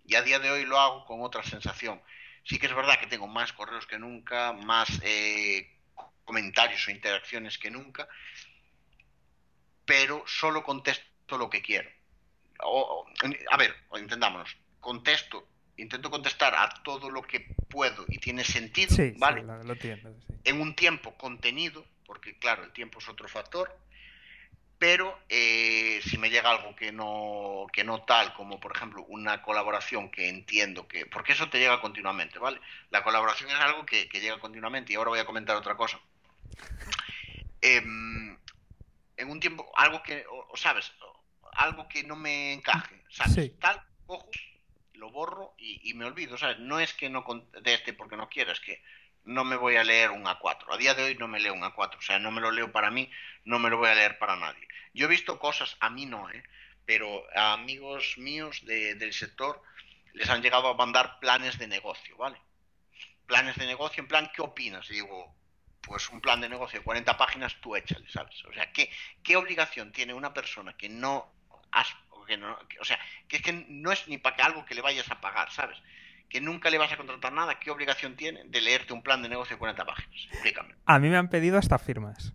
Y 0.06 0.14
a 0.14 0.22
día 0.22 0.38
de 0.38 0.50
hoy 0.50 0.64
lo 0.64 0.78
hago 0.78 1.04
con 1.04 1.22
otra 1.22 1.42
sensación. 1.42 2.00
Sí 2.44 2.58
que 2.58 2.66
es 2.66 2.74
verdad 2.74 2.98
que 2.98 3.06
tengo 3.06 3.26
más 3.26 3.52
correos 3.52 3.86
que 3.86 3.98
nunca, 3.98 4.52
más 4.52 4.88
eh, 5.02 5.70
comentarios 6.24 6.86
o 6.86 6.90
interacciones 6.90 7.58
que 7.58 7.70
nunca, 7.70 8.08
pero 9.84 10.24
solo 10.26 10.62
contesto 10.62 11.38
lo 11.38 11.50
que 11.50 11.62
quiero. 11.62 11.90
a 13.50 13.56
ver, 13.56 13.74
entendámonos, 13.92 14.56
contesto 14.80 15.46
intento 15.78 16.10
contestar 16.10 16.54
a 16.54 16.68
todo 16.82 17.10
lo 17.10 17.22
que 17.22 17.40
puedo 17.68 18.04
y 18.08 18.18
tiene 18.18 18.44
sentido, 18.44 18.94
¿vale? 19.16 19.42
lo 19.42 19.72
entiendo, 19.72 20.14
En 20.44 20.60
un 20.60 20.74
tiempo 20.74 21.16
contenido, 21.16 21.84
porque 22.08 22.38
claro, 22.38 22.64
el 22.64 22.72
tiempo 22.72 23.00
es 23.00 23.08
otro 23.10 23.28
factor, 23.28 23.70
pero 24.78 25.20
eh, 25.28 26.00
si 26.02 26.16
me 26.16 26.30
llega 26.30 26.50
algo 26.50 26.74
que 26.74 26.90
no, 26.90 27.66
que 27.70 27.84
no 27.84 28.02
tal, 28.04 28.32
como 28.32 28.58
por 28.58 28.74
ejemplo 28.74 29.04
una 29.08 29.42
colaboración 29.42 30.10
que 30.10 30.30
entiendo 30.30 30.88
que, 30.88 31.04
porque 31.04 31.32
eso 31.32 31.50
te 31.50 31.58
llega 31.58 31.82
continuamente, 31.82 32.38
¿vale? 32.38 32.62
La 32.88 33.04
colaboración 33.04 33.50
es 33.50 33.56
algo 33.56 33.84
que, 33.84 34.08
llega 34.10 34.38
continuamente 34.38 34.94
y 34.94 34.96
ahora 34.96 35.10
voy 35.10 35.18
a 35.18 35.26
comentar 35.26 35.54
otra 35.54 35.76
cosa. 35.76 36.00
Em, 37.60 38.38
en 39.18 39.30
un 39.30 39.38
tiempo, 39.38 39.70
algo 39.76 40.02
que, 40.02 40.24
o, 40.30 40.56
sabes, 40.56 40.90
algo 41.52 41.88
que 41.88 42.04
no 42.04 42.16
me 42.16 42.54
encaje, 42.54 43.04
¿sabes? 43.10 43.52
Tal, 43.58 43.82
cojo 44.06 44.30
lo 44.98 45.10
borro 45.10 45.54
y, 45.58 45.94
me 45.94 46.04
olvido. 46.04 46.36
Sea, 46.36 46.54
no 46.56 46.80
es 46.80 46.92
que 46.92 47.08
no 47.08 47.24
conteste 47.24 47.92
porque 47.92 48.16
no 48.16 48.28
quiera, 48.28 48.52
es 48.52 48.60
que 48.60 48.82
no 49.28 49.44
me 49.44 49.56
voy 49.56 49.76
a 49.76 49.84
leer 49.84 50.10
un 50.10 50.24
A4. 50.24 50.72
A 50.72 50.78
día 50.78 50.94
de 50.94 51.04
hoy 51.04 51.14
no 51.16 51.28
me 51.28 51.38
leo 51.38 51.52
un 51.52 51.60
A4. 51.60 51.98
O 51.98 52.02
sea, 52.02 52.18
no 52.18 52.30
me 52.30 52.40
lo 52.40 52.50
leo 52.50 52.72
para 52.72 52.90
mí, 52.90 53.10
no 53.44 53.58
me 53.58 53.68
lo 53.68 53.76
voy 53.76 53.90
a 53.90 53.94
leer 53.94 54.18
para 54.18 54.36
nadie. 54.36 54.66
Yo 54.94 55.04
he 55.04 55.08
visto 55.08 55.38
cosas, 55.38 55.76
a 55.80 55.90
mí 55.90 56.06
no, 56.06 56.30
¿eh? 56.30 56.42
pero 56.86 57.24
a 57.36 57.52
amigos 57.52 58.16
míos 58.16 58.64
del 58.64 59.12
sector 59.12 59.62
les 60.14 60.30
han 60.30 60.40
llegado 60.40 60.68
a 60.68 60.74
mandar 60.74 61.20
planes 61.20 61.58
de 61.58 61.68
negocio, 61.68 62.16
¿vale? 62.16 62.40
Planes 63.26 63.56
de 63.56 63.66
negocio, 63.66 64.02
en 64.02 64.08
plan, 64.08 64.32
¿qué 64.34 64.40
opinas? 64.40 64.88
Y 64.90 64.94
digo, 64.94 65.36
pues 65.82 66.08
un 66.08 66.22
plan 66.22 66.40
de 66.40 66.48
negocio 66.48 66.78
de 66.78 66.84
40 66.84 67.18
páginas, 67.18 67.54
tú 67.60 67.76
échale, 67.76 68.10
¿sabes? 68.10 68.42
O 68.46 68.52
sea, 68.54 68.72
¿qué, 68.72 68.90
qué 69.22 69.36
obligación 69.36 69.92
tiene 69.92 70.14
una 70.14 70.32
persona 70.32 70.74
que 70.74 70.88
no 70.88 71.30
has 71.70 71.94
o 72.80 72.84
sea, 72.84 72.98
que 73.26 73.36
es 73.36 73.42
que 73.42 73.52
no 73.68 73.90
es 73.90 74.06
ni 74.06 74.18
para 74.18 74.36
que 74.36 74.42
algo 74.42 74.64
que 74.66 74.74
le 74.74 74.82
vayas 74.82 75.10
a 75.10 75.18
pagar, 75.18 75.50
¿sabes? 75.50 75.78
Que 76.28 76.40
nunca 76.40 76.70
le 76.70 76.78
vas 76.78 76.92
a 76.92 76.96
contratar 76.96 77.32
nada, 77.32 77.58
¿qué 77.58 77.70
obligación 77.70 78.16
tiene 78.16 78.44
de 78.44 78.60
leerte 78.60 78.92
un 78.92 79.02
plan 79.02 79.22
de 79.22 79.28
negocio 79.28 79.56
de 79.56 79.58
40 79.58 79.84
páginas? 79.84 80.28
Explícame. 80.30 80.74
A 80.84 80.98
mí 80.98 81.08
me 81.08 81.16
han 81.16 81.28
pedido 81.28 81.58
hasta 81.58 81.78
firmas. 81.78 82.34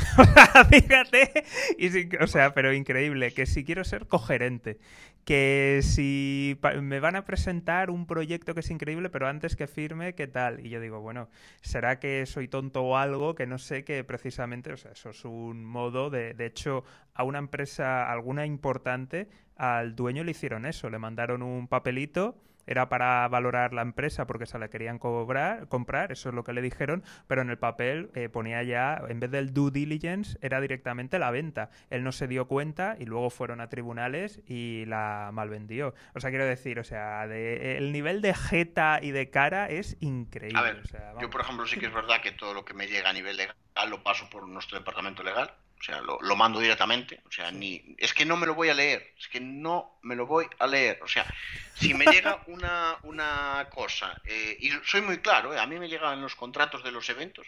Fíjate, 0.70 1.44
y 1.78 2.16
o 2.16 2.26
sea, 2.26 2.54
pero 2.54 2.72
increíble, 2.72 3.32
que 3.32 3.46
si 3.46 3.64
quiero 3.64 3.84
ser 3.84 4.06
coherente, 4.06 4.78
que 5.24 5.80
si 5.82 6.58
me 6.80 7.00
van 7.00 7.16
a 7.16 7.24
presentar 7.24 7.90
un 7.90 8.06
proyecto 8.06 8.54
que 8.54 8.60
es 8.60 8.70
increíble, 8.70 9.10
pero 9.10 9.28
antes 9.28 9.56
que 9.56 9.66
firme, 9.66 10.14
¿qué 10.14 10.26
tal? 10.26 10.64
Y 10.64 10.70
yo 10.70 10.80
digo, 10.80 11.00
bueno, 11.00 11.28
¿será 11.60 11.98
que 11.98 12.24
soy 12.26 12.48
tonto 12.48 12.82
o 12.82 12.96
algo? 12.96 13.34
Que 13.34 13.46
no 13.46 13.58
sé 13.58 13.84
que 13.84 14.02
precisamente, 14.04 14.72
o 14.72 14.76
sea, 14.76 14.92
eso 14.92 15.10
es 15.10 15.24
un 15.24 15.64
modo 15.64 16.10
de, 16.10 16.34
de 16.34 16.46
hecho, 16.46 16.84
a 17.14 17.24
una 17.24 17.38
empresa, 17.38 18.10
alguna 18.10 18.46
importante, 18.46 19.28
al 19.56 19.94
dueño 19.94 20.24
le 20.24 20.30
hicieron 20.30 20.66
eso, 20.66 20.88
le 20.88 20.98
mandaron 20.98 21.42
un 21.42 21.68
papelito 21.68 22.40
era 22.70 22.88
para 22.88 23.26
valorar 23.26 23.72
la 23.72 23.82
empresa 23.82 24.28
porque 24.28 24.46
se 24.46 24.56
la 24.56 24.68
querían 24.68 25.00
cobrar, 25.00 25.66
comprar, 25.66 26.12
eso 26.12 26.28
es 26.28 26.34
lo 26.36 26.44
que 26.44 26.52
le 26.52 26.62
dijeron, 26.62 27.02
pero 27.26 27.42
en 27.42 27.50
el 27.50 27.58
papel 27.58 28.12
eh, 28.14 28.28
ponía 28.28 28.62
ya, 28.62 29.02
en 29.08 29.18
vez 29.18 29.32
del 29.32 29.52
due 29.52 29.72
diligence, 29.72 30.38
era 30.40 30.60
directamente 30.60 31.18
la 31.18 31.32
venta. 31.32 31.70
Él 31.90 32.04
no 32.04 32.12
se 32.12 32.28
dio 32.28 32.46
cuenta 32.46 32.94
y 32.96 33.06
luego 33.06 33.28
fueron 33.30 33.60
a 33.60 33.68
tribunales 33.68 34.40
y 34.46 34.84
la 34.86 35.30
malvendió. 35.32 35.94
O 36.14 36.20
sea, 36.20 36.30
quiero 36.30 36.46
decir, 36.46 36.78
o 36.78 36.84
sea, 36.84 37.24
el 37.24 37.90
nivel 37.90 38.22
de 38.22 38.34
jeta 38.34 39.00
y 39.02 39.10
de 39.10 39.30
cara 39.30 39.66
es 39.66 39.96
increíble. 39.98 40.56
A 40.56 40.62
ver, 40.62 40.82
yo 41.20 41.28
por 41.28 41.40
ejemplo 41.40 41.66
sí 41.66 41.80
que 41.80 41.86
es 41.86 41.92
verdad 41.92 42.20
que 42.22 42.30
todo 42.30 42.54
lo 42.54 42.64
que 42.64 42.74
me 42.74 42.86
llega 42.86 43.10
a 43.10 43.12
nivel 43.12 43.36
legal 43.36 43.56
lo 43.88 44.04
paso 44.04 44.30
por 44.30 44.46
nuestro 44.46 44.78
departamento 44.78 45.24
legal 45.24 45.52
o 45.80 45.82
sea, 45.82 46.02
lo, 46.02 46.36
mando 46.36 46.60
directamente. 46.60 47.22
O 47.26 47.32
sea, 47.32 47.50
ni. 47.50 47.96
Es 47.96 48.12
que 48.12 48.26
no 48.26 48.36
me 48.36 48.46
lo 48.46 48.54
voy 48.54 48.68
a 48.68 48.74
leer. 48.74 49.14
Es 49.18 49.28
que 49.28 49.40
no 49.40 49.98
me 50.02 50.14
lo 50.14 50.26
voy 50.26 50.46
a 50.58 50.66
leer. 50.66 51.00
O 51.02 51.08
sea, 51.08 51.26
si 51.74 51.94
me 51.94 52.04
llega 52.04 52.42
una, 52.48 52.98
una 53.02 53.66
cosa. 53.70 54.20
Eh, 54.24 54.58
y 54.60 54.70
soy 54.84 55.00
muy 55.00 55.18
claro, 55.18 55.54
eh, 55.54 55.58
a 55.58 55.66
mí 55.66 55.78
me 55.78 55.88
llegan 55.88 56.20
los 56.20 56.36
contratos 56.36 56.84
de 56.84 56.92
los 56.92 57.08
eventos. 57.08 57.46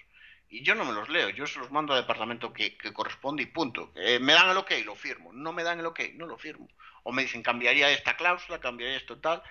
Y 0.49 0.63
yo 0.63 0.75
no 0.75 0.87
me 0.87 0.93
los 0.93 1.11
leo. 1.11 1.29
Yo 1.29 1.47
se 1.47 1.59
los 1.59 1.71
mando 1.71 1.93
al 1.93 2.01
departamento 2.01 2.55
que, 2.55 2.77
corresponde 2.95 3.43
y 3.43 3.47
punto. 3.47 3.93
Eh, 3.97 4.19
me 4.19 4.33
dan 4.33 4.49
el 4.49 4.57
ok, 4.57 4.73
lo 4.85 4.95
firmo. 4.95 5.31
No 5.33 5.53
me 5.53 5.63
dan 5.63 5.81
el 5.81 5.87
ok, 5.87 6.01
no 6.15 6.27
lo 6.27 6.39
firmo. 6.39 6.69
O 7.03 7.13
me 7.13 7.23
dicen, 7.23 7.43
cambiaría 7.43 7.91
esta 7.91 8.17
cláusula, 8.17 8.61
cambiaría 8.61 8.97
esto 8.97 9.19
tal. 9.19 9.43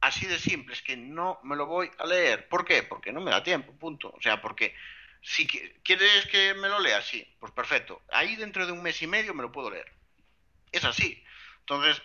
Así 0.00 0.26
de 0.26 0.38
simple, 0.38 0.74
es 0.74 0.82
que 0.82 0.96
no 0.96 1.40
me 1.42 1.56
lo 1.56 1.66
voy 1.66 1.90
a 1.98 2.06
leer. 2.06 2.48
¿Por 2.48 2.64
qué? 2.64 2.84
Porque 2.84 3.12
no 3.12 3.20
me 3.20 3.32
da 3.32 3.42
tiempo, 3.42 3.72
punto. 3.72 4.14
O 4.16 4.20
sea, 4.22 4.40
porque 4.40 4.74
si 5.22 5.46
quieres 5.46 6.26
que 6.26 6.54
me 6.54 6.68
lo 6.68 6.78
lea, 6.78 7.02
sí, 7.02 7.26
pues 7.38 7.52
perfecto. 7.52 8.02
Ahí 8.12 8.36
dentro 8.36 8.66
de 8.66 8.72
un 8.72 8.82
mes 8.82 9.00
y 9.02 9.06
medio 9.06 9.34
me 9.34 9.42
lo 9.42 9.52
puedo 9.52 9.70
leer. 9.70 9.92
Es 10.72 10.84
así. 10.84 11.22
Entonces, 11.60 12.02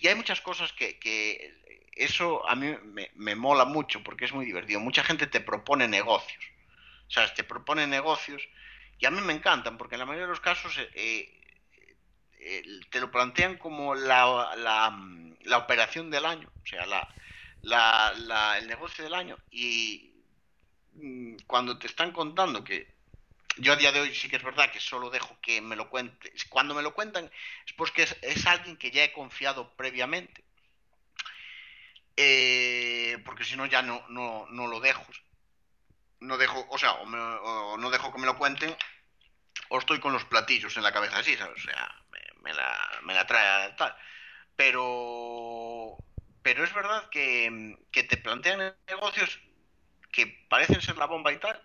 y 0.00 0.08
hay 0.08 0.14
muchas 0.14 0.40
cosas 0.40 0.72
que, 0.72 0.98
que 0.98 1.54
eso 1.96 2.46
a 2.48 2.54
mí 2.54 2.76
me, 3.14 3.34
mola 3.34 3.64
mucho 3.64 4.02
porque 4.02 4.26
es 4.26 4.32
muy 4.32 4.44
divertido. 4.44 4.80
Mucha 4.80 5.02
gente 5.02 5.26
te 5.26 5.40
propone 5.40 5.88
negocios. 5.88 6.44
O 7.08 7.10
sea, 7.10 7.32
te 7.32 7.44
propone 7.44 7.86
negocios 7.86 8.42
y 8.98 9.06
a 9.06 9.10
mí 9.10 9.20
me 9.20 9.32
encantan 9.32 9.78
porque 9.78 9.94
en 9.94 10.00
la 10.00 10.06
mayoría 10.06 10.26
de 10.26 10.30
los 10.30 10.40
casos 10.40 10.76
eh, 10.78 11.40
eh, 12.38 12.62
te 12.90 13.00
lo 13.00 13.10
plantean 13.10 13.56
como 13.56 13.94
la, 13.94 14.54
la, 14.56 14.98
la, 15.44 15.58
operación 15.58 16.10
del 16.10 16.26
año, 16.26 16.50
o 16.62 16.66
sea, 16.66 16.84
la, 16.86 17.08
la, 17.62 18.58
el 18.58 18.66
negocio 18.66 19.04
del 19.04 19.14
año. 19.14 19.38
Y, 19.50 20.15
cuando 21.46 21.78
te 21.78 21.86
están 21.86 22.12
contando 22.12 22.64
que 22.64 22.96
yo 23.58 23.72
a 23.72 23.76
día 23.76 23.92
de 23.92 24.00
hoy 24.00 24.14
sí 24.14 24.28
que 24.28 24.36
es 24.36 24.42
verdad 24.42 24.70
que 24.70 24.80
solo 24.80 25.10
dejo 25.10 25.38
que 25.40 25.60
me 25.60 25.76
lo 25.76 25.88
cuente. 25.88 26.32
Cuando 26.50 26.74
me 26.74 26.82
lo 26.82 26.94
cuentan 26.94 27.30
es 27.66 27.72
porque 27.72 28.02
es, 28.02 28.46
alguien 28.46 28.76
que 28.76 28.90
ya 28.90 29.04
he 29.04 29.12
confiado 29.12 29.74
previamente. 29.76 30.44
Eh, 32.16 33.18
porque 33.24 33.44
si 33.44 33.56
no 33.56 33.66
ya 33.66 33.82
no, 33.82 34.04
no, 34.08 34.46
no, 34.50 34.66
lo 34.66 34.80
dejo. 34.80 35.04
No 36.20 36.38
dejo, 36.38 36.66
o 36.70 36.78
sea, 36.78 36.92
o, 36.92 37.76
no 37.78 37.90
dejo 37.90 38.12
que 38.12 38.18
me 38.18 38.26
lo 38.26 38.38
cuenten, 38.38 38.74
o 39.68 39.78
estoy 39.78 40.00
con 40.00 40.12
los 40.12 40.24
platillos 40.24 40.76
en 40.76 40.82
la 40.82 40.92
cabeza 40.92 41.18
así, 41.18 41.36
¿sabes? 41.36 41.62
O 41.62 41.66
sea, 41.66 41.94
me, 42.42 42.54
la, 42.54 43.00
me 43.02 43.14
la 43.14 43.26
trae 43.26 43.70
tal. 43.72 43.94
Pero, 44.54 45.98
pero 46.42 46.64
es 46.64 46.72
verdad 46.72 47.08
que, 47.10 47.76
que 47.90 48.04
te 48.04 48.16
plantean 48.16 48.74
negocios 48.86 49.40
que 50.16 50.26
parecen 50.48 50.80
ser 50.80 50.96
la 50.96 51.04
bomba 51.04 51.30
y 51.30 51.38
tal, 51.38 51.62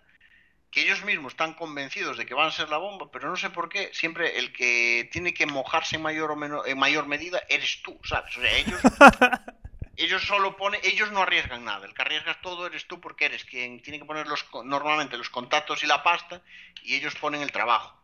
que 0.70 0.82
ellos 0.82 1.02
mismos 1.04 1.32
están 1.32 1.54
convencidos 1.54 2.18
de 2.18 2.26
que 2.26 2.34
van 2.34 2.48
a 2.48 2.52
ser 2.52 2.68
la 2.68 2.76
bomba, 2.76 3.10
pero 3.10 3.30
no 3.30 3.36
sé 3.36 3.48
por 3.48 3.70
qué, 3.70 3.90
siempre 3.94 4.38
el 4.38 4.52
que 4.52 5.08
tiene 5.10 5.32
que 5.32 5.46
mojarse 5.46 5.96
en 5.96 6.02
mayor 6.02 6.30
o 6.30 6.36
menor, 6.36 6.68
en 6.68 6.78
mayor 6.78 7.06
medida 7.06 7.42
eres 7.48 7.80
tú, 7.82 7.98
¿sabes? 8.04 8.36
O 8.36 8.42
sea, 8.42 8.52
ellos, 8.52 8.80
ellos 9.96 10.22
solo 10.22 10.54
ponen, 10.58 10.82
ellos 10.84 11.10
no 11.12 11.22
arriesgan 11.22 11.64
nada, 11.64 11.86
el 11.86 11.94
que 11.94 12.02
arriesgas 12.02 12.42
todo 12.42 12.66
eres 12.66 12.86
tú 12.86 13.00
porque 13.00 13.24
eres 13.24 13.44
quien 13.46 13.80
tiene 13.80 13.98
que 13.98 14.04
poner 14.04 14.26
los, 14.26 14.44
normalmente 14.64 15.16
los 15.16 15.30
contactos 15.30 15.82
y 15.82 15.86
la 15.86 16.02
pasta 16.02 16.42
y 16.82 16.94
ellos 16.94 17.14
ponen 17.14 17.40
el 17.40 17.52
trabajo. 17.52 17.98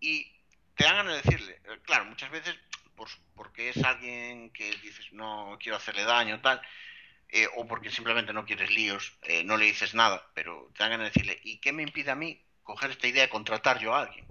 Y 0.00 0.32
te 0.74 0.82
dan 0.82 1.06
a 1.06 1.14
decirle, 1.14 1.60
eh, 1.64 1.78
claro, 1.84 2.06
muchas 2.06 2.30
veces 2.30 2.58
porque 3.34 3.70
es 3.70 3.82
alguien 3.82 4.50
que 4.50 4.70
dices 4.76 5.12
no 5.12 5.56
quiero 5.60 5.76
hacerle 5.76 6.04
daño 6.04 6.40
tal, 6.40 6.60
eh, 7.34 7.48
o 7.56 7.66
porque 7.66 7.90
simplemente 7.90 8.34
no 8.34 8.44
quieres 8.44 8.70
líos, 8.70 9.14
eh, 9.22 9.42
no 9.42 9.56
le 9.56 9.64
dices 9.64 9.94
nada, 9.94 10.30
pero 10.34 10.70
te 10.76 10.82
dan 10.82 10.90
ganas 10.90 11.06
de 11.06 11.10
decirle, 11.10 11.40
¿y 11.42 11.58
qué 11.60 11.72
me 11.72 11.82
impide 11.82 12.10
a 12.10 12.14
mí 12.14 12.38
coger 12.62 12.90
esta 12.90 13.06
idea 13.06 13.22
de 13.22 13.30
contratar 13.30 13.78
yo 13.78 13.94
a 13.94 14.02
alguien? 14.02 14.26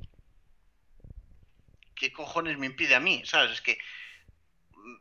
¿Qué 1.95 2.13
cojones 2.13 2.59
me 2.59 2.67
impide 2.67 2.93
a 2.93 2.99
mí? 2.99 3.23
¿Sabes? 3.25 3.53
Es 3.53 3.61
que 3.61 3.79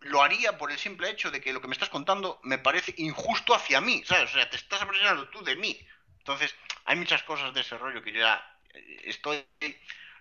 lo 0.01 0.23
haría 0.23 0.57
por 0.57 0.73
el 0.73 0.79
simple 0.79 1.11
hecho 1.11 1.31
de 1.31 1.43
que 1.43 1.53
lo 1.53 1.61
que 1.61 1.69
me 1.69 1.75
estás 1.75 1.91
contando 1.91 2.41
me 2.43 2.57
parece 2.57 2.95
injusto 2.97 3.55
hacia 3.55 3.83
mí, 3.83 4.03
¿sabes? 4.07 4.31
O 4.31 4.33
sea, 4.33 4.49
te 4.49 4.57
estás 4.57 4.81
aprendiendo 4.81 5.29
tú 5.29 5.45
de 5.45 5.57
mí. 5.57 5.79
Entonces, 6.19 6.55
hay 6.87 6.97
muchas 6.97 7.23
cosas 7.25 7.53
de 7.53 7.61
ese 7.61 7.77
rollo 7.77 8.03
que 8.03 8.13
yo 8.13 8.21
ya 8.21 8.43
eh, 8.73 8.97
estoy, 9.05 9.45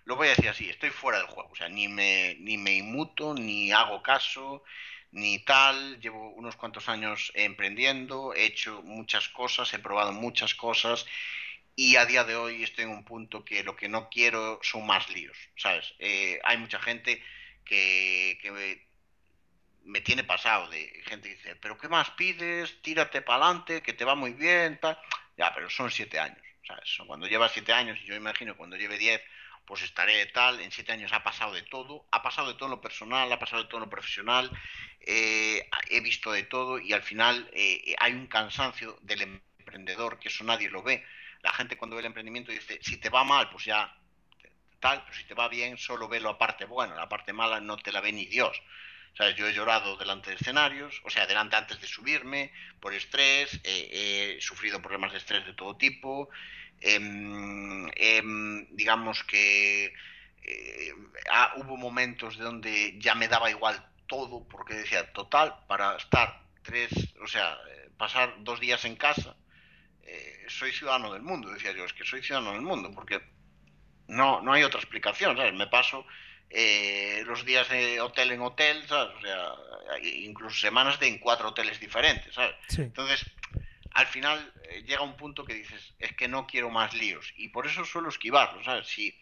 lo 0.04 0.16
voy 0.16 0.26
a 0.26 0.30
decir 0.30 0.50
así, 0.50 0.68
estoy 0.68 0.90
fuera 0.90 1.18
del 1.18 1.28
juego. 1.28 1.50
O 1.50 1.56
sea, 1.56 1.70
ni 1.70 1.88
me, 1.88 2.36
ni 2.40 2.58
me 2.58 2.72
inmuto, 2.72 3.32
ni 3.32 3.72
hago 3.72 4.02
caso, 4.02 4.64
ni 5.12 5.38
tal. 5.40 6.00
Llevo 6.00 6.30
unos 6.30 6.56
cuantos 6.56 6.88
años 6.88 7.32
emprendiendo, 7.34 8.34
he 8.34 8.44
hecho 8.44 8.82
muchas 8.82 9.28
cosas, 9.28 9.72
he 9.74 9.78
probado 9.78 10.12
muchas 10.12 10.54
cosas 10.54 11.06
y 11.76 11.96
a 11.96 12.04
día 12.04 12.24
de 12.24 12.36
hoy 12.36 12.62
estoy 12.62 12.84
en 12.84 12.90
un 12.90 13.04
punto 13.04 13.44
que 13.44 13.62
lo 13.62 13.76
que 13.76 13.88
no 13.88 14.08
quiero 14.10 14.60
son 14.62 14.86
más 14.86 15.08
líos, 15.10 15.36
¿sabes? 15.56 15.94
Eh, 15.98 16.40
hay 16.44 16.58
mucha 16.58 16.78
gente 16.78 17.22
que, 17.64 18.38
que 18.42 18.84
me 19.84 20.00
tiene 20.00 20.24
pasado 20.24 20.68
de 20.68 21.02
gente 21.06 21.28
que 21.28 21.36
dice, 21.36 21.56
pero 21.56 21.78
¿qué 21.78 21.88
más 21.88 22.10
pides? 22.10 22.82
Tírate 22.82 23.22
para 23.22 23.46
adelante, 23.46 23.82
que 23.82 23.92
te 23.92 24.04
va 24.04 24.14
muy 24.14 24.34
bien, 24.34 24.78
tal. 24.78 24.98
Ya, 25.36 25.54
pero 25.54 25.70
son 25.70 25.90
siete 25.90 26.18
años. 26.18 26.42
¿sabes? 26.66 26.98
Cuando 27.06 27.26
llevas 27.26 27.52
siete 27.52 27.72
años, 27.72 27.98
y 28.02 28.06
yo 28.06 28.14
imagino 28.14 28.56
cuando 28.56 28.76
lleve 28.76 28.98
diez, 28.98 29.22
pues 29.70 29.82
estaré 29.82 30.26
tal. 30.26 30.60
En 30.60 30.72
siete 30.72 30.90
años 30.90 31.12
ha 31.12 31.22
pasado 31.22 31.54
de 31.54 31.62
todo. 31.62 32.04
Ha 32.10 32.24
pasado 32.24 32.48
de 32.48 32.54
todo 32.54 32.68
lo 32.68 32.80
personal, 32.80 33.30
ha 33.30 33.38
pasado 33.38 33.62
de 33.62 33.68
todo 33.68 33.78
lo 33.78 33.88
profesional. 33.88 34.50
Eh, 35.00 35.64
he 35.88 36.00
visto 36.00 36.32
de 36.32 36.42
todo 36.42 36.80
y 36.80 36.92
al 36.92 37.04
final 37.04 37.48
eh, 37.52 37.94
hay 38.00 38.14
un 38.14 38.26
cansancio 38.26 38.98
del 39.02 39.22
emprendedor, 39.22 40.18
que 40.18 40.26
eso 40.26 40.42
nadie 40.42 40.68
lo 40.68 40.82
ve. 40.82 41.06
La 41.42 41.52
gente 41.52 41.76
cuando 41.76 41.94
ve 41.94 42.00
el 42.00 42.06
emprendimiento 42.06 42.50
dice, 42.50 42.80
si 42.82 42.96
te 42.96 43.10
va 43.10 43.22
mal, 43.22 43.48
pues 43.48 43.66
ya 43.66 43.96
tal, 44.80 45.04
pero 45.04 45.16
si 45.16 45.22
te 45.22 45.34
va 45.34 45.46
bien, 45.46 45.78
solo 45.78 46.08
ve 46.08 46.18
la 46.18 46.36
parte 46.36 46.64
buena, 46.64 46.96
la 46.96 47.08
parte 47.08 47.32
mala 47.32 47.60
no 47.60 47.76
te 47.76 47.92
la 47.92 48.00
ve 48.00 48.10
ni 48.10 48.26
Dios. 48.26 48.60
Yo 49.36 49.46
he 49.46 49.52
llorado 49.52 49.96
delante 49.96 50.30
de 50.30 50.36
escenarios, 50.36 51.00
o 51.04 51.10
sea, 51.10 51.28
delante 51.28 51.54
antes 51.54 51.80
de 51.80 51.86
subirme, 51.86 52.52
por 52.80 52.92
estrés, 52.92 53.60
he 53.62 54.36
sufrido 54.40 54.82
problemas 54.82 55.12
de 55.12 55.18
estrés 55.18 55.46
de 55.46 55.52
todo 55.52 55.76
tipo, 55.76 56.28
em, 56.80 57.29
em, 58.00 58.66
digamos 58.74 59.22
que 59.24 59.92
eh, 60.42 60.92
hubo 61.56 61.76
momentos 61.76 62.38
de 62.38 62.44
donde 62.44 62.98
ya 62.98 63.14
me 63.14 63.28
daba 63.28 63.50
igual 63.50 63.84
todo, 64.06 64.48
porque 64.48 64.74
decía, 64.74 65.12
total, 65.12 65.54
para 65.68 65.96
estar 65.96 66.42
tres, 66.62 66.90
o 67.22 67.28
sea, 67.28 67.58
pasar 67.96 68.34
dos 68.38 68.58
días 68.58 68.84
en 68.86 68.96
casa, 68.96 69.36
eh, 70.02 70.46
soy 70.48 70.72
ciudadano 70.72 71.12
del 71.12 71.22
mundo, 71.22 71.50
decía 71.50 71.72
yo, 71.72 71.84
es 71.84 71.92
que 71.92 72.04
soy 72.04 72.22
ciudadano 72.22 72.52
del 72.52 72.62
mundo, 72.62 72.90
porque 72.94 73.20
no, 74.08 74.40
no 74.40 74.52
hay 74.52 74.64
otra 74.64 74.80
explicación, 74.80 75.36
¿sabes? 75.36 75.52
Me 75.52 75.66
paso 75.66 76.06
eh, 76.48 77.22
los 77.26 77.44
días 77.44 77.68
de 77.68 78.00
hotel 78.00 78.32
en 78.32 78.40
hotel, 78.40 78.82
¿sabes? 78.88 79.14
O 79.16 79.20
sea, 79.20 79.98
incluso 80.02 80.56
semanas 80.56 80.98
de 80.98 81.06
en 81.08 81.18
cuatro 81.18 81.50
hoteles 81.50 81.78
diferentes, 81.78 82.34
¿sabes? 82.34 82.56
Entonces, 82.76 83.24
al 83.92 84.06
final 84.06 84.52
eh, 84.64 84.82
llega 84.82 85.02
un 85.02 85.16
punto 85.16 85.44
que 85.44 85.54
dices, 85.54 85.94
es 85.98 86.14
que 86.14 86.28
no 86.28 86.46
quiero 86.46 86.70
más 86.70 86.94
líos. 86.94 87.32
Y 87.36 87.48
por 87.48 87.66
eso 87.66 87.84
suelo 87.84 88.08
esquivarlo. 88.08 88.84
Si 88.84 89.18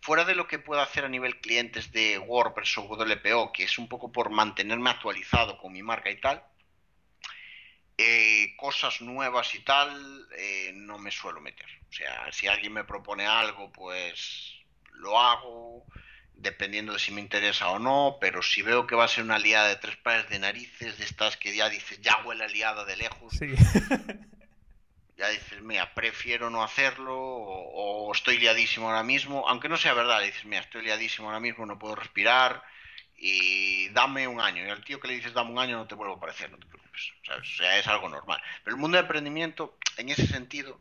fuera 0.00 0.24
de 0.24 0.34
lo 0.34 0.46
que 0.46 0.58
puedo 0.58 0.80
hacer 0.80 1.04
a 1.04 1.08
nivel 1.08 1.40
clientes 1.40 1.92
de 1.92 2.18
WordPress 2.18 2.78
o 2.78 2.82
WPO, 2.82 3.52
que 3.52 3.64
es 3.64 3.78
un 3.78 3.88
poco 3.88 4.12
por 4.12 4.30
mantenerme 4.30 4.90
actualizado 4.90 5.58
con 5.58 5.72
mi 5.72 5.82
marca 5.82 6.10
y 6.10 6.20
tal, 6.20 6.44
eh, 7.96 8.54
cosas 8.56 9.00
nuevas 9.00 9.54
y 9.54 9.60
tal, 9.60 10.28
no 10.74 10.98
me 10.98 11.10
suelo 11.10 11.40
meter. 11.40 11.68
O 11.88 11.92
sea, 11.92 12.30
si 12.32 12.48
alguien 12.48 12.72
me 12.72 12.84
propone 12.84 13.26
algo, 13.26 13.70
pues 13.72 14.54
lo 14.92 15.18
hago 15.18 15.86
dependiendo 16.36 16.92
de 16.92 16.98
si 16.98 17.12
me 17.12 17.20
interesa 17.20 17.70
o 17.70 17.78
no, 17.78 18.18
pero 18.20 18.42
si 18.42 18.62
veo 18.62 18.86
que 18.86 18.94
va 18.94 19.04
a 19.04 19.08
ser 19.08 19.24
una 19.24 19.38
liada 19.38 19.68
de 19.68 19.76
tres 19.76 19.96
pares 19.96 20.28
de 20.28 20.38
narices, 20.38 20.98
de 20.98 21.04
estas 21.04 21.36
que 21.36 21.54
ya 21.54 21.68
dices, 21.68 22.00
ya 22.00 22.22
huele 22.24 22.48
liada 22.48 22.84
de 22.84 22.96
lejos, 22.96 23.38
ya 25.16 25.28
dices, 25.28 25.62
mira, 25.62 25.94
prefiero 25.94 26.50
no 26.50 26.62
hacerlo, 26.62 27.16
o, 27.16 28.12
estoy 28.12 28.38
liadísimo 28.38 28.88
ahora 28.88 29.02
mismo, 29.02 29.48
aunque 29.48 29.68
no 29.68 29.76
sea 29.76 29.94
verdad, 29.94 30.20
dices, 30.22 30.44
mira, 30.44 30.60
estoy 30.60 30.82
liadísimo 30.82 31.28
ahora 31.28 31.40
mismo, 31.40 31.66
no 31.66 31.78
puedo 31.78 31.94
respirar, 31.94 32.62
y 33.16 33.88
dame 33.90 34.28
un 34.28 34.40
año, 34.40 34.66
y 34.66 34.70
al 34.70 34.84
tío 34.84 35.00
que 35.00 35.08
le 35.08 35.14
dices 35.14 35.32
dame 35.32 35.52
un 35.52 35.58
año 35.58 35.76
no 35.76 35.86
te 35.86 35.94
vuelvo 35.94 36.14
a 36.14 36.16
aparecer, 36.16 36.50
no 36.50 36.58
te 36.58 36.66
preocupes, 36.66 37.12
o 37.30 37.44
sea, 37.44 37.78
es 37.78 37.86
algo 37.86 38.08
normal. 38.08 38.40
Pero 38.62 38.76
el 38.76 38.80
mundo 38.80 38.96
de 38.96 39.02
emprendimiento, 39.02 39.78
en 39.96 40.10
ese 40.10 40.26
sentido, 40.26 40.80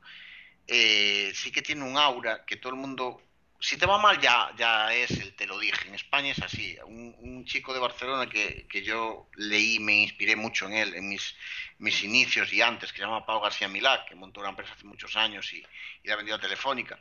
eh, 0.67 1.31
sí 1.35 1.51
que 1.51 1.61
tiene 1.61 1.83
un 1.83 1.97
aura 1.97 2.45
que 2.45 2.57
todo 2.57 2.73
el 2.73 2.79
mundo 2.79 3.21
si 3.63 3.77
te 3.77 3.85
va 3.85 3.97
mal 3.97 4.19
ya, 4.19 4.51
ya 4.57 4.93
es 4.93 5.11
el 5.11 5.33
te 5.35 5.47
lo 5.47 5.57
dije. 5.57 5.87
En 5.87 5.95
España 5.95 6.33
es 6.33 6.39
así. 6.41 6.77
Un, 6.85 7.45
chico 7.45 7.73
de 7.73 7.79
Barcelona 7.79 8.29
que, 8.29 8.83
yo 8.83 9.29
leí, 9.35 9.79
me 9.79 10.03
inspiré 10.03 10.35
mucho 10.35 10.65
en 10.65 10.73
él, 10.73 10.95
en 10.95 11.07
mis, 11.09 11.35
mis 11.77 12.03
inicios 12.03 12.51
y 12.51 12.61
antes, 12.61 12.91
que 12.91 12.97
se 12.97 13.03
llama 13.03 13.25
Pau 13.25 13.41
García 13.41 13.67
Milá, 13.67 14.05
que 14.05 14.15
montó 14.15 14.41
una 14.41 14.49
empresa 14.49 14.73
hace 14.73 14.85
muchos 14.85 15.15
años 15.15 15.53
y, 15.53 15.65
y 16.03 16.07
la 16.07 16.15
vendió 16.17 16.35
a 16.35 16.39
Telefónica. 16.39 16.99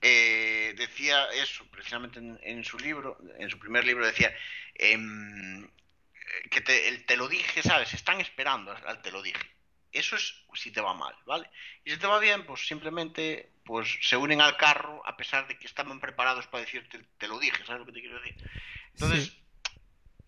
Eh, 0.00 0.74
decía 0.76 1.26
eso, 1.34 1.66
precisamente 1.70 2.18
en, 2.18 2.64
su 2.64 2.78
libro, 2.78 3.18
en 3.38 3.50
su 3.50 3.58
primer 3.58 3.84
libro 3.84 4.06
decía 4.06 4.34
em, 4.74 5.68
que 6.50 6.62
te, 6.62 6.88
el 6.88 7.04
te 7.04 7.16
lo 7.16 7.28
dije, 7.28 7.62
¿sabes? 7.62 7.92
Están 7.92 8.20
esperando 8.20 8.72
al 8.72 9.02
te 9.02 9.12
lo 9.12 9.20
dije. 9.22 9.46
Eso 9.92 10.16
es 10.16 10.44
si 10.54 10.70
te 10.70 10.80
va 10.80 10.94
mal, 10.94 11.14
¿vale? 11.26 11.50
Y 11.84 11.90
si 11.90 11.98
te 11.98 12.06
va 12.06 12.18
bien, 12.18 12.46
pues 12.46 12.66
simplemente 12.66 13.50
pues 13.70 13.98
se 14.02 14.16
unen 14.16 14.40
al 14.40 14.56
carro 14.56 15.00
a 15.06 15.16
pesar 15.16 15.46
de 15.46 15.56
que 15.56 15.68
estaban 15.68 16.00
preparados 16.00 16.48
para 16.48 16.64
decirte, 16.64 16.98
te 17.18 17.28
lo 17.28 17.38
dije, 17.38 17.64
¿sabes 17.64 17.78
lo 17.78 17.86
que 17.86 17.92
te 17.92 18.00
quiero 18.00 18.20
decir? 18.20 18.34
Entonces, 18.94 19.40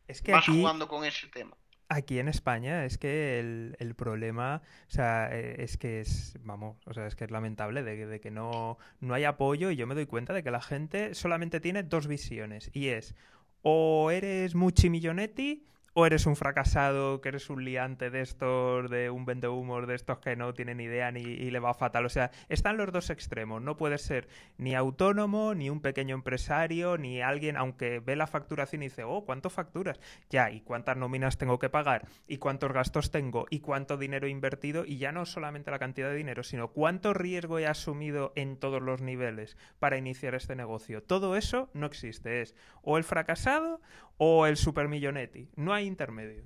es 0.06 0.22
que 0.22 0.30
vas 0.30 0.46
jugando 0.46 0.86
con 0.86 1.04
ese 1.04 1.26
tema. 1.26 1.56
Aquí 1.88 2.20
en 2.20 2.28
España 2.28 2.84
es 2.84 2.98
que 2.98 3.40
el, 3.40 3.94
problema, 3.96 4.62
o 4.86 4.90
sea, 4.90 5.28
eh, 5.32 5.56
es 5.58 5.76
que 5.76 6.00
es, 6.00 6.38
vamos, 6.42 6.76
o 6.86 6.94
sea, 6.94 7.08
es 7.08 7.16
que 7.16 7.24
es 7.24 7.32
lamentable 7.32 7.82
de, 7.82 8.06
de 8.06 8.20
que 8.20 8.30
no, 8.30 8.78
no 9.00 9.12
hay 9.12 9.24
apoyo 9.24 9.72
y 9.72 9.76
yo 9.76 9.88
me 9.88 9.96
doy 9.96 10.06
cuenta 10.06 10.32
de 10.32 10.44
que 10.44 10.52
la 10.52 10.62
gente 10.62 11.16
solamente 11.16 11.58
tiene 11.58 11.82
dos 11.82 12.06
visiones 12.06 12.70
y 12.72 12.90
es 12.90 13.16
o 13.62 14.12
eres 14.12 14.54
multimillonetti 14.54 15.66
o 15.94 16.06
eres 16.06 16.26
un 16.26 16.36
fracasado, 16.36 17.20
que 17.20 17.28
eres 17.28 17.50
un 17.50 17.64
liante 17.64 18.10
de 18.10 18.22
estos, 18.22 18.90
de 18.90 19.10
un 19.10 19.24
vendehumos, 19.24 19.86
de 19.86 19.94
estos 19.94 20.18
que 20.18 20.36
no 20.36 20.54
tienen 20.54 20.80
idea 20.80 21.10
ni 21.10 21.22
y 21.22 21.50
le 21.50 21.60
va 21.60 21.74
fatal. 21.74 22.06
O 22.06 22.08
sea, 22.08 22.30
están 22.48 22.76
los 22.76 22.92
dos 22.92 23.10
extremos. 23.10 23.60
No 23.60 23.76
puedes 23.76 24.02
ser 24.02 24.28
ni 24.56 24.74
autónomo, 24.74 25.54
ni 25.54 25.70
un 25.70 25.80
pequeño 25.80 26.14
empresario, 26.14 26.96
ni 26.98 27.20
alguien, 27.20 27.56
aunque 27.56 28.00
ve 28.00 28.16
la 28.16 28.26
facturación 28.26 28.82
y 28.82 28.86
dice, 28.86 29.04
oh, 29.04 29.24
¿cuánto 29.24 29.50
facturas? 29.50 30.00
Ya, 30.30 30.50
¿y 30.50 30.60
cuántas 30.60 30.96
nóminas 30.96 31.38
tengo 31.38 31.58
que 31.58 31.68
pagar? 31.68 32.06
¿Y 32.26 32.38
cuántos 32.38 32.72
gastos 32.72 33.10
tengo? 33.10 33.46
¿Y 33.50 33.60
cuánto 33.60 33.96
dinero 33.96 34.26
he 34.26 34.30
invertido? 34.30 34.84
Y 34.84 34.98
ya 34.98 35.12
no 35.12 35.26
solamente 35.26 35.70
la 35.70 35.78
cantidad 35.78 36.08
de 36.08 36.16
dinero, 36.16 36.42
sino 36.42 36.68
cuánto 36.68 37.12
riesgo 37.12 37.58
he 37.58 37.66
asumido 37.66 38.32
en 38.34 38.56
todos 38.56 38.80
los 38.80 39.02
niveles 39.02 39.56
para 39.78 39.98
iniciar 39.98 40.34
este 40.34 40.56
negocio. 40.56 41.02
Todo 41.02 41.36
eso 41.36 41.70
no 41.74 41.86
existe. 41.86 42.40
Es 42.40 42.54
o 42.82 42.98
el 42.98 43.04
fracasado 43.04 43.80
o 44.16 44.46
el 44.46 44.56
supermillonetti. 44.56 45.48
No 45.56 45.72
hay 45.72 45.81
intermedio. 45.84 46.42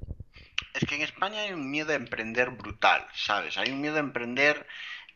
Es 0.75 0.85
que 0.87 0.97
en 0.97 1.03
España 1.03 1.41
hay 1.41 1.53
un 1.53 1.71
miedo 1.71 1.93
a 1.93 1.97
emprender 1.97 2.51
brutal, 2.51 3.07
¿sabes? 3.15 3.57
Hay 3.57 3.71
un 3.71 3.81
miedo 3.81 3.97
a 3.97 4.01
emprender 4.01 4.67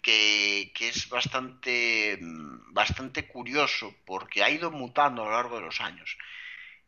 que, 0.03 0.73
es 0.81 1.09
bastante, 1.09 2.18
mm, 2.21 2.73
bastante 2.73 3.27
curioso 3.27 3.95
porque 4.07 4.43
ha 4.43 4.51
ido 4.51 4.71
mutando 4.71 5.23
a 5.23 5.27
lo 5.27 5.33
largo 5.33 5.57
de 5.57 5.62
los 5.62 5.81
años. 5.81 6.16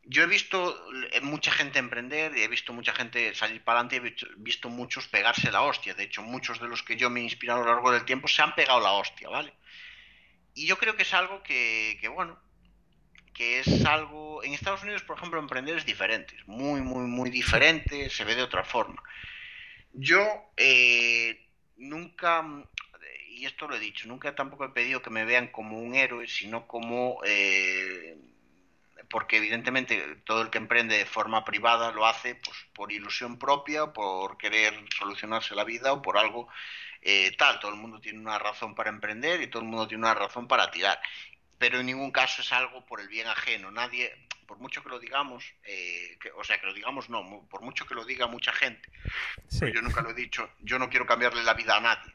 Yo 0.05 0.25
he 0.25 0.27
visto 0.27 0.77
mucha 1.23 1.53
gente 1.53 1.79
emprender, 1.79 2.37
he 2.37 2.49
visto 2.49 2.73
mucha 2.73 2.93
gente 2.93 3.35
salir 3.35 3.63
para 3.63 3.81
adelante, 3.81 3.97
he 3.97 4.35
visto, 4.37 4.69
muchos 4.69 5.07
pegarse 5.07 5.53
la 5.53 5.63
hostia. 5.63 5.95
De 5.95 6.05
hecho, 6.05 6.23
muchos 6.23 6.61
de 6.61 6.67
los 6.67 6.83
que 6.83 6.97
yo 6.97 7.09
me 7.09 7.21
he 7.21 7.25
inspirado 7.25 7.63
a 7.63 7.65
lo 7.65 7.73
largo 7.73 7.93
del 7.93 8.05
tiempo 8.05 8.27
se 8.27 8.43
han 8.43 8.55
pegado 8.55 8.81
la 8.81 8.93
hostia, 8.93 9.29
¿vale? 9.29 9.53
Y 10.55 10.67
yo 10.67 10.77
creo 10.77 10.97
que 10.97 11.03
es 11.03 11.15
algo 11.15 11.43
que, 11.43 11.99
que 12.01 12.09
bueno, 12.09 12.39
que 13.43 13.59
es 13.59 13.85
algo... 13.85 14.45
En 14.45 14.55
Estados 14.55 14.85
Unidos, 14.85 15.03
por 15.03 15.17
ejemplo, 15.17 15.41
emprender 15.41 15.77
es 15.77 15.85
diferente, 15.85 16.37
es 16.37 16.47
muy, 16.47 16.81
muy, 16.81 17.07
muy 17.07 17.29
diferente, 17.29 18.09
se 18.09 18.25
ve 18.25 18.37
de 18.37 18.43
otra 18.43 18.63
forma. 18.63 19.03
Yo 19.93 20.21
eh, 20.57 21.45
nunca, 21.77 22.45
y 23.31 23.45
esto 23.45 23.67
lo 23.67 23.75
he 23.75 23.81
dicho, 23.81 24.07
nunca 24.07 24.35
tampoco 24.37 24.65
he 24.65 24.69
pedido 24.69 25.03
que 25.03 25.11
me 25.11 25.25
vean 25.25 25.49
como 25.49 25.81
un 25.81 25.95
héroe, 25.95 26.29
sino 26.29 26.69
como... 26.69 27.21
Eh, 27.25 28.17
porque 29.11 29.39
evidentemente 29.39 30.21
todo 30.25 30.43
el 30.43 30.49
que 30.49 30.59
emprende 30.59 30.97
de 30.97 31.05
forma 31.05 31.45
privada 31.45 31.91
lo 31.91 32.07
hace 32.07 32.37
pues, 32.37 32.57
por 32.73 32.93
ilusión 32.93 33.39
propia, 33.39 33.93
por 33.93 34.39
querer 34.39 34.73
solucionarse 34.97 35.55
la 35.55 35.65
vida 35.65 35.93
o 35.93 36.01
por 36.01 36.17
algo 36.17 36.49
eh, 37.03 37.35
tal. 37.37 37.59
Todo 37.61 37.73
el 37.73 37.77
mundo 37.77 38.01
tiene 38.01 38.21
una 38.21 38.39
razón 38.39 38.75
para 38.75 38.89
emprender 38.89 39.43
y 39.43 39.49
todo 39.49 39.63
el 39.63 39.69
mundo 39.69 39.89
tiene 39.89 40.05
una 40.05 40.15
razón 40.15 40.49
para 40.49 40.71
tirar 40.71 40.99
pero 41.59 41.81
en 41.81 41.87
ningún 41.87 42.11
caso 42.11 42.43
es 42.43 42.53
algo 42.53 42.85
por 42.85 43.01
el 43.01 43.09
bien 43.09 43.27
ajeno. 43.29 43.71
Nadie, 43.71 44.13
por 44.47 44.59
mucho 44.59 44.83
que 44.83 44.89
lo 44.89 44.99
digamos, 44.99 45.45
eh, 45.65 46.19
o 46.37 46.45
sea, 46.45 46.61
que 46.61 46.67
lo 46.67 46.75
digamos 46.75 47.09
no, 47.09 47.47
por 47.49 47.63
mucho 47.63 47.87
que 47.87 47.95
lo 47.95 48.05
diga 48.05 48.27
mucha 48.27 48.53
gente, 48.53 48.89
yo 49.51 49.81
nunca 49.83 50.03
lo 50.03 50.11
he 50.11 50.15
dicho, 50.15 50.51
yo 50.61 50.79
no 50.79 50.91
quiero 50.91 51.07
cambiarle 51.07 51.43
la 51.43 51.55
vida 51.55 51.77
a 51.77 51.81
nadie. 51.81 52.13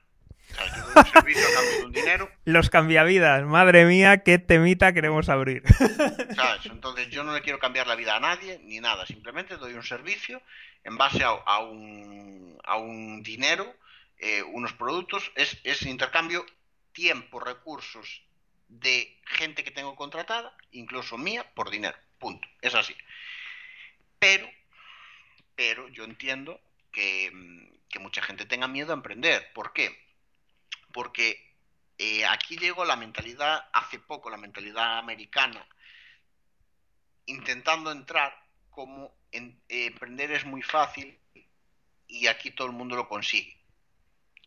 Los 2.45 2.69
cambiavidas, 2.69 3.43
madre 3.45 3.85
mía, 3.85 4.23
qué 4.23 4.39
temita 4.39 4.93
queremos 4.93 5.29
abrir. 5.29 5.63
Entonces 6.65 7.09
yo 7.09 7.23
no 7.23 7.33
le 7.33 7.41
quiero 7.41 7.59
cambiar 7.59 7.88
la 7.88 7.95
vida 7.95 8.15
a 8.15 8.19
nadie 8.19 8.59
ni 8.63 8.79
nada, 8.79 9.05
simplemente 9.05 9.57
doy 9.57 9.73
un 9.73 9.83
servicio 9.83 10.41
en 10.83 10.97
base 10.97 11.23
a, 11.23 11.59
un, 11.59 12.57
a 12.63 12.77
un, 12.77 13.21
dinero, 13.23 13.75
eh, 14.17 14.41
unos 14.43 14.73
productos, 14.73 15.31
es, 15.35 15.57
es 15.63 15.81
intercambio 15.83 16.45
tiempo, 16.93 17.39
recursos 17.39 18.26
de 18.68 19.20
gente 19.26 19.63
que 19.63 19.72
tengo 19.72 19.95
contratada, 19.95 20.55
incluso 20.72 21.18
mía, 21.18 21.45
por 21.53 21.70
dinero. 21.70 21.97
Punto. 22.20 22.47
Es 22.61 22.76
así. 22.76 22.95
Pero, 24.20 24.49
pero 25.55 25.88
yo 25.89 26.03
entiendo 26.03 26.59
que, 26.91 27.32
que 27.89 27.99
mucha 27.99 28.22
gente 28.22 28.45
tenga 28.45 28.68
miedo 28.68 28.91
a 28.91 28.95
emprender. 28.95 29.51
¿Por 29.53 29.74
qué? 29.74 30.07
porque 30.97 31.53
eh, 31.99 32.26
aquí 32.26 32.57
llegó 32.57 32.84
la 32.84 32.95
mentalidad, 32.95 33.70
hace 33.72 33.99
poco, 33.99 34.32
la 34.32 34.38
mentalidad 34.38 34.97
americana, 34.97 35.63
intentando 37.28 37.91
entrar 37.91 38.36
como 38.72 39.13
eh, 39.32 39.53
emprender 39.70 40.32
es 40.32 40.43
muy 40.43 40.63
fácil 40.63 41.20
y 42.07 42.26
aquí 42.26 42.49
todo 42.49 42.65
el 42.65 42.74
mundo 42.74 42.95
lo 42.95 43.07
consigue. 43.07 43.55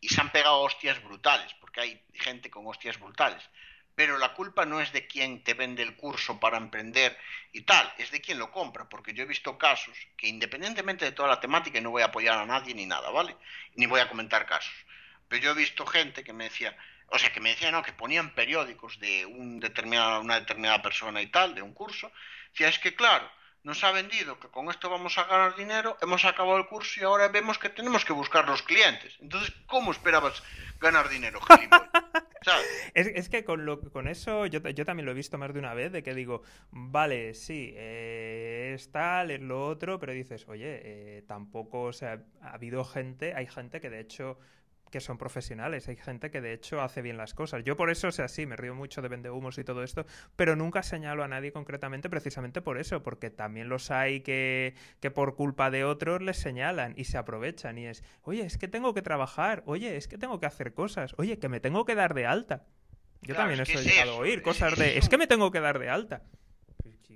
Y 0.01 0.09
se 0.09 0.19
han 0.19 0.31
pegado 0.31 0.59
hostias 0.59 1.01
brutales, 1.01 1.53
porque 1.61 1.79
hay 1.79 2.03
gente 2.15 2.49
con 2.49 2.67
hostias 2.67 2.99
brutales. 2.99 3.41
Pero 4.01 4.17
la 4.17 4.33
culpa 4.33 4.65
no 4.65 4.81
es 4.81 4.91
de 4.93 5.05
quien 5.05 5.43
te 5.43 5.53
vende 5.53 5.83
el 5.83 5.95
curso 5.95 6.39
para 6.39 6.57
emprender 6.57 7.15
y 7.53 7.61
tal, 7.61 7.93
es 7.99 8.09
de 8.09 8.19
quien 8.19 8.39
lo 8.39 8.51
compra, 8.51 8.89
porque 8.89 9.13
yo 9.13 9.21
he 9.21 9.27
visto 9.27 9.59
casos 9.59 9.95
que 10.17 10.27
independientemente 10.27 11.05
de 11.05 11.11
toda 11.11 11.29
la 11.29 11.39
temática, 11.39 11.79
no 11.79 11.91
voy 11.91 12.01
a 12.01 12.05
apoyar 12.05 12.39
a 12.39 12.47
nadie 12.47 12.73
ni 12.73 12.87
nada, 12.87 13.11
¿vale? 13.11 13.37
Ni 13.75 13.85
voy 13.85 13.99
a 13.99 14.09
comentar 14.09 14.47
casos 14.47 14.73
pero 15.27 15.43
yo 15.43 15.51
he 15.51 15.53
visto 15.53 15.85
gente 15.85 16.23
que 16.23 16.33
me 16.33 16.45
decía, 16.45 16.75
o 17.09 17.19
sea, 17.19 17.31
que 17.31 17.39
me 17.39 17.51
decía, 17.51 17.71
no, 17.71 17.83
que 17.83 17.93
ponían 17.93 18.31
periódicos 18.31 18.99
de 18.99 19.23
un 19.27 19.59
determinada, 19.59 20.17
una 20.17 20.39
determinada 20.39 20.81
persona 20.81 21.21
y 21.21 21.27
tal, 21.27 21.53
de 21.53 21.61
un 21.61 21.75
curso. 21.75 22.11
Decía, 22.49 22.69
es 22.69 22.79
que 22.79 22.95
claro, 22.95 23.29
nos 23.61 23.83
ha 23.83 23.91
vendido 23.91 24.39
que 24.39 24.47
con 24.47 24.71
esto 24.71 24.89
vamos 24.89 25.15
a 25.19 25.25
ganar 25.25 25.55
dinero, 25.55 25.95
hemos 26.01 26.25
acabado 26.25 26.57
el 26.57 26.65
curso 26.65 26.99
y 26.99 27.03
ahora 27.03 27.27
vemos 27.27 27.59
que 27.59 27.69
tenemos 27.69 28.03
que 28.03 28.13
buscar 28.13 28.45
los 28.49 28.63
clientes. 28.63 29.15
Entonces, 29.21 29.53
¿cómo 29.67 29.91
esperabas 29.91 30.41
ganar 30.79 31.07
dinero, 31.07 31.39
es, 32.93 33.07
es, 33.07 33.29
que 33.29 33.43
con, 33.43 33.65
lo, 33.65 33.81
con 33.91 34.07
eso 34.07 34.47
yo, 34.47 34.59
yo, 34.69 34.85
también 34.85 35.05
lo 35.05 35.11
he 35.11 35.15
visto 35.15 35.37
más 35.37 35.53
de 35.53 35.59
una 35.59 35.73
vez, 35.73 35.91
de 35.91 36.01
que 36.01 36.15
digo, 36.15 36.41
vale, 36.71 37.33
sí, 37.35 37.73
eh, 37.75 38.73
es 38.73 38.91
tal, 38.91 39.31
es 39.31 39.41
lo 39.41 39.67
otro, 39.67 39.99
pero 39.99 40.11
dices, 40.11 40.47
oye, 40.47 40.81
eh, 40.83 41.23
tampoco, 41.27 41.83
o 41.83 41.93
sea, 41.93 42.23
ha 42.41 42.53
habido 42.53 42.83
gente, 42.83 43.35
hay 43.35 43.45
gente 43.45 43.79
que 43.79 43.89
de 43.89 43.99
hecho 43.99 44.39
que 44.91 44.99
son 44.99 45.17
profesionales. 45.17 45.87
Hay 45.87 45.95
gente 45.95 46.29
que 46.29 46.41
de 46.41 46.53
hecho 46.53 46.81
hace 46.81 47.01
bien 47.01 47.17
las 47.17 47.33
cosas. 47.33 47.63
Yo 47.63 47.75
por 47.75 47.89
eso, 47.89 48.09
o 48.09 48.11
sea, 48.11 48.27
sí, 48.27 48.45
me 48.45 48.55
río 48.55 48.75
mucho 48.75 49.01
de 49.01 49.07
vendehumos 49.07 49.57
y 49.57 49.63
todo 49.63 49.83
esto, 49.83 50.05
pero 50.35 50.55
nunca 50.55 50.83
señalo 50.83 51.23
a 51.23 51.27
nadie 51.27 51.51
concretamente 51.51 52.09
precisamente 52.09 52.61
por 52.61 52.77
eso, 52.77 53.01
porque 53.01 53.29
también 53.29 53.69
los 53.69 53.89
hay 53.89 54.21
que, 54.21 54.75
que 54.99 55.09
por 55.09 55.35
culpa 55.35 55.71
de 55.71 55.83
otros 55.85 56.21
les 56.21 56.37
señalan 56.37 56.93
y 56.97 57.05
se 57.05 57.17
aprovechan 57.17 57.77
y 57.77 57.87
es, 57.87 58.03
oye, 58.23 58.45
es 58.45 58.57
que 58.57 58.67
tengo 58.67 58.93
que 58.93 59.01
trabajar, 59.01 59.63
oye, 59.65 59.97
es 59.97 60.07
que 60.07 60.17
tengo 60.17 60.39
que 60.39 60.45
hacer 60.45 60.73
cosas, 60.73 61.15
oye, 61.17 61.39
que 61.39 61.49
me 61.49 61.59
tengo 61.59 61.85
que 61.85 61.95
dar 61.95 62.13
de 62.13 62.25
alta. 62.25 62.65
Yo 63.21 63.35
también 63.35 63.59
eso 63.59 63.79
he 63.79 63.83
llegado 63.83 64.13
a 64.13 64.15
oír, 64.15 64.41
cosas 64.41 64.77
de, 64.77 64.97
es 64.97 65.07
que 65.07 65.17
me 65.17 65.27
tengo 65.27 65.51
que 65.51 65.59
dar 65.59 65.79
de 65.79 65.89
alta. 65.89 66.23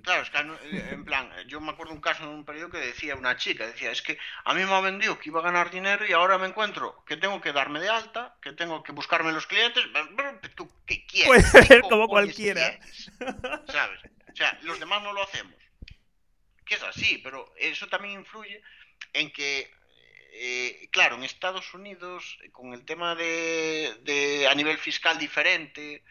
Claro, 0.06 0.22
es 0.22 0.30
que 0.30 0.38
eh, 0.38 0.88
en 0.92 1.04
plan, 1.04 1.28
yo 1.48 1.60
me 1.60 1.72
acuerdo 1.72 1.92
un 1.92 2.00
caso 2.00 2.22
en 2.22 2.28
un 2.28 2.44
periodo 2.44 2.70
que 2.70 2.78
decía 2.78 3.16
una 3.16 3.36
chica, 3.36 3.66
decía, 3.66 3.90
es 3.90 4.02
que 4.02 4.16
a 4.44 4.54
mí 4.54 4.64
me 4.64 4.72
ha 4.72 4.80
vendido 4.80 5.18
que 5.18 5.30
iba 5.30 5.40
a 5.40 5.42
ganar 5.42 5.68
dinero 5.68 6.06
y 6.06 6.12
ahora 6.12 6.38
me 6.38 6.46
encuentro 6.46 7.02
que 7.04 7.16
tengo 7.16 7.40
que 7.40 7.52
darme 7.52 7.80
de 7.80 7.88
alta, 7.88 8.36
que 8.40 8.52
tengo 8.52 8.84
que 8.84 8.92
buscarme 8.92 9.32
los 9.32 9.48
clientes, 9.48 9.82
tú 10.54 10.70
qué 10.86 11.04
quieres. 11.06 11.50
Puede 11.50 11.66
ser 11.66 11.80
como 11.80 12.06
cualquiera. 12.06 12.78
¿Sabes? 13.66 14.00
O 14.32 14.36
sea, 14.36 14.56
los 14.62 14.78
demás 14.78 15.02
no 15.02 15.12
lo 15.12 15.24
hacemos. 15.24 15.56
Que 16.64 16.76
es 16.76 16.82
así, 16.84 17.18
pero 17.18 17.52
eso 17.56 17.88
también 17.88 18.20
influye 18.20 18.62
en 19.12 19.32
que 19.32 19.68
eh, 20.34 20.88
claro, 20.92 21.16
en 21.16 21.24
Estados 21.24 21.74
Unidos, 21.74 22.38
con 22.52 22.74
el 22.74 22.84
tema 22.84 23.16
de, 23.16 23.92
de, 24.02 24.46
a 24.46 24.54
nivel 24.54 24.78
fiscal 24.78 25.18
diferente, 25.18 26.04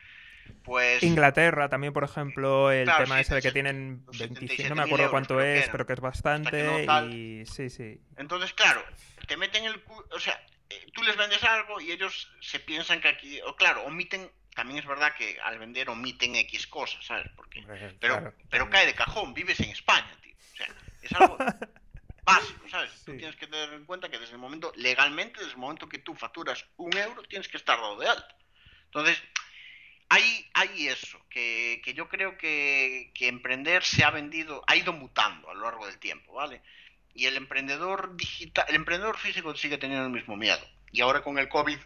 pues 0.65 1.03
Inglaterra 1.03 1.69
también, 1.69 1.93
por 1.93 2.03
ejemplo, 2.03 2.71
el 2.71 2.89
tema 2.97 3.19
ese 3.19 3.35
de 3.35 3.41
que 3.41 3.51
tienen 3.51 4.05
25, 4.07 4.69
no 4.69 4.75
me 4.75 4.83
acuerdo 4.83 5.09
cuánto 5.11 5.39
es, 5.39 5.69
pero 5.69 5.85
que 5.85 5.93
es 5.93 5.99
bastante 5.99 6.85
y 7.11 7.45
sí, 7.45 7.69
sí. 7.69 8.01
Entonces, 8.17 8.53
claro, 8.53 8.83
te 9.27 9.37
meten 9.37 9.65
el, 9.65 9.81
o 10.11 10.19
sea, 10.19 10.41
eh, 10.69 10.87
tú 10.93 11.03
les 11.03 11.15
vendes 11.15 11.43
algo 11.43 11.79
y 11.79 11.91
ellos 11.91 12.31
se 12.41 12.59
piensan 12.59 12.99
que 12.99 13.07
aquí, 13.07 13.39
o 13.41 13.55
claro, 13.55 13.83
omiten 13.85 14.29
también 14.55 14.79
es 14.79 14.85
verdad 14.85 15.13
que 15.15 15.37
al 15.43 15.59
vender 15.59 15.89
omiten 15.89 16.35
X 16.35 16.65
cosas, 16.67 17.05
¿sabes? 17.05 17.29
Porque, 17.35 17.63
pero, 17.99 18.33
pero 18.49 18.69
cae 18.69 18.85
de 18.85 18.95
cajón, 18.95 19.33
vives 19.33 19.59
en 19.59 19.69
España, 19.69 20.09
tío. 20.21 20.33
O 20.33 20.55
sea, 20.55 20.67
es 21.01 21.11
algo 21.11 21.37
básico, 22.23 22.69
¿sabes? 22.69 22.91
Tú 23.05 23.17
tienes 23.17 23.35
que 23.35 23.47
tener 23.47 23.73
en 23.73 23.85
cuenta 23.85 24.09
que 24.09 24.17
desde 24.17 24.33
el 24.33 24.39
momento, 24.39 24.71
legalmente, 24.77 25.39
desde 25.39 25.51
el 25.51 25.57
momento 25.57 25.89
que 25.89 25.99
tú 25.99 26.15
facturas 26.15 26.65
un 26.77 26.95
euro, 26.97 27.21
tienes 27.23 27.49
que 27.49 27.57
estar 27.57 27.77
dado 27.77 27.99
de 27.99 28.07
alta. 28.07 28.35
Entonces, 28.85 29.21
hay, 30.09 30.49
hay 30.53 30.87
eso, 30.87 31.19
que, 31.29 31.81
yo 31.95 32.07
creo 32.07 32.37
que, 32.37 33.11
emprender 33.19 33.83
se 33.83 34.03
ha 34.03 34.11
vendido, 34.11 34.63
ha 34.67 34.75
ido 34.75 34.93
mutando 34.93 35.49
a 35.49 35.53
lo 35.53 35.63
largo 35.63 35.85
del 35.85 35.97
tiempo, 35.97 36.33
¿vale? 36.33 36.61
Y 37.13 37.25
el 37.25 37.37
emprendedor 37.37 38.15
digital, 38.15 38.65
el 38.67 38.75
emprendedor 38.75 39.17
físico 39.17 39.55
sigue 39.55 39.77
teniendo 39.77 40.05
el 40.05 40.11
mismo 40.11 40.35
miedo. 40.35 40.65
Y 40.91 41.01
ahora 41.01 41.23
con 41.23 41.37
el 41.39 41.49
COVID 41.49 41.79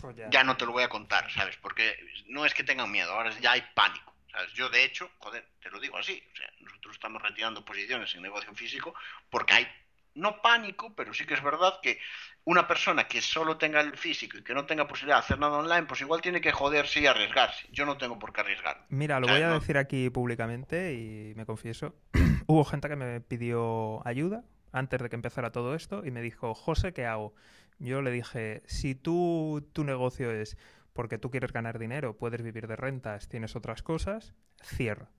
pues 0.00 0.16
ya. 0.30 0.44
no 0.44 0.56
te 0.56 0.66
lo 0.66 0.72
voy 0.72 0.82
a 0.82 0.88
contar, 0.88 1.30
¿sabes? 1.32 1.56
Porque 1.56 1.96
no 2.26 2.44
es 2.44 2.52
que 2.52 2.64
tengan 2.64 2.90
miedo, 2.90 3.12
ahora 3.12 3.30
ya 3.40 3.52
hay 3.52 3.64
pánico. 3.74 4.14
¿sabes? 4.30 4.52
Yo, 4.52 4.68
de 4.68 4.84
hecho, 4.84 5.10
joder, 5.18 5.46
te 5.62 5.70
lo 5.70 5.80
digo 5.80 5.96
así, 5.96 6.22
o 6.32 6.36
sea, 6.36 6.50
nosotros 6.60 6.94
estamos 6.94 7.22
retirando 7.22 7.64
posiciones 7.64 8.14
en 8.14 8.22
negocio 8.22 8.52
físico 8.54 8.94
porque 9.30 9.54
hay 9.54 9.68
no 10.14 10.42
pánico, 10.42 10.94
pero 10.94 11.14
sí 11.14 11.26
que 11.26 11.34
es 11.34 11.42
verdad 11.42 11.78
que 11.82 12.00
una 12.46 12.68
persona 12.68 13.08
que 13.08 13.20
solo 13.20 13.56
tenga 13.56 13.80
el 13.80 13.96
físico 13.96 14.38
y 14.38 14.42
que 14.42 14.54
no 14.54 14.64
tenga 14.66 14.86
posibilidad 14.86 15.16
de 15.16 15.24
hacer 15.24 15.38
nada 15.38 15.58
online, 15.58 15.82
pues 15.82 16.00
igual 16.00 16.22
tiene 16.22 16.40
que 16.40 16.52
joderse 16.52 17.00
y 17.00 17.06
arriesgarse. 17.06 17.66
Yo 17.72 17.84
no 17.84 17.96
tengo 17.96 18.18
por 18.20 18.32
qué 18.32 18.40
arriesgar. 18.42 18.86
Mira, 18.88 19.18
lo 19.18 19.26
voy 19.26 19.42
a 19.42 19.50
decir 19.50 19.76
aquí 19.76 20.10
públicamente 20.10 20.94
y 20.94 21.34
me 21.34 21.44
confieso. 21.44 21.96
Hubo 22.46 22.64
gente 22.64 22.88
que 22.88 22.94
me 22.94 23.20
pidió 23.20 24.06
ayuda 24.06 24.44
antes 24.72 25.02
de 25.02 25.08
que 25.08 25.16
empezara 25.16 25.50
todo 25.50 25.74
esto 25.74 26.06
y 26.06 26.12
me 26.12 26.22
dijo, 26.22 26.54
José, 26.54 26.92
¿qué 26.92 27.04
hago? 27.04 27.34
Yo 27.80 28.00
le 28.00 28.12
dije, 28.12 28.62
si 28.66 28.94
tú, 28.94 29.68
tu 29.72 29.82
negocio 29.82 30.30
es 30.30 30.56
porque 30.92 31.18
tú 31.18 31.32
quieres 31.32 31.52
ganar 31.52 31.80
dinero, 31.80 32.16
puedes 32.16 32.42
vivir 32.42 32.68
de 32.68 32.76
rentas, 32.76 33.28
tienes 33.28 33.56
otras 33.56 33.82
cosas, 33.82 34.34
cierra. 34.62 35.10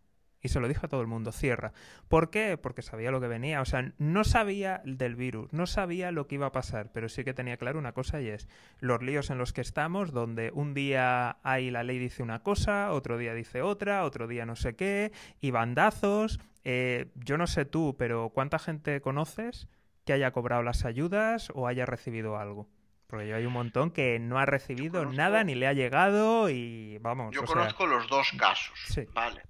Y 0.41 0.49
se 0.49 0.59
lo 0.59 0.67
dijo 0.67 0.85
a 0.85 0.89
todo 0.89 1.01
el 1.01 1.07
mundo, 1.07 1.31
cierra. 1.31 1.73
¿Por 2.07 2.29
qué? 2.29 2.57
Porque 2.57 2.81
sabía 2.81 3.11
lo 3.11 3.19
que 3.19 3.27
venía. 3.27 3.61
O 3.61 3.65
sea, 3.65 3.91
no 3.97 4.23
sabía 4.23 4.81
del 4.85 5.15
virus, 5.15 5.51
no 5.51 5.65
sabía 5.65 6.11
lo 6.11 6.27
que 6.27 6.35
iba 6.35 6.47
a 6.47 6.51
pasar, 6.51 6.91
pero 6.93 7.09
sí 7.09 7.23
que 7.23 7.33
tenía 7.33 7.57
claro 7.57 7.79
una 7.79 7.93
cosa 7.93 8.21
y 8.21 8.27
es 8.27 8.47
los 8.79 9.01
líos 9.01 9.29
en 9.29 9.39
los 9.39 9.51
que 9.51 9.61
estamos, 9.61 10.11
donde 10.11 10.51
un 10.53 10.73
día 10.73 11.37
hay 11.43 11.71
la 11.71 11.83
ley 11.83 11.97
dice 11.97 12.21
una 12.21 12.43
cosa, 12.43 12.91
otro 12.91 13.17
día 13.17 13.33
dice 13.33 13.61
otra, 13.61 14.03
otro 14.03 14.27
día 14.27 14.45
no 14.45 14.55
sé 14.55 14.75
qué, 14.75 15.11
y 15.41 15.51
bandazos. 15.51 16.39
Eh, 16.63 17.11
yo 17.15 17.37
no 17.37 17.47
sé 17.47 17.65
tú, 17.65 17.95
pero 17.97 18.29
¿cuánta 18.29 18.59
gente 18.59 19.01
conoces 19.01 19.67
que 20.05 20.13
haya 20.13 20.31
cobrado 20.31 20.63
las 20.63 20.85
ayudas 20.85 21.49
o 21.55 21.67
haya 21.67 21.85
recibido 21.85 22.37
algo? 22.37 22.69
Porque 23.07 23.27
yo 23.27 23.37
hay 23.37 23.45
un 23.45 23.53
montón 23.53 23.89
que 23.89 24.19
no 24.19 24.37
ha 24.37 24.45
recibido 24.45 25.05
nada 25.05 25.45
ni 25.45 25.55
le 25.55 25.65
ha 25.65 25.73
llegado 25.73 26.49
y 26.49 26.97
vamos. 26.99 27.33
Yo 27.33 27.45
conozco 27.45 27.87
los 27.87 28.07
dos 28.09 28.31
casos. 28.37 28.77
Vale 29.13 29.41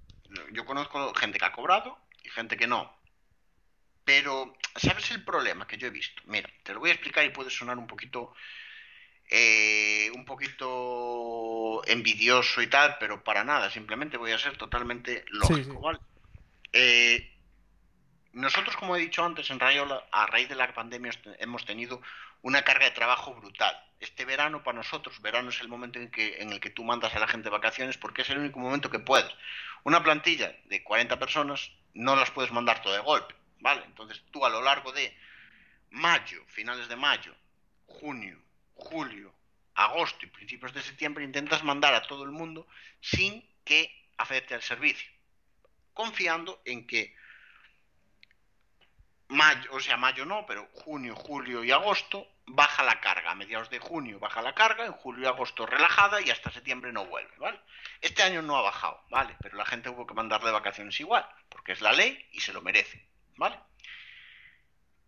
yo 0.52 0.64
conozco 0.64 1.14
gente 1.14 1.38
que 1.38 1.44
ha 1.44 1.52
cobrado 1.52 1.98
y 2.22 2.30
gente 2.30 2.56
que 2.56 2.66
no. 2.66 2.92
Pero, 4.04 4.56
¿sabes 4.76 5.10
el 5.10 5.24
problema 5.24 5.66
que 5.66 5.76
yo 5.76 5.86
he 5.86 5.90
visto? 5.90 6.22
Mira, 6.26 6.48
te 6.62 6.72
lo 6.72 6.80
voy 6.80 6.90
a 6.90 6.94
explicar 6.94 7.24
y 7.24 7.30
puede 7.30 7.50
sonar 7.50 7.76
un 7.76 7.86
poquito, 7.86 8.32
eh, 9.28 10.10
un 10.14 10.24
poquito 10.24 11.82
envidioso 11.86 12.62
y 12.62 12.68
tal, 12.68 12.96
pero 12.98 13.22
para 13.22 13.44
nada. 13.44 13.70
Simplemente 13.70 14.16
voy 14.16 14.32
a 14.32 14.38
ser 14.38 14.56
totalmente 14.56 15.24
lógico, 15.28 15.80
¿vale? 15.80 15.98
Eh, 16.72 17.34
nosotros, 18.32 18.76
como 18.76 18.96
he 18.96 19.00
dicho 19.00 19.24
antes, 19.24 19.50
en 19.50 19.60
Rayola, 19.60 20.04
a 20.10 20.26
raíz 20.26 20.48
de 20.48 20.54
la 20.54 20.72
pandemia 20.72 21.12
hemos 21.38 21.64
tenido 21.64 22.00
una 22.42 22.62
carga 22.62 22.86
de 22.86 22.92
trabajo 22.92 23.34
brutal. 23.34 23.76
Este 24.00 24.24
verano 24.24 24.62
para 24.62 24.76
nosotros, 24.76 25.20
verano 25.20 25.50
es 25.50 25.60
el 25.60 25.68
momento 25.68 25.98
en, 25.98 26.10
que, 26.10 26.40
en 26.40 26.52
el 26.52 26.60
que 26.60 26.70
tú 26.70 26.84
mandas 26.84 27.14
a 27.14 27.18
la 27.18 27.26
gente 27.26 27.44
de 27.44 27.56
vacaciones 27.56 27.98
porque 27.98 28.22
es 28.22 28.30
el 28.30 28.38
único 28.38 28.60
momento 28.60 28.90
que 28.90 29.00
puedes. 29.00 29.32
Una 29.84 30.02
plantilla 30.02 30.54
de 30.66 30.82
40 30.84 31.18
personas 31.18 31.70
no 31.94 32.14
las 32.14 32.30
puedes 32.30 32.52
mandar 32.52 32.80
todo 32.82 32.92
de 32.92 33.00
golpe, 33.00 33.34
¿vale? 33.60 33.82
Entonces 33.86 34.22
tú 34.30 34.44
a 34.44 34.50
lo 34.50 34.62
largo 34.62 34.92
de 34.92 35.16
mayo, 35.90 36.44
finales 36.46 36.88
de 36.88 36.96
mayo, 36.96 37.34
junio, 37.86 38.40
julio, 38.74 39.34
agosto 39.74 40.26
y 40.26 40.28
principios 40.28 40.72
de 40.74 40.82
septiembre 40.82 41.24
intentas 41.24 41.64
mandar 41.64 41.94
a 41.94 42.02
todo 42.02 42.24
el 42.24 42.30
mundo 42.30 42.66
sin 43.00 43.44
que 43.64 43.92
hacerte 44.16 44.54
el 44.54 44.62
servicio, 44.62 45.10
confiando 45.94 46.60
en 46.64 46.86
que 46.86 47.14
mayo, 49.28 49.70
o 49.72 49.80
sea, 49.80 49.96
mayo 49.96 50.24
no, 50.24 50.46
pero 50.46 50.68
junio, 50.72 51.14
julio 51.14 51.62
y 51.64 51.70
agosto 51.70 52.26
baja 52.46 52.82
la 52.82 53.00
carga. 53.00 53.30
A 53.30 53.34
mediados 53.34 53.70
de 53.70 53.78
junio 53.78 54.18
baja 54.18 54.42
la 54.42 54.54
carga, 54.54 54.86
en 54.86 54.92
julio 54.92 55.24
y 55.24 55.26
agosto 55.26 55.66
relajada 55.66 56.20
y 56.20 56.30
hasta 56.30 56.50
septiembre 56.50 56.92
no 56.92 57.04
vuelve, 57.06 57.36
¿vale? 57.38 57.60
Este 58.00 58.22
año 58.22 58.42
no 58.42 58.56
ha 58.56 58.62
bajado, 58.62 59.02
¿vale? 59.10 59.36
Pero 59.40 59.56
la 59.56 59.66
gente 59.66 59.88
hubo 59.90 60.06
que 60.06 60.14
mandar 60.14 60.42
de 60.42 60.50
vacaciones 60.50 60.98
igual, 61.00 61.28
porque 61.48 61.72
es 61.72 61.80
la 61.80 61.92
ley 61.92 62.26
y 62.32 62.40
se 62.40 62.52
lo 62.52 62.62
merece, 62.62 63.06
¿vale? 63.36 63.58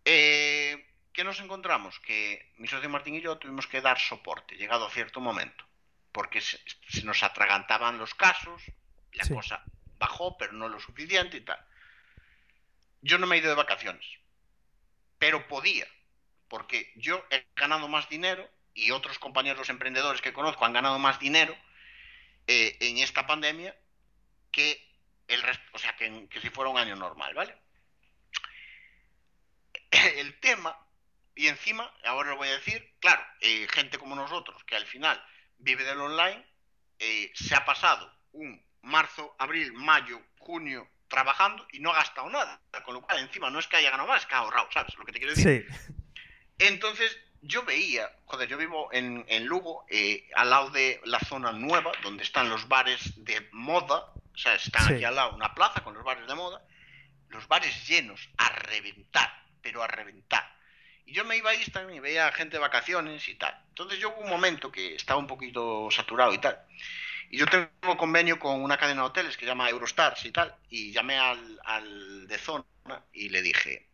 Eh, 0.05 0.87
¿Qué 1.13 1.25
nos 1.25 1.41
encontramos? 1.41 1.99
Que 2.01 2.53
mi 2.59 2.69
socio 2.69 2.89
Martín 2.89 3.15
y 3.15 3.21
yo 3.21 3.39
tuvimos 3.39 3.67
que 3.67 3.81
dar 3.81 3.99
soporte, 3.99 4.57
llegado 4.57 4.87
a 4.87 4.91
cierto 4.91 5.21
momento, 5.21 5.65
porque 6.13 6.41
se, 6.41 6.59
se 6.89 7.05
nos 7.05 7.23
atragantaban 7.23 7.99
los 7.99 8.15
casos, 8.15 8.63
la 9.13 9.25
Sí. 9.25 9.35
cosa 9.35 9.65
bajó, 9.99 10.37
pero 10.39 10.53
no 10.53 10.69
lo 10.69 10.81
suficiente 10.81 11.37
y 11.37 11.41
tal. 11.43 11.63
Yo 13.03 13.19
no 13.19 13.27
me 13.27 13.37
he 13.37 13.39
ido 13.39 13.49
de 13.49 13.55
vacaciones, 13.55 14.05
pero 15.19 15.49
podía, 15.49 15.87
porque 16.49 16.93
yo 16.97 17.25
he 17.31 17.47
ganado 17.57 17.89
más 17.89 18.09
dinero 18.09 18.49
y 18.75 18.91
otros 18.91 19.19
compañeros 19.19 19.69
emprendedores 19.69 20.21
que 20.21 20.33
conozco 20.33 20.65
han 20.65 20.73
ganado 20.73 20.99
más 20.99 21.19
dinero 21.19 21.57
eh, 22.47 22.77
en 22.81 22.99
esta 22.99 23.27
pandemia 23.27 23.77
que 24.51 24.87
el 25.29 25.43
resto, 25.43 25.65
o 25.73 25.79
sea, 25.79 25.97
que, 25.97 26.29
que 26.29 26.41
si 26.41 26.51
fuera 26.51 26.71
un 26.71 26.79
año 26.79 26.97
normal, 26.97 27.35
¿vale? 27.35 27.57
El 30.17 30.39
tema, 30.41 30.77
y 31.35 31.47
encima, 31.49 31.93
ahora 32.05 32.31
lo 32.31 32.37
voy 32.37 32.49
a 32.49 32.59
decir, 32.59 32.95
claro, 32.99 33.23
eh, 33.41 33.67
gente 33.71 33.99
como 33.99 34.15
nosotros, 34.17 34.63
que 34.65 34.77
al 34.77 34.87
final 34.87 35.23
vive 35.59 35.85
del 35.85 36.01
online, 36.01 36.45
eh, 36.99 37.31
se 37.35 37.55
ha 37.55 37.65
pasado 37.65 38.13
un 38.33 38.63
marzo, 38.83 39.35
abril, 39.39 39.73
mayo, 39.73 40.21
junio 40.39 40.89
trabajando 41.11 41.67
y 41.73 41.81
no 41.81 41.91
ha 41.91 41.97
gastado 41.97 42.31
nada. 42.31 42.59
Con 42.85 42.95
lo 42.95 43.03
cual, 43.03 43.19
encima, 43.19 43.51
no 43.51 43.59
es 43.59 43.67
que 43.67 43.77
haya 43.77 43.91
ganado 43.91 44.09
más, 44.09 44.23
es 44.23 44.27
que 44.27 44.35
ha 44.35 44.39
ahorrado, 44.39 44.69
¿sabes 44.73 44.95
lo 44.97 45.05
que 45.05 45.13
te 45.13 45.19
quiero 45.19 45.35
decir? 45.35 45.67
Sí, 45.71 45.95
Entonces, 46.59 47.19
yo 47.43 47.63
veía, 47.65 48.11
joder, 48.27 48.49
yo 48.49 48.57
vivo 48.57 48.89
en, 48.93 49.25
en 49.29 49.45
Lugo, 49.47 49.85
eh, 49.91 50.29
al 50.35 50.51
lado 50.51 50.71
de 50.71 51.01
la 51.05 51.19
zona 51.21 51.53
nueva, 51.53 51.93
donde 52.03 52.23
están 52.23 52.49
los 52.49 52.69
bares 52.69 53.13
de 53.25 53.49
moda, 53.53 54.07
o 54.33 54.37
sea, 54.39 54.55
están 54.55 54.87
Sí. 54.87 54.95
aquí 54.95 55.05
al 55.05 55.15
lado 55.17 55.35
una 55.35 55.55
plaza 55.55 55.83
con 55.83 55.95
los 55.95 56.05
bares 56.05 56.27
de 56.27 56.35
moda, 56.35 56.63
los 57.29 57.47
bares 57.49 57.87
llenos, 57.87 58.29
a 58.39 58.49
reventar, 58.51 59.45
pero 59.63 59.83
a 59.83 59.87
reventar. 59.87 60.55
Y 61.07 61.13
yo 61.15 61.25
me 61.25 61.37
iba 61.37 61.51
ahí 61.51 61.65
también 61.67 61.97
y 61.97 62.01
veía 62.01 62.31
gente 62.33 62.57
de 62.57 62.61
vacaciones 62.61 63.27
y 63.29 63.35
tal. 63.35 63.59
Entonces 63.71 63.99
yo 63.99 64.11
hubo 64.11 64.21
un 64.21 64.31
momento 64.31 64.71
que 64.71 64.95
estaba 64.95 65.19
un 65.19 65.27
poquito 65.27 65.89
saturado 65.91 66.33
y 66.35 66.39
tal. 66.39 66.59
Y 67.31 67.39
yo 67.39 67.47
tengo 67.47 67.97
convenio 67.97 68.41
con 68.41 68.61
una 68.61 68.77
cadena 68.77 69.03
de 69.03 69.07
hoteles 69.07 69.37
que 69.37 69.45
se 69.45 69.51
llama 69.51 69.71
Eurostars 69.71 70.25
y 70.25 70.33
tal. 70.33 70.55
Y 70.69 70.91
llamé 70.91 71.17
al, 71.17 71.61
al 71.65 72.27
de 72.27 72.39
zona 72.39 72.65
y 73.13 73.29
le 73.29 73.41
dije, 73.41 73.89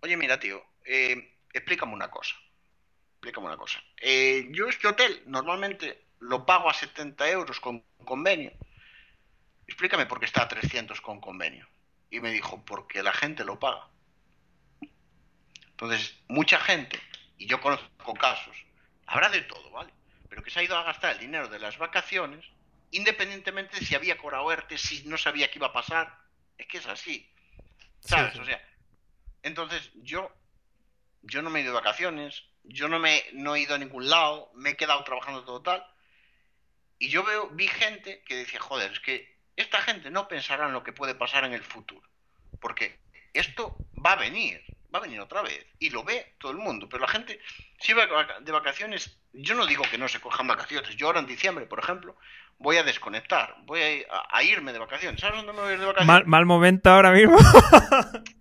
oye, 0.00 0.16
mira, 0.16 0.40
tío, 0.40 0.64
eh, 0.86 1.36
explícame 1.52 1.92
una 1.92 2.10
cosa. 2.10 2.34
Explícame 3.12 3.46
una 3.46 3.58
cosa. 3.58 3.82
Eh, 4.00 4.48
yo 4.52 4.68
este 4.68 4.88
hotel 4.88 5.22
normalmente 5.26 6.06
lo 6.20 6.46
pago 6.46 6.70
a 6.70 6.74
70 6.74 7.28
euros 7.28 7.60
con 7.60 7.84
convenio. 8.06 8.52
Explícame 9.66 10.06
por 10.06 10.18
qué 10.18 10.24
está 10.24 10.42
a 10.42 10.48
300 10.48 10.98
con 11.02 11.20
convenio. 11.20 11.68
Y 12.10 12.20
me 12.20 12.32
dijo, 12.32 12.64
porque 12.64 13.02
la 13.02 13.12
gente 13.12 13.44
lo 13.44 13.60
paga. 13.60 13.86
Entonces, 15.72 16.16
mucha 16.28 16.58
gente, 16.58 16.98
y 17.36 17.46
yo 17.46 17.60
conozco 17.60 18.14
casos, 18.14 18.56
habrá 19.06 19.28
de 19.28 19.42
todo, 19.42 19.70
¿vale? 19.70 19.92
Pero 20.30 20.42
que 20.42 20.50
se 20.50 20.60
ha 20.60 20.62
ido 20.62 20.78
a 20.78 20.84
gastar 20.84 21.12
el 21.12 21.18
dinero 21.18 21.48
de 21.48 21.58
las 21.58 21.76
vacaciones, 21.76 22.46
independientemente 22.92 23.78
de 23.78 23.84
si 23.84 23.94
había 23.94 24.16
cobrado 24.16 24.50
ERTE, 24.50 24.78
si 24.78 25.06
no 25.06 25.18
sabía 25.18 25.50
qué 25.50 25.58
iba 25.58 25.66
a 25.66 25.72
pasar. 25.72 26.16
Es 26.56 26.66
que 26.66 26.78
es 26.78 26.86
así. 26.86 27.28
¿Sabes? 28.00 28.32
Sí, 28.32 28.36
sí. 28.36 28.40
O 28.40 28.44
sea, 28.46 28.64
entonces 29.42 29.90
yo, 29.96 30.34
yo 31.22 31.42
no 31.42 31.50
me 31.50 31.58
he 31.58 31.62
ido 31.62 31.72
de 31.72 31.80
vacaciones, 31.80 32.44
yo 32.64 32.88
no 32.88 32.98
me 32.98 33.24
no 33.32 33.54
he 33.56 33.60
ido 33.60 33.74
a 33.74 33.78
ningún 33.78 34.08
lado, 34.08 34.50
me 34.54 34.70
he 34.70 34.76
quedado 34.76 35.04
trabajando 35.04 35.44
todo 35.44 35.62
tal. 35.62 35.84
Y 36.98 37.08
yo 37.08 37.24
veo, 37.24 37.48
vi 37.48 37.66
gente 37.66 38.22
que 38.24 38.36
decía, 38.36 38.60
joder, 38.60 38.92
es 38.92 39.00
que 39.00 39.36
esta 39.56 39.82
gente 39.82 40.10
no 40.10 40.28
pensará 40.28 40.66
en 40.66 40.72
lo 40.72 40.84
que 40.84 40.92
puede 40.92 41.14
pasar 41.14 41.44
en 41.44 41.54
el 41.54 41.64
futuro. 41.64 42.08
Porque 42.60 42.98
esto 43.32 43.76
va 44.04 44.12
a 44.12 44.16
venir, 44.16 44.62
va 44.94 44.98
a 44.98 45.02
venir 45.02 45.20
otra 45.20 45.42
vez. 45.42 45.64
Y 45.78 45.90
lo 45.90 46.02
ve 46.04 46.34
todo 46.38 46.52
el 46.52 46.58
mundo. 46.58 46.88
Pero 46.88 47.02
la 47.02 47.08
gente, 47.08 47.40
si 47.78 47.92
va 47.92 48.06
de 48.40 48.52
vacaciones, 48.52 49.18
yo 49.32 49.54
no 49.54 49.66
digo 49.66 49.84
que 49.90 49.98
no 49.98 50.08
se 50.08 50.20
cojan 50.20 50.46
vacaciones. 50.46 50.96
Yo 50.96 51.06
ahora 51.06 51.20
en 51.20 51.26
diciembre, 51.26 51.66
por 51.66 51.78
ejemplo, 51.78 52.16
voy 52.58 52.76
a 52.76 52.82
desconectar, 52.82 53.56
voy 53.64 54.04
a, 54.10 54.22
a 54.30 54.42
irme 54.42 54.72
de 54.72 54.78
vacaciones. 54.78 55.20
¿Sabes 55.20 55.36
dónde 55.38 55.52
me 55.52 55.60
voy 55.60 55.70
a 55.70 55.74
ir 55.74 55.80
de 55.80 55.86
vacaciones? 55.86 56.06
mal, 56.06 56.26
mal 56.26 56.46
momento 56.46 56.90
ahora 56.90 57.12
mismo. 57.12 57.36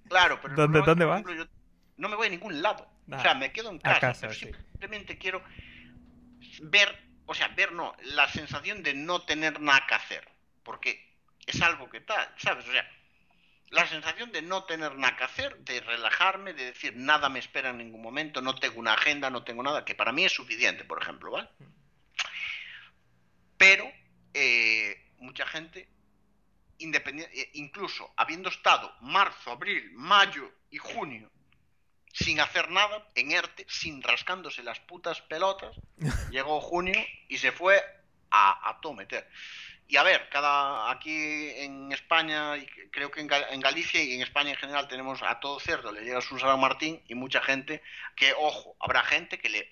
Claro, 0.09 0.39
pero 0.41 0.55
¿Dónde- 0.55 0.81
dónde 0.81 1.05
vas? 1.05 1.21
ejemplo, 1.21 1.43
yo 1.45 1.49
no 1.97 2.09
me 2.09 2.15
voy 2.15 2.25
a 2.25 2.29
ningún 2.31 2.63
lado. 2.63 2.89
Ah, 3.11 3.17
o 3.17 3.21
sea, 3.21 3.35
me 3.35 3.51
quedo 3.51 3.69
en 3.69 3.77
casa. 3.77 3.99
casa, 3.99 4.21
pero 4.21 4.33
sí. 4.33 4.45
simplemente 4.71 5.19
quiero 5.19 5.43
ver, 6.63 6.97
o 7.27 7.33
sea, 7.35 7.49
ver 7.49 7.71
no, 7.73 7.95
la 8.03 8.27
sensación 8.27 8.81
de 8.81 8.93
no 8.95 9.21
tener 9.21 9.59
nada 9.61 9.85
que 9.87 9.93
hacer. 9.93 10.27
Porque 10.63 11.15
es 11.45 11.61
algo 11.61 11.89
que 11.91 12.01
tal, 12.01 12.27
¿sabes? 12.37 12.67
O 12.67 12.71
sea, 12.71 12.89
la 13.71 13.87
sensación 13.87 14.31
de 14.31 14.41
no 14.41 14.63
tener 14.63 14.95
nada 14.95 15.15
que 15.15 15.23
hacer, 15.23 15.57
de 15.59 15.79
relajarme, 15.81 16.53
de 16.53 16.65
decir 16.65 16.95
nada 16.95 17.29
me 17.29 17.39
espera 17.39 17.69
en 17.69 17.77
ningún 17.77 18.01
momento, 18.01 18.41
no 18.41 18.55
tengo 18.55 18.79
una 18.79 18.93
agenda, 18.93 19.29
no 19.29 19.43
tengo 19.43 19.63
nada, 19.63 19.85
que 19.85 19.95
para 19.95 20.11
mí 20.11 20.25
es 20.25 20.33
suficiente, 20.33 20.83
por 20.85 21.01
ejemplo, 21.01 21.31
¿vale? 21.31 21.49
Pero 23.57 23.91
eh, 24.33 25.11
mucha 25.17 25.45
gente 25.45 25.87
independiente, 26.79 27.41
eh, 27.41 27.51
incluso 27.53 28.11
habiendo 28.15 28.49
estado 28.49 28.93
marzo, 29.01 29.51
abril, 29.51 29.91
mayo 29.93 30.51
y 30.71 30.77
junio 30.77 31.29
sin 32.13 32.39
hacer 32.39 32.71
nada, 32.71 33.07
en 33.15 33.31
ERTE, 33.31 33.65
sin 33.69 34.01
rascándose 34.01 34.63
las 34.63 34.79
putas 34.79 35.21
pelotas, 35.21 35.75
llegó 36.31 36.59
junio 36.59 36.99
y 37.27 37.37
se 37.37 37.51
fue 37.51 37.81
a, 38.31 38.69
a 38.69 38.79
todo 38.81 38.93
meter. 38.93 39.29
Y 39.91 39.97
a 39.97 40.03
ver, 40.03 40.29
cada 40.29 40.91
aquí 40.91 41.49
en 41.57 41.91
España, 41.91 42.55
y 42.57 42.67
creo 42.91 43.09
que 43.09 43.21
en, 43.21 43.27
Gal- 43.27 43.47
en 43.49 43.59
Galicia 43.59 44.01
y 44.03 44.13
en 44.13 44.21
España 44.21 44.51
en 44.51 44.55
general 44.55 44.87
tenemos 44.87 45.23
a 45.23 45.39
todo 45.39 45.59
cerdo, 45.59 45.91
le 45.91 46.01
llega 46.01 46.21
su 46.21 46.37
San 46.37 46.59
Martín 46.59 47.01
y 47.07 47.15
mucha 47.15 47.41
gente 47.41 47.81
que, 48.15 48.31
ojo, 48.37 48.77
habrá 48.79 49.03
gente 49.03 49.39
que 49.39 49.49
le, 49.49 49.67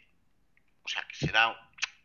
o 0.81 0.87
sea, 0.87 1.03
que 1.07 1.15
será, 1.15 1.55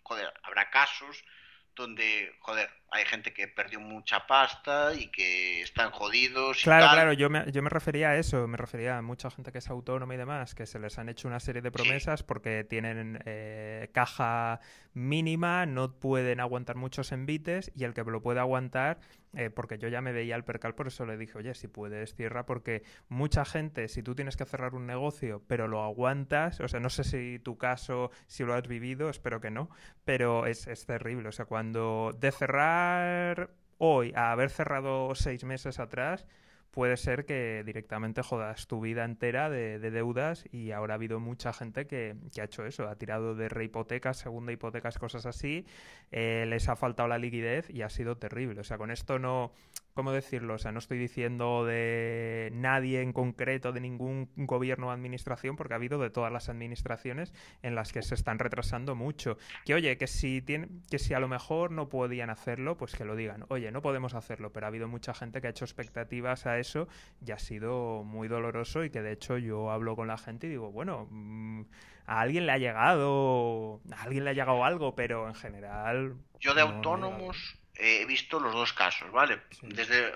joder, 0.02 0.30
habrá 0.42 0.68
casos 0.68 1.24
donde, 1.74 2.32
joder, 2.40 2.68
hay 2.90 3.04
gente 3.06 3.32
que 3.32 3.48
perdió 3.48 3.80
mucha 3.80 4.26
pasta 4.26 4.92
y 4.94 5.06
que 5.08 5.62
están 5.62 5.90
jodidos 5.90 6.60
y 6.60 6.64
Claro, 6.64 6.86
tal. 6.86 6.94
claro, 6.94 7.12
yo 7.14 7.30
me, 7.30 7.50
yo 7.50 7.62
me 7.62 7.70
refería 7.70 8.10
a 8.10 8.16
eso, 8.18 8.46
me 8.46 8.58
refería 8.58 8.98
a 8.98 9.02
mucha 9.02 9.30
gente 9.30 9.50
que 9.52 9.58
es 9.58 9.70
autónoma 9.70 10.14
y 10.14 10.18
demás, 10.18 10.54
que 10.54 10.66
se 10.66 10.78
les 10.78 10.98
han 10.98 11.08
hecho 11.08 11.28
una 11.28 11.40
serie 11.40 11.62
de 11.62 11.70
promesas 11.70 12.22
porque 12.22 12.64
tienen 12.64 13.22
eh, 13.24 13.88
caja 13.94 14.60
mínima, 14.92 15.64
no 15.66 15.92
pueden 15.98 16.40
aguantar 16.40 16.76
muchos 16.76 17.12
envites 17.12 17.72
y 17.74 17.84
el 17.84 17.94
que 17.94 18.02
lo 18.04 18.20
puede 18.20 18.40
aguantar, 18.40 18.98
eh, 19.34 19.50
porque 19.50 19.78
yo 19.78 19.88
ya 19.88 20.00
me 20.00 20.12
veía 20.12 20.36
el 20.36 20.44
percal, 20.44 20.74
por 20.74 20.88
eso 20.88 21.06
le 21.06 21.16
dije, 21.16 21.38
oye, 21.38 21.54
si 21.54 21.68
puedes, 21.68 22.14
cierra, 22.14 22.44
porque 22.44 22.82
mucha 23.08 23.44
gente, 23.44 23.88
si 23.88 24.02
tú 24.02 24.14
tienes 24.14 24.36
que 24.36 24.44
cerrar 24.44 24.74
un 24.74 24.86
negocio, 24.86 25.42
pero 25.46 25.68
lo 25.68 25.82
aguantas, 25.82 26.60
o 26.60 26.68
sea, 26.68 26.80
no 26.80 26.90
sé 26.90 27.04
si 27.04 27.38
tu 27.38 27.56
caso, 27.56 28.10
si 28.26 28.44
lo 28.44 28.54
has 28.54 28.68
vivido, 28.68 29.08
espero 29.08 29.40
que 29.40 29.50
no, 29.50 29.70
pero 30.04 30.46
es, 30.46 30.66
es 30.66 30.84
terrible, 30.86 31.28
o 31.28 31.32
sea, 31.32 31.46
cuando 31.46 32.16
de 32.18 32.30
cerrar 32.32 33.50
hoy 33.78 34.12
a 34.14 34.32
haber 34.32 34.50
cerrado 34.50 35.14
seis 35.14 35.44
meses 35.44 35.78
atrás, 35.78 36.26
puede 36.72 36.96
ser 36.96 37.26
que 37.26 37.62
directamente 37.64 38.22
jodas 38.22 38.66
tu 38.66 38.80
vida 38.80 39.04
entera 39.04 39.50
de, 39.50 39.78
de 39.78 39.90
deudas 39.90 40.44
y 40.50 40.72
ahora 40.72 40.94
ha 40.94 40.96
habido 40.96 41.20
mucha 41.20 41.52
gente 41.52 41.86
que, 41.86 42.16
que 42.34 42.40
ha 42.40 42.44
hecho 42.44 42.64
eso, 42.64 42.88
ha 42.88 42.96
tirado 42.96 43.34
de 43.34 43.48
rehipotecas, 43.50 44.16
segunda 44.16 44.52
hipotecas, 44.52 44.98
cosas 44.98 45.26
así, 45.26 45.66
eh, 46.10 46.46
les 46.48 46.68
ha 46.68 46.76
faltado 46.76 47.08
la 47.08 47.18
liquidez 47.18 47.68
y 47.68 47.82
ha 47.82 47.90
sido 47.90 48.16
terrible. 48.16 48.60
O 48.60 48.64
sea, 48.64 48.78
con 48.78 48.90
esto 48.90 49.18
no, 49.18 49.52
¿cómo 49.94 50.12
decirlo? 50.12 50.54
O 50.54 50.58
sea, 50.58 50.72
no 50.72 50.78
estoy 50.78 50.98
diciendo 50.98 51.64
de 51.64 52.50
nadie 52.52 53.00
en 53.00 53.12
concreto, 53.12 53.72
de 53.72 53.80
ningún 53.80 54.30
gobierno 54.36 54.88
o 54.88 54.90
administración, 54.90 55.56
porque 55.56 55.74
ha 55.74 55.76
habido 55.76 55.98
de 55.98 56.10
todas 56.10 56.32
las 56.32 56.48
administraciones 56.48 57.32
en 57.62 57.74
las 57.74 57.92
que 57.92 58.02
se 58.02 58.14
están 58.14 58.38
retrasando 58.38 58.94
mucho. 58.94 59.36
Que 59.64 59.74
oye, 59.74 59.96
que 59.98 60.06
si 60.06 60.42
tienen, 60.42 60.82
que 60.90 60.98
si 60.98 61.14
a 61.14 61.20
lo 61.20 61.28
mejor 61.28 61.70
no 61.70 61.88
podían 61.88 62.30
hacerlo, 62.30 62.76
pues 62.76 62.94
que 62.94 63.04
lo 63.04 63.16
digan. 63.16 63.44
Oye, 63.48 63.70
no 63.70 63.82
podemos 63.82 64.14
hacerlo, 64.14 64.52
pero 64.52 64.66
ha 64.66 64.68
habido 64.68 64.88
mucha 64.88 65.14
gente 65.14 65.40
que 65.40 65.46
ha 65.48 65.50
hecho 65.50 65.64
expectativas 65.64 66.46
a 66.46 66.58
eso 66.58 66.88
y 67.24 67.32
ha 67.32 67.38
sido 67.38 68.04
muy 68.04 68.28
doloroso 68.28 68.84
y 68.84 68.90
que 68.90 69.02
de 69.02 69.12
hecho 69.12 69.38
yo 69.38 69.70
hablo 69.70 69.96
con 69.96 70.08
la 70.08 70.18
gente 70.18 70.46
y 70.46 70.50
digo, 70.50 70.72
bueno, 70.72 71.06
mm, 71.10 71.62
a 72.06 72.20
alguien 72.20 72.46
le 72.46 72.52
ha 72.52 72.58
llegado, 72.58 73.80
a 73.92 74.02
alguien 74.02 74.24
le 74.24 74.30
ha 74.30 74.34
llegado 74.34 74.64
algo, 74.64 74.94
pero 74.94 75.28
en 75.28 75.34
general 75.34 76.16
Yo 76.40 76.54
de 76.54 76.62
no, 76.62 76.68
autónomos 76.68 77.61
he 77.74 78.04
visto 78.06 78.38
los 78.40 78.52
dos 78.52 78.72
casos, 78.72 79.10
¿vale? 79.10 79.42
Sí. 79.50 79.66
Desde 79.68 80.14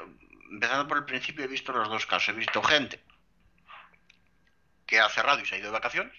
empezando 0.51 0.87
por 0.87 0.99
el 0.99 1.05
principio 1.05 1.45
he 1.45 1.49
visto 1.49 1.73
los 1.73 1.89
dos 1.89 2.07
casos. 2.07 2.29
He 2.35 2.39
visto 2.39 2.63
gente 2.63 3.01
que 4.87 5.01
ha 5.01 5.09
cerrado 5.09 5.41
y 5.41 5.47
se 5.47 5.57
ha 5.57 5.59
ido 5.59 5.67
de 5.67 5.73
vacaciones, 5.73 6.17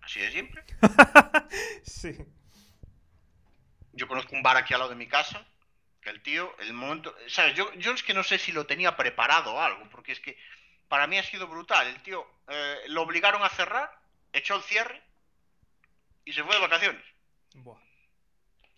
así 0.00 0.20
de 0.20 0.32
simple. 0.32 0.64
sí. 1.82 2.16
Yo 3.92 4.08
conozco 4.08 4.34
un 4.34 4.42
bar 4.42 4.56
aquí 4.56 4.72
al 4.72 4.80
lado 4.80 4.90
de 4.90 4.96
mi 4.96 5.08
casa, 5.08 5.44
Que 6.00 6.10
el 6.10 6.22
tío, 6.22 6.54
el 6.60 6.72
momento, 6.72 7.14
¿sabes? 7.26 7.54
Yo, 7.54 7.72
yo 7.74 7.92
es 7.92 8.02
que 8.02 8.14
no 8.14 8.22
sé 8.22 8.38
si 8.38 8.52
lo 8.52 8.66
tenía 8.66 8.96
preparado 8.96 9.54
o 9.54 9.60
algo, 9.60 9.88
porque 9.90 10.12
es 10.12 10.20
que 10.20 10.38
para 10.88 11.06
mí 11.06 11.18
ha 11.18 11.22
sido 11.22 11.48
brutal. 11.48 11.86
El 11.86 12.02
tío 12.02 12.26
eh, 12.48 12.82
lo 12.88 13.02
obligaron 13.02 13.42
a 13.42 13.48
cerrar, 13.50 13.92
echó 14.32 14.56
el 14.56 14.62
cierre 14.62 15.02
y 16.24 16.32
se 16.32 16.42
fue 16.44 16.54
de 16.54 16.60
vacaciones. 16.60 17.04
Buah. 17.54 17.87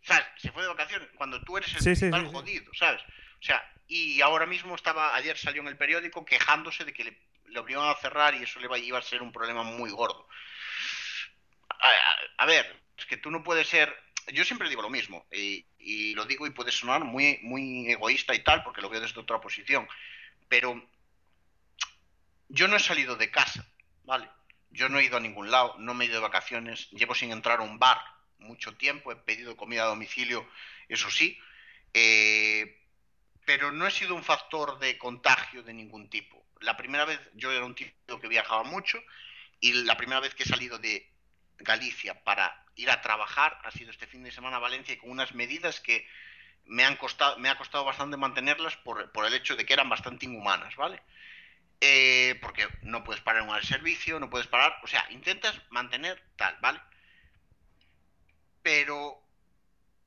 ¿Sabes? 0.02 0.24
Se 0.38 0.50
fue 0.52 0.62
de 0.62 0.68
vacaciones 0.68 1.08
cuando 1.16 1.40
tú 1.42 1.56
eres 1.58 1.68
el 1.74 1.80
Sí, 1.82 1.94
sí, 1.94 2.00
principal 2.00 2.20
sí, 2.22 2.26
sí. 2.28 2.32
jodido, 2.32 2.74
¿sabes? 2.74 3.02
O 3.02 3.42
sea, 3.42 3.62
y 3.86 4.20
ahora 4.20 4.46
mismo 4.46 4.74
estaba, 4.74 5.14
ayer 5.14 5.36
salió 5.36 5.62
en 5.62 5.68
el 5.68 5.76
periódico 5.76 6.24
quejándose 6.24 6.84
de 6.84 6.92
que 6.92 7.04
le, 7.04 7.18
le 7.46 7.58
obligaban 7.58 7.90
a 7.90 7.94
cerrar 7.96 8.34
y 8.34 8.42
eso 8.42 8.58
le 8.60 8.66
iba, 8.66 8.78
iba 8.78 8.98
a 8.98 9.02
ser 9.02 9.22
un 9.22 9.32
problema 9.32 9.62
muy 9.62 9.90
gordo. 9.90 10.26
A, 11.68 11.86
a- 11.88 12.44
a 12.44 12.46
ver, 12.46 12.80
es 12.96 13.06
que 13.06 13.16
tú 13.16 13.30
no 13.30 13.42
puedes 13.42 13.68
ser. 13.68 13.94
Yo 14.32 14.44
siempre 14.44 14.68
digo 14.68 14.82
lo 14.82 14.90
mismo, 14.90 15.26
y, 15.32 15.66
y 15.78 16.14
lo 16.14 16.24
digo 16.24 16.46
y 16.46 16.50
puede 16.50 16.70
sonar 16.70 17.02
muy, 17.04 17.38
muy 17.42 17.90
egoísta 17.90 18.34
y 18.34 18.44
tal, 18.44 18.62
porque 18.62 18.80
lo 18.82 18.88
veo 18.88 19.00
desde 19.00 19.18
otra 19.20 19.40
posición, 19.40 19.88
pero 20.48 20.80
yo 22.48 22.68
no 22.68 22.76
he 22.76 22.80
salido 22.80 23.16
de 23.16 23.30
casa, 23.30 23.66
¿vale? 24.04 24.28
Yo 24.70 24.88
no 24.88 24.98
he 24.98 25.04
ido 25.04 25.16
a 25.16 25.20
ningún 25.20 25.50
lado, 25.50 25.74
no 25.78 25.94
me 25.94 26.04
he 26.04 26.08
ido 26.08 26.16
de 26.16 26.22
vacaciones, 26.22 26.88
llevo 26.90 27.14
sin 27.14 27.32
entrar 27.32 27.58
a 27.58 27.62
un 27.62 27.78
bar 27.78 27.98
mucho 28.40 28.76
tiempo, 28.76 29.12
he 29.12 29.16
pedido 29.16 29.56
comida 29.56 29.82
a 29.82 29.86
domicilio, 29.86 30.48
eso 30.88 31.10
sí, 31.10 31.38
eh, 31.94 32.80
pero 33.44 33.72
no 33.72 33.86
he 33.86 33.90
sido 33.90 34.14
un 34.14 34.24
factor 34.24 34.78
de 34.78 34.98
contagio 34.98 35.62
de 35.62 35.72
ningún 35.72 36.08
tipo. 36.08 36.44
La 36.60 36.76
primera 36.76 37.04
vez 37.04 37.20
yo 37.34 37.50
era 37.50 37.64
un 37.64 37.74
tipo 37.74 38.20
que 38.20 38.28
viajaba 38.28 38.64
mucho 38.64 39.02
y 39.60 39.72
la 39.84 39.96
primera 39.96 40.20
vez 40.20 40.34
que 40.34 40.42
he 40.42 40.46
salido 40.46 40.78
de 40.78 41.10
Galicia 41.58 42.22
para 42.24 42.64
ir 42.76 42.90
a 42.90 43.02
trabajar 43.02 43.58
ha 43.64 43.70
sido 43.70 43.90
este 43.90 44.06
fin 44.06 44.22
de 44.22 44.30
semana 44.30 44.56
a 44.56 44.60
Valencia 44.60 44.94
y 44.94 44.98
con 44.98 45.10
unas 45.10 45.34
medidas 45.34 45.80
que 45.80 46.06
me 46.64 46.84
han 46.84 46.96
costado, 46.96 47.38
me 47.38 47.48
ha 47.48 47.58
costado 47.58 47.84
bastante 47.84 48.16
mantenerlas 48.16 48.76
por, 48.76 49.10
por 49.12 49.26
el 49.26 49.34
hecho 49.34 49.56
de 49.56 49.66
que 49.66 49.72
eran 49.72 49.88
bastante 49.88 50.26
inhumanas, 50.26 50.76
¿vale? 50.76 51.02
Eh, 51.80 52.38
porque 52.40 52.68
no 52.82 53.02
puedes 53.04 53.22
parar 53.22 53.42
en 53.42 53.48
un 53.48 53.62
servicio, 53.62 54.20
no 54.20 54.30
puedes 54.30 54.46
parar, 54.46 54.78
o 54.82 54.86
sea, 54.86 55.06
intentas 55.10 55.58
mantener 55.70 56.22
tal, 56.36 56.56
¿vale? 56.60 56.80
Pero 58.62 59.22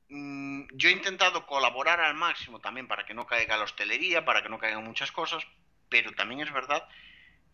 mm, 0.08 0.64
yo 0.72 0.88
he 0.88 0.92
intentado 0.92 1.46
colaborar 1.46 2.00
al 2.00 2.14
máximo 2.14 2.60
también 2.60 2.88
para 2.88 3.04
que 3.04 3.14
no 3.14 3.26
caiga 3.26 3.56
la 3.56 3.64
hostelería, 3.64 4.24
para 4.24 4.42
que 4.42 4.48
no 4.48 4.58
caigan 4.58 4.84
muchas 4.84 5.12
cosas, 5.12 5.44
pero 5.88 6.12
también 6.12 6.40
es 6.40 6.52
verdad 6.52 6.88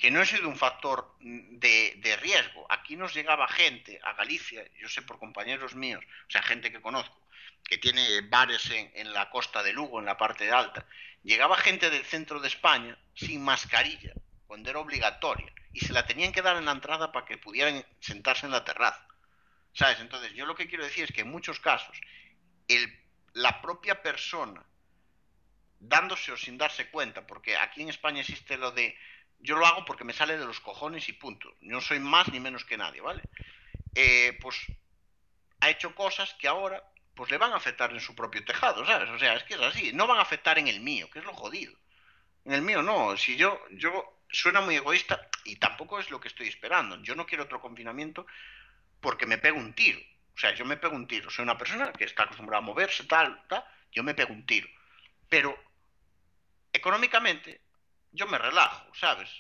que 0.01 0.11
no 0.11 0.23
he 0.23 0.27
sido 0.27 0.49
un 0.49 0.57
factor 0.57 1.15
mm, 1.21 1.59
de, 1.59 1.95
de 1.99 2.17
riesgo. 2.17 2.67
Aquí 2.71 2.97
nos 2.97 3.15
llegaba 3.15 3.47
gente 3.49 4.01
a 4.03 4.15
Galicia, 4.15 4.65
yo 4.81 4.89
sé 4.89 5.03
por 5.03 5.19
compañeros 5.19 5.75
míos, 5.75 6.03
o 6.27 6.31
sea, 6.31 6.43
gente 6.43 6.73
que 6.73 6.81
conozco, 6.81 7.21
que 7.65 7.79
tiene 7.79 8.23
bares 8.23 8.71
en, 8.71 8.91
en 8.95 9.13
la 9.13 9.29
costa 9.31 9.63
de 9.63 9.73
Lugo, 9.73 9.99
en 9.99 10.07
la 10.07 10.17
parte 10.17 10.51
alta, 10.51 10.87
llegaba 11.23 11.57
gente 11.57 11.91
del 11.91 12.05
centro 12.05 12.41
de 12.41 12.49
España 12.49 12.99
sin 13.15 13.43
mascarilla, 13.45 14.15
cuando 14.47 14.71
era 14.71 14.81
obligatoria, 14.81 15.53
y 15.73 15.81
se 15.81 15.93
la 15.93 16.07
tenían 16.07 16.33
que 16.33 16.43
dar 16.43 16.57
en 16.57 16.65
la 16.65 16.73
entrada 16.73 17.13
para 17.13 17.27
que 17.27 17.39
pudieran 17.39 17.85
sentarse 18.01 18.47
en 18.47 18.53
la 18.53 18.65
terraza. 18.65 19.07
¿Sabes? 19.73 20.01
Entonces, 20.01 20.33
yo 20.35 20.47
lo 20.47 20.55
que 20.55 20.69
quiero 20.69 20.85
decir 20.85 21.05
es 21.05 21.13
que 21.13 21.23
en 21.23 21.31
muchos 21.31 21.61
casos, 21.61 21.97
el, 22.69 22.99
la 23.35 23.61
propia 23.61 24.03
persona, 24.03 24.65
dándose 25.79 26.33
o 26.33 26.37
sin 26.37 26.59
darse 26.59 26.91
cuenta, 26.91 27.27
porque 27.27 27.57
aquí 27.57 27.83
en 27.83 27.89
España 27.89 28.21
existe 28.21 28.57
lo 28.57 28.71
de 28.73 28.97
yo 29.43 29.57
lo 29.57 29.67
hago 29.67 29.85
porque 29.85 30.05
me 30.05 30.13
sale 30.13 30.37
de 30.37 30.45
los 30.45 30.61
cojones 30.61 31.09
y 31.09 31.15
punto. 31.15 31.55
No 31.61 31.81
soy 31.81 31.99
más 31.99 32.29
ni 32.29 32.41
menos 32.41 32.65
que 32.65 32.77
nadie, 32.77 33.01
¿vale? 33.01 33.23
Eh, 33.95 34.39
pues 34.41 34.57
ha 35.61 35.71
hecho 35.71 35.95
cosas 35.95 36.35
que 36.35 36.49
ahora 36.49 36.83
pues 37.15 37.31
le 37.31 37.39
van 37.39 37.53
a 37.53 37.57
afectar 37.57 37.93
en 37.93 38.01
su 38.01 38.15
propio 38.15 38.45
tejado, 38.45 38.85
¿sabes? 38.87 39.09
O 39.11 39.19
sea, 39.19 39.35
es 39.35 39.45
que 39.45 39.55
es 39.55 39.61
así. 39.61 39.93
No 39.93 40.07
van 40.07 40.19
a 40.19 40.23
afectar 40.23 40.59
en 40.59 40.69
el 40.69 40.81
mío, 40.81 41.09
que 41.11 41.19
es 41.19 41.25
lo 41.25 41.35
jodido. 41.35 41.73
En 42.45 42.53
el 42.53 42.63
mío 42.63 42.83
no. 42.83 43.17
Si 43.17 43.37
yo, 43.37 43.61
yo 43.73 44.23
suena 44.31 44.61
muy 44.61 44.77
egoísta 44.77 45.29
y 45.45 45.57
tampoco 45.57 45.99
es 45.99 46.11
lo 46.11 46.21
que 46.21 46.29
estoy 46.29 46.49
esperando. 46.49 47.03
Yo 47.03 47.15
no 47.15 47.27
quiero 47.27 47.45
otro 47.45 47.61
confinamiento 47.61 48.27
porque 49.01 49.27
me 49.27 49.39
pego 49.39 49.59
un 49.59 49.73
tiro. 49.75 49.99
O 50.35 50.39
sea, 50.41 50.55
yo 50.55 50.65
me 50.65 50.77
pego 50.77 50.95
un 50.97 51.07
tiro. 51.07 51.31
Soy 51.31 51.43
una 51.43 51.59
persona 51.59 51.93
que 51.93 52.05
está 52.05 52.25
acostumbrada 52.25 52.59
a 52.63 52.67
moverse, 52.67 53.05
tal, 53.05 53.43
tal. 53.49 53.65
Yo 53.93 54.03
me 54.03 54.15
pego 54.15 54.33
un 54.33 54.47
tiro. 54.47 54.69
Pero 55.29 55.57
económicamente 56.73 57.61
yo 58.13 58.27
me 58.27 58.39
relajo, 58.39 58.87
¿sabes? 58.95 59.31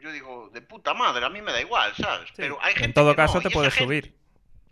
Yo 0.00 0.10
digo, 0.12 0.50
de 0.52 0.62
puta 0.62 0.94
madre, 0.94 1.24
a 1.24 1.28
mí 1.28 1.40
me 1.40 1.52
da 1.52 1.60
igual, 1.60 1.94
¿sabes? 1.96 2.28
Sí, 2.28 2.34
Pero 2.36 2.58
hay 2.62 2.72
gente 2.72 2.86
en 2.86 2.94
todo 2.94 3.10
que 3.12 3.16
caso 3.16 3.34
no, 3.36 3.42
te 3.42 3.50
puedes 3.50 3.72
gente- 3.74 3.84
subir. 3.84 4.16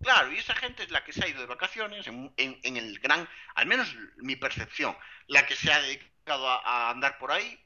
Claro, 0.02 0.32
y 0.32 0.38
esa 0.38 0.54
gente 0.54 0.82
es 0.82 0.90
la 0.90 1.04
que 1.04 1.12
se 1.12 1.22
ha 1.24 1.28
ido 1.28 1.40
de 1.40 1.46
vacaciones 1.46 2.06
en, 2.06 2.32
en- 2.38 2.58
en 2.62 2.76
el 2.78 2.98
gran, 3.00 3.28
al 3.54 3.66
menos 3.66 3.94
mi 4.16 4.34
percepción, 4.34 4.96
la 5.26 5.46
que 5.46 5.54
se 5.54 5.70
ha 5.72 5.80
dedicado 5.80 6.48
a, 6.48 6.56
a 6.64 6.90
andar 6.90 7.18
por 7.18 7.30
ahí, 7.32 7.58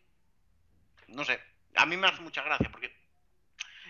no 1.09 1.25
sé, 1.25 1.41
a 1.77 1.87
mí 1.87 1.97
me 1.97 2.09
hace 2.09 2.21
mucha 2.23 2.43
gracia 2.43 2.71
porque 2.73 2.93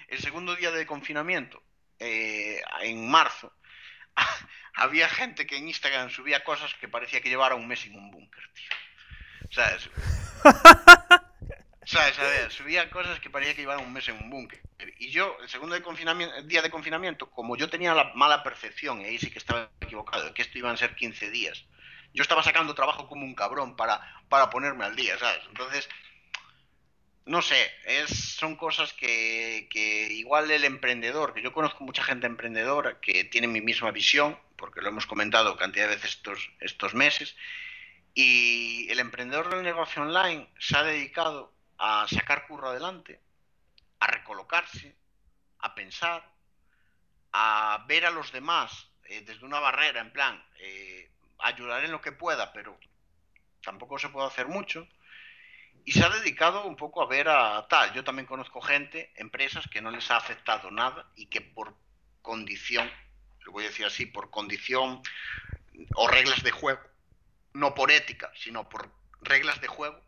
el 0.08 0.18
segundo 0.20 0.54
día 0.56 0.70
de 0.70 0.86
confinamiento, 0.86 1.62
eh, 1.98 2.60
en 2.82 3.08
marzo, 3.08 3.52
había 4.74 5.08
gente 5.08 5.46
que 5.46 5.56
en 5.56 5.68
Instagram 5.68 6.10
subía 6.10 6.44
cosas 6.44 6.74
que 6.74 6.88
parecía 6.88 7.20
que 7.20 7.28
llevara 7.28 7.54
un 7.54 7.66
mes 7.66 7.84
en 7.86 7.96
un 7.96 8.10
búnker, 8.10 8.42
tío. 8.54 8.70
¿Sabes? 9.50 9.88
¿Sabes? 11.86 12.18
A 12.18 12.22
ver, 12.22 12.50
subía 12.50 12.88
cosas 12.90 13.20
que 13.20 13.28
parecía 13.28 13.54
que 13.54 13.62
llevaban 13.62 13.84
un 13.84 13.92
mes 13.92 14.08
en 14.08 14.16
un 14.16 14.30
búnker. 14.30 14.60
Y 14.98 15.10
yo, 15.10 15.36
el 15.42 15.48
segundo 15.48 15.74
de 15.74 15.82
confinamiento, 15.82 16.42
día 16.42 16.62
de 16.62 16.70
confinamiento, 16.70 17.30
como 17.30 17.56
yo 17.56 17.68
tenía 17.68 17.94
la 17.94 18.12
mala 18.14 18.42
percepción, 18.42 19.00
y 19.00 19.04
ahí 19.04 19.18
sí 19.18 19.30
que 19.30 19.38
estaba 19.38 19.70
equivocado, 19.80 20.24
de 20.24 20.34
que 20.34 20.42
esto 20.42 20.58
iban 20.58 20.74
a 20.74 20.78
ser 20.78 20.94
15 20.94 21.30
días, 21.30 21.64
yo 22.14 22.22
estaba 22.22 22.42
sacando 22.42 22.74
trabajo 22.74 23.06
como 23.06 23.24
un 23.24 23.34
cabrón 23.34 23.76
para, 23.76 24.00
para 24.28 24.48
ponerme 24.48 24.84
al 24.84 24.96
día, 24.96 25.18
¿sabes? 25.18 25.42
Entonces, 25.48 25.88
no 27.26 27.40
sé, 27.40 27.72
es, 27.86 28.10
son 28.10 28.56
cosas 28.56 28.92
que, 28.92 29.68
que 29.70 30.12
igual 30.12 30.50
el 30.50 30.64
emprendedor, 30.64 31.32
que 31.32 31.42
yo 31.42 31.52
conozco 31.52 31.84
mucha 31.84 32.02
gente 32.02 32.26
emprendedora 32.26 33.00
que 33.00 33.24
tiene 33.24 33.48
mi 33.48 33.60
misma 33.60 33.90
visión, 33.90 34.38
porque 34.56 34.82
lo 34.82 34.88
hemos 34.88 35.06
comentado 35.06 35.56
cantidad 35.56 35.88
de 35.88 35.96
veces 35.96 36.10
estos, 36.10 36.50
estos 36.60 36.94
meses, 36.94 37.34
y 38.14 38.90
el 38.90 39.00
emprendedor 39.00 39.50
del 39.50 39.62
negocio 39.62 40.02
online 40.02 40.48
se 40.58 40.76
ha 40.76 40.82
dedicado 40.82 41.52
a 41.78 42.06
sacar 42.08 42.46
curro 42.46 42.68
adelante, 42.68 43.20
a 44.00 44.06
recolocarse, 44.06 44.94
a 45.58 45.74
pensar, 45.74 46.30
a 47.32 47.84
ver 47.88 48.04
a 48.06 48.10
los 48.10 48.32
demás 48.32 48.88
eh, 49.04 49.22
desde 49.22 49.44
una 49.44 49.60
barrera, 49.60 50.00
en 50.00 50.12
plan, 50.12 50.44
eh, 50.60 51.10
ayudar 51.38 51.84
en 51.84 51.90
lo 51.90 52.00
que 52.00 52.12
pueda, 52.12 52.52
pero 52.52 52.78
tampoco 53.62 53.98
se 53.98 54.10
puede 54.10 54.28
hacer 54.28 54.46
mucho. 54.46 54.86
Y 55.84 55.92
se 55.92 56.02
ha 56.02 56.08
dedicado 56.08 56.64
un 56.64 56.76
poco 56.76 57.02
a 57.02 57.06
ver 57.06 57.28
a 57.28 57.66
tal. 57.68 57.92
Yo 57.92 58.04
también 58.04 58.26
conozco 58.26 58.60
gente, 58.60 59.12
empresas 59.16 59.66
que 59.68 59.82
no 59.82 59.90
les 59.90 60.10
ha 60.10 60.16
afectado 60.16 60.70
nada 60.70 61.06
y 61.14 61.26
que 61.26 61.40
por 61.40 61.74
condición, 62.22 62.90
lo 63.40 63.52
voy 63.52 63.64
a 63.64 63.68
decir 63.68 63.84
así, 63.84 64.06
por 64.06 64.30
condición 64.30 65.02
o 65.94 66.08
reglas 66.08 66.42
de 66.42 66.50
juego, 66.50 66.80
no 67.52 67.74
por 67.74 67.90
ética, 67.90 68.32
sino 68.34 68.68
por 68.68 68.90
reglas 69.20 69.60
de 69.60 69.68
juego, 69.68 70.00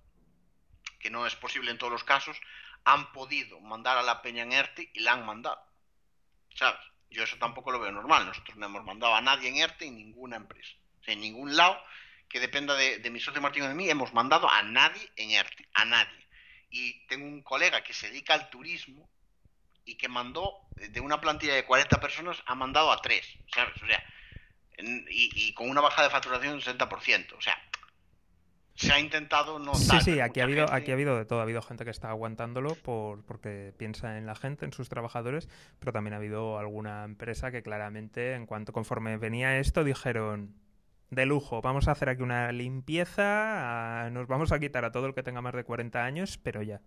que 0.98 1.11
no 1.11 1.27
es 1.27 1.36
posible 1.36 1.70
en 1.70 1.78
todos 1.78 1.93
los 1.93 2.05
casos, 2.05 2.39
han 2.85 3.12
podido 3.12 3.61
mandar 3.61 3.98
a 3.98 4.03
la 4.03 4.23
peña 4.23 4.44
en 4.44 4.53
ERTE 4.53 4.90
y 4.94 5.01
la 5.01 5.12
han 5.12 5.27
mandado. 5.27 5.61
¿Sabes? 6.55 6.81
Yo 7.11 7.23
eso 7.23 7.36
tampoco 7.36 7.70
lo 7.70 7.81
veo 7.81 7.93
normal. 7.93 8.27
Nosotros 8.27 8.57
no 8.57 8.66
hemos 8.66 8.85
mandado 8.85 9.15
a 9.15 9.20
nadie 9.20 9.48
en 9.48 9.57
ERTE 9.57 9.86
en 9.86 9.97
ninguna 9.97 10.36
empresa. 10.36 10.73
En 11.07 11.20
ningún 11.20 11.57
lado 11.57 11.78
que 12.28 12.40
dependa 12.40 12.74
de, 12.74 12.98
de 12.98 13.11
mi 13.11 13.20
socio 13.20 13.40
Martín 13.40 13.62
o 13.62 13.69
de 13.69 13.74
mí, 13.74 13.89
hemos 13.89 14.12
mandado 14.12 14.48
a 14.51 14.62
nadie 14.62 15.09
en 15.16 15.31
ERTE. 15.31 15.69
A 15.74 15.85
nadie. 15.85 16.27
Y 16.70 17.07
tengo 17.07 17.27
un 17.27 17.43
colega 17.43 17.82
que 17.82 17.93
se 17.94 18.09
dedica 18.09 18.35
al 18.35 18.51
turismo 18.51 19.09
y 19.85 19.97
que 19.97 20.09
mandó 20.09 20.53
de 20.74 21.01
una 21.01 21.20
plantilla 21.20 21.55
de 21.55 21.65
40 21.65 22.01
personas, 22.01 22.43
ha 22.47 22.55
mandado 22.55 22.90
a 22.90 23.01
3. 23.01 23.24
¿Sabes? 23.55 23.81
O 23.82 23.86
sea, 23.86 24.03
en- 24.78 25.07
y, 25.09 25.31
y 25.48 25.55
con 25.55 25.70
una 25.70 25.81
baja 25.81 26.03
de 26.03 26.11
facturación 26.11 26.55
del 26.59 26.62
60%. 26.78 27.35
O 27.36 27.40
sea, 27.40 27.57
se 28.74 28.93
ha 28.93 29.01
intentado 29.01 29.59
no 29.59 29.74
Sí, 29.74 29.98
sí, 30.05 30.20
aquí 30.20 30.40
ha 30.40 30.44
habido, 30.44 30.66
gente- 30.66 30.77
aquí 30.82 30.90
ha 30.90 30.94
habido 30.94 31.16
de 31.16 31.24
todo. 31.24 31.39
Ha 31.39 31.44
habido 31.44 31.62
gente 31.62 31.85
que 31.85 31.90
está 31.90 32.11
aguantándolo 32.11 32.74
por, 32.74 33.24
porque 33.24 33.73
piensa 33.78 34.19
en 34.19 34.27
la 34.27 34.35
gente, 34.35 34.65
en 34.66 34.73
sus 34.73 34.89
trabajadores, 34.90 35.48
pero 35.78 35.93
también 35.93 36.12
ha 36.15 36.19
habido 36.19 36.59
alguna 36.59 37.05
empresa 37.05 37.51
que 37.51 37.62
claramente, 37.62 38.35
en 38.35 38.44
cuanto 38.44 38.73
conforme 38.73 39.16
venía 39.16 39.59
esto, 39.59 39.82
dijeron 39.85 40.55
de 41.11 41.27
lujo, 41.27 41.61
vamos 41.62 41.89
a 41.89 41.93
hacer 41.93 42.09
aquí 42.09 42.23
una 42.23 42.53
limpieza, 42.53 44.05
a- 44.07 44.11
nos 44.11 44.27
vamos 44.27 44.53
a 44.53 44.59
quitar 44.59 44.85
a 44.85 44.93
todo 44.93 45.07
el 45.07 45.15
que 45.15 45.23
tenga 45.23 45.41
más 45.41 45.55
de 45.55 45.65
40 45.65 46.05
años, 46.05 46.39
pero 46.43 46.62
ya. 46.62 46.81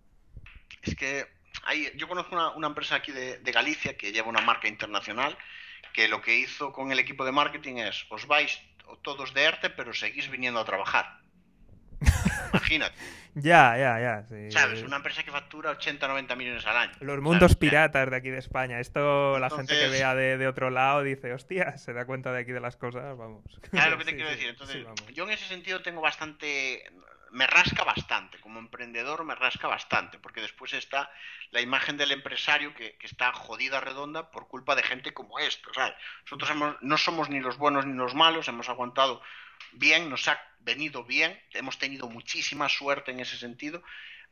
Es 0.82 0.96
que 0.96 1.28
hay, 1.64 1.91
yo 1.96 2.08
conozco 2.08 2.36
una, 2.56 2.68
empresa 2.68 2.96
aquí 2.96 3.12
de, 3.12 3.40
de 3.40 3.52
Galicia 3.52 3.98
que 3.98 4.12
lleva 4.12 4.30
una 4.30 4.41
marca 4.41 4.68
internacional 4.68 5.38
que 5.94 6.08
lo 6.08 6.22
que 6.22 6.38
hizo 6.38 6.72
con 6.72 6.91
el 6.91 7.00
equipo 7.00 7.26
de 7.26 7.32
marketing 7.32 7.76
es 7.78 8.06
os 8.10 8.28
vais 8.28 8.62
todos 9.02 9.34
de 9.34 9.44
ERTE 9.44 9.70
pero 9.72 9.94
seguís 9.94 10.30
viniendo 10.30 10.60
a 10.60 10.66
trabajar. 10.66 11.20
Imagínate. 12.54 12.96
ya, 13.36 13.78
ya, 13.78 14.00
ya. 14.00 14.24
Sí. 14.30 14.52
¿Sabes? 14.52 14.84
Una 14.84 14.98
empresa 14.98 15.24
que 15.24 15.32
factura 15.32 15.72
80, 15.72 16.08
90 16.08 16.36
millones 16.36 16.66
al 16.66 16.78
año. 16.78 16.94
Los 17.00 17.22
mundos 17.22 17.56
piratas 17.56 18.10
de 18.10 18.16
aquí 18.16 18.30
de 18.30 18.40
España. 18.40 18.80
Esto 18.80 19.40
la 19.40 19.50
gente 19.50 19.78
que 19.78 19.88
vea 19.90 20.16
de, 20.16 20.38
de, 20.38 20.48
otro 20.48 20.70
lado 20.70 21.04
dice, 21.04 21.34
hostia, 21.34 21.78
se 21.78 21.94
da 21.94 22.06
cuenta 22.06 22.32
de 22.32 22.42
aquí 22.42 22.52
de 22.52 22.60
las 22.60 22.76
cosas, 22.76 23.18
vamos. 23.18 23.44
Claro 23.70 23.92
lo 23.92 23.98
que 23.98 24.06
te 24.06 24.16
quiero 24.16 24.30
decir. 24.30 24.50
Entonces, 24.50 24.86
yo 25.14 25.26
en 25.26 25.32
ese 25.32 25.46
sentido 25.46 25.82
tengo 25.82 26.02
bastante 26.02 26.84
me 27.32 27.48
rasca 27.48 27.84
bastante, 27.84 28.40
como 28.40 28.60
emprendedor 28.60 29.24
me 29.24 29.36
rasca 29.36 29.68
bastante, 29.68 30.18
porque 30.20 30.42
después 30.42 30.74
está 30.74 31.12
la 31.52 31.62
imagen 31.62 31.98
del 31.98 32.12
empresario 32.12 32.74
que, 32.74 32.96
que 32.98 33.08
está 33.08 33.32
jodida 33.34 33.80
redonda 33.80 34.32
por 34.32 34.48
culpa 34.48 34.76
de 34.76 34.84
gente 34.84 35.14
como 35.14 35.40
esto, 35.40 35.72
¿sabes? 35.74 35.96
Nosotros 36.24 36.50
hemos, 36.52 36.76
no 36.82 36.98
somos 36.98 37.30
ni 37.30 37.40
los 37.40 37.58
buenos 37.58 37.86
ni 37.86 37.94
los 37.96 38.16
malos, 38.16 38.48
hemos 38.48 38.70
aguantado 38.70 39.22
bien, 39.73 40.10
nos 40.10 40.27
ha 40.27 40.40
venido 40.60 41.03
bien, 41.03 41.40
hemos 41.53 41.77
tenido 41.77 42.10
muchísima 42.10 42.69
suerte 42.69 43.11
en 43.11 43.19
ese 43.19 43.38
sentido, 43.38 43.84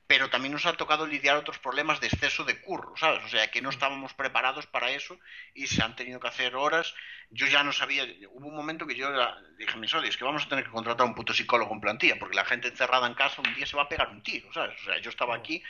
pero 0.07 0.29
también 0.29 0.53
nos 0.53 0.65
ha 0.65 0.73
tocado 0.73 1.05
lidiar 1.05 1.35
otros 1.35 1.59
problemas 1.59 1.99
de 1.99 2.07
exceso 2.07 2.45
de 2.45 2.61
curro, 2.61 2.95
¿sabes? 2.95 3.23
O 3.25 3.27
sea, 3.27 3.51
que 3.51 3.61
no 3.61 3.69
estábamos 3.69 4.13
preparados 4.13 4.65
para 4.65 4.89
eso 4.91 5.19
y 5.53 5.67
se 5.67 5.83
han 5.83 5.97
tenido 5.97 6.19
que 6.21 6.29
hacer 6.29 6.55
horas. 6.55 6.95
Yo 7.29 7.45
ya 7.47 7.61
no 7.63 7.73
sabía, 7.73 8.05
hubo 8.31 8.47
un 8.47 8.55
momento 8.55 8.87
que 8.87 8.95
yo 8.95 9.09
dije 9.57 9.73
a 9.73 9.75
mis 9.75 9.93
es 9.93 10.15
que 10.15 10.23
vamos 10.23 10.45
a 10.45 10.49
tener 10.49 10.63
que 10.63 10.71
contratar 10.71 11.05
a 11.05 11.09
un 11.09 11.15
puto 11.15 11.33
psicólogo 11.33 11.73
en 11.73 11.81
plantilla, 11.81 12.15
porque 12.17 12.37
la 12.37 12.45
gente 12.45 12.69
encerrada 12.69 13.05
en 13.05 13.15
casa 13.15 13.41
un 13.41 13.53
día 13.53 13.65
se 13.65 13.75
va 13.75 13.83
a 13.83 13.89
pegar 13.89 14.09
un 14.09 14.23
tiro, 14.23 14.51
¿sabes? 14.53 14.79
O 14.81 14.85
sea, 14.85 14.97
yo 14.99 15.09
estaba 15.09 15.35
aquí 15.35 15.61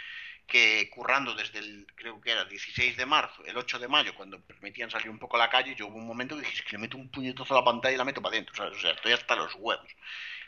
que 0.48 0.90
currando 0.90 1.36
desde 1.36 1.60
el, 1.60 1.86
creo 1.95 2.19
que 2.22 2.32
era 2.32 2.45
16 2.45 2.95
de 2.95 3.06
marzo, 3.06 3.44
el 3.45 3.57
8 3.57 3.80
de 3.80 3.88
mayo, 3.88 4.15
cuando 4.15 4.40
permitían 4.41 4.90
salir 4.90 5.10
un 5.10 5.19
poco 5.19 5.36
a 5.36 5.40
la 5.40 5.49
calle, 5.49 5.76
yo 5.76 5.88
hubo 5.88 5.98
un 5.98 6.07
momento 6.07 6.36
que 6.36 6.41
dije, 6.41 6.56
es 6.56 6.61
que 6.64 6.72
le 6.72 6.78
meto 6.78 6.98
un 6.98 7.10
puñetazo 7.10 7.53
a 7.53 7.60
la 7.60 7.65
pantalla 7.65 7.94
y 7.94 7.98
la 7.98 8.06
meto 8.06 8.22
para 8.22 8.34
adentro, 8.34 8.56
¿sabes? 8.56 8.78
O 8.78 8.80
sea, 8.80 8.91
estoy 8.91 9.11
hasta 9.11 9.36
los 9.36 9.53
huevos. 9.56 9.90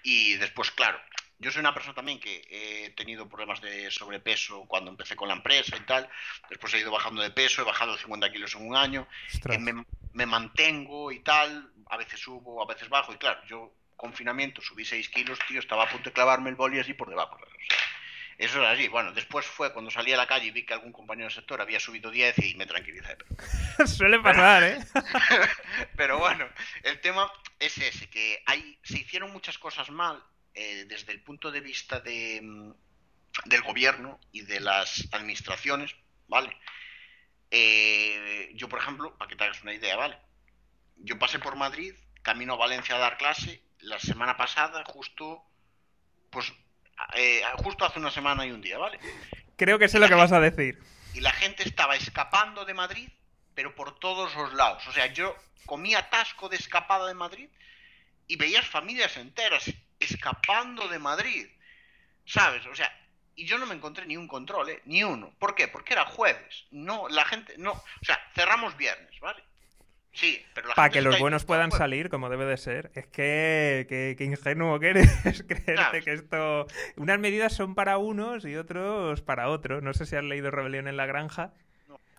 Y 0.04 0.36
después, 0.36 0.72
claro, 0.72 1.00
yo 1.40 1.52
soy 1.52 1.62
una 1.62 1.74
persona 1.74 1.96
también 1.96 2.20
que 2.20 2.42
he 2.50 2.90
tenido 2.92 3.28
problemas 3.28 3.62
de 3.62 3.90
sobrepeso 3.92 4.66
cuando 4.68 4.92
empecé 4.92 5.16
con 5.16 5.28
la 5.28 5.36
empresa 5.36 5.78
y 5.78 5.82
tal. 5.82 6.10
Después 6.50 6.74
he 6.74 6.80
ido 6.80 6.92
bajando 6.92 7.22
de 7.22 7.32
peso, 7.32 7.62
he 7.62 7.66
bajado 7.66 7.98
50 7.98 8.32
kilos 8.32 8.56
en 8.56 8.68
un 8.68 8.76
año. 8.76 9.08
Eh, 9.50 9.58
me, 9.58 9.86
me, 10.14 10.26
mantengo 10.26 11.14
y 11.14 11.20
tal. 11.20 11.72
A 11.90 11.96
veces 11.96 12.20
subo, 12.20 12.62
a 12.62 12.66
veces 12.66 12.90
bajo. 12.90 13.14
Y 13.14 13.18
claro, 13.18 13.40
yo 13.48 13.74
confinamiento 13.96 14.62
subí 14.62 14.84
6 14.84 15.08
kilos, 15.10 15.40
tío. 15.48 15.62
Estaba 15.62 15.84
a 15.84 15.90
punto 15.90 16.10
de 16.10 16.14
clavarme 16.14 16.50
el 16.50 16.58
boli 16.58 16.80
así 16.80 16.94
por 16.94 17.10
debajo. 17.10 17.38
Eso 18.40 18.60
era 18.60 18.72
así. 18.72 18.88
Bueno, 18.88 19.11
después 19.11 19.45
fue 19.45 19.74
cuando 19.74 19.91
salí 19.91 20.14
a 20.14 20.18
la 20.18 20.26
calle 20.26 20.45
y 20.45 20.52
vi 20.52 20.66
que 20.66 20.74
algún 20.74 20.94
compañero 20.94 21.28
del 21.28 21.36
sector 21.36 21.60
había 21.60 21.80
subido 21.80 22.10
10 22.10 22.40
y 22.40 22.56
me 22.56 22.66
tranquilicé. 22.66 23.18
Pero... 23.18 23.88
Suele 23.88 24.18
pasar, 24.20 24.64
¿eh? 24.64 24.80
pero 25.98 26.20
bueno, 26.20 26.48
el 26.84 27.02
tema 27.02 27.30
es 27.60 27.78
ese, 27.78 28.10
que 28.10 28.41
hay, 28.45 28.80
se 28.82 28.99
hicieron 28.99 29.34
muchas 29.34 29.57
cosas 29.57 29.90
mal 29.90 30.24
eh, 30.53 30.86
desde 30.88 31.11
el 31.11 31.22
punto 31.22 31.52
de 31.52 31.60
vista 31.60 31.99
de, 31.99 32.40
mm, 32.41 32.72
del 33.44 33.61
gobierno 33.61 34.22
y 34.32 34.41
de 34.41 34.61
las 34.61 35.10
administraciones, 35.11 35.94
¿vale? 36.30 36.56
Eh, 37.52 38.52
yo, 38.56 38.70
por 38.70 38.80
ejemplo, 38.80 39.18
para 39.18 39.28
que 39.28 39.36
te 39.36 39.44
hagas 39.44 39.61
una 39.64 39.74
idea, 39.74 39.98
¿vale? 39.98 40.18
Yo 40.95 41.20
pasé 41.20 41.40
por 41.40 41.57
Madrid, 41.57 41.94
camino 42.22 42.53
a 42.53 42.57
Valencia 42.57 42.95
a 42.95 42.99
dar 42.99 43.18
clase, 43.18 43.61
la 43.80 43.99
semana 43.99 44.38
pasada, 44.38 44.86
justo, 44.86 45.44
pues, 46.30 46.53
eh, 47.16 47.42
justo 47.58 47.86
hace 47.86 48.00
una 48.00 48.12
semana 48.12 48.46
y 48.46 48.52
un 48.52 48.62
día, 48.62 48.78
¿vale? 48.78 49.00
Creo 49.56 49.80
que 49.80 49.90
sé 49.90 50.00
lo 50.00 50.08
que 50.08 50.16
vas 50.16 50.32
a 50.32 50.40
decir. 50.40 50.80
Y 51.14 51.22
la 51.22 51.32
gente 51.32 51.64
estaba 51.64 51.96
escapando 51.96 52.66
de 52.66 52.74
Madrid, 52.74 53.10
pero 53.56 53.76
por 53.76 54.00
todos 54.00 54.34
los 54.36 54.54
lados. 54.54 54.88
O 54.88 54.92
sea, 54.92 55.08
yo 55.08 55.36
comía 55.66 56.00
atasco 56.00 56.50
de 56.50 56.56
escapada 56.56 57.08
de 57.08 57.14
Madrid 57.14 57.50
y 58.28 58.36
veías 58.36 58.66
familias 58.68 59.18
enteras 59.18 59.72
escapando 60.00 60.88
de 60.88 61.00
Madrid. 61.00 61.48
¿Sabes? 62.26 62.66
O 62.68 62.76
sea, 62.76 62.92
y 63.36 63.46
yo 63.46 63.58
no 63.58 63.66
me 63.66 63.76
encontré 63.76 64.06
ni 64.06 64.18
un 64.18 64.28
control, 64.28 64.70
¿eh? 64.70 64.82
Ni 64.86 65.04
uno. 65.04 65.34
¿Por 65.40 65.56
qué? 65.56 65.68
Porque 65.68 65.94
era 65.94 66.06
jueves. 66.06 66.66
No, 66.72 67.08
la 67.10 67.26
gente, 67.26 67.56
no. 67.58 67.72
O 67.72 68.06
sea, 68.06 68.20
cerramos 68.36 68.78
viernes, 68.78 69.20
¿vale? 69.20 69.44
Sí, 70.11 70.41
pero 70.53 70.69
Para 70.76 70.90
que 70.90 71.02
los 71.02 71.19
buenos 71.19 71.45
puedan 71.45 71.72
salir, 71.72 72.10
como 72.10 72.30
debe 72.30 72.45
de 72.45 72.57
ser. 72.57 72.91
Es 72.95 73.06
que, 73.07 73.86
que, 74.18 74.23
ingenuo 74.23 74.80
que 74.80 74.90
eres 74.90 75.44
creerte 75.48 76.02
que 76.02 76.14
esto... 76.14 76.65
Unas 76.98 77.19
medidas 77.19 77.53
son 77.53 77.76
para 77.76 77.98
unos 77.98 78.44
y 78.45 78.56
otros 78.56 79.22
para 79.22 79.49
otros. 79.49 79.84
No 79.84 79.94
sé 79.94 80.06
si 80.06 80.15
has 80.15 80.23
leído 80.23 80.52
Rebelión 80.52 80.88
en 80.88 80.98
la 80.98 81.06
Granja. 81.06 81.53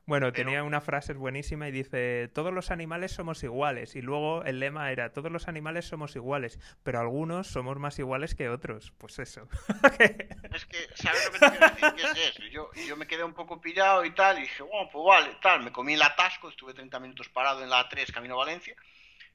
Bueno, 0.06 0.32
tenía 0.32 0.64
una 0.64 0.81
frase 0.81 1.12
buenísima 1.14 1.68
y 1.68 1.72
dice, 1.72 2.28
todos 2.35 2.52
los 2.52 2.70
animales 2.70 3.12
somos 3.12 3.43
iguales. 3.43 3.94
Y 3.97 4.02
luego 4.02 4.44
el 4.44 4.59
lema 4.59 4.90
era, 4.90 5.12
todos 5.12 5.31
los 5.31 5.48
animales 5.48 5.86
somos 5.86 6.16
iguales, 6.16 6.59
pero 6.82 7.01
algunos 7.01 7.47
somos 7.47 7.78
más 7.78 7.98
iguales 7.98 8.35
que 8.35 8.48
otros. 8.48 8.93
Pues 8.98 9.18
eso. 9.18 9.48
es 9.98 10.66
que, 10.66 10.89
¿sabes 10.94 11.27
lo 11.27 11.32
que 11.32 11.39
te 11.39 11.56
quiero 11.56 11.68
decir? 11.70 11.94
¿Qué 11.94 12.02
es 12.02 12.31
eso? 12.31 12.43
Yo, 12.51 12.70
yo 12.86 12.97
me 12.97 13.06
quedé 13.06 13.24
un 13.24 13.35
poco 13.35 13.60
pillado 13.60 14.05
y 14.05 14.10
tal, 14.12 14.39
y 14.39 14.43
dije, 14.43 14.62
bueno, 14.62 14.89
pues 14.93 15.05
vale, 15.06 15.36
tal. 15.40 15.62
Me 15.62 15.72
comí 15.72 15.94
el 15.94 16.02
atasco, 16.02 16.48
estuve 16.48 16.74
30 16.74 16.98
minutos 17.01 17.28
parado 17.28 17.62
en 17.62 17.70
la 17.70 17.89
A3, 17.89 18.12
camino 18.12 18.35
a 18.35 18.44
Valencia, 18.44 18.74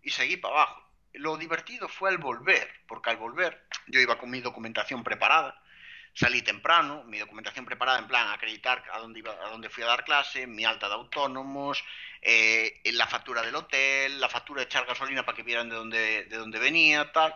y 0.01 0.09
seguí 0.09 0.37
para 0.37 0.55
abajo. 0.55 0.81
Lo 1.13 1.37
divertido 1.37 1.87
fue 1.87 2.09
el 2.09 2.17
volver, 2.17 2.69
porque 2.87 3.09
al 3.09 3.17
volver 3.17 3.65
yo 3.87 3.99
iba 4.01 4.17
con 4.17 4.29
mi 4.29 4.41
documentación 4.41 5.03
preparada 5.03 5.61
salí 6.15 6.41
temprano, 6.41 7.03
mi 7.03 7.19
documentación 7.19 7.65
preparada 7.65 7.99
en 7.99 8.07
plan 8.07 8.29
acreditar 8.29 8.83
a 8.93 8.99
dónde, 8.99 9.19
iba, 9.19 9.33
a 9.33 9.49
dónde 9.49 9.69
fui 9.69 9.83
a 9.83 9.87
dar 9.87 10.05
clase, 10.05 10.47
mi 10.47 10.63
alta 10.63 10.87
de 10.87 10.93
autónomos, 10.93 11.83
eh, 12.21 12.81
la 12.85 13.05
factura 13.05 13.41
del 13.41 13.53
hotel, 13.53 14.19
la 14.19 14.29
factura 14.29 14.61
de 14.61 14.65
echar 14.65 14.85
gasolina 14.85 15.25
para 15.25 15.35
que 15.35 15.43
vieran 15.43 15.69
de 15.69 15.75
dónde, 15.75 16.23
de 16.23 16.37
dónde 16.37 16.57
venía, 16.57 17.11
tal. 17.11 17.35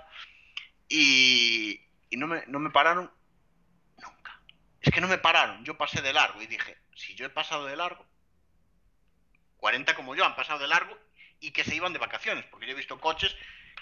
Y, 0.88 1.82
y 2.10 2.18
no, 2.18 2.28
me, 2.28 2.44
no 2.48 2.60
me 2.60 2.70
pararon 2.70 3.12
nunca. 4.02 4.42
Es 4.80 4.94
que 4.94 5.02
no 5.02 5.10
me 5.10 5.18
pararon, 5.18 5.64
yo 5.66 5.78
pasé 5.78 6.02
de 6.02 6.14
largo 6.14 6.42
y 6.42 6.48
dije, 6.48 6.78
si 6.96 7.16
yo 7.16 7.26
he 7.26 7.30
pasado 7.30 7.66
de 7.66 7.76
largo, 7.76 8.06
40 9.58 9.94
como 9.94 10.16
yo 10.16 10.24
han 10.24 10.38
pasado 10.38 10.60
de 10.60 10.70
largo 10.70 10.98
y 11.42 11.52
que 11.52 11.66
se 11.66 11.76
iban 11.76 11.92
de 11.92 12.00
vacaciones, 12.00 12.46
porque 12.46 12.66
yo 12.66 12.72
he 12.72 12.76
visto 12.76 12.98
coches 13.00 13.36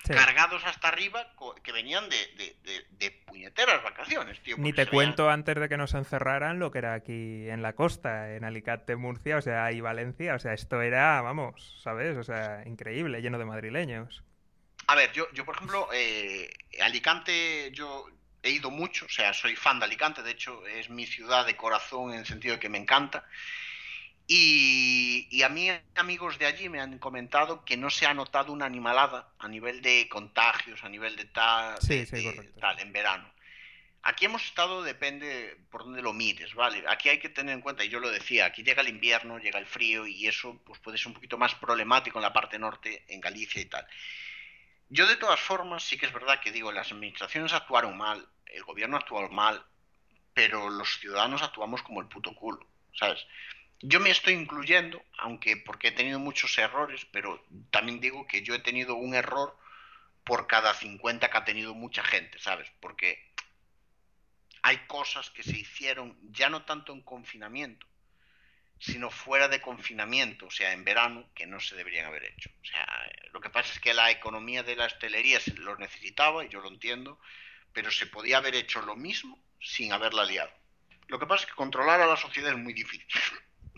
cargados 0.06 0.64
hasta 0.66 0.88
arriba 0.88 1.34
que 1.64 1.72
venían 1.72 2.10
de, 2.10 3.12
puñeteras 3.26 3.84
vacaciones, 3.84 4.42
tío. 4.42 4.56
Ni 4.58 4.74
te 4.74 4.88
cuento 4.88 5.30
antes 5.30 5.56
de 5.56 5.70
que 5.70 5.78
nos 5.78 5.94
encerraran 5.94 6.60
lo 6.60 6.72
que 6.72 6.80
era 6.80 6.94
aquí 6.94 7.50
en 7.50 7.62
la 7.62 7.74
costa, 7.74 8.36
en 8.36 8.44
Alicante, 8.44 8.96
Murcia, 8.96 9.38
o 9.38 9.42
sea, 9.42 9.72
y 9.72 9.82
Valencia, 9.82 10.36
o 10.36 10.40
sea, 10.40 10.54
esto 10.54 10.82
era, 10.82 11.22
vamos, 11.22 11.80
¿sabes? 11.84 12.18
O 12.18 12.24
sea, 12.24 12.64
increíble, 12.66 13.22
lleno 13.22 13.38
de 13.38 13.46
madrileños. 13.46 14.24
A 14.88 14.96
ver, 14.96 15.12
yo, 15.12 15.28
yo 15.34 15.44
por 15.44 15.56
ejemplo, 15.56 15.90
eh, 15.94 16.50
Alicante, 16.82 17.72
yo 17.74 18.06
he 18.42 18.52
ido 18.52 18.72
mucho, 18.72 19.06
o 19.06 19.10
sea, 19.10 19.34
soy 19.34 19.56
fan 19.56 19.80
de 19.80 19.86
Alicante, 19.86 20.24
de 20.24 20.32
hecho 20.32 20.66
es 20.68 20.90
mi 20.90 21.06
ciudad 21.06 21.46
de 21.46 21.58
corazón 21.58 22.14
en 22.14 22.20
el 22.20 22.26
sentido 22.26 22.56
de 22.56 22.60
que 22.60 22.70
me 22.70 22.78
encanta. 22.78 23.26
Y, 24.30 25.42
a 25.42 25.50
mí 25.50 25.70
amigos 25.96 26.38
de 26.38 26.46
allí 26.46 26.68
me 26.68 26.82
han 26.82 27.00
comentado 27.00 27.64
que 27.64 27.78
no 27.78 27.90
se 27.90 28.06
ha 28.06 28.14
notado 28.14 28.52
una 28.52 28.66
animalada 28.66 29.32
a 29.40 29.48
nivel 29.48 29.82
de 29.82 30.10
contagios, 30.10 30.84
a 30.84 30.90
nivel 30.90 31.16
de 31.16 31.26
tal, 31.26 31.80
tal 32.60 32.80
en 32.80 32.92
verano. 32.92 33.32
Aquí 34.04 34.26
hemos 34.26 34.44
estado, 34.44 34.84
depende 34.84 35.58
por 35.70 35.84
dónde 35.84 36.02
lo 36.02 36.14
mires, 36.14 36.54
¿vale? 36.56 36.84
Aquí 36.88 37.10
hay 37.10 37.20
que 37.20 37.30
tener 37.30 37.54
en 37.54 37.62
cuenta, 37.62 37.84
y 37.84 37.90
yo 37.90 38.00
lo 38.00 38.10
decía, 38.10 38.46
aquí 38.46 38.64
llega 38.64 38.82
el 38.82 38.90
invierno, 38.90 39.40
llega 39.40 39.60
el 39.60 39.66
frío 39.66 40.06
y 40.06 40.28
eso 40.28 40.62
pues 40.66 40.80
puede 40.80 40.98
ser 40.98 41.08
un 41.08 41.14
poquito 41.14 41.38
más 41.38 41.56
problemático 41.56 42.18
en 42.20 42.24
la 42.24 42.34
parte 42.34 42.60
norte, 42.60 43.06
en 43.08 43.22
Galicia 43.22 43.62
y 43.62 43.66
tal. 43.66 43.88
Yo 44.90 45.08
de 45.08 45.18
todas 45.18 45.40
formas 45.40 45.84
sí 45.84 45.98
que 45.98 46.06
es 46.06 46.14
verdad 46.14 46.40
que 46.40 46.52
digo, 46.52 46.72
las 46.72 46.92
administraciones 46.92 47.54
actuaron 47.54 47.98
mal, 47.98 48.26
el 48.46 48.64
gobierno 48.64 48.98
actuó 48.98 49.28
mal, 49.30 49.66
pero 50.34 50.70
los 50.70 51.00
ciudadanos 51.00 51.42
actuamos 51.42 51.82
como 51.82 52.00
el 52.02 52.08
puto 52.08 52.34
culo, 52.34 52.66
¿sabes? 52.94 53.26
Yo 53.82 54.00
me 54.00 54.10
estoy 54.10 54.34
incluyendo, 54.34 55.04
aunque 55.20 55.56
porque 55.56 55.90
he 55.90 55.92
tenido 55.92 56.18
muchos 56.18 56.58
errores, 56.58 57.06
pero 57.12 57.46
también 57.70 58.00
digo 58.00 58.26
que 58.26 58.42
yo 58.42 58.56
he 58.56 58.60
tenido 58.60 58.96
un 58.96 59.14
error 59.14 59.56
por 60.24 60.48
cada 60.48 60.74
50 60.74 61.30
que 61.30 61.38
ha 61.38 61.46
tenido 61.46 61.76
mucha 61.76 62.04
gente, 62.04 62.40
¿sabes? 62.40 62.68
Porque 62.80 63.34
hay 64.64 64.78
cosas 64.88 65.30
que 65.30 65.44
se 65.44 65.56
hicieron 65.56 66.18
ya 66.32 66.50
no 66.50 66.66
tanto 66.66 66.92
en 66.92 67.02
confinamiento, 67.02 67.86
sino 68.80 69.12
fuera 69.12 69.48
de 69.48 69.62
confinamiento, 69.62 70.48
o 70.48 70.52
sea, 70.52 70.74
en 70.74 70.84
verano, 70.84 71.30
que 71.36 71.46
no 71.46 71.60
se 71.60 71.76
deberían 71.76 72.08
haber 72.08 72.26
hecho. 72.26 72.50
O 72.62 72.66
sea, 72.66 72.86
lo 73.32 73.42
que 73.42 73.52
pasa 73.52 73.74
es 73.74 73.80
que 73.80 73.94
la 73.94 74.10
economía 74.10 74.64
de 74.64 74.76
la 74.76 74.86
hostelería 74.86 75.40
se 75.40 75.54
lo 75.54 75.78
necesitaba, 75.78 76.44
y 76.44 76.50
yo 76.50 76.62
lo 76.62 76.70
entiendo, 76.70 77.20
pero 77.74 77.92
se 77.92 78.08
podía 78.08 78.38
haber 78.38 78.56
hecho 78.56 78.82
lo 78.82 78.96
mismo 78.96 79.40
sin 79.62 79.94
haberla 79.94 80.26
liado. 80.26 80.52
Lo 81.08 81.20
que 81.20 81.28
pasa 81.28 81.44
es 81.44 81.50
que 81.52 81.56
controlar 81.56 82.02
a 82.02 82.08
la 82.08 82.18
sociedad 82.18 82.52
es 82.52 82.58
muy 82.58 82.74
difícil 82.74 83.08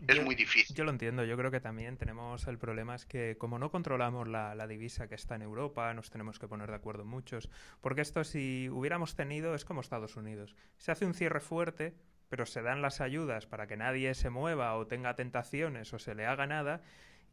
es 0.08 0.24
muy 0.24 0.36
difícil. 0.36 0.76
Yo 0.76 0.84
lo 0.84 0.92
entiendo, 0.92 1.24
yo 1.24 1.38
creo 1.38 1.52
que 1.52 1.60
también 1.60 1.98
tenemos 1.98 2.48
el 2.48 2.58
problema 2.58 2.96
es 2.96 3.06
que 3.06 3.38
como 3.38 3.60
no 3.60 3.72
controlamos 3.72 4.28
la, 4.28 4.68
divisa 4.68 5.08
que 5.08 5.16
está 5.16 5.36
en 5.36 5.42
Europa, 5.42 5.94
nos 5.94 6.10
tenemos 6.10 6.40
que 6.40 6.48
poner 6.48 6.70
de 6.70 6.76
acuerdo 6.76 7.06
muchos, 7.06 7.50
porque 7.82 8.02
esto 8.02 8.24
si 8.24 8.70
hubiéramos 8.70 9.16
tenido 9.16 9.56
es 9.56 9.66
como 9.66 9.82
Estados 9.82 10.16
Unidos. 10.16 10.56
Se 10.78 10.92
hace 10.92 11.06
un 11.06 11.14
cierre 11.14 11.40
fuerte, 11.40 11.96
pero 12.30 12.46
se 12.46 12.62
dan 12.62 12.82
las 12.82 13.02
ayudas 13.02 13.48
para 13.48 13.68
que 13.68 13.78
nadie 13.78 14.14
se 14.14 14.30
mueva 14.30 14.76
o 14.76 14.88
tenga 14.88 15.16
tentaciones 15.16 15.94
o 15.94 16.00
se 16.00 16.16
le 16.16 16.26
haga 16.26 16.46
nada 16.46 16.82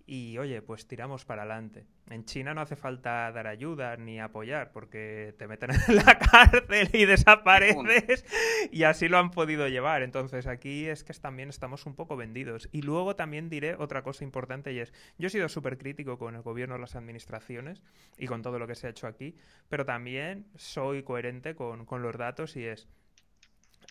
y 0.09 0.39
oye, 0.39 0.63
pues 0.63 0.87
tiramos 0.87 1.25
para 1.25 1.43
adelante. 1.43 1.85
En 2.09 2.25
China 2.25 2.55
no 2.55 2.61
hace 2.61 2.77
falta 2.77 3.33
dar 3.33 3.49
ayuda 3.49 3.97
ni 3.97 4.21
apoyar 4.21 4.71
porque 4.71 5.35
te 5.37 5.49
meten 5.49 5.71
en 5.73 5.97
la 5.97 6.19
cárcel 6.31 6.91
y 6.93 7.07
desapareces 7.07 8.25
y 8.71 8.85
así 8.85 9.09
lo 9.09 9.19
han 9.19 9.33
podido 9.33 9.67
llevar. 9.67 10.03
Entonces 10.03 10.47
aquí 10.47 10.87
es 10.87 11.03
que 11.03 11.13
también 11.15 11.49
estamos 11.49 11.87
un 11.87 11.97
poco 11.97 12.17
vendidos. 12.17 12.69
Y 12.71 12.83
luego 12.83 13.17
también 13.17 13.49
diré 13.49 13.75
otra 13.75 14.05
cosa 14.05 14.23
importante 14.23 14.73
y 14.73 14.79
es, 14.79 14.93
yo 15.19 15.27
he 15.27 15.31
sido 15.31 15.49
súper 15.49 15.77
crítico 15.77 16.19
con 16.19 16.37
el 16.37 16.43
gobierno, 16.43 16.79
las 16.79 16.95
administraciones 16.95 17.83
y 18.17 18.29
con 18.29 18.43
todo 18.43 18.61
lo 18.61 18.69
que 18.69 18.77
se 18.77 18.87
ha 18.87 18.91
hecho 18.91 19.09
aquí, 19.09 19.35
pero 19.69 19.85
también 19.85 20.47
soy 20.55 21.03
coherente 21.03 21.57
con, 21.57 21.85
con 21.85 22.03
los 22.03 22.17
datos 22.17 22.55
y 22.55 22.65
es, 22.65 22.89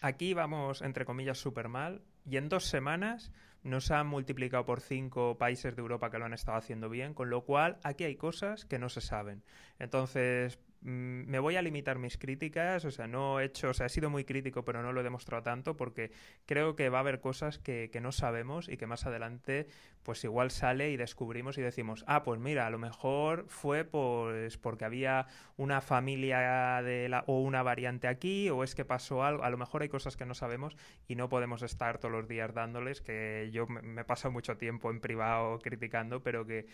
aquí 0.01 0.33
vamos, 0.33 0.81
entre 0.81 1.03
comillas, 1.03 1.37
súper 1.37 1.67
mal 1.67 2.01
y 2.25 2.37
en 2.37 2.47
dos 2.47 2.65
semanas 2.65 3.33
nos 3.65 3.89
han 3.89 4.05
multiplicado 4.05 4.63
por 4.63 4.79
cinco 4.79 5.37
países 5.37 5.75
de 5.75 5.81
Europa 5.81 6.11
que 6.11 6.19
lo 6.19 6.25
han 6.25 6.33
estado 6.33 6.57
haciendo 6.57 6.87
bien, 6.87 7.15
con 7.15 7.31
lo 7.31 7.41
cual 7.41 7.77
aquí 7.83 8.03
hay 8.03 8.15
cosas 8.15 8.63
que 8.63 8.77
no 8.77 8.89
se 8.89 9.01
saben. 9.01 9.43
Entonces, 9.79 10.59
me 10.81 11.39
voy 11.39 11.55
a 11.55 11.61
limitar 11.61 11.97
mis 11.97 12.17
críticas, 12.17 12.85
o 12.85 12.91
sea, 12.91 13.07
no 13.07 13.39
he 13.39 13.45
hecho, 13.45 13.69
o 13.69 13.73
sea, 13.73 13.87
he 13.87 13.89
sido 13.89 14.09
muy 14.09 14.23
crítico, 14.23 14.63
pero 14.63 14.83
no 14.83 14.93
lo 14.93 15.01
he 15.01 15.03
demostrado 15.03 15.41
tanto 15.41 15.75
porque 15.75 16.11
creo 16.45 16.75
que 16.75 16.89
va 16.89 16.99
a 16.99 17.01
haber 17.01 17.19
cosas 17.19 17.57
que, 17.57 17.89
que, 17.91 18.01
no 18.01 18.11
sabemos 18.11 18.69
y 18.69 18.77
que 18.77 18.85
más 18.85 19.05
adelante, 19.05 19.67
pues 20.03 20.23
igual 20.23 20.51
sale 20.51 20.91
y 20.91 20.97
descubrimos 20.97 21.57
y 21.57 21.61
decimos, 21.61 22.03
ah, 22.07 22.23
pues 22.23 22.39
mira, 22.39 22.67
a 22.67 22.69
lo 22.69 22.77
mejor 22.77 23.45
fue 23.47 23.83
pues 23.83 24.57
porque 24.57 24.85
había 24.85 25.25
una 25.57 25.81
familia 25.81 26.81
de 26.83 27.09
la, 27.09 27.23
o 27.25 27.39
una 27.41 27.63
variante 27.63 28.07
aquí, 28.07 28.49
o 28.51 28.63
es 28.63 28.75
que 28.75 28.85
pasó 28.85 29.23
algo, 29.23 29.43
a 29.43 29.49
lo 29.49 29.57
mejor 29.57 29.81
hay 29.81 29.89
cosas 29.89 30.15
que 30.15 30.25
no 30.25 30.35
sabemos 30.35 30.77
y 31.07 31.15
no 31.15 31.29
podemos 31.29 31.63
estar 31.63 31.97
todos 31.97 32.11
los 32.11 32.27
días 32.27 32.53
dándoles, 32.53 33.01
que 33.01 33.49
yo 33.51 33.65
me, 33.65 33.81
me 33.81 34.03
paso 34.05 34.29
mucho 34.31 34.57
tiempo 34.57 34.91
en 34.91 34.99
privado 34.99 35.59
criticando, 35.59 36.21
pero 36.21 36.45
que 36.45 36.67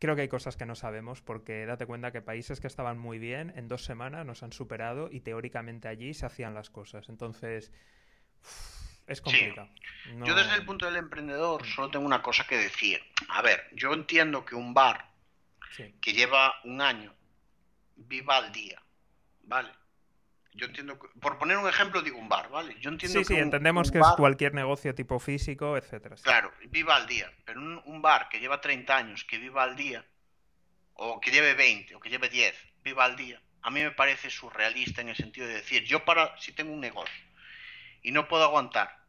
Creo 0.00 0.16
que 0.16 0.22
hay 0.22 0.28
cosas 0.28 0.56
que 0.56 0.64
no 0.64 0.74
sabemos 0.74 1.20
porque 1.20 1.66
date 1.66 1.84
cuenta 1.84 2.10
que 2.10 2.22
países 2.22 2.58
que 2.58 2.66
estaban 2.66 2.98
muy 2.98 3.18
bien 3.18 3.52
en 3.54 3.68
dos 3.68 3.84
semanas 3.84 4.24
nos 4.24 4.42
han 4.42 4.50
superado 4.50 5.10
y 5.12 5.20
teóricamente 5.20 5.88
allí 5.88 6.14
se 6.14 6.24
hacían 6.24 6.54
las 6.54 6.70
cosas. 6.70 7.10
Entonces, 7.10 7.70
es 9.06 9.20
complicado. 9.20 9.68
Yo 10.24 10.34
desde 10.34 10.54
el 10.54 10.64
punto 10.64 10.86
del 10.86 10.96
emprendedor 10.96 11.66
solo 11.66 11.90
tengo 11.90 12.06
una 12.06 12.22
cosa 12.22 12.46
que 12.46 12.56
decir. 12.56 12.98
A 13.28 13.42
ver, 13.42 13.62
yo 13.72 13.92
entiendo 13.92 14.42
que 14.46 14.54
un 14.54 14.72
bar 14.72 15.10
que 16.00 16.12
lleva 16.14 16.54
un 16.64 16.80
año 16.80 17.14
viva 17.96 18.38
al 18.38 18.52
día, 18.52 18.82
¿vale? 19.42 19.70
Yo 20.52 20.66
entiendo, 20.66 20.98
por 21.20 21.38
poner 21.38 21.56
un 21.58 21.68
ejemplo, 21.68 22.02
digo 22.02 22.18
un 22.18 22.28
bar, 22.28 22.50
¿vale? 22.50 22.76
Yo 22.80 22.90
entiendo 22.90 23.20
sí, 23.20 23.24
sí, 23.24 23.36
entendemos 23.36 23.92
que 23.92 23.98
es 23.98 24.06
cualquier 24.16 24.52
negocio 24.52 24.94
tipo 24.94 25.20
físico, 25.20 25.76
etcétera. 25.76 26.16
Claro, 26.22 26.52
viva 26.68 26.96
al 26.96 27.06
día. 27.06 27.32
Pero 27.44 27.60
un, 27.60 28.02
bar 28.02 28.28
que 28.28 28.40
lleva 28.40 28.60
30 28.60 28.96
años, 28.96 29.24
que 29.24 29.38
viva 29.38 29.62
al 29.62 29.76
día, 29.76 30.04
o 30.94 31.20
que 31.20 31.30
lleve 31.30 31.54
20, 31.54 31.94
o 31.94 32.00
que 32.00 32.10
lleve 32.10 32.28
10, 32.28 32.54
viva 32.82 33.04
al 33.04 33.14
día, 33.14 33.40
a 33.62 33.70
mí 33.70 33.80
me 33.80 33.92
parece 33.92 34.28
surrealista 34.28 35.00
en 35.00 35.10
el 35.10 35.16
sentido 35.16 35.46
de 35.46 35.54
decir, 35.54 35.84
yo 35.84 36.04
para, 36.04 36.36
si 36.38 36.52
tengo 36.52 36.72
un 36.72 36.80
negocio 36.80 37.24
y 38.02 38.10
no 38.10 38.26
puedo 38.26 38.44
aguantar 38.44 39.04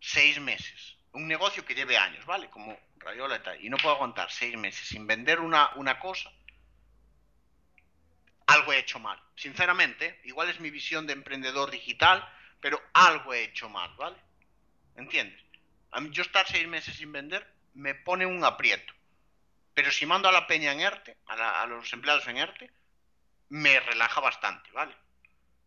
seis 0.00 0.40
meses, 0.40 0.96
un 1.12 1.26
negocio 1.26 1.64
que 1.64 1.74
lleve 1.74 1.96
años, 1.96 2.24
¿vale? 2.26 2.50
Como 2.50 2.78
Rayola 2.98 3.36
y 3.36 3.40
tal, 3.40 3.64
y 3.64 3.68
no 3.68 3.78
puedo 3.78 3.94
aguantar 3.96 4.30
seis 4.30 4.56
meses 4.56 4.86
sin 4.86 5.06
vender 5.06 5.40
una, 5.40 5.70
una 5.76 5.98
cosa, 5.98 6.30
algo 8.46 8.72
he 8.72 8.78
hecho 8.78 8.98
mal. 8.98 9.20
Sinceramente, 9.36 10.20
igual 10.24 10.50
es 10.50 10.60
mi 10.60 10.70
visión 10.70 11.06
de 11.06 11.12
emprendedor 11.12 11.70
digital, 11.70 12.26
pero 12.60 12.80
algo 12.92 13.34
he 13.34 13.44
hecho 13.44 13.68
mal, 13.68 13.94
¿vale? 13.96 14.16
¿Entiendes? 14.96 15.40
A 15.90 16.00
mí, 16.00 16.10
yo 16.10 16.22
estar 16.22 16.46
seis 16.46 16.66
meses 16.66 16.96
sin 16.96 17.12
vender 17.12 17.46
me 17.74 17.94
pone 17.94 18.26
un 18.26 18.44
aprieto. 18.44 18.92
Pero 19.74 19.90
si 19.90 20.06
mando 20.06 20.28
a 20.28 20.32
la 20.32 20.46
peña 20.46 20.72
en 20.72 20.80
ERTE, 20.80 21.16
a, 21.26 21.62
a 21.62 21.66
los 21.66 21.92
empleados 21.92 22.26
en 22.28 22.36
ERTE, 22.36 22.70
me 23.48 23.80
relaja 23.80 24.20
bastante, 24.20 24.70
¿vale? 24.72 24.94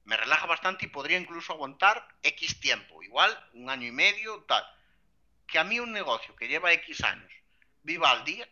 Me 0.06 0.16
relaja 0.16 0.46
bastante 0.46 0.86
y 0.86 0.90
podría 0.90 1.18
incluso 1.18 1.54
aguantar 1.54 2.08
X 2.24 2.60
tiempo, 2.60 3.04
igual 3.04 3.38
un 3.54 3.70
año 3.70 3.88
y 3.88 3.92
medio, 3.92 4.44
tal. 4.48 4.66
Que 5.46 5.60
a 5.60 5.64
mí 5.64 5.80
un 5.80 5.92
negocio 5.92 6.36
que 6.36 6.48
lleva 6.48 6.72
X 6.74 7.04
años 7.04 7.32
viva 7.84 8.12
al 8.12 8.26
día, 8.26 8.48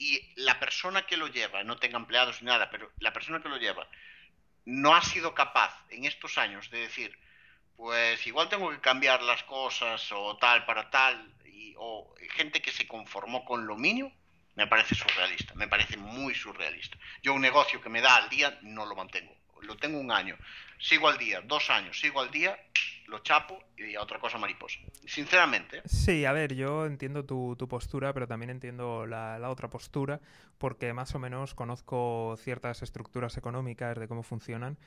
y 0.00 0.32
la 0.36 0.58
persona 0.58 1.02
que 1.02 1.18
lo 1.18 1.28
lleva, 1.28 1.62
no 1.62 1.76
tenga 1.76 1.98
empleados 1.98 2.40
ni 2.40 2.46
nada, 2.46 2.70
pero 2.70 2.90
la 3.00 3.12
persona 3.12 3.42
que 3.42 3.50
lo 3.50 3.58
lleva 3.58 3.86
no 4.64 4.94
ha 4.94 5.02
sido 5.02 5.34
capaz 5.34 5.76
en 5.90 6.06
estos 6.06 6.38
años 6.38 6.70
de 6.70 6.78
decir, 6.78 7.16
pues 7.76 8.26
igual 8.26 8.48
tengo 8.48 8.70
que 8.70 8.80
cambiar 8.80 9.22
las 9.22 9.44
cosas 9.44 10.10
o 10.12 10.38
tal 10.38 10.64
para 10.64 10.88
tal, 10.88 11.30
y, 11.44 11.74
o 11.76 12.14
gente 12.30 12.62
que 12.62 12.72
se 12.72 12.88
conformó 12.88 13.44
con 13.44 13.66
lo 13.66 13.76
mínimo, 13.76 14.10
me 14.54 14.66
parece 14.66 14.94
surrealista, 14.94 15.54
me 15.54 15.68
parece 15.68 15.98
muy 15.98 16.34
surrealista. 16.34 16.96
Yo 17.22 17.34
un 17.34 17.42
negocio 17.42 17.82
que 17.82 17.90
me 17.90 18.00
da 18.00 18.16
al 18.16 18.30
día 18.30 18.58
no 18.62 18.86
lo 18.86 18.96
mantengo, 18.96 19.36
lo 19.60 19.76
tengo 19.76 20.00
un 20.00 20.12
año, 20.12 20.38
sigo 20.78 21.08
al 21.08 21.18
día, 21.18 21.42
dos 21.42 21.68
años, 21.68 22.00
sigo 22.00 22.22
al 22.22 22.30
día, 22.30 22.58
lo 23.10 23.18
chapo 23.18 23.58
y 23.76 23.94
a 23.96 24.02
otra 24.02 24.18
cosa 24.18 24.38
mariposa. 24.38 24.78
Sinceramente. 25.04 25.78
¿eh? 25.78 25.82
Sí, 25.84 26.24
a 26.24 26.32
ver, 26.32 26.54
yo 26.54 26.86
entiendo 26.86 27.24
tu, 27.24 27.56
postura, 27.68 28.12
pero 28.14 28.26
también 28.26 28.50
entiendo 28.50 29.06
la, 29.06 29.38
otra 29.50 29.68
postura, 29.68 30.20
porque 30.58 30.92
más 30.92 31.14
o 31.14 31.18
menos 31.18 31.54
conozco 31.54 32.36
ciertas 32.38 32.82
estructuras 32.82 33.36
económicas 33.36 33.98
de 33.98 34.08
cómo 34.08 34.22
funcionan. 34.22 34.78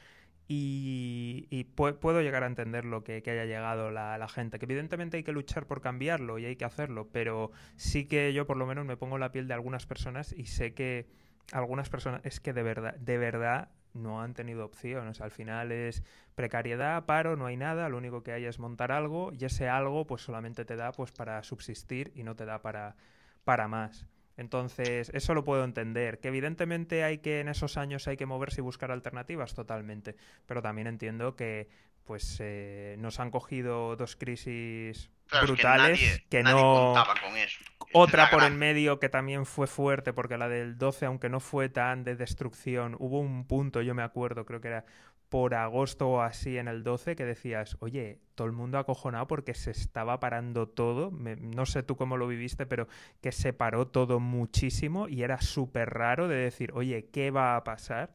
Y, 0.48 1.64
puedo 1.76 2.22
llegar 2.22 2.44
a 2.44 2.48
entender 2.48 2.86
lo 2.86 3.04
que, 3.04 3.24
haya 3.26 3.46
llegado 3.46 3.92
la, 3.92 4.18
la, 4.18 4.28
gente, 4.28 4.60
que 4.60 4.66
evidentemente 4.66 5.18
hay 5.18 5.24
que 5.24 5.32
luchar 5.32 5.68
por 5.68 5.82
cambiarlo 5.82 6.38
y 6.38 6.46
hay 6.46 6.56
que 6.56 6.66
hacerlo, 6.66 7.10
pero 7.12 7.52
sí 7.76 8.06
que 8.06 8.34
yo 8.34 8.46
por 8.46 8.58
lo 8.58 8.66
menos 8.66 8.86
me 8.86 8.98
pongo 8.98 9.18
la 9.18 9.32
piel 9.32 9.48
de 9.48 9.54
algunas 9.54 9.86
personas 9.86 10.34
y 10.34 10.46
sé 10.46 10.74
que 10.74 11.08
algunas 11.52 11.90
personas 11.90 12.22
es 12.26 12.40
que 12.40 12.54
de 12.54 12.64
verdad, 12.64 12.96
de 12.96 13.18
verdad 13.18 13.70
no 13.94 14.22
han 14.22 14.34
tenido 14.34 14.66
opciones. 14.66 15.22
Al 15.22 15.32
final 15.32 15.72
es 15.72 16.04
precariedad, 16.36 17.06
paro, 17.06 17.36
no 17.36 17.46
hay 17.46 17.58
nada, 17.58 17.90
lo 17.90 17.98
único 17.98 18.24
que 18.24 18.32
hay 18.32 18.46
es 18.46 18.60
montar 18.60 18.92
algo 18.92 19.32
y 19.32 19.46
ese 19.46 19.70
algo 19.70 20.06
pues 20.06 20.22
solamente 20.22 20.66
te 20.66 20.76
da 20.76 20.92
pues 20.92 21.12
para 21.12 21.44
subsistir 21.44 22.12
y 22.16 22.24
no 22.24 22.36
te 22.36 22.46
da 22.46 22.62
para, 22.62 22.96
para 23.44 23.68
más. 23.68 24.08
Entonces, 24.36 25.12
eso 25.14 25.34
lo 25.34 25.44
puedo 25.44 25.64
entender. 25.64 26.20
Que 26.20 26.30
evidentemente 26.30 27.04
hay 27.04 27.20
que 27.20 27.40
en 27.40 27.50
esos 27.50 27.78
años 27.78 28.08
hay 28.08 28.18
que 28.18 28.26
moverse 28.26 28.62
y 28.62 28.64
buscar 28.64 28.92
alternativas, 28.92 29.54
totalmente. 29.54 30.16
Pero 30.48 30.62
también 30.62 30.88
entiendo 30.88 31.36
que 31.36 31.70
pues 32.04 32.38
eh, 32.42 32.96
nos 33.00 33.20
han 33.20 33.32
cogido 33.32 33.96
dos 33.96 34.16
crisis 34.16 35.10
brutales 35.42 36.22
que, 36.30 36.44
no 36.44 36.94
con 37.22 37.38
eso. 37.38 37.64
Otra 37.94 38.30
por 38.30 38.44
el 38.44 38.54
medio 38.54 39.00
que 39.00 39.10
también 39.10 39.46
fue 39.46 39.68
fuerte, 39.68 40.14
porque 40.14 40.38
la 40.38 40.50
del 40.50 40.78
12, 40.78 41.06
aunque 41.06 41.30
no 41.30 41.40
fue 41.40 41.70
tan 41.70 42.04
de 42.04 42.16
destrucción, 42.16 42.96
hubo 43.00 43.20
un 43.20 43.46
punto, 43.46 43.82
yo 43.82 43.94
me 43.94 44.04
acuerdo, 44.04 44.46
creo 44.46 44.62
que 44.62 44.70
era 44.70 44.86
por 45.30 45.56
agosto 45.56 46.10
o 46.10 46.22
así 46.22 46.60
en 46.60 46.68
el 46.68 46.84
12, 46.84 47.16
que 47.16 47.26
decías, 47.26 47.78
oye, 47.80 48.20
todo 48.36 48.46
el 48.46 48.54
mundo 48.54 48.78
acojonado 48.78 49.28
porque 49.28 49.56
se 49.56 49.72
estaba 49.72 50.20
parando 50.20 50.68
todo. 50.68 51.12
no 51.12 51.66
sé 51.66 51.82
tú 51.82 51.96
cómo 51.96 52.18
lo 52.18 52.28
viviste, 52.28 52.68
pero 52.68 52.88
que 53.20 53.32
se 53.32 53.52
paró 53.52 53.88
todo 53.88 54.20
muchísimo 54.20 55.08
y 55.08 55.24
era 55.24 55.42
súper 55.42 55.90
raro 55.90 56.28
de 56.28 56.36
decir, 56.36 56.72
oye, 56.76 57.10
¿qué 57.12 57.32
va 57.32 57.56
a 57.56 57.64
pasar? 57.64 58.14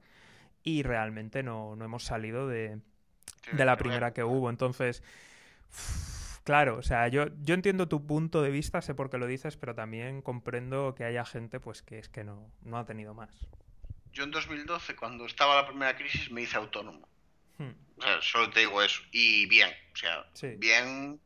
Y 0.62 0.84
realmente 0.84 1.42
no, 1.42 1.74
no 1.74 1.84
hemos 1.84 2.04
salido 2.04 2.46
de, 2.46 2.78
de 3.52 3.64
la 3.64 3.76
primera 3.76 4.12
que 4.12 4.22
hubo. 4.22 4.48
Entonces. 4.48 5.02
Claro, 6.48 6.78
o 6.78 6.82
sea, 6.82 7.08
yo, 7.08 7.26
yo 7.42 7.52
entiendo 7.52 7.88
tu 7.88 8.06
punto 8.06 8.40
de 8.40 8.48
vista, 8.48 8.80
sé 8.80 8.94
por 8.94 9.10
qué 9.10 9.18
lo 9.18 9.26
dices, 9.26 9.58
pero 9.58 9.74
también 9.74 10.22
comprendo 10.22 10.94
que 10.94 11.04
haya 11.04 11.26
gente 11.26 11.60
pues 11.60 11.82
que 11.82 11.98
es 11.98 12.08
que 12.08 12.24
no, 12.24 12.50
no 12.62 12.78
ha 12.78 12.86
tenido 12.86 13.12
más. 13.12 13.46
Yo 14.14 14.24
en 14.24 14.30
2012, 14.30 14.96
cuando 14.96 15.26
estaba 15.26 15.56
la 15.56 15.66
primera 15.66 15.94
crisis, 15.94 16.30
me 16.30 16.40
hice 16.40 16.56
autónomo. 16.56 17.06
Hmm. 17.58 17.72
O 17.98 18.02
sea, 18.02 18.22
solo 18.22 18.48
te 18.48 18.60
digo 18.60 18.82
eso. 18.82 19.02
Y 19.12 19.44
bien, 19.44 19.68
o 19.92 19.96
sea, 19.96 20.24
bien, 20.56 21.20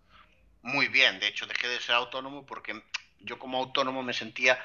muy 0.62 0.88
bien. 0.88 1.20
De 1.20 1.28
hecho, 1.28 1.46
dejé 1.46 1.68
de 1.68 1.78
ser 1.78 1.94
autónomo 1.94 2.44
porque 2.44 2.82
yo 3.20 3.38
como 3.38 3.58
autónomo 3.58 4.02
me 4.02 4.14
sentía 4.14 4.58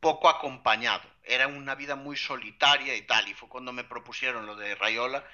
poco 0.00 0.28
acompañado. 0.28 1.08
Era 1.22 1.46
una 1.46 1.76
vida 1.76 1.94
muy 1.94 2.16
solitaria 2.16 2.96
y 2.96 3.02
tal. 3.02 3.28
Y 3.28 3.34
fue 3.34 3.48
cuando 3.48 3.72
me 3.72 3.84
propusieron 3.84 4.46
lo 4.46 4.56
de 4.56 4.74
Rayola 4.74 5.24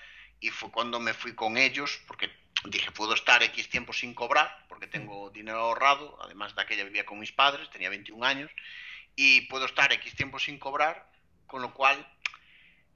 y 0.41 0.51
fue 0.51 0.71
cuando 0.71 1.01
me 1.01 1.15
fui 1.15 1.35
con 1.35 1.57
ellos, 1.57 2.03
porque 2.07 2.42
dije, 2.65 2.91
puedo 2.93 3.15
estar 3.15 3.43
X 3.43 3.69
tiempo 3.69 3.93
sin 3.93 4.15
cobrar, 4.15 4.65
porque 4.69 4.87
tengo 4.87 5.31
dinero 5.31 5.59
ahorrado, 5.59 6.19
además 6.23 6.55
de 6.55 6.63
aquella 6.63 6.85
vivía 6.85 7.07
con 7.07 7.19
mis 7.19 7.33
padres, 7.33 7.71
tenía 7.71 7.91
21 7.91 8.25
años, 8.25 8.51
y 9.17 9.43
puedo 9.43 9.67
estar 9.67 9.93
X 9.93 10.15
tiempo 10.15 10.39
sin 10.39 10.59
cobrar, 10.59 11.09
con 11.47 11.63
lo 11.63 11.75
cual 11.75 12.07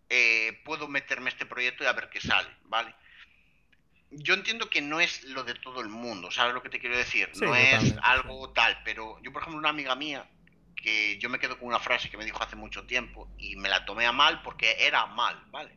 eh, 0.08 0.60
puedo 0.64 0.88
meterme 0.88 1.30
a 1.30 1.32
este 1.32 1.46
proyecto 1.46 1.84
y 1.84 1.86
a 1.86 1.92
ver 1.92 2.08
qué 2.10 2.20
sale, 2.20 2.48
¿vale? 2.64 2.94
Yo 4.10 4.34
entiendo 4.34 4.70
que 4.70 4.80
no 4.80 5.00
es 5.00 5.24
lo 5.24 5.42
de 5.42 5.54
todo 5.54 5.80
el 5.80 5.88
mundo, 5.88 6.30
¿sabes 6.30 6.54
lo 6.54 6.62
que 6.62 6.68
te 6.68 6.78
quiero 6.78 6.96
decir? 6.96 7.28
no 7.40 7.54
es 7.54 7.94
algo 8.02 8.50
tal, 8.50 8.80
pero 8.84 9.20
yo, 9.22 9.32
por 9.32 9.42
ejemplo, 9.42 9.58
una 9.58 9.70
amiga 9.70 9.96
mía, 9.96 10.28
que 10.76 11.18
yo 11.18 11.28
me 11.28 11.40
quedo 11.40 11.58
con 11.58 11.68
una 11.68 11.80
frase 11.80 12.08
que 12.08 12.16
me 12.16 12.24
dijo 12.24 12.42
hace 12.42 12.54
mucho 12.54 12.86
tiempo 12.86 13.28
y 13.38 13.56
me 13.56 13.68
la 13.68 13.84
tomé 13.84 14.06
a 14.06 14.12
mal 14.12 14.42
porque 14.42 14.76
era 14.78 15.06
mal, 15.06 15.42
¿vale? 15.50 15.76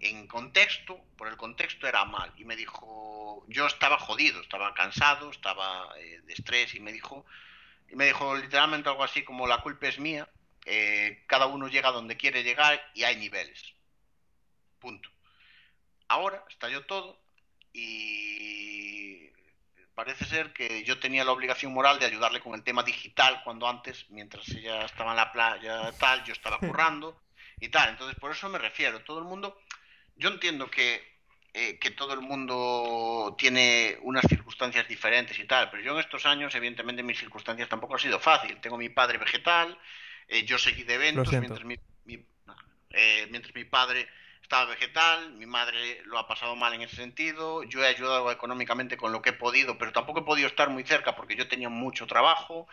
En 0.00 0.26
contexto, 0.26 1.00
por 1.16 1.28
el 1.28 1.36
contexto 1.36 1.86
era 1.86 2.04
mal, 2.04 2.32
y 2.36 2.44
me 2.44 2.56
dijo, 2.56 3.44
yo 3.48 3.66
estaba 3.66 3.98
jodido, 3.98 4.40
estaba 4.40 4.74
cansado, 4.74 5.30
estaba 5.30 5.88
eh, 5.98 6.20
de 6.24 6.32
estrés 6.32 6.74
y 6.74 6.80
me 6.80 6.92
dijo, 6.92 7.24
y 7.88 7.96
me 7.96 8.06
dijo 8.06 8.36
literalmente 8.36 8.88
algo 8.88 9.04
así 9.04 9.22
como 9.22 9.46
la 9.46 9.60
culpa 9.62 9.88
es 9.88 9.98
mía, 9.98 10.28
eh, 10.64 11.24
cada 11.26 11.46
uno 11.46 11.68
llega 11.68 11.90
donde 11.90 12.16
quiere 12.16 12.42
llegar 12.42 12.80
y 12.94 13.04
hay 13.04 13.16
niveles. 13.16 13.74
Punto. 14.78 15.08
Ahora 16.08 16.44
estalló 16.48 16.84
todo 16.86 17.20
y 17.72 19.28
parece 19.94 20.24
ser 20.24 20.52
que 20.52 20.84
yo 20.84 20.98
tenía 20.98 21.24
la 21.24 21.32
obligación 21.32 21.72
moral 21.72 21.98
de 21.98 22.06
ayudarle 22.06 22.40
con 22.40 22.54
el 22.54 22.64
tema 22.64 22.82
digital 22.82 23.42
cuando 23.44 23.68
antes, 23.68 24.06
mientras 24.10 24.48
ella 24.48 24.84
estaba 24.84 25.10
en 25.10 25.16
la 25.16 25.32
playa 25.32 25.92
tal, 25.98 26.24
yo 26.24 26.32
estaba 26.32 26.58
currando 26.60 27.20
y 27.60 27.68
tal. 27.68 27.90
Entonces, 27.90 28.18
por 28.18 28.32
eso 28.32 28.48
me 28.48 28.58
refiero. 28.58 29.02
Todo 29.04 29.18
el 29.18 29.24
mundo, 29.24 29.60
yo 30.22 30.30
entiendo 30.30 30.70
que, 30.70 31.02
eh, 31.52 31.78
que 31.78 31.90
todo 31.90 32.14
el 32.14 32.20
mundo 32.20 33.34
tiene 33.36 33.98
unas 34.02 34.24
circunstancias 34.28 34.86
diferentes 34.88 35.38
y 35.38 35.44
tal, 35.44 35.68
pero 35.70 35.82
yo 35.82 35.92
en 35.92 35.98
estos 35.98 36.24
años, 36.24 36.54
evidentemente, 36.54 37.02
mis 37.02 37.18
circunstancias 37.18 37.68
tampoco 37.68 37.94
han 37.94 38.00
sido 38.00 38.20
fácil. 38.20 38.58
Tengo 38.60 38.78
mi 38.78 38.88
padre 38.88 39.18
vegetal, 39.18 39.76
eh, 40.28 40.44
yo 40.44 40.58
seguí 40.58 40.84
de 40.84 40.94
eventos 40.94 41.30
mientras 41.32 41.64
mi, 41.64 41.76
eh, 42.90 43.26
mientras 43.30 43.54
mi 43.54 43.64
padre 43.64 44.08
estaba 44.40 44.66
vegetal, 44.66 45.32
mi 45.32 45.46
madre 45.46 46.02
lo 46.04 46.18
ha 46.18 46.28
pasado 46.28 46.54
mal 46.54 46.72
en 46.74 46.82
ese 46.82 46.96
sentido, 46.96 47.64
yo 47.64 47.82
he 47.82 47.88
ayudado 47.88 48.30
económicamente 48.30 48.96
con 48.96 49.10
lo 49.10 49.22
que 49.22 49.30
he 49.30 49.34
podido, 49.34 49.76
pero 49.78 49.92
tampoco 49.92 50.20
he 50.20 50.24
podido 50.24 50.46
estar 50.46 50.70
muy 50.70 50.84
cerca 50.84 51.16
porque 51.16 51.36
yo 51.36 51.48
tenía 51.48 51.68
mucho 51.68 52.06
trabajo. 52.06 52.68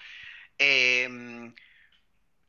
Em, 0.58 1.54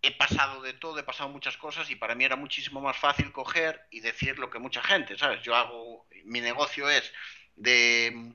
he 0.03 0.13
pasado 0.13 0.63
de 0.63 0.73
todo, 0.73 0.99
he 0.99 1.03
pasado 1.03 1.29
muchas 1.29 1.57
cosas 1.57 1.91
y 1.91 1.97
para 1.97 2.15
mí 2.15 2.25
era 2.25 2.37
muchísimo 2.37 2.81
más 2.81 2.97
fácil 2.97 3.33
coger 3.33 3.87
y 3.91 4.01
decir 4.01 4.39
lo 4.39 4.51
que 4.51 4.59
mucha 4.59 4.83
gente, 4.83 5.19
¿sabes? 5.19 5.43
Yo 5.43 5.55
hago, 5.55 6.07
mi 6.25 6.41
negocio 6.41 6.89
es 6.89 7.13
de 7.57 8.33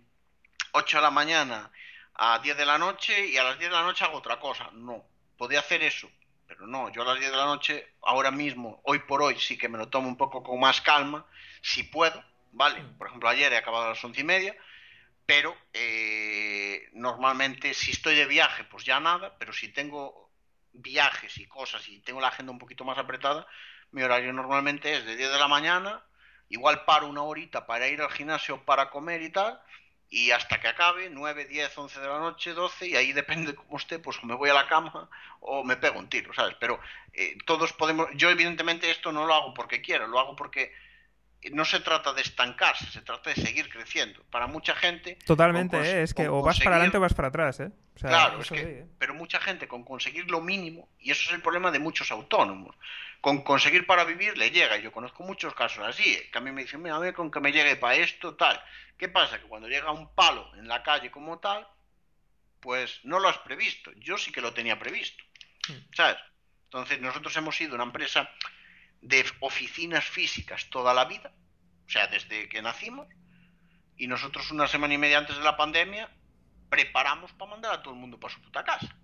8 0.73 0.97
de 0.97 1.03
la 1.03 1.11
mañana 1.11 1.71
a 2.13 2.39
10 2.39 2.57
de 2.57 2.65
la 2.65 2.77
noche 2.77 3.27
y 3.27 3.37
a 3.37 3.43
las 3.43 3.57
10 3.57 3.71
de 3.71 3.75
la 3.75 3.83
noche 3.83 4.05
hago 4.05 4.17
otra 4.17 4.39
cosa. 4.39 4.69
No, 4.73 5.03
podía 5.37 5.59
hacer 5.59 5.81
eso, 5.83 6.09
pero 6.47 6.67
no, 6.67 6.91
yo 6.91 7.01
a 7.01 7.05
las 7.05 7.19
10 7.19 7.31
de 7.31 7.37
la 7.37 7.45
noche, 7.45 7.93
ahora 8.03 8.31
mismo, 8.31 8.81
hoy 8.83 8.99
por 8.99 9.21
hoy, 9.21 9.39
sí 9.39 9.57
que 9.57 9.69
me 9.69 9.77
lo 9.77 9.89
tomo 9.89 10.07
un 10.07 10.17
poco 10.17 10.43
con 10.43 10.59
más 10.59 10.81
calma, 10.81 11.25
si 11.61 11.83
puedo, 11.83 12.23
¿vale? 12.51 12.81
Mm. 12.81 12.97
Por 12.97 13.07
ejemplo, 13.07 13.29
ayer 13.29 13.51
he 13.53 13.57
acabado 13.57 13.85
a 13.85 13.89
las 13.89 14.03
once 14.03 14.21
y 14.21 14.23
media, 14.23 14.55
pero 15.25 15.55
eh, 15.73 16.89
normalmente 16.93 17.73
si 17.73 17.91
estoy 17.91 18.15
de 18.15 18.27
viaje, 18.27 18.63
pues 18.65 18.83
ya 18.83 18.99
nada, 18.99 19.35
pero 19.39 19.51
si 19.51 19.69
tengo 19.69 20.24
viajes 20.75 21.37
y 21.37 21.45
cosas 21.45 21.87
y 21.87 21.99
tengo 21.99 22.21
la 22.21 22.29
agenda 22.29 22.51
un 22.51 22.59
poquito 22.59 22.83
más 22.83 22.97
apretada, 22.97 23.47
mi 23.91 24.01
horario 24.03 24.33
normalmente 24.33 24.95
es 24.95 25.05
de 25.05 25.15
10 25.15 25.31
de 25.31 25.39
la 25.39 25.47
mañana, 25.47 26.03
igual 26.49 26.85
paro 26.85 27.07
una 27.07 27.23
horita 27.23 27.65
para 27.65 27.87
ir 27.87 28.01
al 28.01 28.11
gimnasio 28.11 28.63
para 28.63 28.89
comer 28.89 29.21
y 29.21 29.31
tal, 29.31 29.59
y 30.09 30.31
hasta 30.31 30.59
que 30.59 30.67
acabe, 30.67 31.09
9, 31.09 31.45
10, 31.45 31.77
11 31.77 31.99
de 31.99 32.07
la 32.07 32.19
noche, 32.19 32.53
12, 32.53 32.87
y 32.87 32.95
ahí 32.95 33.11
depende 33.13 33.51
de 33.51 33.55
cómo 33.55 33.77
esté, 33.77 33.99
pues 33.99 34.17
o 34.21 34.25
me 34.25 34.35
voy 34.35 34.49
a 34.49 34.53
la 34.53 34.67
cama 34.67 35.09
o 35.39 35.63
me 35.63 35.77
pego 35.77 35.99
un 35.99 36.09
tiro, 36.09 36.33
¿sabes? 36.33 36.55
Pero 36.59 36.79
eh, 37.13 37.37
todos 37.45 37.73
podemos, 37.73 38.07
yo 38.15 38.29
evidentemente 38.29 38.89
esto 38.89 39.11
no 39.11 39.25
lo 39.25 39.33
hago 39.33 39.53
porque 39.53 39.81
quiero, 39.81 40.07
lo 40.07 40.19
hago 40.19 40.35
porque 40.35 40.73
no 41.51 41.65
se 41.65 41.79
trata 41.79 42.13
de 42.13 42.21
estancarse, 42.21 42.85
se 42.91 43.01
trata 43.01 43.29
de 43.29 43.35
seguir 43.35 43.69
creciendo. 43.69 44.23
Para 44.31 44.47
mucha 44.47 44.75
gente... 44.75 45.17
Totalmente, 45.25 45.77
¿eh? 45.77 46.03
es 46.03 46.13
que 46.13 46.27
o 46.27 46.41
vas 46.41 46.59
para 46.59 46.77
adelante 46.77 46.97
o 46.97 47.01
vas 47.01 47.13
para 47.13 47.27
atrás, 47.27 47.59
¿eh? 47.59 47.71
claro, 47.99 48.41
es 48.41 48.49
que, 48.49 48.61
¿eh? 48.61 48.85
pero 48.97 49.13
mucha 49.13 49.39
gente 49.39 49.67
con 49.67 49.83
conseguir 49.83 50.29
lo 50.29 50.41
mínimo, 50.41 50.89
y 50.99 51.11
eso 51.11 51.29
es 51.29 51.35
el 51.35 51.41
problema 51.41 51.71
de 51.71 51.79
muchos 51.79 52.11
autónomos, 52.11 52.75
con 53.21 53.43
conseguir 53.43 53.85
para 53.85 54.03
vivir 54.03 54.37
le 54.37 54.51
llega, 54.51 54.77
y 54.77 54.81
yo 54.81 54.91
conozco 54.91 55.23
muchos 55.23 55.53
casos 55.53 55.85
así, 55.87 56.13
¿eh? 56.13 56.29
que 56.31 56.37
a 56.37 56.41
mí 56.41 56.51
me 56.51 56.63
dicen, 56.63 56.81
mira, 56.81 56.95
a 56.95 56.99
ver 56.99 57.13
con 57.13 57.31
que 57.31 57.39
me 57.39 57.51
llegue 57.51 57.75
para 57.75 57.95
esto, 57.95 58.35
tal. 58.35 58.61
¿Qué 58.97 59.09
pasa? 59.09 59.39
Que 59.39 59.47
cuando 59.47 59.67
llega 59.67 59.91
un 59.91 60.13
palo 60.13 60.51
en 60.55 60.67
la 60.67 60.81
calle 60.81 61.11
como 61.11 61.39
tal, 61.39 61.67
pues 62.59 63.01
no 63.03 63.19
lo 63.19 63.27
has 63.27 63.37
previsto. 63.39 63.91
Yo 63.97 64.17
sí 64.17 64.31
que 64.31 64.41
lo 64.41 64.53
tenía 64.53 64.79
previsto, 64.79 65.23
hmm. 65.67 65.93
¿sabes? 65.93 66.17
Entonces 66.65 66.99
nosotros 66.99 67.35
hemos 67.37 67.55
sido 67.55 67.75
una 67.75 67.83
empresa 67.83 68.29
de 69.05 69.23
oficinas 69.39 70.03
físicas 70.03 70.67
toda 70.71 70.93
la 70.93 71.05
vida, 71.05 71.31
o 71.85 71.89
sea, 71.89 72.07
desde 72.07 72.49
que 72.49 72.61
nacimos, 72.61 73.07
y 73.97 74.07
nosotros 74.07 74.49
una 74.49 74.67
semana 74.67 74.95
y 74.95 74.97
media 74.97 75.19
antes 75.19 75.37
de 75.37 75.43
la 75.43 75.55
pandemia 75.55 76.09
preparamos 76.69 77.31
para 77.33 77.51
mandar 77.51 77.73
a 77.73 77.83
todo 77.83 77.93
el 77.93 77.99
mundo 77.99 78.19
para 78.19 78.33
su 78.33 78.41
puta 78.41 78.63
casa. 78.63 78.97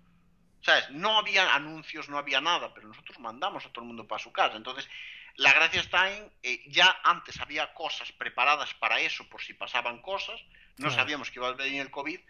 ¿Sabes? 0.60 0.90
No 0.90 1.18
había 1.18 1.54
anuncios, 1.54 2.08
no 2.08 2.18
había 2.18 2.40
nada, 2.40 2.74
pero 2.74 2.88
nosotros 2.88 3.18
mandamos 3.20 3.64
a 3.64 3.68
todo 3.70 3.82
el 3.82 3.88
mundo 3.88 4.06
para 4.06 4.22
su 4.22 4.32
casa. 4.32 4.56
Entonces, 4.56 4.88
la 5.36 5.52
gracia 5.52 5.80
está 5.80 6.12
en, 6.12 6.32
eh, 6.42 6.62
ya 6.66 7.00
antes 7.04 7.40
había 7.40 7.72
cosas 7.72 8.10
preparadas 8.12 8.74
para 8.74 9.00
eso, 9.00 9.28
por 9.28 9.40
si 9.40 9.54
pasaban 9.54 10.02
cosas, 10.02 10.40
no 10.78 10.90
sabíamos 10.90 11.30
que 11.30 11.38
iba 11.38 11.48
a 11.48 11.52
venir 11.52 11.80
el 11.80 11.90
COVID, 11.90 12.20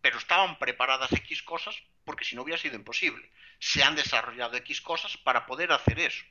pero 0.00 0.18
estaban 0.18 0.58
preparadas 0.58 1.12
X 1.12 1.42
cosas 1.42 1.76
porque 2.04 2.24
si 2.24 2.36
no 2.36 2.42
hubiera 2.42 2.60
sido 2.60 2.74
imposible. 2.74 3.30
Se 3.58 3.82
han 3.82 3.94
desarrollado 3.94 4.56
X 4.56 4.80
cosas 4.80 5.16
para 5.18 5.46
poder 5.46 5.72
hacer 5.72 5.98
eso. 6.00 6.24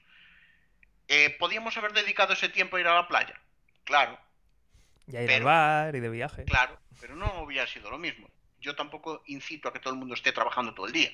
Eh, 1.14 1.30
¿Podíamos 1.38 1.76
haber 1.76 1.92
dedicado 1.92 2.32
ese 2.32 2.48
tiempo 2.48 2.78
a 2.78 2.80
ir 2.80 2.88
a 2.88 2.96
la 2.96 3.06
playa? 3.06 3.38
Claro. 3.84 4.18
Y 5.08 5.18
a 5.18 5.24
ir 5.24 5.32
al 5.34 5.44
bar 5.44 5.94
y 5.94 6.00
de 6.00 6.08
viaje. 6.08 6.46
Claro, 6.46 6.80
pero 7.02 7.18
no 7.18 7.42
hubiera 7.42 7.68
sido 7.68 7.92
lo 7.92 7.98
mismo. 7.98 8.30
Yo 8.62 8.78
tampoco 8.78 9.22
incito 9.26 9.68
a 9.68 9.74
que 9.74 9.80
todo 9.80 9.92
el 9.92 10.00
mundo 10.00 10.14
esté 10.14 10.32
trabajando 10.32 10.74
todo 10.74 10.86
el 10.86 10.94
día. 10.94 11.12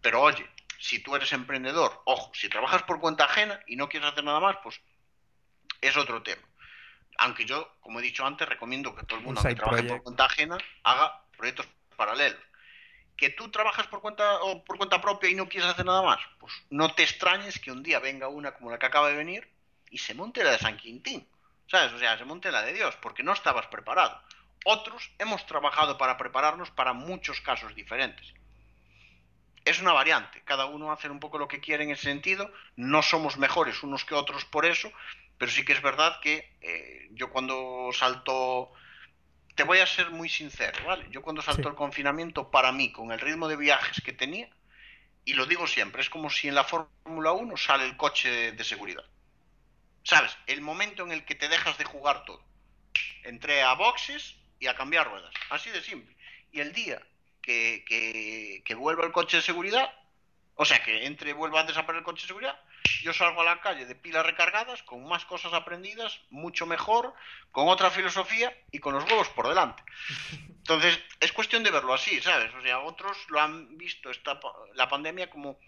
Pero 0.00 0.20
oye, 0.20 0.48
si 0.78 1.00
tú 1.00 1.16
eres 1.16 1.32
emprendedor, 1.32 2.02
ojo, 2.04 2.30
si 2.32 2.48
trabajas 2.48 2.84
por 2.84 3.00
cuenta 3.00 3.24
ajena 3.24 3.58
y 3.66 3.74
no 3.74 3.88
quieres 3.88 4.12
hacer 4.12 4.22
nada 4.22 4.38
más, 4.38 4.58
pues 4.62 4.80
es 5.80 5.96
otro 5.96 6.22
tema. 6.22 6.42
Aunque 7.18 7.44
yo, 7.44 7.76
como 7.80 7.98
he 7.98 8.02
dicho 8.02 8.24
antes, 8.24 8.48
recomiendo 8.48 8.94
que 8.94 9.04
todo 9.06 9.18
el 9.18 9.24
mundo 9.24 9.42
que 9.42 9.56
trabaje 9.56 9.82
por 9.82 10.04
cuenta 10.04 10.26
ajena 10.26 10.56
haga 10.84 11.20
proyectos 11.36 11.66
paralelos 11.96 12.38
que 13.22 13.30
tú 13.30 13.52
trabajas 13.52 13.86
por 13.86 14.00
cuenta 14.00 14.42
o 14.42 14.64
por 14.64 14.78
cuenta 14.78 15.00
propia 15.00 15.30
y 15.30 15.36
no 15.36 15.48
quieres 15.48 15.70
hacer 15.70 15.86
nada 15.86 16.02
más, 16.02 16.18
pues 16.40 16.52
no 16.70 16.92
te 16.92 17.04
extrañes 17.04 17.60
que 17.60 17.70
un 17.70 17.84
día 17.84 18.00
venga 18.00 18.26
una 18.26 18.52
como 18.52 18.68
la 18.68 18.80
que 18.80 18.86
acaba 18.86 19.10
de 19.10 19.14
venir 19.14 19.48
y 19.90 19.98
se 19.98 20.12
monte 20.12 20.42
la 20.42 20.50
de 20.50 20.58
San 20.58 20.76
Quintín. 20.76 21.24
¿Sabes? 21.68 21.92
O 21.92 22.00
sea, 22.00 22.18
se 22.18 22.24
monte 22.24 22.50
la 22.50 22.62
de 22.62 22.72
Dios, 22.72 22.96
porque 23.00 23.22
no 23.22 23.32
estabas 23.32 23.68
preparado. 23.68 24.20
Otros 24.64 25.08
hemos 25.20 25.46
trabajado 25.46 25.98
para 25.98 26.16
prepararnos 26.18 26.72
para 26.72 26.94
muchos 26.94 27.40
casos 27.40 27.76
diferentes. 27.76 28.34
Es 29.64 29.80
una 29.80 29.92
variante, 29.92 30.42
cada 30.44 30.66
uno 30.66 30.90
hace 30.90 31.08
un 31.08 31.20
poco 31.20 31.38
lo 31.38 31.46
que 31.46 31.60
quiere 31.60 31.84
en 31.84 31.90
ese 31.90 32.02
sentido, 32.02 32.52
no 32.74 33.02
somos 33.02 33.36
mejores 33.36 33.84
unos 33.84 34.04
que 34.04 34.16
otros 34.16 34.44
por 34.46 34.66
eso, 34.66 34.90
pero 35.38 35.52
sí 35.52 35.64
que 35.64 35.74
es 35.74 35.80
verdad 35.80 36.18
que 36.20 36.52
eh, 36.60 37.08
yo 37.12 37.30
cuando 37.30 37.88
salto 37.92 38.72
te 39.54 39.64
voy 39.64 39.78
a 39.78 39.86
ser 39.86 40.10
muy 40.10 40.28
sincero, 40.28 40.78
¿vale? 40.86 41.06
Yo 41.10 41.22
cuando 41.22 41.42
saltó 41.42 41.68
el 41.68 41.74
confinamiento, 41.74 42.50
para 42.50 42.72
mí, 42.72 42.90
con 42.92 43.12
el 43.12 43.20
ritmo 43.20 43.48
de 43.48 43.56
viajes 43.56 44.02
que 44.02 44.12
tenía, 44.12 44.48
y 45.24 45.34
lo 45.34 45.46
digo 45.46 45.66
siempre, 45.66 46.02
es 46.02 46.10
como 46.10 46.30
si 46.30 46.48
en 46.48 46.54
la 46.54 46.64
Fórmula 46.64 47.32
1 47.32 47.56
sale 47.56 47.84
el 47.84 47.96
coche 47.96 48.52
de 48.52 48.64
seguridad. 48.64 49.04
¿Sabes? 50.04 50.36
El 50.46 50.62
momento 50.62 51.04
en 51.04 51.12
el 51.12 51.24
que 51.24 51.34
te 51.34 51.48
dejas 51.48 51.78
de 51.78 51.84
jugar 51.84 52.24
todo. 52.24 52.42
Entré 53.22 53.62
a 53.62 53.74
boxes 53.74 54.36
y 54.58 54.66
a 54.66 54.74
cambiar 54.74 55.08
ruedas. 55.08 55.32
Así 55.50 55.70
de 55.70 55.82
simple. 55.82 56.16
Y 56.50 56.60
el 56.60 56.72
día 56.72 57.00
que, 57.40 57.84
que, 57.86 58.62
que 58.64 58.74
vuelva 58.74 59.04
el 59.04 59.12
coche 59.12 59.36
de 59.36 59.42
seguridad, 59.42 59.92
o 60.56 60.64
sea, 60.64 60.82
que 60.82 61.06
entre 61.06 61.34
vuelva 61.34 61.60
a 61.60 61.64
desaparecer 61.64 61.98
el 61.98 62.04
coche 62.04 62.22
de 62.22 62.28
seguridad, 62.28 62.58
yo 63.02 63.12
salgo 63.12 63.42
a 63.42 63.44
la 63.44 63.60
calle 63.60 63.86
de 63.86 63.94
pilas 63.94 64.24
recargadas, 64.24 64.82
con 64.82 65.06
más 65.06 65.24
cosas 65.24 65.52
aprendidas, 65.52 66.20
mucho 66.30 66.66
mejor, 66.66 67.14
con 67.50 67.68
otra 67.68 67.90
filosofía 67.90 68.56
y 68.70 68.78
con 68.78 68.94
los 68.94 69.04
huevos 69.04 69.28
por 69.30 69.48
delante. 69.48 69.82
Entonces, 70.48 70.98
es 71.20 71.32
cuestión 71.32 71.62
de 71.62 71.70
verlo 71.70 71.94
así, 71.94 72.20
¿sabes? 72.20 72.54
O 72.54 72.62
sea, 72.62 72.80
otros 72.80 73.16
lo 73.28 73.40
han 73.40 73.76
visto 73.76 74.10
esta, 74.10 74.38
la 74.74 74.88
pandemia 74.88 75.28
como 75.28 75.58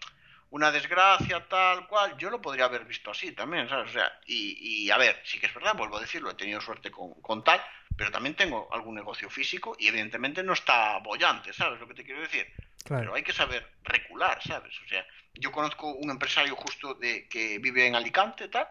una 0.51 0.71
desgracia, 0.71 1.47
tal 1.47 1.87
cual. 1.87 2.15
Yo 2.17 2.29
lo 2.29 2.41
podría 2.41 2.65
haber 2.65 2.85
visto 2.85 3.11
así 3.11 3.31
también, 3.33 3.67
¿sabes? 3.67 3.89
O 3.89 3.93
sea, 3.93 4.19
y, 4.25 4.89
a 4.89 4.97
ver, 4.97 5.21
sí 5.25 5.39
que 5.39 5.47
es 5.47 5.53
verdad, 5.53 5.75
vuelvo 5.75 5.97
a 5.97 6.01
decirlo, 6.01 6.31
he 6.31 6.35
tenido 6.35 6.61
suerte 6.61 6.91
con, 6.91 7.13
con 7.21 7.43
tal, 7.43 7.61
pero 7.97 8.11
también 8.11 8.35
tengo 8.35 8.67
algún 8.71 8.95
negocio 8.95 9.29
físico 9.29 9.75
y 9.79 9.87
evidentemente 9.87 10.43
no 10.43 10.53
está 10.53 10.99
bollante, 10.99 11.53
¿sabes 11.53 11.79
lo 11.79 11.87
que 11.87 11.93
te 11.93 12.03
quiero 12.03 12.21
decir? 12.21 12.47
Pero 12.87 13.15
hay 13.15 13.23
que 13.23 13.33
saber 13.33 13.77
recular, 13.83 14.39
¿sabes? 14.43 14.79
O 14.81 14.87
sea, 14.87 15.05
yo 15.33 15.51
conozco 15.51 15.87
un 15.93 16.11
empresario 16.11 16.55
justo 16.55 16.93
de 16.93 17.27
que 17.27 17.57
vive 17.57 17.87
en 17.87 17.95
Alicante, 17.95 18.47
tal, 18.47 18.67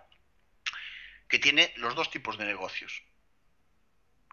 que 1.28 1.38
tiene 1.38 1.72
los 1.76 1.94
dos 1.94 2.10
tipos 2.10 2.38
de 2.38 2.44
negocios. 2.44 3.02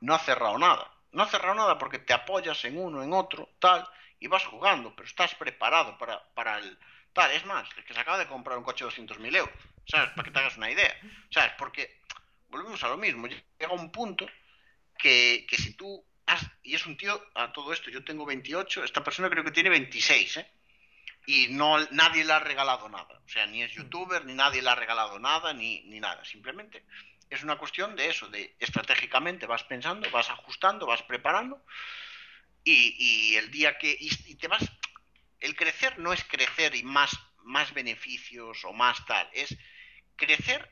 No 0.02 0.14
ha 0.14 0.20
cerrado 0.20 0.58
nada. 0.60 0.92
No 1.14 1.24
ha 1.24 1.28
cerrado 1.28 1.56
nada 1.56 1.78
porque 1.78 2.00
te 2.00 2.14
apoyas 2.14 2.64
en 2.66 2.78
uno, 2.78 3.02
en 3.04 3.12
otro, 3.12 3.50
tal, 3.60 3.88
y 4.20 4.28
vas 4.28 4.46
jugando, 4.46 4.96
pero 4.96 5.08
estás 5.08 5.34
preparado 5.36 5.98
para, 5.98 6.24
para 6.34 6.60
el 6.60 6.78
tal. 7.12 7.32
Es 7.32 7.46
más, 7.46 7.68
el 7.76 7.84
que 7.84 7.94
se 7.94 8.00
acaba 8.00 8.20
de 8.20 8.28
comprar 8.28 8.58
un 8.58 8.64
coche 8.64 8.86
de 8.86 8.92
200.000 8.92 9.36
euros, 9.36 9.56
¿sabes? 9.88 10.12
Para 10.12 10.24
que 10.24 10.32
te 10.32 10.40
hagas 10.40 10.58
una 10.58 10.70
idea, 10.70 10.96
¿sabes? 11.32 11.54
Porque 11.58 12.02
volvemos 12.50 12.82
a 12.84 12.90
lo 12.90 12.98
mismo. 12.98 13.28
Llega 13.28 13.74
un 13.74 13.92
punto 13.92 14.28
que, 15.02 15.46
que 15.50 15.58
si 15.58 15.74
tú 15.74 16.06
y 16.64 16.76
es 16.76 16.86
un 16.86 16.98
tío, 16.98 17.22
a 17.36 17.52
todo 17.52 17.74
esto, 17.74 17.90
yo 17.90 18.04
tengo 18.04 18.26
28, 18.26 18.84
esta 18.84 19.04
persona 19.04 19.30
creo 19.30 19.44
que 19.44 19.52
tiene 19.52 19.70
26, 19.70 20.38
¿eh? 20.38 20.52
Y 21.26 21.48
no, 21.50 21.78
nadie 21.92 22.24
le 22.24 22.34
ha 22.34 22.40
regalado 22.40 22.90
nada. 22.90 23.22
O 23.26 23.30
sea, 23.30 23.46
ni 23.46 23.62
es 23.62 23.72
youtuber, 23.74 24.26
ni 24.26 24.34
nadie 24.34 24.62
le 24.62 24.70
ha 24.70 24.76
regalado 24.76 25.20
nada, 25.20 25.54
ni, 25.54 25.82
ni 25.84 26.00
nada. 26.00 26.24
Simplemente 26.26 26.86
es 27.30 27.44
una 27.44 27.58
cuestión 27.58 27.96
de 27.96 28.10
eso, 28.10 28.28
de 28.30 28.56
estratégicamente 28.60 29.46
vas 29.46 29.64
pensando, 29.64 30.10
vas 30.10 30.30
ajustando, 30.30 30.88
vas 30.88 31.04
preparando. 31.04 31.64
Y, 32.64 32.96
y 32.98 33.36
el 33.36 33.52
día 33.52 33.78
que. 33.78 33.96
Y, 34.00 34.36
te 34.36 34.48
vas. 34.48 34.64
el 35.40 35.56
crecer 35.56 36.00
no 36.00 36.12
es 36.14 36.24
crecer 36.24 36.76
y 36.76 36.84
más, 36.84 37.12
más 37.44 37.74
beneficios 37.74 38.64
o 38.66 38.74
más 38.74 39.06
tal, 39.06 39.30
es 39.34 39.56
crecer 40.22 40.72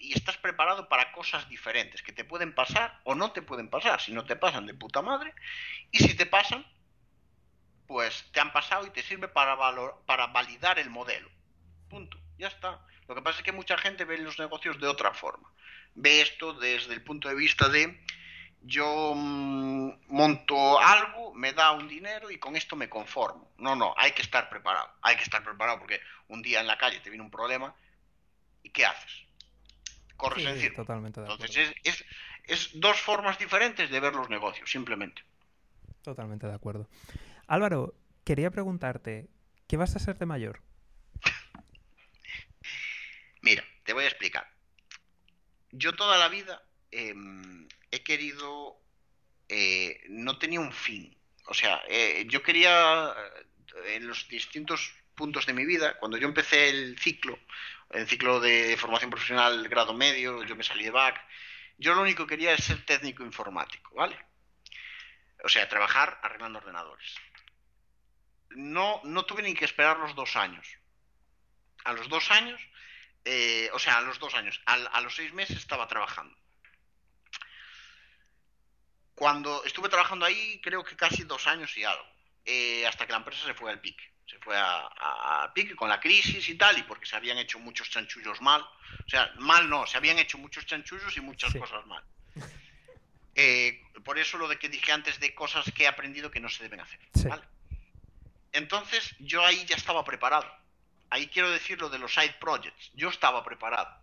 y 0.00 0.14
estás 0.14 0.38
preparado 0.38 0.88
para 0.88 1.12
cosas 1.12 1.48
diferentes 1.48 2.02
que 2.02 2.12
te 2.12 2.24
pueden 2.24 2.54
pasar 2.54 2.98
o 3.04 3.14
no 3.14 3.32
te 3.32 3.42
pueden 3.42 3.68
pasar. 3.68 4.00
Si 4.00 4.12
no 4.12 4.24
te 4.24 4.36
pasan 4.36 4.66
de 4.66 4.74
puta 4.74 5.02
madre 5.02 5.34
y 5.90 5.98
si 5.98 6.16
te 6.16 6.24
pasan, 6.24 6.66
pues 7.86 8.24
te 8.32 8.40
han 8.40 8.52
pasado 8.52 8.86
y 8.86 8.90
te 8.90 9.02
sirve 9.02 9.28
para, 9.28 9.56
para 10.06 10.26
validar 10.28 10.78
el 10.78 10.90
modelo. 10.90 11.30
Punto. 11.90 12.18
Ya 12.38 12.48
está. 12.48 12.80
Lo 13.06 13.14
que 13.14 13.22
pasa 13.22 13.38
es 13.38 13.44
que 13.44 13.52
mucha 13.52 13.78
gente 13.78 14.04
ve 14.04 14.18
los 14.18 14.38
negocios 14.38 14.80
de 14.80 14.88
otra 14.88 15.12
forma. 15.12 15.50
Ve 15.94 16.22
esto 16.22 16.54
desde 16.54 16.94
el 16.94 17.02
punto 17.02 17.28
de 17.28 17.34
vista 17.34 17.68
de 17.68 18.02
yo 18.62 19.12
mm, 19.14 19.92
monto 20.08 20.80
algo, 20.80 21.32
me 21.34 21.52
da 21.52 21.72
un 21.72 21.86
dinero 21.86 22.30
y 22.30 22.38
con 22.38 22.56
esto 22.56 22.76
me 22.76 22.88
conformo. 22.88 23.52
No, 23.58 23.76
no, 23.76 23.94
hay 23.96 24.12
que 24.12 24.22
estar 24.22 24.48
preparado. 24.48 24.90
Hay 25.02 25.16
que 25.16 25.22
estar 25.22 25.44
preparado 25.44 25.78
porque 25.78 26.00
un 26.28 26.42
día 26.42 26.60
en 26.60 26.66
la 26.66 26.78
calle 26.78 27.00
te 27.00 27.10
viene 27.10 27.24
un 27.24 27.30
problema 27.30 27.74
¿Y 28.66 28.70
qué 28.70 28.84
haces? 28.84 29.12
Corres 30.16 30.44
en 30.44 30.58
círculo. 30.58 30.84
Totalmente 30.84 31.20
Entonces 31.20 31.72
es, 31.84 32.70
dos 32.74 33.00
formas 33.00 33.38
diferentes 33.38 33.88
de 33.88 34.00
ver 34.00 34.12
los 34.12 34.28
negocios, 34.28 34.68
simplemente. 34.68 35.22
Totalmente 36.02 36.48
de 36.48 36.54
acuerdo. 36.54 36.88
Álvaro, 37.46 37.94
quería 38.24 38.50
preguntarte, 38.50 39.28
¿qué 39.68 39.76
vas 39.76 39.94
a 39.94 40.00
ser 40.00 40.18
de 40.18 40.26
mayor? 40.26 40.62
Mira, 43.40 43.62
te 43.84 43.92
voy 43.92 44.02
a 44.02 44.08
explicar. 44.08 44.50
Yo 45.70 45.94
toda 45.94 46.18
la 46.18 46.28
vida 46.28 46.60
em, 46.90 47.68
he 47.92 48.02
querido, 48.02 48.80
eh, 49.48 50.00
no 50.08 50.38
tenía 50.38 50.58
un 50.58 50.72
fin. 50.72 51.16
O 51.46 51.54
sea, 51.54 51.82
eh, 51.88 52.26
yo 52.28 52.42
quería, 52.42 53.14
eh, 53.86 53.94
en 53.94 54.08
los 54.08 54.28
distintos 54.28 54.92
puntos 55.14 55.46
de 55.46 55.52
mi 55.52 55.64
vida, 55.64 55.96
cuando 56.00 56.18
yo 56.18 56.26
empecé 56.26 56.68
el 56.68 56.98
ciclo, 56.98 57.38
el 57.90 58.08
ciclo 58.08 58.40
de 58.40 58.76
formación 58.76 59.10
profesional 59.10 59.68
grado 59.68 59.94
medio, 59.94 60.42
yo 60.44 60.56
me 60.56 60.64
salí 60.64 60.84
de 60.84 60.90
BAC. 60.90 61.22
Yo 61.78 61.94
lo 61.94 62.02
único 62.02 62.26
que 62.26 62.36
quería 62.36 62.52
es 62.52 62.64
ser 62.64 62.84
técnico 62.84 63.22
informático, 63.22 63.94
¿vale? 63.94 64.18
O 65.44 65.48
sea, 65.48 65.68
trabajar 65.68 66.18
arreglando 66.22 66.58
ordenadores. 66.58 67.14
No, 68.50 69.00
no 69.04 69.24
tuve 69.24 69.42
ni 69.42 69.54
que 69.54 69.66
esperar 69.66 69.98
los 69.98 70.14
dos 70.14 70.36
años. 70.36 70.66
A 71.84 71.92
los 71.92 72.08
dos 72.08 72.30
años, 72.30 72.60
eh, 73.24 73.70
o 73.72 73.78
sea, 73.78 73.98
a 73.98 74.00
los 74.00 74.18
dos 74.18 74.34
años, 74.34 74.60
a, 74.66 75.00
los 75.00 75.14
seis 75.14 75.32
meses 75.32 75.58
estaba 75.58 75.86
trabajando. 75.86 76.36
Cuando 79.14 79.64
estuve 79.64 79.88
trabajando 79.88 80.24
ahí, 80.26 80.60
creo 80.62 80.82
que 80.84 80.96
casi 80.96 81.24
dos 81.24 81.46
años 81.46 81.76
y 81.76 81.84
algo, 81.84 82.04
eh, 82.44 82.86
hasta 82.86 83.06
que 83.06 83.12
la 83.12 83.18
empresa 83.18 83.46
se 83.46 83.54
fue 83.54 83.70
al 83.70 83.80
pique 83.80 84.15
se 84.26 84.38
fue 84.38 84.56
a, 84.58 85.50
pique 85.54 85.76
con 85.76 85.88
la 85.88 86.00
crisis 86.00 86.48
y 86.48 86.56
tal, 86.56 86.78
y 86.78 86.82
porque 86.82 87.06
se 87.06 87.16
habían 87.16 87.38
hecho 87.38 87.58
muchos 87.58 87.88
chanchullos 87.90 88.40
mal. 88.40 88.60
O 88.60 89.08
sea, 89.08 89.32
mal 89.38 89.68
no, 89.70 89.86
se 89.86 89.96
habían 89.96 90.18
hecho 90.18 90.38
muchos 90.38 90.66
chanchullos 90.66 91.16
y 91.16 91.20
muchas 91.20 91.54
cosas 91.54 91.86
mal. 91.86 92.02
Eh, 93.34 93.82
por 94.04 94.18
eso 94.18 94.38
lo 94.38 94.48
de 94.48 94.58
que 94.58 94.68
dije 94.68 94.92
antes 94.92 95.20
de 95.20 95.34
cosas 95.34 95.70
que 95.72 95.84
he 95.84 95.86
aprendido 95.86 96.30
que 96.30 96.40
no 96.40 96.48
se 96.48 96.62
deben 96.62 96.80
hacer. 96.80 96.98
Entonces, 98.52 99.14
yo 99.18 99.44
ahí 99.44 99.64
ya 99.66 99.76
estaba 99.76 100.04
preparado. 100.04 100.50
Ahí 101.10 101.28
quiero 101.28 101.50
decir 101.50 101.80
lo 101.80 101.88
de 101.88 101.98
los 101.98 102.14
side 102.14 102.36
projects. 102.40 102.90
Yo 102.94 103.10
estaba 103.10 103.44
preparado. 103.44 103.94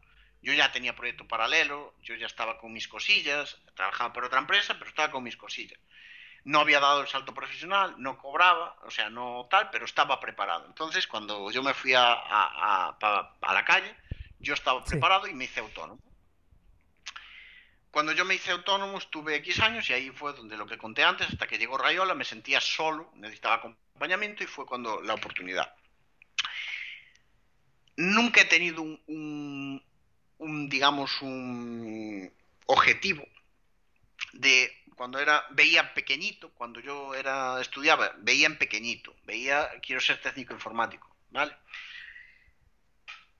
Yo 0.41 0.53
ya 0.53 0.71
tenía 0.71 0.95
proyecto 0.95 1.27
paralelo, 1.27 1.95
yo 2.03 2.15
ya 2.15 2.27
estaba 2.27 2.59
con 2.59 2.73
mis 2.73 2.87
cosillas, 2.87 3.57
trabajaba 3.75 4.13
para 4.13 4.27
otra 4.27 4.39
empresa, 4.39 4.75
pero 4.77 4.89
estaba 4.89 5.09
con 5.11 5.23
mis 5.23 5.37
cosillas 5.37 5.79
no 6.45 6.59
había 6.59 6.79
dado 6.79 7.01
el 7.01 7.07
salto 7.07 7.33
profesional, 7.33 7.95
no 7.97 8.17
cobraba, 8.17 8.75
o 8.83 8.91
sea, 8.91 9.09
no 9.09 9.47
tal, 9.49 9.69
pero 9.69 9.85
estaba 9.85 10.19
preparado. 10.19 10.65
Entonces, 10.65 11.07
cuando 11.07 11.49
yo 11.51 11.63
me 11.63 11.73
fui 11.73 11.93
a, 11.93 12.13
a, 12.13 13.53
la 13.53 13.65
calle, 13.65 13.95
yo 14.39 14.53
estaba 14.53 14.83
preparado 14.83 15.27
y 15.27 15.33
me 15.33 15.45
hice 15.45 15.61
autónomo. 15.61 16.01
Cuando 17.91 18.11
yo 18.11 18.25
me 18.25 18.35
hice 18.35 18.51
autónomo 18.51 18.97
estuve 18.97 19.35
X 19.35 19.59
años 19.59 19.89
y 19.89 19.93
ahí 19.93 20.09
fue 20.09 20.33
donde 20.33 20.57
lo 20.57 20.65
que 20.65 20.77
conté 20.77 21.03
antes, 21.03 21.29
hasta 21.29 21.47
que 21.47 21.57
llegó 21.57 21.77
Rayola, 21.77 22.15
me 22.15 22.25
sentía 22.25 22.59
solo, 22.59 23.11
necesitaba 23.15 23.55
acompañamiento 23.55 24.43
y 24.43 24.47
fue 24.47 24.65
cuando 24.65 25.01
la 25.01 25.13
oportunidad. 25.13 25.73
Nunca 27.95 28.41
he 28.41 28.45
tenido 28.45 28.81
un 28.81 29.81
digamos, 30.39 31.21
un 31.21 32.31
objetivo 32.65 33.23
de 34.33 34.71
cuando 34.95 35.19
era, 35.19 35.45
veía 35.51 35.93
pequeñito, 35.93 36.51
cuando 36.51 36.79
yo 36.79 37.13
era 37.15 37.59
estudiaba, 37.61 38.13
veía 38.19 38.47
en 38.47 38.57
pequeñito, 38.57 39.15
veía, 39.23 39.69
quiero 39.81 40.01
ser 40.01 40.21
técnico 40.21 40.53
informático, 40.53 41.15
¿vale? 41.31 41.55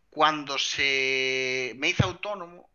Cuando 0.09 0.57
se 0.57 1.73
me 1.77 1.89
hice 1.89 2.03
autónomo 2.03 2.69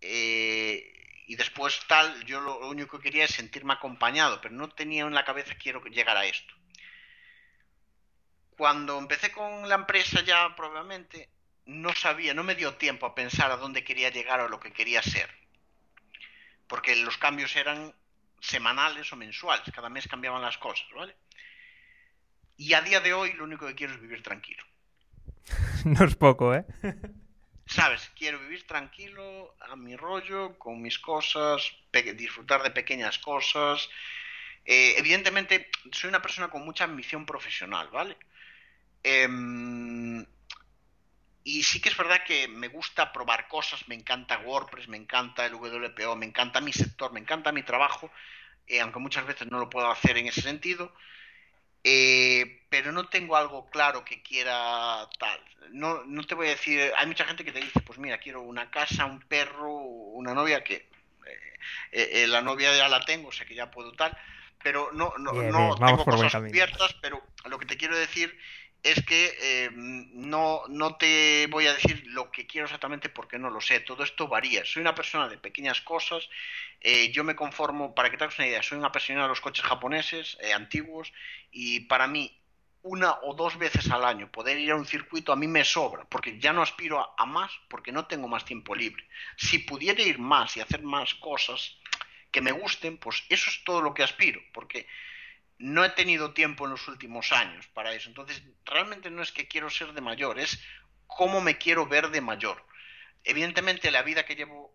eh, 0.00 1.24
y 1.26 1.36
después 1.36 1.80
tal, 1.86 2.24
yo 2.24 2.40
lo, 2.40 2.68
único 2.68 2.98
que 2.98 3.04
quería 3.04 3.24
es 3.24 3.30
sentirme 3.30 3.74
acompañado, 3.74 4.40
pero 4.40 4.54
no 4.54 4.68
tenía 4.68 5.04
en 5.04 5.14
la 5.14 5.24
cabeza 5.24 5.54
quiero 5.54 5.80
llegar 5.84 6.16
a 6.16 6.24
esto. 6.24 6.54
Cuando 8.56 8.98
empecé 8.98 9.30
con 9.30 9.68
la 9.68 9.76
empresa 9.76 10.22
ya 10.22 10.54
probablemente, 10.56 11.28
no 11.66 11.94
sabía, 11.94 12.34
no 12.34 12.42
me 12.42 12.56
dio 12.56 12.74
tiempo 12.74 13.06
a 13.06 13.14
pensar 13.14 13.50
a 13.52 13.56
dónde 13.56 13.84
quería 13.84 14.10
llegar 14.10 14.40
o 14.40 14.48
lo 14.48 14.58
que 14.58 14.72
quería 14.72 15.02
ser. 15.02 15.30
Porque 16.66 16.96
los 16.96 17.16
cambios 17.16 17.54
eran 17.54 17.94
semanales 18.40 19.12
o 19.12 19.16
mensuales, 19.16 19.72
cada 19.74 19.88
mes 19.88 20.08
cambiaban 20.08 20.42
las 20.42 20.58
cosas, 20.58 20.86
¿vale? 20.94 21.14
Y 22.56 22.74
a 22.74 22.82
día 22.82 23.00
de 23.00 23.12
hoy 23.12 23.32
lo 23.34 23.44
único 23.44 23.66
que 23.66 23.74
quiero 23.74 23.94
es 23.94 24.00
vivir 24.00 24.22
tranquilo. 24.22 24.62
no 25.84 26.04
es 26.04 26.16
poco, 26.16 26.54
¿eh? 26.54 26.64
¿Sabes? 27.66 28.10
Quiero 28.16 28.38
vivir 28.40 28.66
tranquilo, 28.66 29.54
a 29.60 29.76
mi 29.76 29.96
rollo, 29.96 30.58
con 30.58 30.82
mis 30.82 30.98
cosas, 30.98 31.72
disfrutar 32.16 32.62
de 32.62 32.70
pequeñas 32.70 33.18
cosas. 33.18 33.88
Eh, 34.64 34.94
evidentemente, 34.98 35.70
soy 35.92 36.08
una 36.08 36.20
persona 36.20 36.48
con 36.48 36.64
mucha 36.64 36.84
ambición 36.84 37.24
profesional, 37.24 37.88
¿vale? 37.92 38.16
Eh, 39.04 39.28
y 41.44 41.62
sí 41.62 41.80
que 41.80 41.88
es 41.88 41.96
verdad 41.96 42.22
que 42.24 42.48
me 42.48 42.68
gusta 42.68 43.12
probar 43.12 43.48
cosas, 43.48 43.88
me 43.88 43.94
encanta 43.94 44.38
WordPress, 44.40 44.88
me 44.88 44.96
encanta 44.96 45.46
el 45.46 45.54
WPO, 45.54 46.16
me 46.16 46.26
encanta 46.26 46.60
mi 46.60 46.72
sector, 46.72 47.12
me 47.12 47.20
encanta 47.20 47.52
mi 47.52 47.62
trabajo, 47.62 48.10
eh, 48.66 48.80
aunque 48.80 48.98
muchas 48.98 49.26
veces 49.26 49.50
no 49.50 49.58
lo 49.58 49.70
puedo 49.70 49.90
hacer 49.90 50.18
en 50.18 50.26
ese 50.26 50.42
sentido, 50.42 50.94
eh, 51.82 52.62
pero 52.68 52.92
no 52.92 53.08
tengo 53.08 53.36
algo 53.36 53.70
claro 53.70 54.04
que 54.04 54.22
quiera 54.22 55.08
tal. 55.18 55.40
No, 55.70 56.04
no 56.04 56.24
te 56.24 56.34
voy 56.34 56.48
a 56.48 56.50
decir, 56.50 56.92
hay 56.96 57.06
mucha 57.06 57.24
gente 57.24 57.44
que 57.44 57.52
te 57.52 57.60
dice, 57.60 57.80
pues 57.80 57.98
mira, 57.98 58.18
quiero 58.18 58.42
una 58.42 58.70
casa, 58.70 59.06
un 59.06 59.20
perro, 59.20 59.72
una 59.72 60.34
novia, 60.34 60.62
que 60.62 60.88
eh, 61.92 62.26
la 62.26 62.42
novia 62.42 62.76
ya 62.76 62.88
la 62.88 63.00
tengo, 63.00 63.28
o 63.28 63.32
sea 63.32 63.46
que 63.46 63.54
ya 63.54 63.70
puedo 63.70 63.92
tal, 63.92 64.16
pero 64.62 64.90
no, 64.92 65.14
no, 65.18 65.32
no 65.32 65.74
tengo 65.74 66.04
cosas 66.04 66.34
abiertas, 66.34 66.94
pero 67.00 67.22
lo 67.46 67.58
que 67.58 67.66
te 67.66 67.78
quiero 67.78 67.96
decir 67.96 68.38
es 68.82 69.04
que 69.04 69.36
eh, 69.40 69.70
no, 69.74 70.62
no 70.68 70.96
te 70.96 71.46
voy 71.48 71.66
a 71.66 71.74
decir 71.74 72.02
lo 72.06 72.30
que 72.30 72.46
quiero 72.46 72.64
exactamente 72.64 73.08
porque 73.08 73.38
no 73.38 73.50
lo 73.50 73.60
sé. 73.60 73.80
Todo 73.80 74.02
esto 74.04 74.28
varía. 74.28 74.64
Soy 74.64 74.80
una 74.80 74.94
persona 74.94 75.28
de 75.28 75.36
pequeñas 75.36 75.80
cosas. 75.82 76.28
Eh, 76.80 77.12
yo 77.12 77.22
me 77.24 77.36
conformo, 77.36 77.94
para 77.94 78.10
que 78.10 78.16
te 78.16 78.24
hagas 78.24 78.38
una 78.38 78.48
idea, 78.48 78.62
soy 78.62 78.78
una 78.78 78.92
persona 78.92 79.22
de 79.22 79.28
los 79.28 79.40
coches 79.40 79.64
japoneses 79.64 80.38
eh, 80.40 80.52
antiguos 80.52 81.12
y 81.50 81.80
para 81.80 82.06
mí 82.06 82.34
una 82.82 83.18
o 83.22 83.34
dos 83.34 83.58
veces 83.58 83.90
al 83.90 84.06
año 84.06 84.32
poder 84.32 84.58
ir 84.58 84.70
a 84.70 84.76
un 84.76 84.86
circuito 84.86 85.32
a 85.32 85.36
mí 85.36 85.46
me 85.46 85.64
sobra, 85.64 86.06
porque 86.08 86.38
ya 86.38 86.54
no 86.54 86.62
aspiro 86.62 86.98
a, 86.98 87.14
a 87.18 87.26
más 87.26 87.52
porque 87.68 87.92
no 87.92 88.06
tengo 88.06 88.28
más 88.28 88.46
tiempo 88.46 88.74
libre. 88.74 89.06
Si 89.36 89.58
pudiera 89.58 90.00
ir 90.02 90.18
más 90.18 90.56
y 90.56 90.60
hacer 90.60 90.82
más 90.82 91.14
cosas 91.16 91.76
que 92.30 92.40
me 92.40 92.52
gusten, 92.52 92.96
pues 92.96 93.24
eso 93.28 93.50
es 93.50 93.62
todo 93.64 93.82
lo 93.82 93.92
que 93.92 94.02
aspiro, 94.02 94.40
porque 94.54 94.86
no 95.60 95.84
he 95.84 95.90
tenido 95.90 96.32
tiempo 96.32 96.64
en 96.64 96.72
los 96.72 96.88
últimos 96.88 97.32
años 97.32 97.68
para 97.68 97.92
eso. 97.92 98.08
Entonces, 98.08 98.42
realmente 98.64 99.10
no 99.10 99.22
es 99.22 99.30
que 99.30 99.46
quiero 99.46 99.68
ser 99.68 99.92
de 99.92 100.00
mayor, 100.00 100.38
es 100.38 100.58
cómo 101.06 101.40
me 101.40 101.58
quiero 101.58 101.86
ver 101.86 102.10
de 102.10 102.22
mayor. 102.22 102.64
Evidentemente, 103.24 103.90
la 103.90 104.02
vida 104.02 104.24
que 104.24 104.34
llevo, 104.34 104.74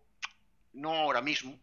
no 0.72 0.94
ahora 0.94 1.20
mismo, 1.20 1.58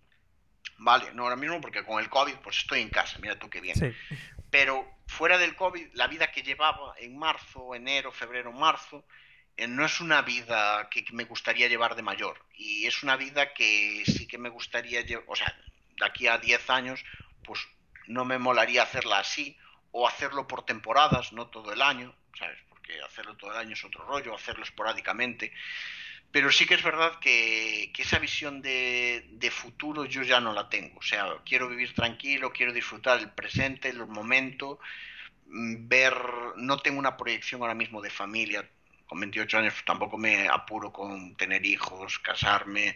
vale, 0.78 1.14
no 1.14 1.24
ahora 1.24 1.38
mismo 1.38 1.62
porque 1.62 1.86
con 1.86 2.04
el 2.04 2.10
COVID 2.10 2.36
pues 2.44 2.58
estoy 2.58 2.82
en 2.82 2.90
casa, 2.90 3.18
mira 3.20 3.40
tú 3.40 3.50
qué 3.50 3.62
bien. 3.62 3.96
Pero 4.50 4.86
fuera 5.08 5.38
del 5.38 5.56
COVID, 5.56 5.94
la 5.94 6.08
vida 6.08 6.32
que 6.32 6.44
llevaba 6.44 6.94
en 7.00 7.18
marzo, 7.18 7.74
enero, 7.76 8.12
febrero, 8.12 8.52
marzo, 8.52 9.06
eh, 9.56 9.68
no 9.68 9.86
es 9.86 10.02
una 10.02 10.22
vida 10.22 10.90
que, 10.90 11.06
me 11.14 11.24
gustaría 11.24 11.70
llevar 11.70 11.96
de 11.96 12.02
mayor. 12.02 12.46
Y 12.56 12.86
es 12.88 13.04
una 13.04 13.16
vida 13.16 13.54
que 13.54 14.04
sí 14.06 14.28
que 14.28 14.38
me 14.38 14.50
gustaría 14.50 15.02
llevar, 15.02 15.26
o 15.28 15.36
sea, 15.36 15.56
de 15.98 16.06
aquí 16.06 16.28
a 16.28 16.38
10 16.40 16.70
años, 16.70 17.04
pues 17.46 17.62
no 18.08 18.26
me 18.26 18.38
molaría 18.38 18.84
hacerla 18.84 19.20
así 19.20 19.58
o 19.92 20.08
hacerlo 20.08 20.48
por 20.48 20.66
temporadas, 20.66 21.34
no 21.34 21.48
todo 21.48 21.72
el 21.74 21.82
año, 21.82 22.14
¿sabes? 22.38 22.58
Porque 22.70 23.00
hacerlo 23.02 23.36
todo 23.38 23.52
el 23.52 23.58
año 23.58 23.74
es 23.74 23.84
otro 23.84 24.06
rollo, 24.06 24.36
hacerlo 24.36 24.64
esporádicamente. 24.64 25.54
Pero 26.32 26.52
sí 26.52 26.66
que 26.66 26.74
es 26.74 26.84
verdad 26.84 27.20
que, 27.20 27.92
esa 27.96 28.18
visión 28.18 28.62
de, 28.62 29.24
de, 29.34 29.52
futuro 29.52 30.06
yo 30.06 30.24
ya 30.24 30.40
no 30.42 30.52
la 30.52 30.68
tengo. 30.68 30.98
O 30.98 31.04
sea, 31.04 31.28
quiero 31.46 31.70
vivir 31.70 31.94
tranquilo, 31.94 32.52
quiero 32.52 32.74
disfrutar 32.74 33.20
el 33.20 33.30
presente, 33.30 33.90
el 33.90 34.08
momento, 34.08 34.80
mm, 35.46 35.88
ver, 35.88 36.16
no 36.58 36.80
tengo 36.80 36.98
una 36.98 37.18
proyección 37.18 37.62
ahora 37.62 37.76
mismo 37.76 38.02
de 38.02 38.10
familia, 38.10 38.68
con 39.06 39.20
28 39.20 39.58
años 39.58 39.74
tampoco 39.86 40.18
me 40.18 40.48
apuro 40.48 40.92
con 40.92 41.36
tener 41.36 41.66
hijos, 41.66 42.20
casarme, 42.20 42.96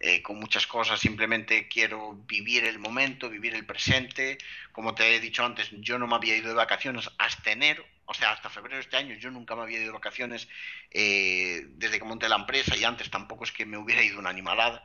eh, 0.00 0.22
con 0.22 0.38
muchas 0.38 0.66
cosas, 0.66 1.00
simplemente 1.00 1.66
quiero 1.68 2.14
vivir 2.26 2.64
el 2.64 2.78
momento, 2.78 3.28
vivir 3.28 3.54
el 3.54 3.66
presente. 3.66 4.38
Como 4.72 4.94
te 4.94 5.14
he 5.14 5.20
dicho 5.20 5.44
antes, 5.44 5.70
yo 5.72 5.98
no 5.98 6.06
me 6.06 6.14
había 6.14 6.36
ido 6.36 6.48
de 6.48 6.54
vacaciones 6.54 7.10
hasta 7.18 7.50
enero, 7.50 7.84
o 8.06 8.14
sea, 8.14 8.32
hasta 8.32 8.48
febrero 8.48 8.76
de 8.76 8.82
este 8.82 8.96
año 8.96 9.14
yo 9.16 9.30
nunca 9.30 9.56
me 9.56 9.62
había 9.62 9.78
ido 9.78 9.88
de 9.88 9.92
vacaciones 9.92 10.48
eh, 10.90 11.66
desde 11.70 11.98
que 11.98 12.04
monté 12.04 12.28
la 12.28 12.36
empresa 12.36 12.76
y 12.76 12.84
antes 12.84 13.10
tampoco 13.10 13.44
es 13.44 13.52
que 13.52 13.66
me 13.66 13.76
hubiera 13.76 14.02
ido 14.02 14.18
una 14.18 14.30
animalada. 14.30 14.82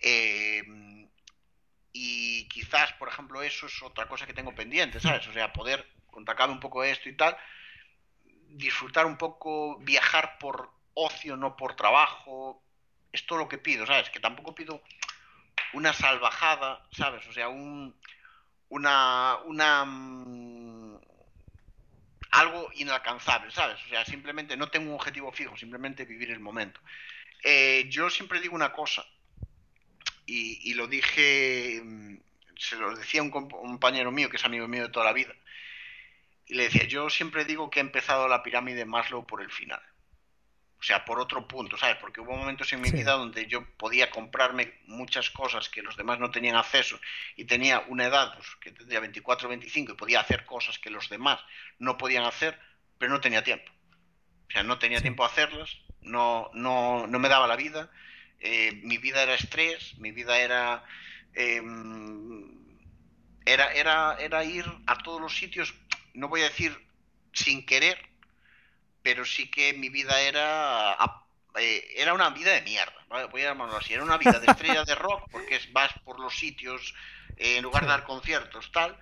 Eh, 0.00 0.62
y 1.92 2.48
quizás, 2.48 2.92
por 2.94 3.08
ejemplo, 3.08 3.42
eso 3.42 3.66
es 3.66 3.82
otra 3.82 4.08
cosa 4.08 4.26
que 4.26 4.34
tengo 4.34 4.54
pendiente, 4.54 5.00
¿sabes? 5.00 5.26
O 5.28 5.32
sea, 5.32 5.52
poder 5.52 5.86
contacar 6.10 6.50
un 6.50 6.60
poco 6.60 6.82
esto 6.84 7.08
y 7.08 7.16
tal, 7.16 7.36
disfrutar 8.56 9.06
un 9.06 9.16
poco, 9.16 9.78
viajar 9.80 10.38
por 10.38 10.70
ocio, 10.94 11.36
no 11.36 11.56
por 11.56 11.74
trabajo, 11.74 12.62
es 13.12 13.26
todo 13.26 13.38
lo 13.38 13.48
que 13.48 13.58
pido, 13.58 13.86
¿sabes? 13.86 14.10
Que 14.10 14.20
tampoco 14.20 14.54
pido 14.54 14.82
una 15.72 15.92
salvajada, 15.92 16.86
¿sabes? 16.92 17.26
O 17.26 17.32
sea, 17.32 17.48
un, 17.48 17.94
una, 18.68 19.38
una, 19.44 19.84
mm, 19.84 20.98
algo 22.30 22.70
inalcanzable, 22.74 23.50
¿sabes? 23.50 23.82
O 23.84 23.88
sea, 23.88 24.04
simplemente 24.04 24.56
no 24.56 24.68
tengo 24.68 24.90
un 24.90 24.96
objetivo 24.96 25.32
fijo, 25.32 25.56
simplemente 25.56 26.04
vivir 26.04 26.30
el 26.30 26.40
momento. 26.40 26.80
Eh, 27.42 27.86
yo 27.88 28.10
siempre 28.10 28.40
digo 28.40 28.54
una 28.54 28.72
cosa, 28.72 29.04
y, 30.26 30.72
lo 30.74 30.86
dije, 30.86 31.80
mm, 31.84 32.16
se 32.56 32.76
lo 32.76 32.94
decía 32.94 33.22
un 33.22 33.30
compañero 33.30 34.10
mío, 34.10 34.30
que 34.30 34.36
es 34.36 34.44
amigo 34.44 34.66
mío 34.66 34.84
de 34.84 34.88
toda 34.88 35.04
la 35.04 35.12
vida, 35.12 35.34
y 36.46 36.54
le 36.54 36.64
decía, 36.64 36.84
yo 36.84 37.08
siempre 37.10 37.44
digo 37.44 37.70
que 37.70 37.80
he 37.80 37.82
empezado 37.82 38.28
la 38.28 38.42
pirámide 38.42 38.84
Maslow 38.84 39.26
por 39.26 39.42
el 39.42 39.50
final. 39.50 39.80
O 40.84 40.86
sea, 40.86 41.02
por 41.06 41.18
otro 41.18 41.48
punto, 41.48 41.78
¿sabes? 41.78 41.96
Porque 41.96 42.20
hubo 42.20 42.36
momentos 42.36 42.70
en 42.74 42.82
mi 42.82 42.90
vida 42.90 43.12
donde 43.12 43.46
yo 43.46 43.64
podía 43.78 44.10
comprarme 44.10 44.74
muchas 44.86 45.30
cosas 45.30 45.70
que 45.70 45.80
los 45.80 45.96
demás 45.96 46.20
no 46.20 46.30
tenían 46.30 46.56
acceso 46.56 47.00
y 47.36 47.46
tenía 47.46 47.80
una 47.88 48.04
edad 48.04 48.34
pues, 48.34 48.48
que 48.60 48.70
tendría 48.70 49.00
24 49.00 49.46
o 49.46 49.48
25 49.48 49.92
y 49.92 49.96
podía 49.96 50.20
hacer 50.20 50.44
cosas 50.44 50.78
que 50.78 50.90
los 50.90 51.08
demás 51.08 51.40
no 51.78 51.96
podían 51.96 52.24
hacer, 52.24 52.60
pero 52.98 53.12
no 53.12 53.22
tenía 53.22 53.42
tiempo. 53.42 53.72
O 54.46 54.52
sea, 54.52 54.62
no 54.62 54.78
tenía 54.78 55.00
tiempo 55.00 55.24
a 55.24 55.28
hacerlas, 55.28 55.78
no, 56.02 56.50
no, 56.52 57.06
no 57.06 57.18
me 57.18 57.30
daba 57.30 57.46
la 57.46 57.56
vida, 57.56 57.90
eh, 58.40 58.78
mi 58.82 58.98
vida 58.98 59.22
era 59.22 59.34
estrés, 59.34 59.96
mi 59.96 60.12
vida 60.12 60.38
era, 60.38 60.84
em, 61.32 62.44
era, 63.46 63.72
era, 63.72 64.18
era 64.20 64.44
ir 64.44 64.66
a 64.86 64.98
todos 64.98 65.18
los 65.18 65.34
sitios 65.34 65.72
no 66.14 66.28
voy 66.28 66.40
a 66.40 66.48
decir 66.48 66.76
sin 67.32 67.66
querer, 67.66 67.98
pero 69.02 69.24
sí 69.24 69.50
que 69.50 69.74
mi 69.74 69.90
vida 69.90 70.20
era 70.20 70.96
eh, 71.56 71.94
era 71.96 72.14
una 72.14 72.30
vida 72.30 72.52
de 72.52 72.62
mierda, 72.62 72.94
voy 73.30 73.42
a 73.42 73.50
llamarlo 73.50 73.76
así, 73.76 73.92
era 73.92 74.02
una 74.02 74.16
vida 74.16 74.40
de 74.40 74.46
estrella 74.46 74.84
de 74.84 74.94
rock, 74.96 75.28
porque 75.30 75.60
vas 75.70 75.92
por 76.04 76.18
los 76.18 76.36
sitios 76.36 76.94
eh, 77.36 77.58
en 77.58 77.62
lugar 77.62 77.84
de 77.84 77.90
dar 77.90 78.04
conciertos, 78.04 78.72
tal, 78.72 78.96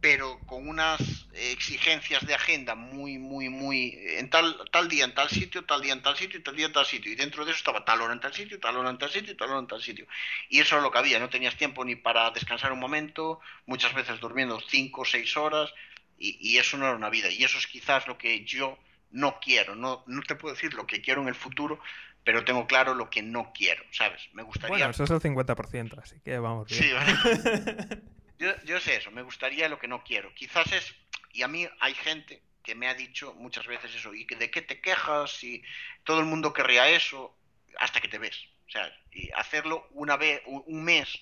pero 0.00 0.40
con 0.46 0.68
unas 0.68 1.00
exigencias 1.32 2.26
de 2.26 2.34
agenda 2.34 2.74
muy, 2.74 3.18
muy, 3.18 3.48
muy, 3.48 3.96
en 4.18 4.28
tal, 4.30 4.68
tal 4.72 4.88
día 4.88 5.04
en 5.04 5.14
tal 5.14 5.30
sitio, 5.30 5.64
tal 5.64 5.80
día 5.80 5.92
en 5.92 6.02
tal 6.02 6.16
sitio, 6.16 6.42
tal 6.42 6.56
día 6.56 6.66
en 6.66 6.72
tal 6.72 6.86
sitio, 6.86 7.12
y 7.12 7.14
dentro 7.14 7.44
de 7.44 7.52
eso 7.52 7.58
estaba 7.58 7.84
tal 7.84 8.00
hora 8.00 8.12
en 8.12 8.20
tal 8.20 8.34
sitio, 8.34 8.58
tal 8.58 8.76
hora 8.76 8.90
en 8.90 8.98
tal 8.98 9.10
sitio, 9.10 9.36
tal 9.36 9.50
hora 9.50 9.60
en 9.60 9.68
tal 9.68 9.80
sitio, 9.80 10.08
y 10.48 10.58
eso 10.58 10.76
es 10.76 10.82
lo 10.82 10.90
que 10.90 10.98
había, 10.98 11.20
no 11.20 11.30
tenías 11.30 11.56
tiempo 11.56 11.84
ni 11.84 11.94
para 11.94 12.32
descansar 12.32 12.72
un 12.72 12.80
momento, 12.80 13.38
muchas 13.66 13.94
veces 13.94 14.18
durmiendo 14.18 14.60
cinco 14.68 15.02
o 15.02 15.04
seis 15.04 15.36
horas, 15.36 15.72
y, 16.18 16.58
eso 16.58 16.76
no 16.76 16.86
era 16.86 16.96
una 16.96 17.10
vida. 17.10 17.30
Y 17.30 17.44
eso 17.44 17.58
es 17.58 17.66
quizás 17.66 18.06
lo 18.06 18.16
que 18.16 18.44
yo 18.44 18.78
no 19.10 19.38
quiero. 19.40 19.74
No, 19.74 20.04
no 20.06 20.22
te 20.22 20.34
puedo 20.34 20.54
decir 20.54 20.74
lo 20.74 20.86
que 20.86 21.00
quiero 21.00 21.22
en 21.22 21.28
el 21.28 21.34
futuro, 21.34 21.80
pero 22.24 22.44
tengo 22.44 22.66
claro 22.66 22.94
lo 22.94 23.10
que 23.10 23.22
no 23.22 23.52
quiero, 23.52 23.84
¿sabes? 23.90 24.22
Me 24.32 24.42
gustaría... 24.42 24.68
Bueno, 24.68 24.90
eso 24.90 25.04
es 25.04 25.10
el 25.10 25.20
50%, 25.20 25.98
así 26.02 26.20
que 26.20 26.38
vamos 26.38 26.68
bien. 26.68 26.82
Sí, 26.82 26.90
yo, 28.38 28.52
yo 28.64 28.80
sé 28.80 28.96
eso, 28.96 29.10
me 29.10 29.22
gustaría 29.22 29.68
lo 29.68 29.78
que 29.78 29.88
no 29.88 30.02
quiero. 30.02 30.32
Quizás 30.34 30.72
es... 30.72 30.94
Y 31.32 31.42
a 31.42 31.48
mí 31.48 31.68
hay 31.80 31.94
gente 31.94 32.42
que 32.62 32.74
me 32.74 32.88
ha 32.88 32.94
dicho 32.94 33.34
muchas 33.34 33.66
veces 33.66 33.94
eso, 33.94 34.14
¿y 34.14 34.24
de 34.24 34.50
qué 34.50 34.62
te 34.62 34.80
quejas? 34.80 35.44
Y 35.44 35.62
todo 36.02 36.20
el 36.20 36.26
mundo 36.26 36.52
querría 36.52 36.88
eso, 36.88 37.36
hasta 37.78 38.00
que 38.00 38.08
te 38.08 38.18
ves. 38.18 38.48
O 38.66 38.70
sea, 38.70 38.90
y 39.12 39.30
hacerlo 39.32 39.86
una 39.92 40.16
vez, 40.16 40.42
un 40.46 40.84
mes. 40.84 41.20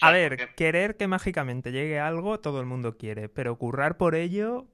a 0.00 0.10
ver, 0.10 0.54
querer 0.54 0.96
que 0.96 1.06
mágicamente 1.06 1.72
llegue 1.72 1.98
algo, 1.98 2.40
todo 2.40 2.60
el 2.60 2.66
mundo 2.66 2.98
quiere, 2.98 3.28
pero 3.28 3.56
currar 3.56 3.96
por 3.96 4.14
ello, 4.14 4.66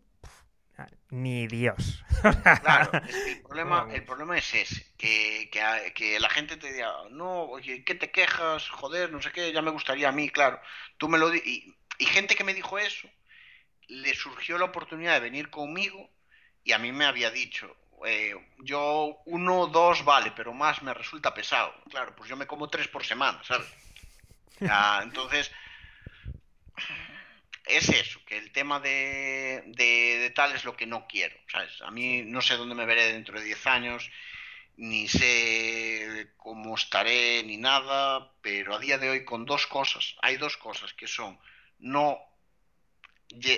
ni 1.11 1.47
Dios. 1.47 2.03
Claro, 2.63 2.91
el, 2.95 3.43
problema, 3.43 3.89
el 3.93 4.05
problema 4.05 4.39
es 4.39 4.55
ese, 4.55 4.87
que, 4.97 5.51
que, 5.95 6.19
la 6.19 6.29
gente 6.31 6.57
te 6.57 6.73
diga, 6.73 6.93
no, 7.11 7.43
oye, 7.43 7.85
¿qué 7.85 7.95
te 7.95 8.11
quejas? 8.11 8.69
Joder, 8.71 9.13
no 9.13 9.23
sé 9.23 9.31
qué, 9.31 9.53
ya 9.53 9.63
me 9.63 9.71
gustaría 9.71 10.09
a 10.09 10.13
mí, 10.13 10.29
claro. 10.31 10.59
Tú 10.97 11.09
me 11.09 11.19
lo 11.19 11.33
y, 11.35 11.77
y 11.99 12.05
gente 12.07 12.35
que 12.35 12.43
me 12.43 12.55
dijo 12.55 12.79
eso, 12.79 13.09
le 13.89 14.15
surgió 14.15 14.59
la 14.59 14.65
oportunidad 14.65 15.15
de 15.15 15.21
venir 15.21 15.51
conmigo 15.51 16.11
y 16.65 16.73
a 16.73 16.79
mí 16.79 16.91
me 16.91 17.05
había 17.05 17.31
dicho, 17.31 17.77
eh, 18.05 18.35
yo 18.59 19.18
uno, 19.27 19.66
dos 19.66 20.05
vale, 20.05 20.32
pero 20.35 20.52
más 20.52 20.82
me 20.82 20.93
resulta 20.93 21.32
pesado. 21.32 21.74
Claro, 21.90 22.14
pues 22.16 22.28
yo 22.28 22.36
me 22.36 22.47
como 22.47 22.68
tres 22.68 22.89
por 22.89 23.05
semana, 23.05 23.43
¿sabes? 23.44 23.66
entonces, 25.02 25.51
es 27.64 27.89
eso, 27.89 28.20
que 28.27 28.39
el 28.39 28.52
tema 28.52 28.81
de, 28.81 29.62
de, 29.66 30.31
tal 30.35 30.55
es 30.55 30.64
lo 30.64 30.77
que 30.77 30.86
no 30.86 31.06
quiero, 31.06 31.36
¿sabes? 31.51 31.81
A 31.82 31.90
mí 31.90 32.23
no 32.23 32.40
sé 32.40 32.56
dónde 32.56 32.74
me 32.74 32.86
veré 32.86 33.12
dentro 33.12 33.39
de 33.39 33.44
diez 33.44 33.66
años, 33.66 34.10
ni 34.77 35.09
sé 35.09 36.32
cómo 36.36 36.74
estaré, 36.74 37.43
ni 37.44 37.56
nada, 37.56 38.32
pero 38.43 38.74
a 38.74 38.78
día 38.78 38.98
de 38.98 39.10
hoy 39.10 39.24
con 39.24 39.47
dos 39.47 39.66
cosas, 39.66 40.16
hay 40.23 40.36
dos 40.36 40.56
cosas 40.56 40.93
que 40.94 41.06
son 41.06 41.39
no, 41.78 42.18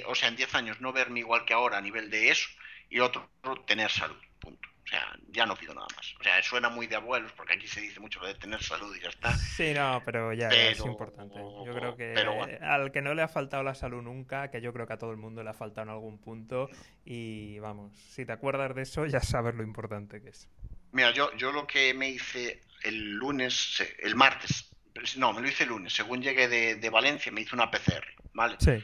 o 0.06 0.15
sea, 0.15 0.28
en 0.28 0.36
diez 0.36 0.55
años 0.55 0.81
no 0.81 0.93
verme 0.93 1.20
igual 1.20 1.44
que 1.44 1.55
ahora 1.55 1.78
a 1.78 1.82
nivel 1.82 2.10
de 2.10 2.31
eso, 2.31 2.48
y 2.90 3.01
otro, 3.01 3.31
tener 3.66 3.90
salud. 3.90 4.16
Punto. 4.39 4.69
O 4.89 4.90
sea, 4.90 5.19
ya 5.32 5.44
no 5.44 5.55
pido 5.55 5.74
nada 5.74 5.86
más. 5.94 6.15
O 6.19 6.23
sea, 6.23 6.43
suena 6.43 6.70
muy 6.70 6.86
de 6.86 6.97
abuelos 6.97 7.31
porque 7.32 7.52
aquí 7.52 7.66
se 7.66 7.82
dice 7.82 8.01
mucho 8.01 8.20
lo 8.20 8.27
de 8.27 8.35
tener 8.36 8.62
salud 8.62 8.97
y 8.97 9.01
ya 9.01 9.10
está. 9.10 9.36
Sí, 9.36 9.74
no, 9.74 10.01
pero 10.02 10.32
ya, 10.32 10.48
es 10.48 10.81
importante. 10.81 11.39
Yo 11.39 11.74
creo 11.74 11.94
que 11.94 12.15
al 12.62 12.90
que 12.90 13.02
no 13.02 13.12
le 13.12 13.20
ha 13.20 13.28
faltado 13.28 13.62
la 13.62 13.74
salud 13.74 14.01
nunca, 14.01 14.51
que 14.51 14.62
yo 14.62 14.73
creo 14.73 14.86
que 14.86 14.94
a 14.94 14.98
todo 14.98 15.10
el 15.10 15.19
mundo 15.19 15.43
le 15.43 15.51
ha 15.51 15.55
faltado 15.55 15.89
en 15.89 15.90
algún 15.90 16.19
punto. 16.19 16.70
Y 17.05 17.59
vamos, 17.59 17.93
si 17.98 18.24
te 18.24 18.32
acuerdas 18.32 18.74
de 18.74 18.82
eso, 18.82 19.05
ya 19.05 19.20
sabes 19.20 19.55
lo 19.55 19.62
importante 19.62 20.23
que 20.23 20.31
es. 20.31 20.48
Mira, 20.93 21.10
yo, 21.10 21.36
yo 21.36 21.52
lo 21.52 21.66
que 21.66 21.93
me 21.93 22.09
hice 22.09 22.62
el 22.82 23.10
lunes, 23.10 23.85
el 23.98 24.16
martes, 24.16 24.70
no, 25.19 25.35
me 25.35 25.43
lo 25.43 25.48
hice 25.48 25.65
el 25.65 25.69
lunes. 25.69 25.93
Según 25.93 26.23
llegué 26.23 26.48
de, 26.48 26.77
de 26.77 26.90
Valencia, 26.90 27.31
me 27.31 27.43
hice 27.43 27.55
una 27.55 27.70
PCR, 27.70 28.06
¿vale? 28.32 28.56
Sí. 28.59 28.82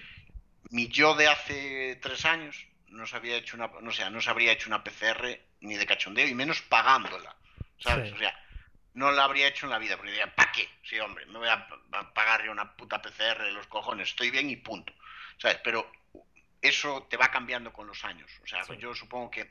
Mi 0.70 0.88
yo 0.88 1.14
de 1.14 1.28
hace 1.28 1.98
tres 2.02 2.26
años 2.26 2.66
no 2.94 3.06
se 3.06 3.16
había 3.16 3.36
hecho 3.36 3.56
una, 3.56 3.68
no 3.80 3.92
sea, 3.92 4.08
no 4.10 4.20
se 4.20 4.30
habría 4.30 4.52
hecho 4.52 4.68
una 4.68 4.82
PCR 4.82 5.38
ni 5.60 5.76
de 5.76 5.86
cachondeo 5.86 6.26
y 6.26 6.34
menos 6.34 6.62
pagándola, 6.62 7.34
¿sabes? 7.78 8.12
O 8.12 8.16
sea, 8.16 8.38
no 8.94 9.10
la 9.10 9.24
habría 9.24 9.48
hecho 9.48 9.66
en 9.66 9.70
la 9.70 9.78
vida, 9.78 9.96
porque 9.96 10.12
diría, 10.12 10.34
¿para 10.34 10.52
qué? 10.52 10.68
Sí, 10.82 10.98
hombre, 11.00 11.26
me 11.26 11.38
voy 11.38 11.48
a 11.48 11.66
pagar 12.14 12.48
una 12.48 12.76
puta 12.76 13.02
PCR 13.02 13.42
de 13.42 13.52
los 13.52 13.66
cojones, 13.66 14.08
estoy 14.08 14.30
bien 14.30 14.48
y 14.48 14.56
punto, 14.56 14.92
¿sabes? 15.38 15.58
Pero 15.64 15.90
eso 16.62 17.06
te 17.10 17.16
va 17.16 17.28
cambiando 17.28 17.72
con 17.72 17.86
los 17.86 18.04
años, 18.04 18.30
o 18.42 18.46
sea, 18.46 18.62
yo 18.78 18.94
supongo 18.94 19.30
que 19.30 19.50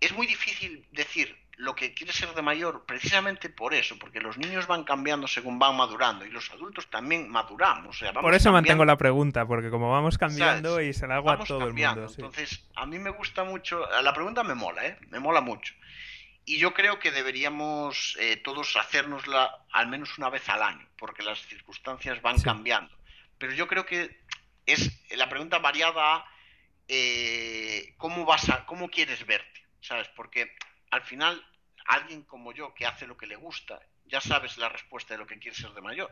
es 0.00 0.12
muy 0.12 0.26
difícil 0.26 0.86
decir 0.92 1.36
lo 1.56 1.74
que 1.74 1.94
quiere 1.94 2.12
ser 2.12 2.34
de 2.34 2.42
mayor 2.42 2.84
precisamente 2.84 3.48
por 3.48 3.72
eso, 3.72 3.98
porque 3.98 4.20
los 4.20 4.36
niños 4.36 4.66
van 4.66 4.84
cambiando 4.84 5.26
según 5.26 5.58
van 5.58 5.76
madurando 5.76 6.26
y 6.26 6.30
los 6.30 6.50
adultos 6.50 6.88
también 6.90 7.30
maduramos. 7.30 8.02
por 8.20 8.34
eso 8.34 8.52
mantengo 8.52 8.84
la 8.84 8.96
pregunta, 8.96 9.46
porque 9.46 9.70
como 9.70 9.90
vamos 9.90 10.18
cambiando 10.18 10.80
y 10.80 10.92
se 10.92 11.06
la 11.06 11.16
hago 11.16 11.30
a 11.30 11.38
todo 11.38 11.66
el 11.66 11.72
mundo. 11.72 12.06
Entonces, 12.08 12.62
a 12.74 12.84
mí 12.84 12.98
me 12.98 13.10
gusta 13.10 13.44
mucho, 13.44 13.86
la 14.02 14.12
pregunta 14.12 14.44
me 14.44 14.54
mola, 14.54 14.86
¿eh? 14.86 14.98
me 15.08 15.18
mola 15.18 15.40
mucho. 15.40 15.74
Y 16.44 16.58
yo 16.58 16.74
creo 16.74 16.98
que 17.00 17.10
deberíamos 17.10 18.16
eh, 18.20 18.36
todos 18.36 18.76
hacernosla 18.76 19.64
al 19.72 19.88
menos 19.88 20.16
una 20.18 20.28
vez 20.28 20.48
al 20.48 20.62
año, 20.62 20.86
porque 20.98 21.22
las 21.22 21.40
circunstancias 21.46 22.20
van 22.22 22.38
cambiando. 22.40 22.94
Pero 23.38 23.52
yo 23.52 23.66
creo 23.66 23.84
que 23.84 24.20
es 24.66 24.92
la 25.16 25.28
pregunta 25.28 25.58
variada 25.58 26.16
a 26.16 26.26
eh, 26.86 27.94
cómo 27.96 28.24
vas 28.24 28.48
a, 28.48 28.64
cómo 28.66 28.88
quieres 28.88 29.26
verte, 29.26 29.66
¿sabes? 29.80 30.08
Porque 30.14 30.54
al 30.96 31.02
final 31.02 31.44
alguien 31.86 32.22
como 32.22 32.52
yo 32.52 32.74
que 32.74 32.86
hace 32.86 33.06
lo 33.06 33.16
que 33.16 33.26
le 33.26 33.36
gusta, 33.36 33.80
ya 34.06 34.20
sabes 34.20 34.56
la 34.56 34.68
respuesta 34.68 35.14
de 35.14 35.18
lo 35.18 35.26
que 35.26 35.38
quieres 35.38 35.58
ser 35.58 35.72
de 35.72 35.80
mayor. 35.80 36.10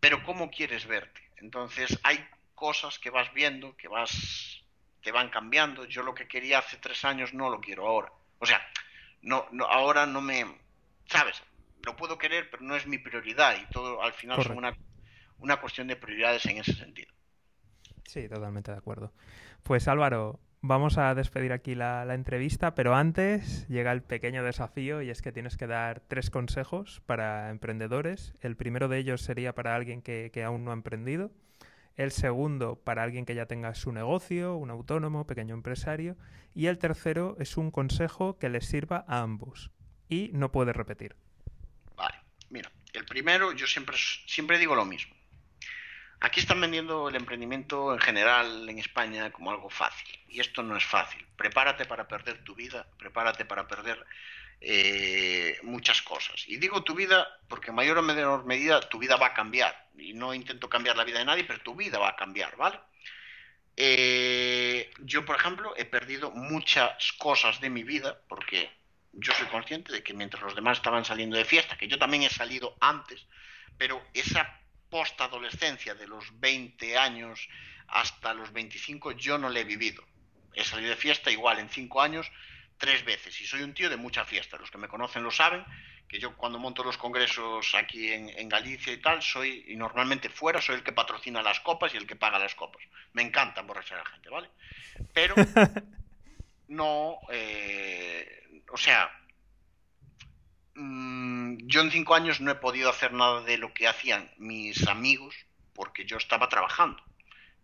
Pero 0.00 0.22
¿cómo 0.24 0.50
quieres 0.50 0.86
verte? 0.86 1.20
Entonces 1.36 1.98
hay 2.02 2.26
cosas 2.54 2.98
que 2.98 3.10
vas 3.10 3.32
viendo, 3.32 3.76
que 3.76 3.88
vas, 3.88 4.62
que 5.00 5.12
van 5.12 5.30
cambiando. 5.30 5.84
Yo 5.84 6.02
lo 6.02 6.14
que 6.14 6.28
quería 6.28 6.58
hace 6.58 6.76
tres 6.76 7.04
años 7.04 7.32
no 7.32 7.48
lo 7.48 7.60
quiero 7.60 7.86
ahora. 7.86 8.12
O 8.38 8.46
sea, 8.46 8.60
no, 9.22 9.46
no 9.52 9.66
ahora 9.66 10.06
no 10.06 10.20
me, 10.20 10.44
sabes, 11.06 11.42
lo 11.84 11.96
puedo 11.96 12.18
querer, 12.18 12.50
pero 12.50 12.62
no 12.62 12.76
es 12.76 12.86
mi 12.86 12.98
prioridad 12.98 13.56
y 13.60 13.66
todo 13.72 14.02
al 14.02 14.12
final 14.14 14.40
es 14.40 14.46
una, 14.46 14.76
una 15.38 15.60
cuestión 15.60 15.86
de 15.86 15.96
prioridades 15.96 16.44
en 16.46 16.58
ese 16.58 16.74
sentido. 16.74 17.12
Sí, 18.06 18.28
totalmente 18.28 18.72
de 18.72 18.78
acuerdo. 18.78 19.12
Pues 19.62 19.86
Álvaro, 19.86 20.40
vamos 20.62 20.98
a 20.98 21.14
despedir 21.14 21.52
aquí 21.52 21.74
la, 21.74 22.14
entrevista, 22.14 22.74
pero 22.74 22.94
antes 22.94 23.66
llega 23.68 23.92
el 23.92 24.02
pequeño 24.02 24.44
desafío 24.44 25.02
y 25.02 25.10
es 25.10 25.22
que 25.22 25.32
tienes 25.32 25.56
que 25.56 25.66
dar 25.66 26.00
tres 26.00 26.30
consejos 26.30 27.02
para 27.06 27.50
emprendedores. 27.50 28.34
El 28.40 28.56
primero 28.56 28.88
de 28.88 28.98
ellos 28.98 29.22
sería 29.22 29.54
para 29.54 29.74
alguien 29.74 30.02
que, 30.02 30.30
que 30.32 30.44
aún 30.44 30.64
no 30.64 30.70
ha 30.70 30.74
emprendido. 30.74 31.30
El 31.96 32.12
segundo 32.12 32.76
para 32.76 33.02
alguien 33.02 33.26
que 33.26 33.34
ya 33.34 33.46
tenga 33.46 33.74
su 33.74 33.92
negocio, 33.92 34.56
un 34.56 34.70
autónomo, 34.70 35.26
pequeño 35.26 35.54
empresario. 35.54 36.16
Y 36.54 36.66
el 36.66 36.78
tercero 36.78 37.36
es 37.38 37.56
un 37.56 37.70
consejo 37.70 38.38
que 38.38 38.48
les 38.48 38.66
sirva 38.66 39.04
a 39.06 39.20
ambos. 39.20 39.70
Y 40.08 40.30
no 40.32 40.50
puedes 40.50 40.74
repetir. 40.74 41.14
Vale, 41.96 42.16
mira, 42.48 42.70
el 42.94 43.04
primero 43.04 43.52
yo 43.52 43.66
siempre, 43.66 43.96
siempre 44.26 44.58
digo 44.58 44.74
lo 44.74 44.84
mismo. 44.84 45.14
Aquí 46.22 46.40
están 46.40 46.60
vendiendo 46.60 47.08
el 47.08 47.16
emprendimiento 47.16 47.94
en 47.94 47.98
general 47.98 48.68
en 48.68 48.78
España 48.78 49.32
como 49.32 49.50
algo 49.50 49.70
fácil. 49.70 50.18
Y 50.28 50.40
esto 50.40 50.62
no 50.62 50.76
es 50.76 50.84
fácil. 50.84 51.24
Prepárate 51.36 51.86
para 51.86 52.06
perder 52.06 52.44
tu 52.44 52.54
vida, 52.54 52.86
prepárate 52.98 53.46
para 53.46 53.66
perder 53.66 54.04
eh, 54.60 55.58
muchas 55.62 56.02
cosas. 56.02 56.44
Y 56.46 56.58
digo 56.58 56.84
tu 56.84 56.94
vida 56.94 57.26
porque 57.48 57.70
en 57.70 57.76
mayor 57.76 57.96
o 57.96 58.02
menor 58.02 58.44
medida 58.44 58.80
tu 58.80 58.98
vida 58.98 59.16
va 59.16 59.28
a 59.28 59.34
cambiar. 59.34 59.88
Y 59.96 60.12
no 60.12 60.34
intento 60.34 60.68
cambiar 60.68 60.96
la 60.96 61.04
vida 61.04 61.20
de 61.20 61.24
nadie, 61.24 61.44
pero 61.44 61.60
tu 61.60 61.74
vida 61.74 61.98
va 61.98 62.10
a 62.10 62.16
cambiar, 62.16 62.54
¿vale? 62.56 62.78
Eh, 63.76 64.90
yo, 64.98 65.24
por 65.24 65.36
ejemplo, 65.36 65.74
he 65.78 65.86
perdido 65.86 66.30
muchas 66.32 67.12
cosas 67.14 67.62
de 67.62 67.70
mi 67.70 67.82
vida 67.82 68.20
porque 68.28 68.70
yo 69.12 69.32
soy 69.32 69.46
consciente 69.46 69.90
de 69.90 70.02
que 70.02 70.12
mientras 70.12 70.42
los 70.42 70.54
demás 70.54 70.76
estaban 70.76 71.06
saliendo 71.06 71.38
de 71.38 71.46
fiesta, 71.46 71.78
que 71.78 71.88
yo 71.88 71.98
también 71.98 72.24
he 72.24 72.28
salido 72.28 72.76
antes, 72.80 73.24
pero 73.78 74.04
esa 74.12 74.59
post-adolescencia 74.90 75.94
de 75.94 76.06
los 76.06 76.38
20 76.40 76.98
años 76.98 77.48
hasta 77.88 78.34
los 78.34 78.52
25 78.52 79.12
yo 79.12 79.38
no 79.38 79.48
la 79.48 79.60
he 79.60 79.64
vivido. 79.64 80.04
He 80.54 80.64
salido 80.64 80.90
de 80.90 80.96
fiesta 80.96 81.30
igual 81.30 81.58
en 81.58 81.68
5 81.68 82.02
años 82.02 82.30
tres 82.76 83.04
veces 83.04 83.40
y 83.40 83.46
soy 83.46 83.62
un 83.62 83.74
tío 83.74 83.88
de 83.88 83.96
mucha 83.96 84.24
fiesta. 84.24 84.56
Los 84.56 84.70
que 84.70 84.78
me 84.78 84.88
conocen 84.88 85.22
lo 85.22 85.30
saben, 85.30 85.64
que 86.08 86.18
yo 86.18 86.36
cuando 86.36 86.58
monto 86.58 86.82
los 86.82 86.96
congresos 86.96 87.74
aquí 87.74 88.10
en, 88.10 88.48
Galicia 88.48 88.92
y 88.92 88.96
tal, 88.96 89.22
soy, 89.22 89.64
y 89.68 89.76
normalmente 89.76 90.28
fuera, 90.28 90.60
soy 90.60 90.76
el 90.76 90.82
que 90.82 90.92
patrocina 90.92 91.42
las 91.42 91.60
copas 91.60 91.94
y 91.94 91.98
el 91.98 92.06
que 92.06 92.16
paga 92.16 92.38
las 92.38 92.54
copas. 92.54 92.82
Me 93.12 93.22
encanta 93.22 93.60
emborrachar 93.60 93.98
a 93.98 94.04
la 94.04 94.10
gente, 94.10 94.28
¿vale? 94.28 94.50
Pero 95.12 95.34
no, 96.68 97.18
eh, 97.30 98.62
o 98.72 98.76
sea, 98.76 99.19
Mm, 100.82 101.58
yo 101.66 101.82
en 101.82 101.90
cinco 101.90 102.14
años 102.14 102.40
no 102.40 102.50
he 102.50 102.54
podido 102.54 102.88
hacer 102.88 103.12
nada 103.12 103.42
de 103.42 103.58
lo 103.58 103.74
que 103.74 103.86
hacían 103.86 104.30
mis 104.38 104.88
amigos 104.88 105.34
porque 105.74 106.06
yo 106.06 106.16
estaba 106.16 106.48
trabajando. 106.48 107.02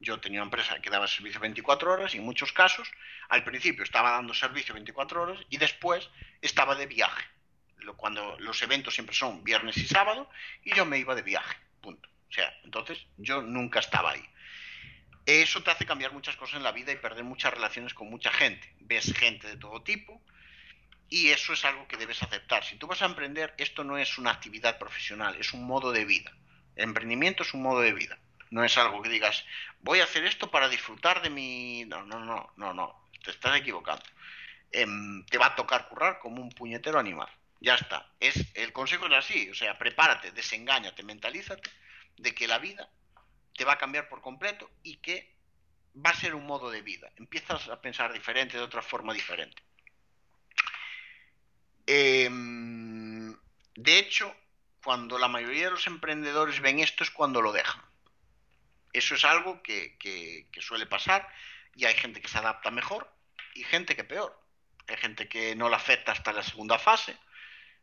Yo 0.00 0.20
tenía 0.20 0.40
una 0.40 0.48
empresa 0.48 0.78
que 0.82 0.90
daba 0.90 1.08
servicio 1.08 1.40
24 1.40 1.90
horas 1.90 2.14
y 2.14 2.18
en 2.18 2.24
muchos 2.24 2.52
casos 2.52 2.86
al 3.30 3.42
principio 3.42 3.84
estaba 3.84 4.10
dando 4.10 4.34
servicio 4.34 4.74
24 4.74 5.22
horas 5.22 5.38
y 5.48 5.56
después 5.56 6.10
estaba 6.42 6.74
de 6.74 6.84
viaje. 6.84 7.24
Cuando 7.96 8.36
los 8.38 8.60
eventos 8.60 8.92
siempre 8.92 9.14
son 9.14 9.42
viernes 9.42 9.78
y 9.78 9.86
sábado 9.86 10.28
y 10.62 10.74
yo 10.74 10.84
me 10.84 10.98
iba 10.98 11.14
de 11.14 11.22
viaje. 11.22 11.56
Punto. 11.80 12.10
O 12.28 12.32
sea, 12.32 12.52
entonces 12.64 12.98
yo 13.16 13.40
nunca 13.40 13.80
estaba 13.80 14.10
ahí. 14.10 14.28
Eso 15.24 15.62
te 15.62 15.70
hace 15.70 15.86
cambiar 15.86 16.12
muchas 16.12 16.36
cosas 16.36 16.56
en 16.56 16.64
la 16.64 16.72
vida 16.72 16.92
y 16.92 16.96
perder 16.96 17.24
muchas 17.24 17.54
relaciones 17.54 17.94
con 17.94 18.10
mucha 18.10 18.30
gente. 18.30 18.70
Ves 18.80 19.14
gente 19.14 19.48
de 19.48 19.56
todo 19.56 19.82
tipo, 19.82 20.20
y 21.08 21.30
eso 21.30 21.52
es 21.52 21.64
algo 21.64 21.86
que 21.86 21.96
debes 21.96 22.22
aceptar. 22.22 22.64
Si 22.64 22.76
tú 22.76 22.86
vas 22.86 23.02
a 23.02 23.06
emprender, 23.06 23.54
esto 23.58 23.84
no 23.84 23.98
es 23.98 24.18
una 24.18 24.32
actividad 24.32 24.78
profesional, 24.78 25.36
es 25.38 25.52
un 25.52 25.64
modo 25.64 25.92
de 25.92 26.04
vida. 26.04 26.32
El 26.74 26.84
emprendimiento 26.84 27.42
es 27.42 27.54
un 27.54 27.62
modo 27.62 27.80
de 27.80 27.92
vida. 27.92 28.18
No 28.50 28.64
es 28.64 28.76
algo 28.78 29.02
que 29.02 29.08
digas, 29.08 29.44
voy 29.80 30.00
a 30.00 30.04
hacer 30.04 30.24
esto 30.24 30.50
para 30.50 30.68
disfrutar 30.68 31.22
de 31.22 31.30
mi... 31.30 31.84
No, 31.86 32.04
no, 32.04 32.20
no, 32.24 32.52
no, 32.56 32.74
no. 32.74 33.08
Te 33.24 33.30
estás 33.30 33.56
equivocando. 33.56 34.04
Em, 34.70 35.24
te 35.26 35.38
va 35.38 35.46
a 35.46 35.56
tocar 35.56 35.88
currar 35.88 36.18
como 36.18 36.42
un 36.42 36.50
puñetero 36.50 36.98
animal. 36.98 37.28
Ya 37.60 37.74
está. 37.74 38.12
Es, 38.20 38.46
el 38.54 38.72
consejo 38.72 39.06
es 39.06 39.12
así. 39.14 39.50
O 39.50 39.54
sea, 39.54 39.78
prepárate, 39.78 40.32
desengáñate, 40.32 41.02
mentalízate 41.02 41.70
de 42.18 42.34
que 42.34 42.46
la 42.46 42.58
vida 42.58 42.88
te 43.54 43.64
va 43.64 43.74
a 43.74 43.78
cambiar 43.78 44.08
por 44.08 44.20
completo 44.20 44.70
y 44.82 44.96
que 44.96 45.34
va 45.94 46.10
a 46.10 46.16
ser 46.16 46.34
un 46.34 46.46
modo 46.46 46.70
de 46.70 46.82
vida. 46.82 47.10
Empiezas 47.16 47.68
a 47.68 47.80
pensar 47.80 48.12
diferente, 48.12 48.56
de 48.56 48.62
otra 48.62 48.82
forma 48.82 49.14
diferente. 49.14 49.62
Em, 51.86 53.36
de 53.76 53.98
hecho, 53.98 54.34
cuando 54.82 55.18
la 55.18 55.28
mayoría 55.28 55.66
de 55.66 55.70
los 55.72 55.86
emprendedores 55.86 56.60
ven 56.60 56.80
esto 56.80 57.04
es 57.04 57.10
cuando 57.10 57.40
lo 57.40 57.52
dejan. 57.52 57.82
Eso 58.92 59.14
es 59.14 59.24
algo 59.24 59.62
que, 59.62 60.46
suele 60.60 60.86
pasar 60.86 61.28
y 61.74 61.84
hay 61.84 61.94
gente 61.94 62.20
que 62.20 62.28
se 62.28 62.38
adapta 62.38 62.70
mejor 62.70 63.12
y 63.54 63.62
gente 63.64 63.94
que 63.94 64.04
peor. 64.04 64.40
Hay 64.88 64.96
gente 64.96 65.28
que 65.28 65.54
no 65.54 65.68
la 65.68 65.76
afecta 65.76 66.12
hasta 66.12 66.32
la 66.32 66.42
segunda 66.42 66.78
fase. 66.78 67.16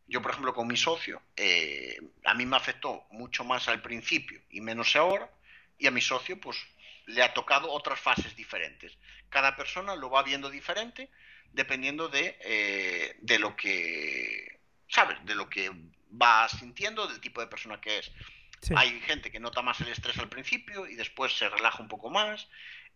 Yo, 0.07 0.21
por 0.21 0.31
ejemplo, 0.31 0.53
con 0.53 0.67
mi 0.67 0.75
socio, 0.75 1.21
eh, 1.35 1.97
a 2.25 2.33
mí 2.33 2.45
me 2.45 2.57
afectó 2.57 3.05
mucho 3.11 3.43
más 3.43 3.67
al 3.67 3.81
principio 3.81 4.41
y 4.49 4.59
menos 4.61 4.95
ahora, 4.95 5.29
y 5.77 5.87
a 5.87 5.91
mi 5.91 6.01
socio, 6.01 6.39
pues, 6.39 6.57
le 7.05 7.21
ha 7.21 7.33
tocado 7.33 7.71
otras 7.71 7.99
fases 7.99 8.35
diferentes. 8.35 8.97
Cada 9.29 9.55
persona 9.55 9.95
lo 9.95 10.09
va 10.09 10.23
viendo 10.23 10.49
diferente 10.49 11.09
dependiendo 11.51 12.07
de, 12.07 12.37
eh, 12.41 13.15
de 13.21 13.39
lo 13.39 13.55
que, 13.55 14.59
¿sabes? 14.87 15.17
De 15.25 15.35
lo 15.35 15.49
que 15.49 15.71
va 16.21 16.47
sintiendo, 16.49 17.07
del 17.07 17.19
tipo 17.19 17.41
de 17.41 17.47
persona 17.47 17.81
que 17.81 17.99
es. 17.99 18.11
Hay 18.75 18.99
gente 19.01 19.29
que 19.29 19.41
nota 19.41 19.61
más 19.61 19.81
el 19.81 19.89
estrés 19.89 20.17
al 20.19 20.29
principio 20.29 20.87
y 20.87 20.95
después 20.95 21.37
se 21.37 21.49
relaja 21.49 21.81
un 21.81 21.89
poco 21.89 22.09
más, 22.09 22.47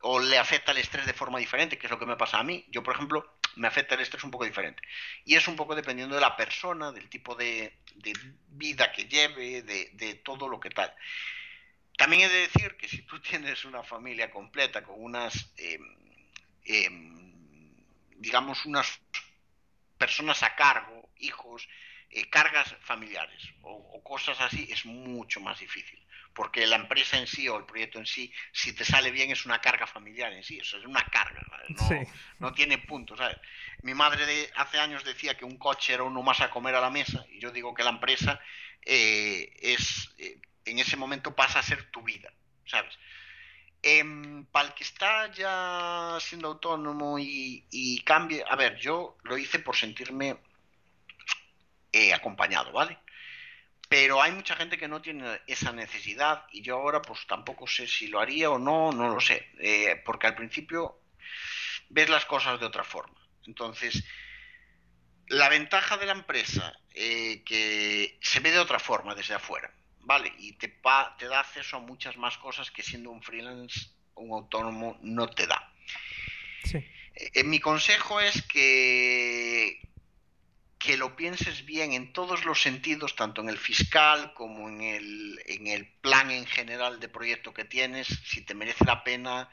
o 0.02 0.19
le 0.19 0.38
afecta 0.38 0.72
el 0.72 0.78
estrés 0.78 1.06
de 1.06 1.14
forma 1.14 1.40
diferente, 1.40 1.78
que 1.78 1.88
es 1.88 1.91
lo 1.91 1.99
que 1.99 2.06
me 2.06 2.15
pasa 2.15 2.40
a 2.40 2.44
mí. 2.44 2.65
Yo, 2.69 2.84
por 2.84 2.95
ejemplo, 2.95 3.38
me 3.56 3.68
afecta 3.68 3.95
el 3.95 4.02
estrés 4.02 4.24
un 4.24 4.32
poco 4.32 4.45
diferente. 4.45 4.82
Y 5.26 5.36
es 5.36 5.48
un 5.48 5.56
poco 5.56 5.76
dependiendo 5.76 6.15
de 6.15 6.22
la 6.22 6.38
persona, 6.38 6.91
del 6.91 7.10
tipo 7.10 7.36
de, 7.36 7.78
vida 8.49 8.91
que 8.91 9.06
lleve, 9.06 9.61
de, 9.64 10.22
todo 10.24 10.48
lo 10.48 10.60
que 10.60 10.69
tal. 10.69 10.94
También 11.98 12.24
he 12.24 12.30
de 12.30 12.41
decir 12.41 12.78
que 12.78 12.88
si 12.88 13.02
tú 13.02 13.19
tienes 13.19 13.65
una 13.65 13.84
familia 13.84 14.30
completa 14.30 14.84
con 14.84 15.03
unas 15.03 15.52
eh, 15.57 15.80
digamos, 18.18 18.65
unas 18.65 18.99
personas 19.98 20.44
a 20.44 20.56
cargo, 20.56 21.10
hijos, 21.18 21.68
eh, 22.10 22.30
cargas 22.30 22.76
familiares 22.81 23.44
o, 23.61 24.02
cosas 24.03 24.39
así, 24.39 24.68
es 24.72 24.85
mucho 24.85 25.41
más 25.41 25.60
difícil. 25.60 26.02
Porque 26.34 26.65
la 26.65 26.77
empresa 26.77 27.18
en 27.18 27.27
sí 27.27 27.49
o 27.49 27.57
el 27.57 27.65
proyecto 27.65 27.99
en 27.99 28.06
sí, 28.06 28.31
si 28.53 28.73
te 28.73 28.85
sale 28.85 29.11
bien, 29.11 29.31
es 29.31 29.45
una 29.45 29.60
carga 29.60 29.85
familiar 29.88 30.31
en 30.31 30.44
sí, 30.44 30.60
eso 30.60 30.77
es 30.77 30.85
una 30.85 31.03
carga, 31.03 31.41
no, 32.39 32.53
tiene 32.53 32.77
punto. 32.77 33.18
¿sabes? 33.18 33.38
Mi 33.81 33.94
madre 33.94 34.26
de, 34.26 34.49
hace 34.56 34.80
años 34.80 35.03
decía 35.03 35.35
que 35.35 35.45
un 35.45 35.57
coche 35.57 35.94
era 35.94 36.03
uno 36.03 36.22
más 36.22 36.39
a 36.39 36.49
comer 36.49 36.76
a 36.76 36.81
la 36.81 36.89
mesa, 36.89 37.26
y 37.30 37.39
yo 37.39 37.52
digo 37.52 37.73
que 37.73 37.84
la 37.84 37.89
empresa 37.89 38.39
eh, 38.84 39.52
es, 39.60 40.14
eh, 40.19 40.39
en 40.64 40.80
ese 40.80 40.95
momento 40.95 41.35
pasa 41.35 41.60
a 41.60 41.64
ser 41.64 41.91
tu 41.91 42.02
vida, 42.03 42.31
¿sabes? 42.65 42.98
Em, 43.82 44.45
para 44.45 44.70
el 44.70 44.74
que 44.74 44.84
está 44.84 45.32
ya 45.32 46.18
siendo 46.20 46.48
autónomo 46.49 47.18
y, 47.20 48.02
cambie, 48.06 48.44
a 48.48 48.56
ver, 48.56 48.78
yo 48.78 49.18
lo 49.24 49.38
hice 49.38 49.60
por 49.60 49.76
sentirme 49.76 50.38
eh, 51.91 52.14
acompañado, 52.14 52.72
¿vale? 52.72 52.98
Pero 53.90 54.22
hay 54.22 54.32
mucha 54.32 54.56
gente 54.56 54.78
que 54.78 54.88
no 54.88 55.02
tiene 55.02 55.41
esa 55.48 55.72
necesidad 55.72 56.45
y 56.52 56.62
yo 56.62 56.76
ahora 56.76 57.02
pues 57.02 57.26
tampoco 57.28 57.68
sé 57.68 57.88
si 57.88 58.08
lo 58.08 58.20
haría 58.20 58.49
o 58.49 58.60
no, 58.60 58.91
no 58.91 59.10
lo 59.10 59.22
sé, 59.22 59.49
eh, 59.60 60.02
porque 60.06 60.28
al 60.28 60.36
principio 60.36 60.99
ves 61.90 62.10
las 62.10 62.26
cosas 62.26 62.60
de 62.60 62.66
otra 62.66 62.84
forma. 62.84 63.18
Entonces, 63.45 64.04
la 65.28 65.49
ventaja 65.49 65.98
de 65.98 66.06
la 66.06 66.14
empresa 66.14 66.74
eh, 66.94 67.44
que 67.45 68.18
se 68.22 68.40
ve 68.40 68.52
de 68.52 68.60
otra 68.60 68.80
forma 68.80 69.16
desde 69.16 69.36
afuera. 69.36 69.72
¿Vale? 70.08 70.34
Y 70.40 70.54
te, 70.54 70.70
te 71.20 71.28
da 71.28 71.42
acceso 71.42 71.76
a 71.76 71.82
muchas 71.82 72.16
más 72.16 72.38
cosas 72.38 72.72
que 72.72 72.82
siendo 72.82 73.12
un 73.12 73.22
freelance, 73.22 73.90
un 74.16 74.32
autónomo, 74.32 74.98
no 75.02 75.28
te 75.28 75.46
da. 75.46 75.74
Sí. 76.64 76.78
Eh, 77.14 77.44
mi 77.44 77.60
consejo 77.60 78.22
es 78.22 78.42
que, 78.44 79.82
que 80.80 80.96
lo 80.96 81.18
pienses 81.18 81.66
bien 81.66 81.92
en 81.92 82.14
todos 82.14 82.46
los 82.46 82.62
sentidos, 82.62 83.18
tanto 83.18 83.42
en 83.42 83.50
el 83.50 83.58
fiscal 83.58 84.34
como 84.34 84.70
en 84.70 84.82
el, 84.82 85.42
en 85.46 85.68
el 85.68 85.86
plan 86.00 86.32
en 86.32 86.46
general 86.46 87.02
de 87.02 87.10
proyecto 87.10 87.54
que 87.54 87.66
tienes, 87.66 88.08
si 88.08 88.42
te 88.42 88.56
merece 88.56 88.86
la 88.86 89.04
pena 89.04 89.50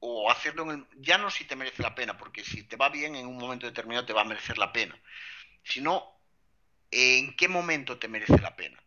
o 0.00 0.32
hacerlo 0.32 0.64
en 0.64 0.70
el, 0.70 0.86
ya 0.96 1.16
no 1.16 1.30
si 1.30 1.44
te 1.44 1.54
merece 1.54 1.84
la 1.84 1.94
pena, 1.94 2.18
porque 2.18 2.42
si 2.42 2.64
te 2.64 2.74
va 2.74 2.88
bien 2.88 3.14
en 3.14 3.28
un 3.28 3.36
momento 3.36 3.66
determinado 3.66 4.04
te 4.04 4.12
va 4.12 4.22
a 4.22 4.24
merecer 4.24 4.58
la 4.58 4.72
pena, 4.72 5.00
sino 5.62 6.12
en 6.90 7.36
qué 7.36 7.46
momento 7.46 7.98
te 7.98 8.08
merece 8.08 8.38
la 8.38 8.56
pena 8.56 8.82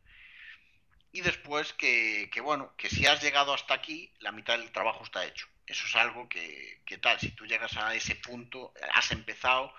y 1.11 1.22
después 1.22 1.73
que, 1.73 2.30
bueno, 2.44 2.73
que 2.77 2.90
si 2.90 3.06
has 3.06 3.22
llegado 3.22 3.53
hasta 3.53 3.73
aquí, 3.73 4.11
la 4.19 4.31
mitad 4.31 4.57
del 4.57 4.72
trabajo 4.72 5.03
está 5.03 5.26
hecho. 5.26 5.48
Eso 5.65 5.86
es 5.86 5.95
algo 5.95 6.27
que, 6.30 6.81
que 6.86 6.98
tal, 6.98 7.19
si 7.19 7.31
tú 7.31 7.45
llegas 7.45 7.77
a 7.77 7.94
ese 7.94 8.15
punto, 8.15 8.73
has 8.94 9.11
empezado, 9.11 9.73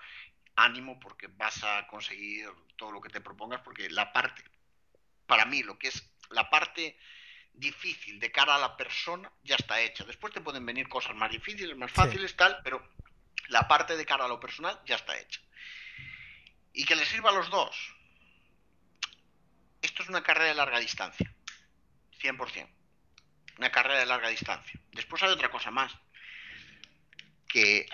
ánimo 0.55 0.99
porque 0.99 1.27
vas 1.27 1.63
a 1.63 1.87
conseguir 1.87 2.49
todo 2.75 2.91
lo 2.91 3.01
que 3.01 3.09
te 3.09 3.21
propongas, 3.21 3.61
porque 3.61 3.89
la 3.89 4.11
parte, 4.11 4.43
para 5.25 5.45
mí, 5.45 5.63
lo 5.63 5.77
que 5.77 5.87
es 5.87 6.03
la 6.29 6.49
parte 6.49 6.97
difícil 7.53 8.19
de 8.19 8.31
cara 8.31 8.55
a 8.55 8.59
la 8.59 8.77
persona 8.77 9.31
ya 9.43 9.55
está 9.55 9.79
hecha. 9.81 10.03
Después 10.05 10.33
te 10.33 10.41
pueden 10.41 10.65
venir 10.65 10.87
cosas 10.87 11.15
más 11.15 11.31
difíciles, 11.31 11.75
más 11.75 11.91
fáciles, 11.91 12.35
tal, 12.35 12.59
pero 12.63 12.85
la 13.47 13.67
parte 13.67 13.97
de 13.97 14.05
cara 14.05 14.25
a 14.25 14.29
lo 14.29 14.39
personal 14.39 14.79
ya 14.85 14.95
está 14.95 15.17
hecha. 15.17 15.41
Y 16.73 16.85
que 16.85 16.95
le 16.95 17.05
sirva 17.05 17.31
a 17.31 17.33
los 17.33 17.49
dos. 17.49 17.75
Esto 19.81 20.03
es 20.03 20.09
una 20.09 20.23
carrera 20.23 20.49
de 20.49 20.55
larga 20.55 20.79
distancia. 20.79 21.33
100%. 22.21 22.67
Una 23.57 23.71
carrera 23.71 23.99
de 23.99 24.05
larga 24.05 24.29
distancia. 24.29 24.79
Después 24.91 25.21
hay 25.23 25.29
otra 25.29 25.49
cosa 25.49 25.71
más. 25.71 25.93
Que 27.47 27.79
eh, 27.79 27.87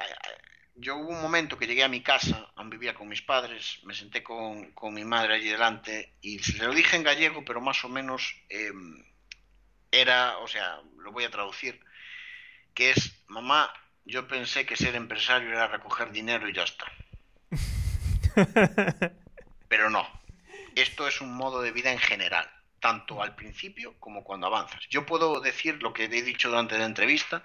yo 0.76 0.98
hubo 0.98 1.10
un 1.10 1.22
momento 1.22 1.58
que 1.58 1.66
llegué 1.66 1.84
a 1.84 1.90
mi 1.90 2.02
casa, 2.02 2.52
aún 2.56 2.70
vivía 2.70 2.94
con 2.94 3.08
mis 3.08 3.22
padres, 3.22 3.80
me 3.84 3.94
senté 3.94 4.22
con, 4.24 4.74
mi 4.92 5.04
madre 5.04 5.36
allí 5.36 5.50
delante 5.50 6.14
y 6.22 6.40
se 6.40 6.64
lo 6.64 6.74
dije 6.74 6.96
en 6.96 7.04
gallego, 7.04 7.44
pero 7.44 7.62
más 7.62 7.84
o 7.84 7.90
menos 7.90 8.36
em, 8.50 9.04
era, 9.92 10.38
o 10.38 10.48
sea, 10.48 10.80
lo 11.00 11.12
voy 11.12 11.24
a 11.24 11.32
traducir, 11.32 11.80
que 12.76 12.92
es, 12.92 13.24
mamá, 13.28 13.74
yo 14.06 14.28
pensé 14.28 14.66
que 14.66 14.78
ser 14.78 14.96
empresario 14.96 15.50
era 15.50 15.68
recoger 15.68 16.12
dinero 16.12 16.48
y 16.48 16.54
ya 16.54 16.64
está. 16.64 16.86
Pero 19.68 19.90
no, 19.90 20.08
esto 20.82 21.08
es 21.08 21.22
un 21.22 21.34
modo 21.34 21.62
de 21.62 21.72
vida 21.72 21.92
en 21.92 22.00
general, 22.00 22.50
tanto 22.80 23.22
al 23.22 23.36
principio 23.36 23.96
como 24.00 24.24
cuando 24.24 24.48
avanzas. 24.48 24.82
Yo 24.90 25.06
puedo 25.06 25.40
decir 25.40 25.82
lo 25.82 25.94
que 25.94 26.06
he 26.06 26.08
dicho 26.08 26.50
durante 26.50 26.78
la 26.78 26.86
entrevista, 26.86 27.44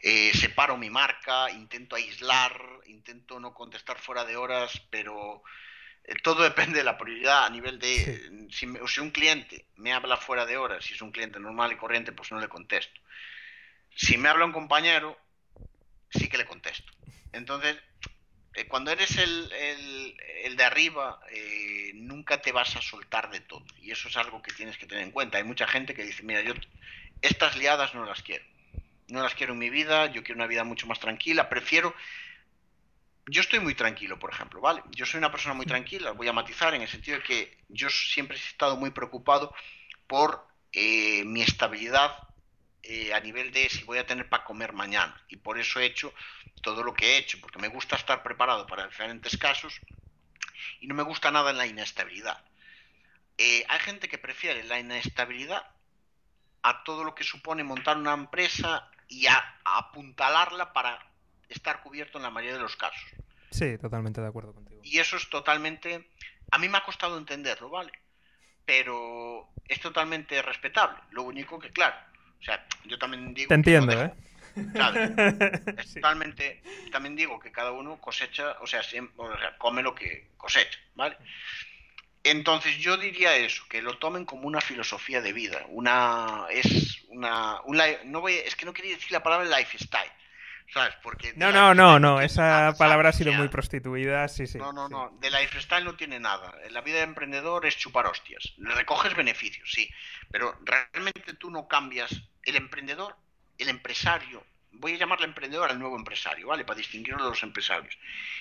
eh, 0.00 0.30
separo 0.32 0.76
mi 0.76 0.90
marca, 0.90 1.50
intento 1.50 1.96
aislar, 1.96 2.60
intento 2.86 3.40
no 3.40 3.52
contestar 3.52 3.98
fuera 3.98 4.24
de 4.24 4.36
horas, 4.36 4.80
pero 4.90 5.42
eh, 6.04 6.14
todo 6.22 6.42
depende 6.44 6.78
de 6.78 6.84
la 6.84 6.96
prioridad 6.96 7.46
a 7.46 7.50
nivel 7.50 7.78
de 7.78 8.48
si, 8.50 8.66
si, 8.86 9.00
un 9.00 9.10
cliente 9.10 9.66
me 9.76 9.92
habla 9.92 10.16
fuera 10.16 10.46
de 10.46 10.56
horas, 10.56 10.84
si 10.84 10.94
es 10.94 11.02
un 11.02 11.10
cliente 11.10 11.40
normal 11.40 11.72
y 11.72 11.76
corriente, 11.76 12.12
pues 12.12 12.30
no 12.30 12.38
le 12.38 12.48
contesto. 12.48 13.00
Si 13.94 14.16
me 14.16 14.28
habla 14.28 14.44
un 14.44 14.52
compañero, 14.52 15.18
sí 16.10 16.28
que 16.28 16.38
le 16.38 16.46
contesto. 16.46 16.92
Entonces, 17.32 17.76
eh, 18.58 18.66
cuando 18.66 18.90
eres 18.90 19.16
el, 19.16 19.52
el, 20.44 20.56
de 20.56 20.64
arriba, 20.64 21.20
nunca 21.94 22.40
te 22.40 22.52
vas 22.52 22.74
a 22.76 22.82
soltar 22.82 23.30
de 23.30 23.40
todo. 23.40 23.64
Y 23.80 23.90
eso 23.90 24.08
es 24.08 24.16
algo 24.16 24.42
que 24.42 24.52
tienes 24.52 24.76
que 24.76 24.86
tener 24.86 25.04
en 25.04 25.12
cuenta. 25.12 25.38
Hay 25.38 25.44
mucha 25.44 25.66
gente 25.66 25.94
que 25.94 26.04
dice, 26.04 26.22
mira, 26.22 26.42
yo 26.42 26.54
estas 27.22 27.56
liadas 27.56 27.94
no 27.94 28.04
las 28.04 28.22
quiero 28.22 28.44
no 29.08 29.22
las 29.22 29.34
quiero 29.34 29.54
en 29.54 29.58
mi 29.58 29.70
vida, 29.70 30.06
yo 30.06 30.22
quiero 30.22 30.36
una 30.36 30.46
vida 30.46 30.64
mucho 30.64 30.86
más 30.86 31.00
tranquila, 31.00 31.48
prefiero... 31.48 31.94
Yo 33.30 33.42
estoy 33.42 33.60
muy 33.60 33.74
tranquilo, 33.74 34.18
por 34.18 34.32
ejemplo, 34.32 34.58
¿vale? 34.62 34.82
Yo 34.92 35.04
soy 35.04 35.18
una 35.18 35.30
persona 35.30 35.54
muy 35.54 35.66
tranquila, 35.66 36.12
voy 36.12 36.28
a 36.28 36.32
matizar 36.32 36.72
en 36.72 36.80
el 36.80 36.88
sentido 36.88 37.18
de 37.18 37.22
que 37.22 37.58
yo 37.68 37.90
siempre 37.90 38.38
he 38.38 38.40
estado 38.40 38.74
muy 38.78 38.90
preocupado 38.90 39.54
por 40.06 40.46
eh, 40.72 41.24
mi 41.24 41.42
estabilidad 41.42 42.16
eh, 42.82 43.12
a 43.12 43.20
nivel 43.20 43.52
de 43.52 43.68
si 43.68 43.84
voy 43.84 43.98
a 43.98 44.06
tener 44.06 44.28
para 44.28 44.44
comer 44.44 44.72
mañana. 44.72 45.20
Y 45.28 45.36
por 45.36 45.58
eso 45.58 45.80
he 45.80 45.86
hecho 45.86 46.12
todo 46.62 46.82
lo 46.82 46.94
que 46.94 47.06
he 47.06 47.18
hecho, 47.18 47.40
porque 47.40 47.58
me 47.58 47.68
gusta 47.68 47.96
estar 47.96 48.22
preparado 48.22 48.66
para 48.66 48.86
diferentes 48.86 49.36
casos 49.36 49.80
y 50.80 50.86
no 50.86 50.94
me 50.94 51.02
gusta 51.02 51.30
nada 51.30 51.50
en 51.50 51.58
la 51.58 51.66
inestabilidad. 51.66 52.42
Eh, 53.36 53.64
hay 53.68 53.78
gente 53.80 54.08
que 54.08 54.18
prefiere 54.18 54.64
la 54.64 54.78
inestabilidad 54.78 55.64
a 56.62 56.82
todo 56.82 57.04
lo 57.04 57.14
que 57.14 57.24
supone 57.24 57.62
montar 57.62 57.96
una 57.96 58.12
empresa 58.12 58.90
y 59.08 59.26
a, 59.26 59.60
apuntalarla 59.64 60.72
para 60.72 60.98
estar 61.48 61.82
cubierto 61.82 62.18
en 62.18 62.24
la 62.24 62.30
mayoría 62.30 62.56
de 62.56 62.62
los 62.62 62.76
casos. 62.76 63.08
Sí, 63.50 63.78
totalmente 63.78 64.20
de 64.20 64.26
acuerdo 64.26 64.52
contigo. 64.52 64.80
Y 64.84 64.98
eso 64.98 65.16
es 65.16 65.28
totalmente... 65.30 66.10
A 66.50 66.58
mí 66.58 66.68
me 66.68 66.78
ha 66.78 66.84
costado 66.84 67.16
entenderlo, 67.16 67.70
¿vale? 67.70 67.92
Pero 68.64 69.48
es 69.66 69.80
totalmente 69.80 70.40
respetable. 70.42 70.98
Lo 71.10 71.22
único 71.22 71.58
que, 71.58 71.70
claro, 71.70 71.96
o 72.40 72.44
sea, 72.44 72.66
yo 72.84 72.98
también 72.98 73.34
digo... 73.34 73.48
Te 73.48 73.54
entiendo, 73.54 73.92
¿eh? 73.92 74.12
Es 75.76 75.94
totalmente... 75.94 76.62
También 76.90 77.16
digo 77.16 77.38
que 77.38 77.52
cada 77.52 77.72
uno 77.72 78.00
cosecha, 78.00 78.56
o 78.60 78.66
sea, 78.66 78.82
siempre, 78.82 79.14
o 79.18 79.38
sea, 79.38 79.56
come 79.58 79.82
lo 79.82 79.94
que 79.94 80.28
cosecha, 80.36 80.78
¿vale? 80.94 81.16
Entonces 82.24 82.76
yo 82.78 82.96
diría 82.96 83.36
eso, 83.36 83.64
que 83.68 83.80
lo 83.80 83.96
tomen 83.98 84.24
como 84.24 84.46
una 84.46 84.60
filosofía 84.60 85.20
de 85.22 85.32
vida, 85.32 85.64
una 85.68 86.46
es 86.50 87.04
una 87.08 87.60
no 88.04 88.20
voy, 88.20 88.34
es 88.34 88.56
que 88.56 88.66
no 88.66 88.72
quería 88.72 88.96
decir 88.96 89.12
la 89.12 89.22
palabra 89.22 89.58
lifestyle, 89.58 90.10
¿sabes? 90.72 90.94
Porque 91.02 91.32
no, 91.36 91.50
no, 91.50 91.74
no, 91.74 91.98
no, 91.98 92.20
esa 92.20 92.74
palabra 92.78 93.10
ha 93.10 93.12
sido 93.12 93.32
muy 93.32 93.48
prostituida, 93.48 94.28
sí, 94.28 94.46
sí. 94.46 94.58
No, 94.58 94.72
no, 94.72 94.88
no, 94.88 95.16
de 95.20 95.30
lifestyle 95.30 95.84
no 95.84 95.94
tiene 95.96 96.20
nada. 96.20 96.54
La 96.70 96.80
vida 96.80 96.96
de 96.96 97.04
emprendedor 97.04 97.66
es 97.66 97.76
chupar 97.76 98.06
hostias. 98.06 98.54
Le 98.58 98.74
recoges 98.74 99.14
beneficios, 99.14 99.70
sí, 99.70 99.88
pero 100.30 100.58
realmente 100.64 101.34
tú 101.34 101.50
no 101.50 101.66
cambias 101.66 102.10
el 102.44 102.56
emprendedor, 102.56 103.16
el 103.58 103.68
empresario, 103.68 104.44
voy 104.72 104.94
a 104.94 104.98
llamarle 104.98 105.26
emprendedor 105.26 105.70
al 105.70 105.78
nuevo 105.78 105.96
empresario, 105.96 106.48
¿vale? 106.48 106.64
Para 106.64 106.78
distinguirlo 106.78 107.24
de 107.24 107.30
los 107.30 107.42
empresarios. 107.42 107.96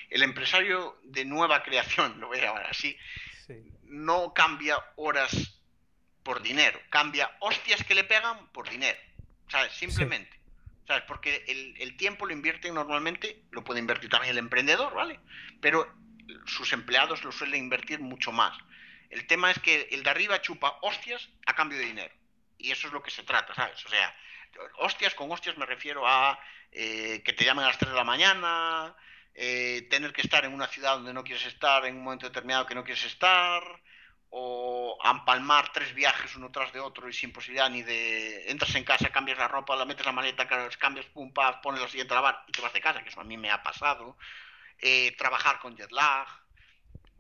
El 0.10 0.24
empresario 0.24 1.00
de 1.04 1.26
nueva 1.26 1.64
creación, 1.64 2.16
lo 2.20 2.28
voy 2.28 2.40
a 2.40 2.44
llamar 2.44 2.68
así, 2.68 2.98
no 3.84 4.34
cambia 4.34 4.78
horas 4.98 5.60
por 6.24 6.42
dinero, 6.42 6.80
cambia 6.90 7.32
hostias 7.40 7.84
que 7.86 7.96
le 7.96 8.04
pegan 8.04 8.48
por 8.50 8.70
dinero, 8.70 8.98
¿sabes? 9.48 9.72
Simplemente. 9.74 10.37
¿Sabes? 10.88 11.04
Porque 11.04 11.44
el, 11.80 11.98
tiempo 11.98 12.26
lo 12.26 12.32
invierten 12.32 12.74
normalmente, 12.74 13.44
lo 13.52 13.64
puede 13.64 13.82
invertir 13.82 14.10
también 14.10 14.32
el 14.32 14.38
emprendedor, 14.38 14.94
¿vale? 14.94 15.20
Pero 15.60 15.94
sus 16.46 16.72
empleados 16.72 17.24
lo 17.26 17.32
suelen 17.34 17.64
invertir 17.64 18.00
mucho 18.00 18.32
más. 18.32 18.58
El 19.10 19.28
tema 19.28 19.52
es 19.52 19.60
que 19.60 19.90
el 19.92 20.04
de 20.04 20.10
arriba 20.10 20.42
chupa 20.42 20.78
hostias 20.82 21.28
a 21.46 21.54
cambio 21.56 21.78
de 21.78 21.86
dinero. 21.86 22.14
Y 22.58 22.72
eso 22.72 22.88
es 22.88 22.94
lo 22.94 23.04
que 23.04 23.12
se 23.12 23.24
trata, 23.24 23.54
¿sabes? 23.54 23.86
O 23.86 23.90
sea, 23.90 24.16
hostias 24.78 25.14
con 25.14 25.30
hostias 25.30 25.58
me 25.58 25.66
refiero 25.66 26.08
a 26.08 26.40
eh, 26.72 27.22
que 27.24 27.34
te 27.34 27.44
llamen 27.44 27.66
a 27.66 27.68
las 27.68 27.78
3 27.78 27.92
de 27.92 27.98
la 27.98 28.04
mañana, 28.06 28.96
eh, 29.36 29.88
tener 29.90 30.14
que 30.14 30.22
estar 30.22 30.46
en 30.46 30.54
una 30.54 30.68
ciudad 30.68 30.96
donde 30.96 31.14
no 31.14 31.24
quieres 31.24 31.46
estar 31.46 31.86
en 31.86 31.98
un 31.98 32.04
momento 32.04 32.28
determinado 32.28 32.66
que 32.66 32.76
no 32.76 32.84
quieres 32.84 33.06
estar, 33.06 33.62
o 34.30 34.98
empalmar 35.04 35.72
tres 35.72 35.94
viajes 35.94 36.36
uno 36.36 36.52
tras 36.52 36.74
de 36.74 36.80
otro 36.80 37.08
y 37.08 37.14
sin 37.14 37.32
posibilidad 37.32 37.70
ni 37.70 37.82
de 37.82 38.50
entras 38.52 38.76
en 38.76 38.84
casa, 38.84 39.10
cambias 39.10 39.38
la 39.38 39.48
ropa, 39.48 39.76
la 39.76 39.86
metes 39.86 40.06
la 40.06 40.12
maleta, 40.12 40.48
cambias, 40.78 41.06
pum, 41.08 41.32
paz, 41.32 41.58
pones 41.64 41.82
la 41.82 41.88
siguiente 41.88 42.14
a 42.14 42.16
lavar 42.16 42.44
y 42.48 42.52
te 42.52 42.62
vas 42.62 42.74
de 42.74 42.82
casa, 42.82 43.02
que 43.02 43.10
eso 43.10 43.22
a 43.22 43.24
mí 43.24 43.38
me 43.38 43.50
ha 43.50 43.64
pasado. 43.64 44.18
Eh, 44.80 45.16
trabajar 45.18 45.60
con 45.60 45.76
jet 45.76 45.92
lag, 45.92 46.28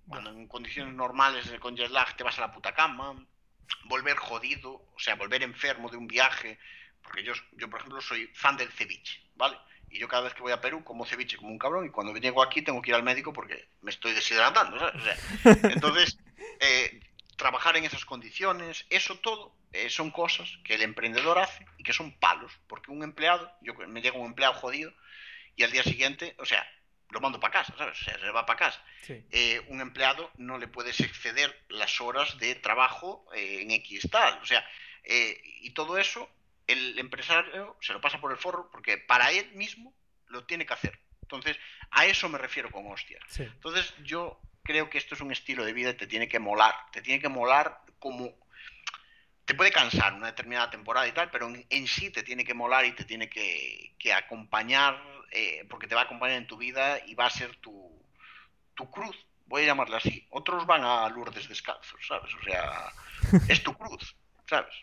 cuando 0.07 0.29
en 0.29 0.47
condiciones 0.47 0.93
normales 0.93 1.51
con 1.59 1.75
jet 1.75 1.89
lag 1.89 2.15
te 2.15 2.23
vas 2.23 2.37
a 2.37 2.41
la 2.41 2.51
puta 2.51 2.73
cama, 2.73 3.15
volver 3.85 4.17
jodido, 4.17 4.71
o 4.71 4.99
sea, 4.99 5.15
volver 5.15 5.43
enfermo 5.43 5.89
de 5.89 5.97
un 5.97 6.07
viaje, 6.07 6.59
porque 7.01 7.23
yo, 7.23 7.33
yo 7.53 7.69
por 7.69 7.79
ejemplo 7.79 8.01
soy 8.01 8.27
fan 8.33 8.57
del 8.57 8.71
ceviche, 8.71 9.21
¿vale? 9.35 9.57
Y 9.89 9.99
yo 9.99 10.07
cada 10.07 10.23
vez 10.23 10.33
que 10.33 10.41
voy 10.41 10.51
a 10.51 10.59
Perú 10.59 10.83
como 10.83 11.05
ceviche 11.05 11.37
como 11.37 11.49
un 11.49 11.57
cabrón 11.57 11.85
y 11.85 11.89
cuando 11.89 12.15
llego 12.17 12.43
aquí 12.43 12.61
tengo 12.61 12.81
que 12.81 12.91
ir 12.91 12.95
al 12.95 13.03
médico 13.03 13.31
porque 13.31 13.69
me 13.81 13.91
estoy 13.91 14.13
deshidratando. 14.13 14.77
entonces, 15.63 16.17
eh, 16.59 16.99
trabajar 17.35 17.77
en 17.77 17.85
esas 17.85 18.05
condiciones, 18.05 18.85
eso 18.89 19.17
todo 19.19 19.55
eh, 19.73 19.89
son 19.89 20.11
cosas 20.11 20.49
que 20.63 20.75
el 20.75 20.81
emprendedor 20.81 21.39
hace 21.39 21.65
y 21.77 21.83
que 21.83 21.93
son 21.93 22.11
palos. 22.19 22.51
Porque 22.67 22.91
un 22.91 23.03
empleado, 23.03 23.51
yo 23.61 23.73
me 23.73 24.01
llega 24.01 24.17
un 24.17 24.27
empleado 24.27 24.53
jodido 24.53 24.93
y 25.55 25.63
al 25.63 25.71
día 25.71 25.83
siguiente, 25.83 26.35
o 26.39 26.45
sea, 26.45 26.67
lo 27.09 27.21
mando 27.21 27.39
para 27.39 27.53
casa, 27.53 27.73
¿sabes? 27.77 27.99
O 28.01 28.03
sea, 28.03 28.19
se 28.19 28.31
va 28.31 28.45
para 28.45 28.59
casa. 28.59 28.83
Eh, 29.07 29.61
un 29.67 29.79
empleado 29.79 30.31
no 30.37 30.57
le 30.57 30.67
puedes 30.67 30.99
exceder 30.99 31.57
las 31.69 32.01
horas 32.01 32.37
de 32.37 32.55
trabajo 32.55 33.25
en 33.33 33.71
X 33.71 34.09
tal. 34.11 34.39
O 34.41 34.45
sea, 34.45 34.67
y 35.05 35.69
todo 35.69 35.97
eso 35.97 36.29
el 36.67 36.99
empresario 36.99 37.77
se 37.81 37.93
lo 37.93 38.01
pasa 38.01 38.19
por 38.19 38.31
el 38.31 38.37
forro 38.37 38.69
porque 38.69 38.97
para 38.97 39.31
él 39.31 39.49
mismo 39.53 39.93
lo 40.27 40.43
tiene 40.45 40.65
que 40.65 40.73
hacer. 40.73 40.99
Entonces, 41.21 41.57
a 41.91 42.05
eso 42.05 42.29
me 42.29 42.37
refiero 42.37 42.69
con 42.71 42.89
hostia. 42.91 43.19
Entonces, 43.37 43.93
yo 44.03 44.39
creo 44.67 44.89
que 44.89 44.99
esto 44.99 45.15
es 45.15 45.21
un 45.21 45.31
estilo 45.31 45.65
de 45.65 45.73
vida 45.73 45.91
y 45.91 45.93
te 45.95 46.05
tiene 46.05 46.27
que 46.27 46.39
molar. 46.39 46.75
Te 46.91 47.01
tiene 47.01 47.19
que 47.21 47.29
molar 47.29 47.81
como... 47.97 48.31
Te 49.45 49.55
puede 49.55 49.71
cansar 49.71 50.13
una 50.13 50.27
determinada 50.27 50.69
temporada 50.69 51.07
y 51.07 51.13
tal, 51.13 51.31
pero 51.31 51.47
en, 51.47 51.87
sí 51.87 52.11
te 52.11 52.21
tiene 52.21 52.43
que 52.43 52.53
molar 52.53 52.85
y 52.85 52.91
te 52.91 53.05
tiene 53.05 53.29
que, 53.29 54.13
acompañar, 54.13 55.01
eh, 55.31 55.65
porque 55.69 55.87
te 55.87 55.95
va 55.95 56.01
a 56.01 56.03
acompañar 56.03 56.37
en 56.37 56.47
tu 56.47 56.57
vida 56.57 56.99
y 57.05 57.15
va 57.15 57.27
a 57.27 57.29
ser 57.29 57.55
tu, 57.55 57.89
tu 58.75 58.91
cruz, 58.91 59.15
voy 59.45 59.63
a 59.63 59.67
llamarla 59.67 59.97
así. 59.97 60.27
Otros 60.31 60.65
van 60.65 60.83
a 60.83 61.07
Lourdes 61.07 61.47
descalzos, 61.47 62.05
¿sabes? 62.05 62.33
O 62.35 62.43
sea, 62.43 62.91
es 63.47 63.63
tu 63.63 63.73
cruz, 63.73 64.17
¿sabes? 64.49 64.75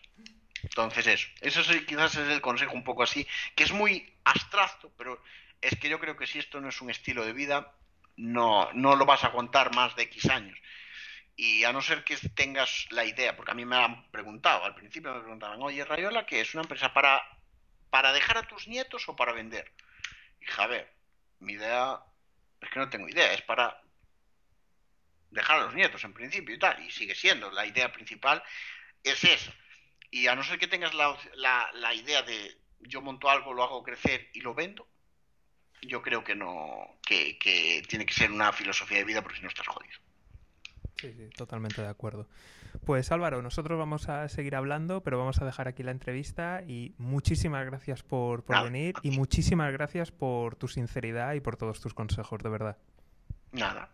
Entonces 0.63 1.05
eso, 1.05 1.27
eso 1.41 1.85
quizás 1.85 2.15
es 2.15 2.29
el 2.29 2.41
consejo 2.41 2.73
un 2.73 2.83
poco 2.83 3.03
así, 3.03 3.27
que 3.55 3.63
es 3.63 3.71
muy 3.71 4.11
abstracto, 4.23 4.91
pero 4.97 5.21
es 5.61 5.77
que 5.79 5.89
yo 5.89 5.99
creo 5.99 6.17
que 6.17 6.25
si 6.25 6.39
esto 6.39 6.59
no 6.59 6.69
es 6.69 6.81
un 6.81 6.89
estilo 6.89 7.23
de 7.23 7.33
vida, 7.33 7.71
no, 8.17 8.71
no 8.73 8.95
lo 8.95 9.05
vas 9.05 9.23
a 9.23 9.27
aguantar 9.27 9.73
más 9.73 9.95
de 9.95 10.03
X 10.03 10.29
años. 10.29 10.57
Y 11.35 11.63
a 11.65 11.73
no 11.73 11.81
ser 11.81 12.03
que 12.03 12.15
tengas 12.33 12.87
la 12.91 13.03
idea, 13.03 13.35
porque 13.35 13.51
a 13.51 13.55
mí 13.55 13.65
me 13.65 13.75
han 13.75 14.09
preguntado, 14.11 14.63
al 14.63 14.75
principio 14.75 15.13
me 15.13 15.19
preguntaban, 15.19 15.61
oye, 15.61 15.83
Rayola, 15.83 16.25
¿qué 16.25 16.39
es 16.41 16.53
una 16.53 16.63
empresa 16.63 16.93
para, 16.93 17.21
para 17.89 18.13
dejar 18.13 18.37
a 18.37 18.47
tus 18.47 18.67
nietos 18.67 19.07
o 19.09 19.15
para 19.15 19.33
vender? 19.33 19.73
Y 20.39 20.45
a 20.61 20.67
ver, 20.67 20.93
mi 21.39 21.53
idea 21.53 21.99
es 22.61 22.69
que 22.69 22.79
no 22.79 22.89
tengo 22.89 23.09
idea, 23.09 23.33
es 23.33 23.41
para 23.41 23.81
dejar 25.31 25.59
a 25.59 25.63
los 25.65 25.75
nietos 25.75 26.03
en 26.05 26.13
principio 26.13 26.55
y 26.55 26.59
tal, 26.59 26.81
y 26.81 26.91
sigue 26.91 27.15
siendo, 27.15 27.51
la 27.51 27.65
idea 27.65 27.91
principal 27.91 28.41
es 29.03 29.23
esa 29.23 29.53
Y 30.09 30.27
a 30.27 30.35
no 30.35 30.43
ser 30.43 30.57
que 30.57 30.67
tengas 30.67 30.93
la, 30.93 31.17
la, 31.35 31.69
la 31.73 31.93
idea 31.93 32.21
de 32.21 32.57
yo 32.79 33.01
monto 33.01 33.29
algo, 33.29 33.53
lo 33.53 33.63
hago 33.63 33.83
crecer 33.83 34.29
y 34.33 34.39
lo 34.39 34.53
vendo, 34.53 34.87
yo 35.87 36.01
creo 36.01 36.23
que 36.23 36.35
no, 36.35 36.97
que, 37.05 37.37
que 37.37 37.83
tiene 37.87 38.05
que 38.05 38.13
ser 38.13 38.31
una 38.31 38.51
filosofía 38.51 38.97
de 38.97 39.03
vida 39.03 39.21
porque 39.21 39.37
si 39.37 39.43
no 39.43 39.49
estás 39.49 39.67
jodido. 39.67 39.93
Sí, 40.97 41.13
sí, 41.13 41.29
totalmente 41.35 41.81
de 41.81 41.87
acuerdo. 41.87 42.27
Pues 42.85 43.11
Álvaro, 43.11 43.41
nosotros 43.41 43.77
vamos 43.77 44.09
a 44.09 44.27
seguir 44.29 44.55
hablando, 44.55 45.01
pero 45.01 45.17
vamos 45.17 45.41
a 45.41 45.45
dejar 45.45 45.67
aquí 45.67 45.83
la 45.83 45.91
entrevista 45.91 46.63
y 46.67 46.93
muchísimas 46.97 47.65
gracias 47.65 48.03
por, 48.03 48.43
por 48.43 48.55
Nada, 48.55 48.69
venir 48.69 48.95
y 49.01 49.11
muchísimas 49.11 49.71
gracias 49.71 50.11
por 50.11 50.55
tu 50.55 50.67
sinceridad 50.67 51.33
y 51.33 51.41
por 51.41 51.57
todos 51.57 51.81
tus 51.81 51.93
consejos, 51.93 52.41
de 52.41 52.49
verdad. 52.49 52.77
Nada. 53.51 53.89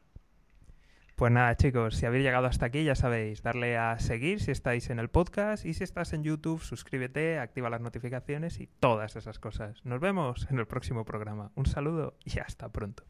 Pues 1.22 1.32
nada, 1.32 1.56
chicos, 1.56 1.98
si 1.98 2.08
habéis 2.08 2.24
llegado 2.24 2.48
hasta 2.48 2.66
aquí, 2.66 2.84
ya 2.84 2.96
sabéis, 2.96 3.44
darle 3.44 3.78
a 3.78 4.00
seguir 4.00 4.42
si 4.42 4.50
estáis 4.50 4.90
en 4.90 4.98
el 4.98 5.08
podcast 5.08 5.68
y 5.68 5.76
si 5.76 5.84
estás 5.84 6.14
en 6.14 6.24
YouTube, 6.24 6.64
suscríbete, 6.64 7.38
activa 7.38 7.70
las 7.70 7.80
notificaciones 7.80 8.60
y 8.60 8.66
todas 8.66 9.16
esas 9.16 9.38
cosas. 9.38 9.86
Nos 9.86 10.00
vemos 10.00 10.48
en 10.50 10.58
el 10.58 10.66
próximo 10.66 11.06
programa. 11.06 11.52
Un 11.54 11.68
saludo 11.68 12.16
y 12.26 12.40
hasta 12.40 12.70
pronto. 12.70 13.04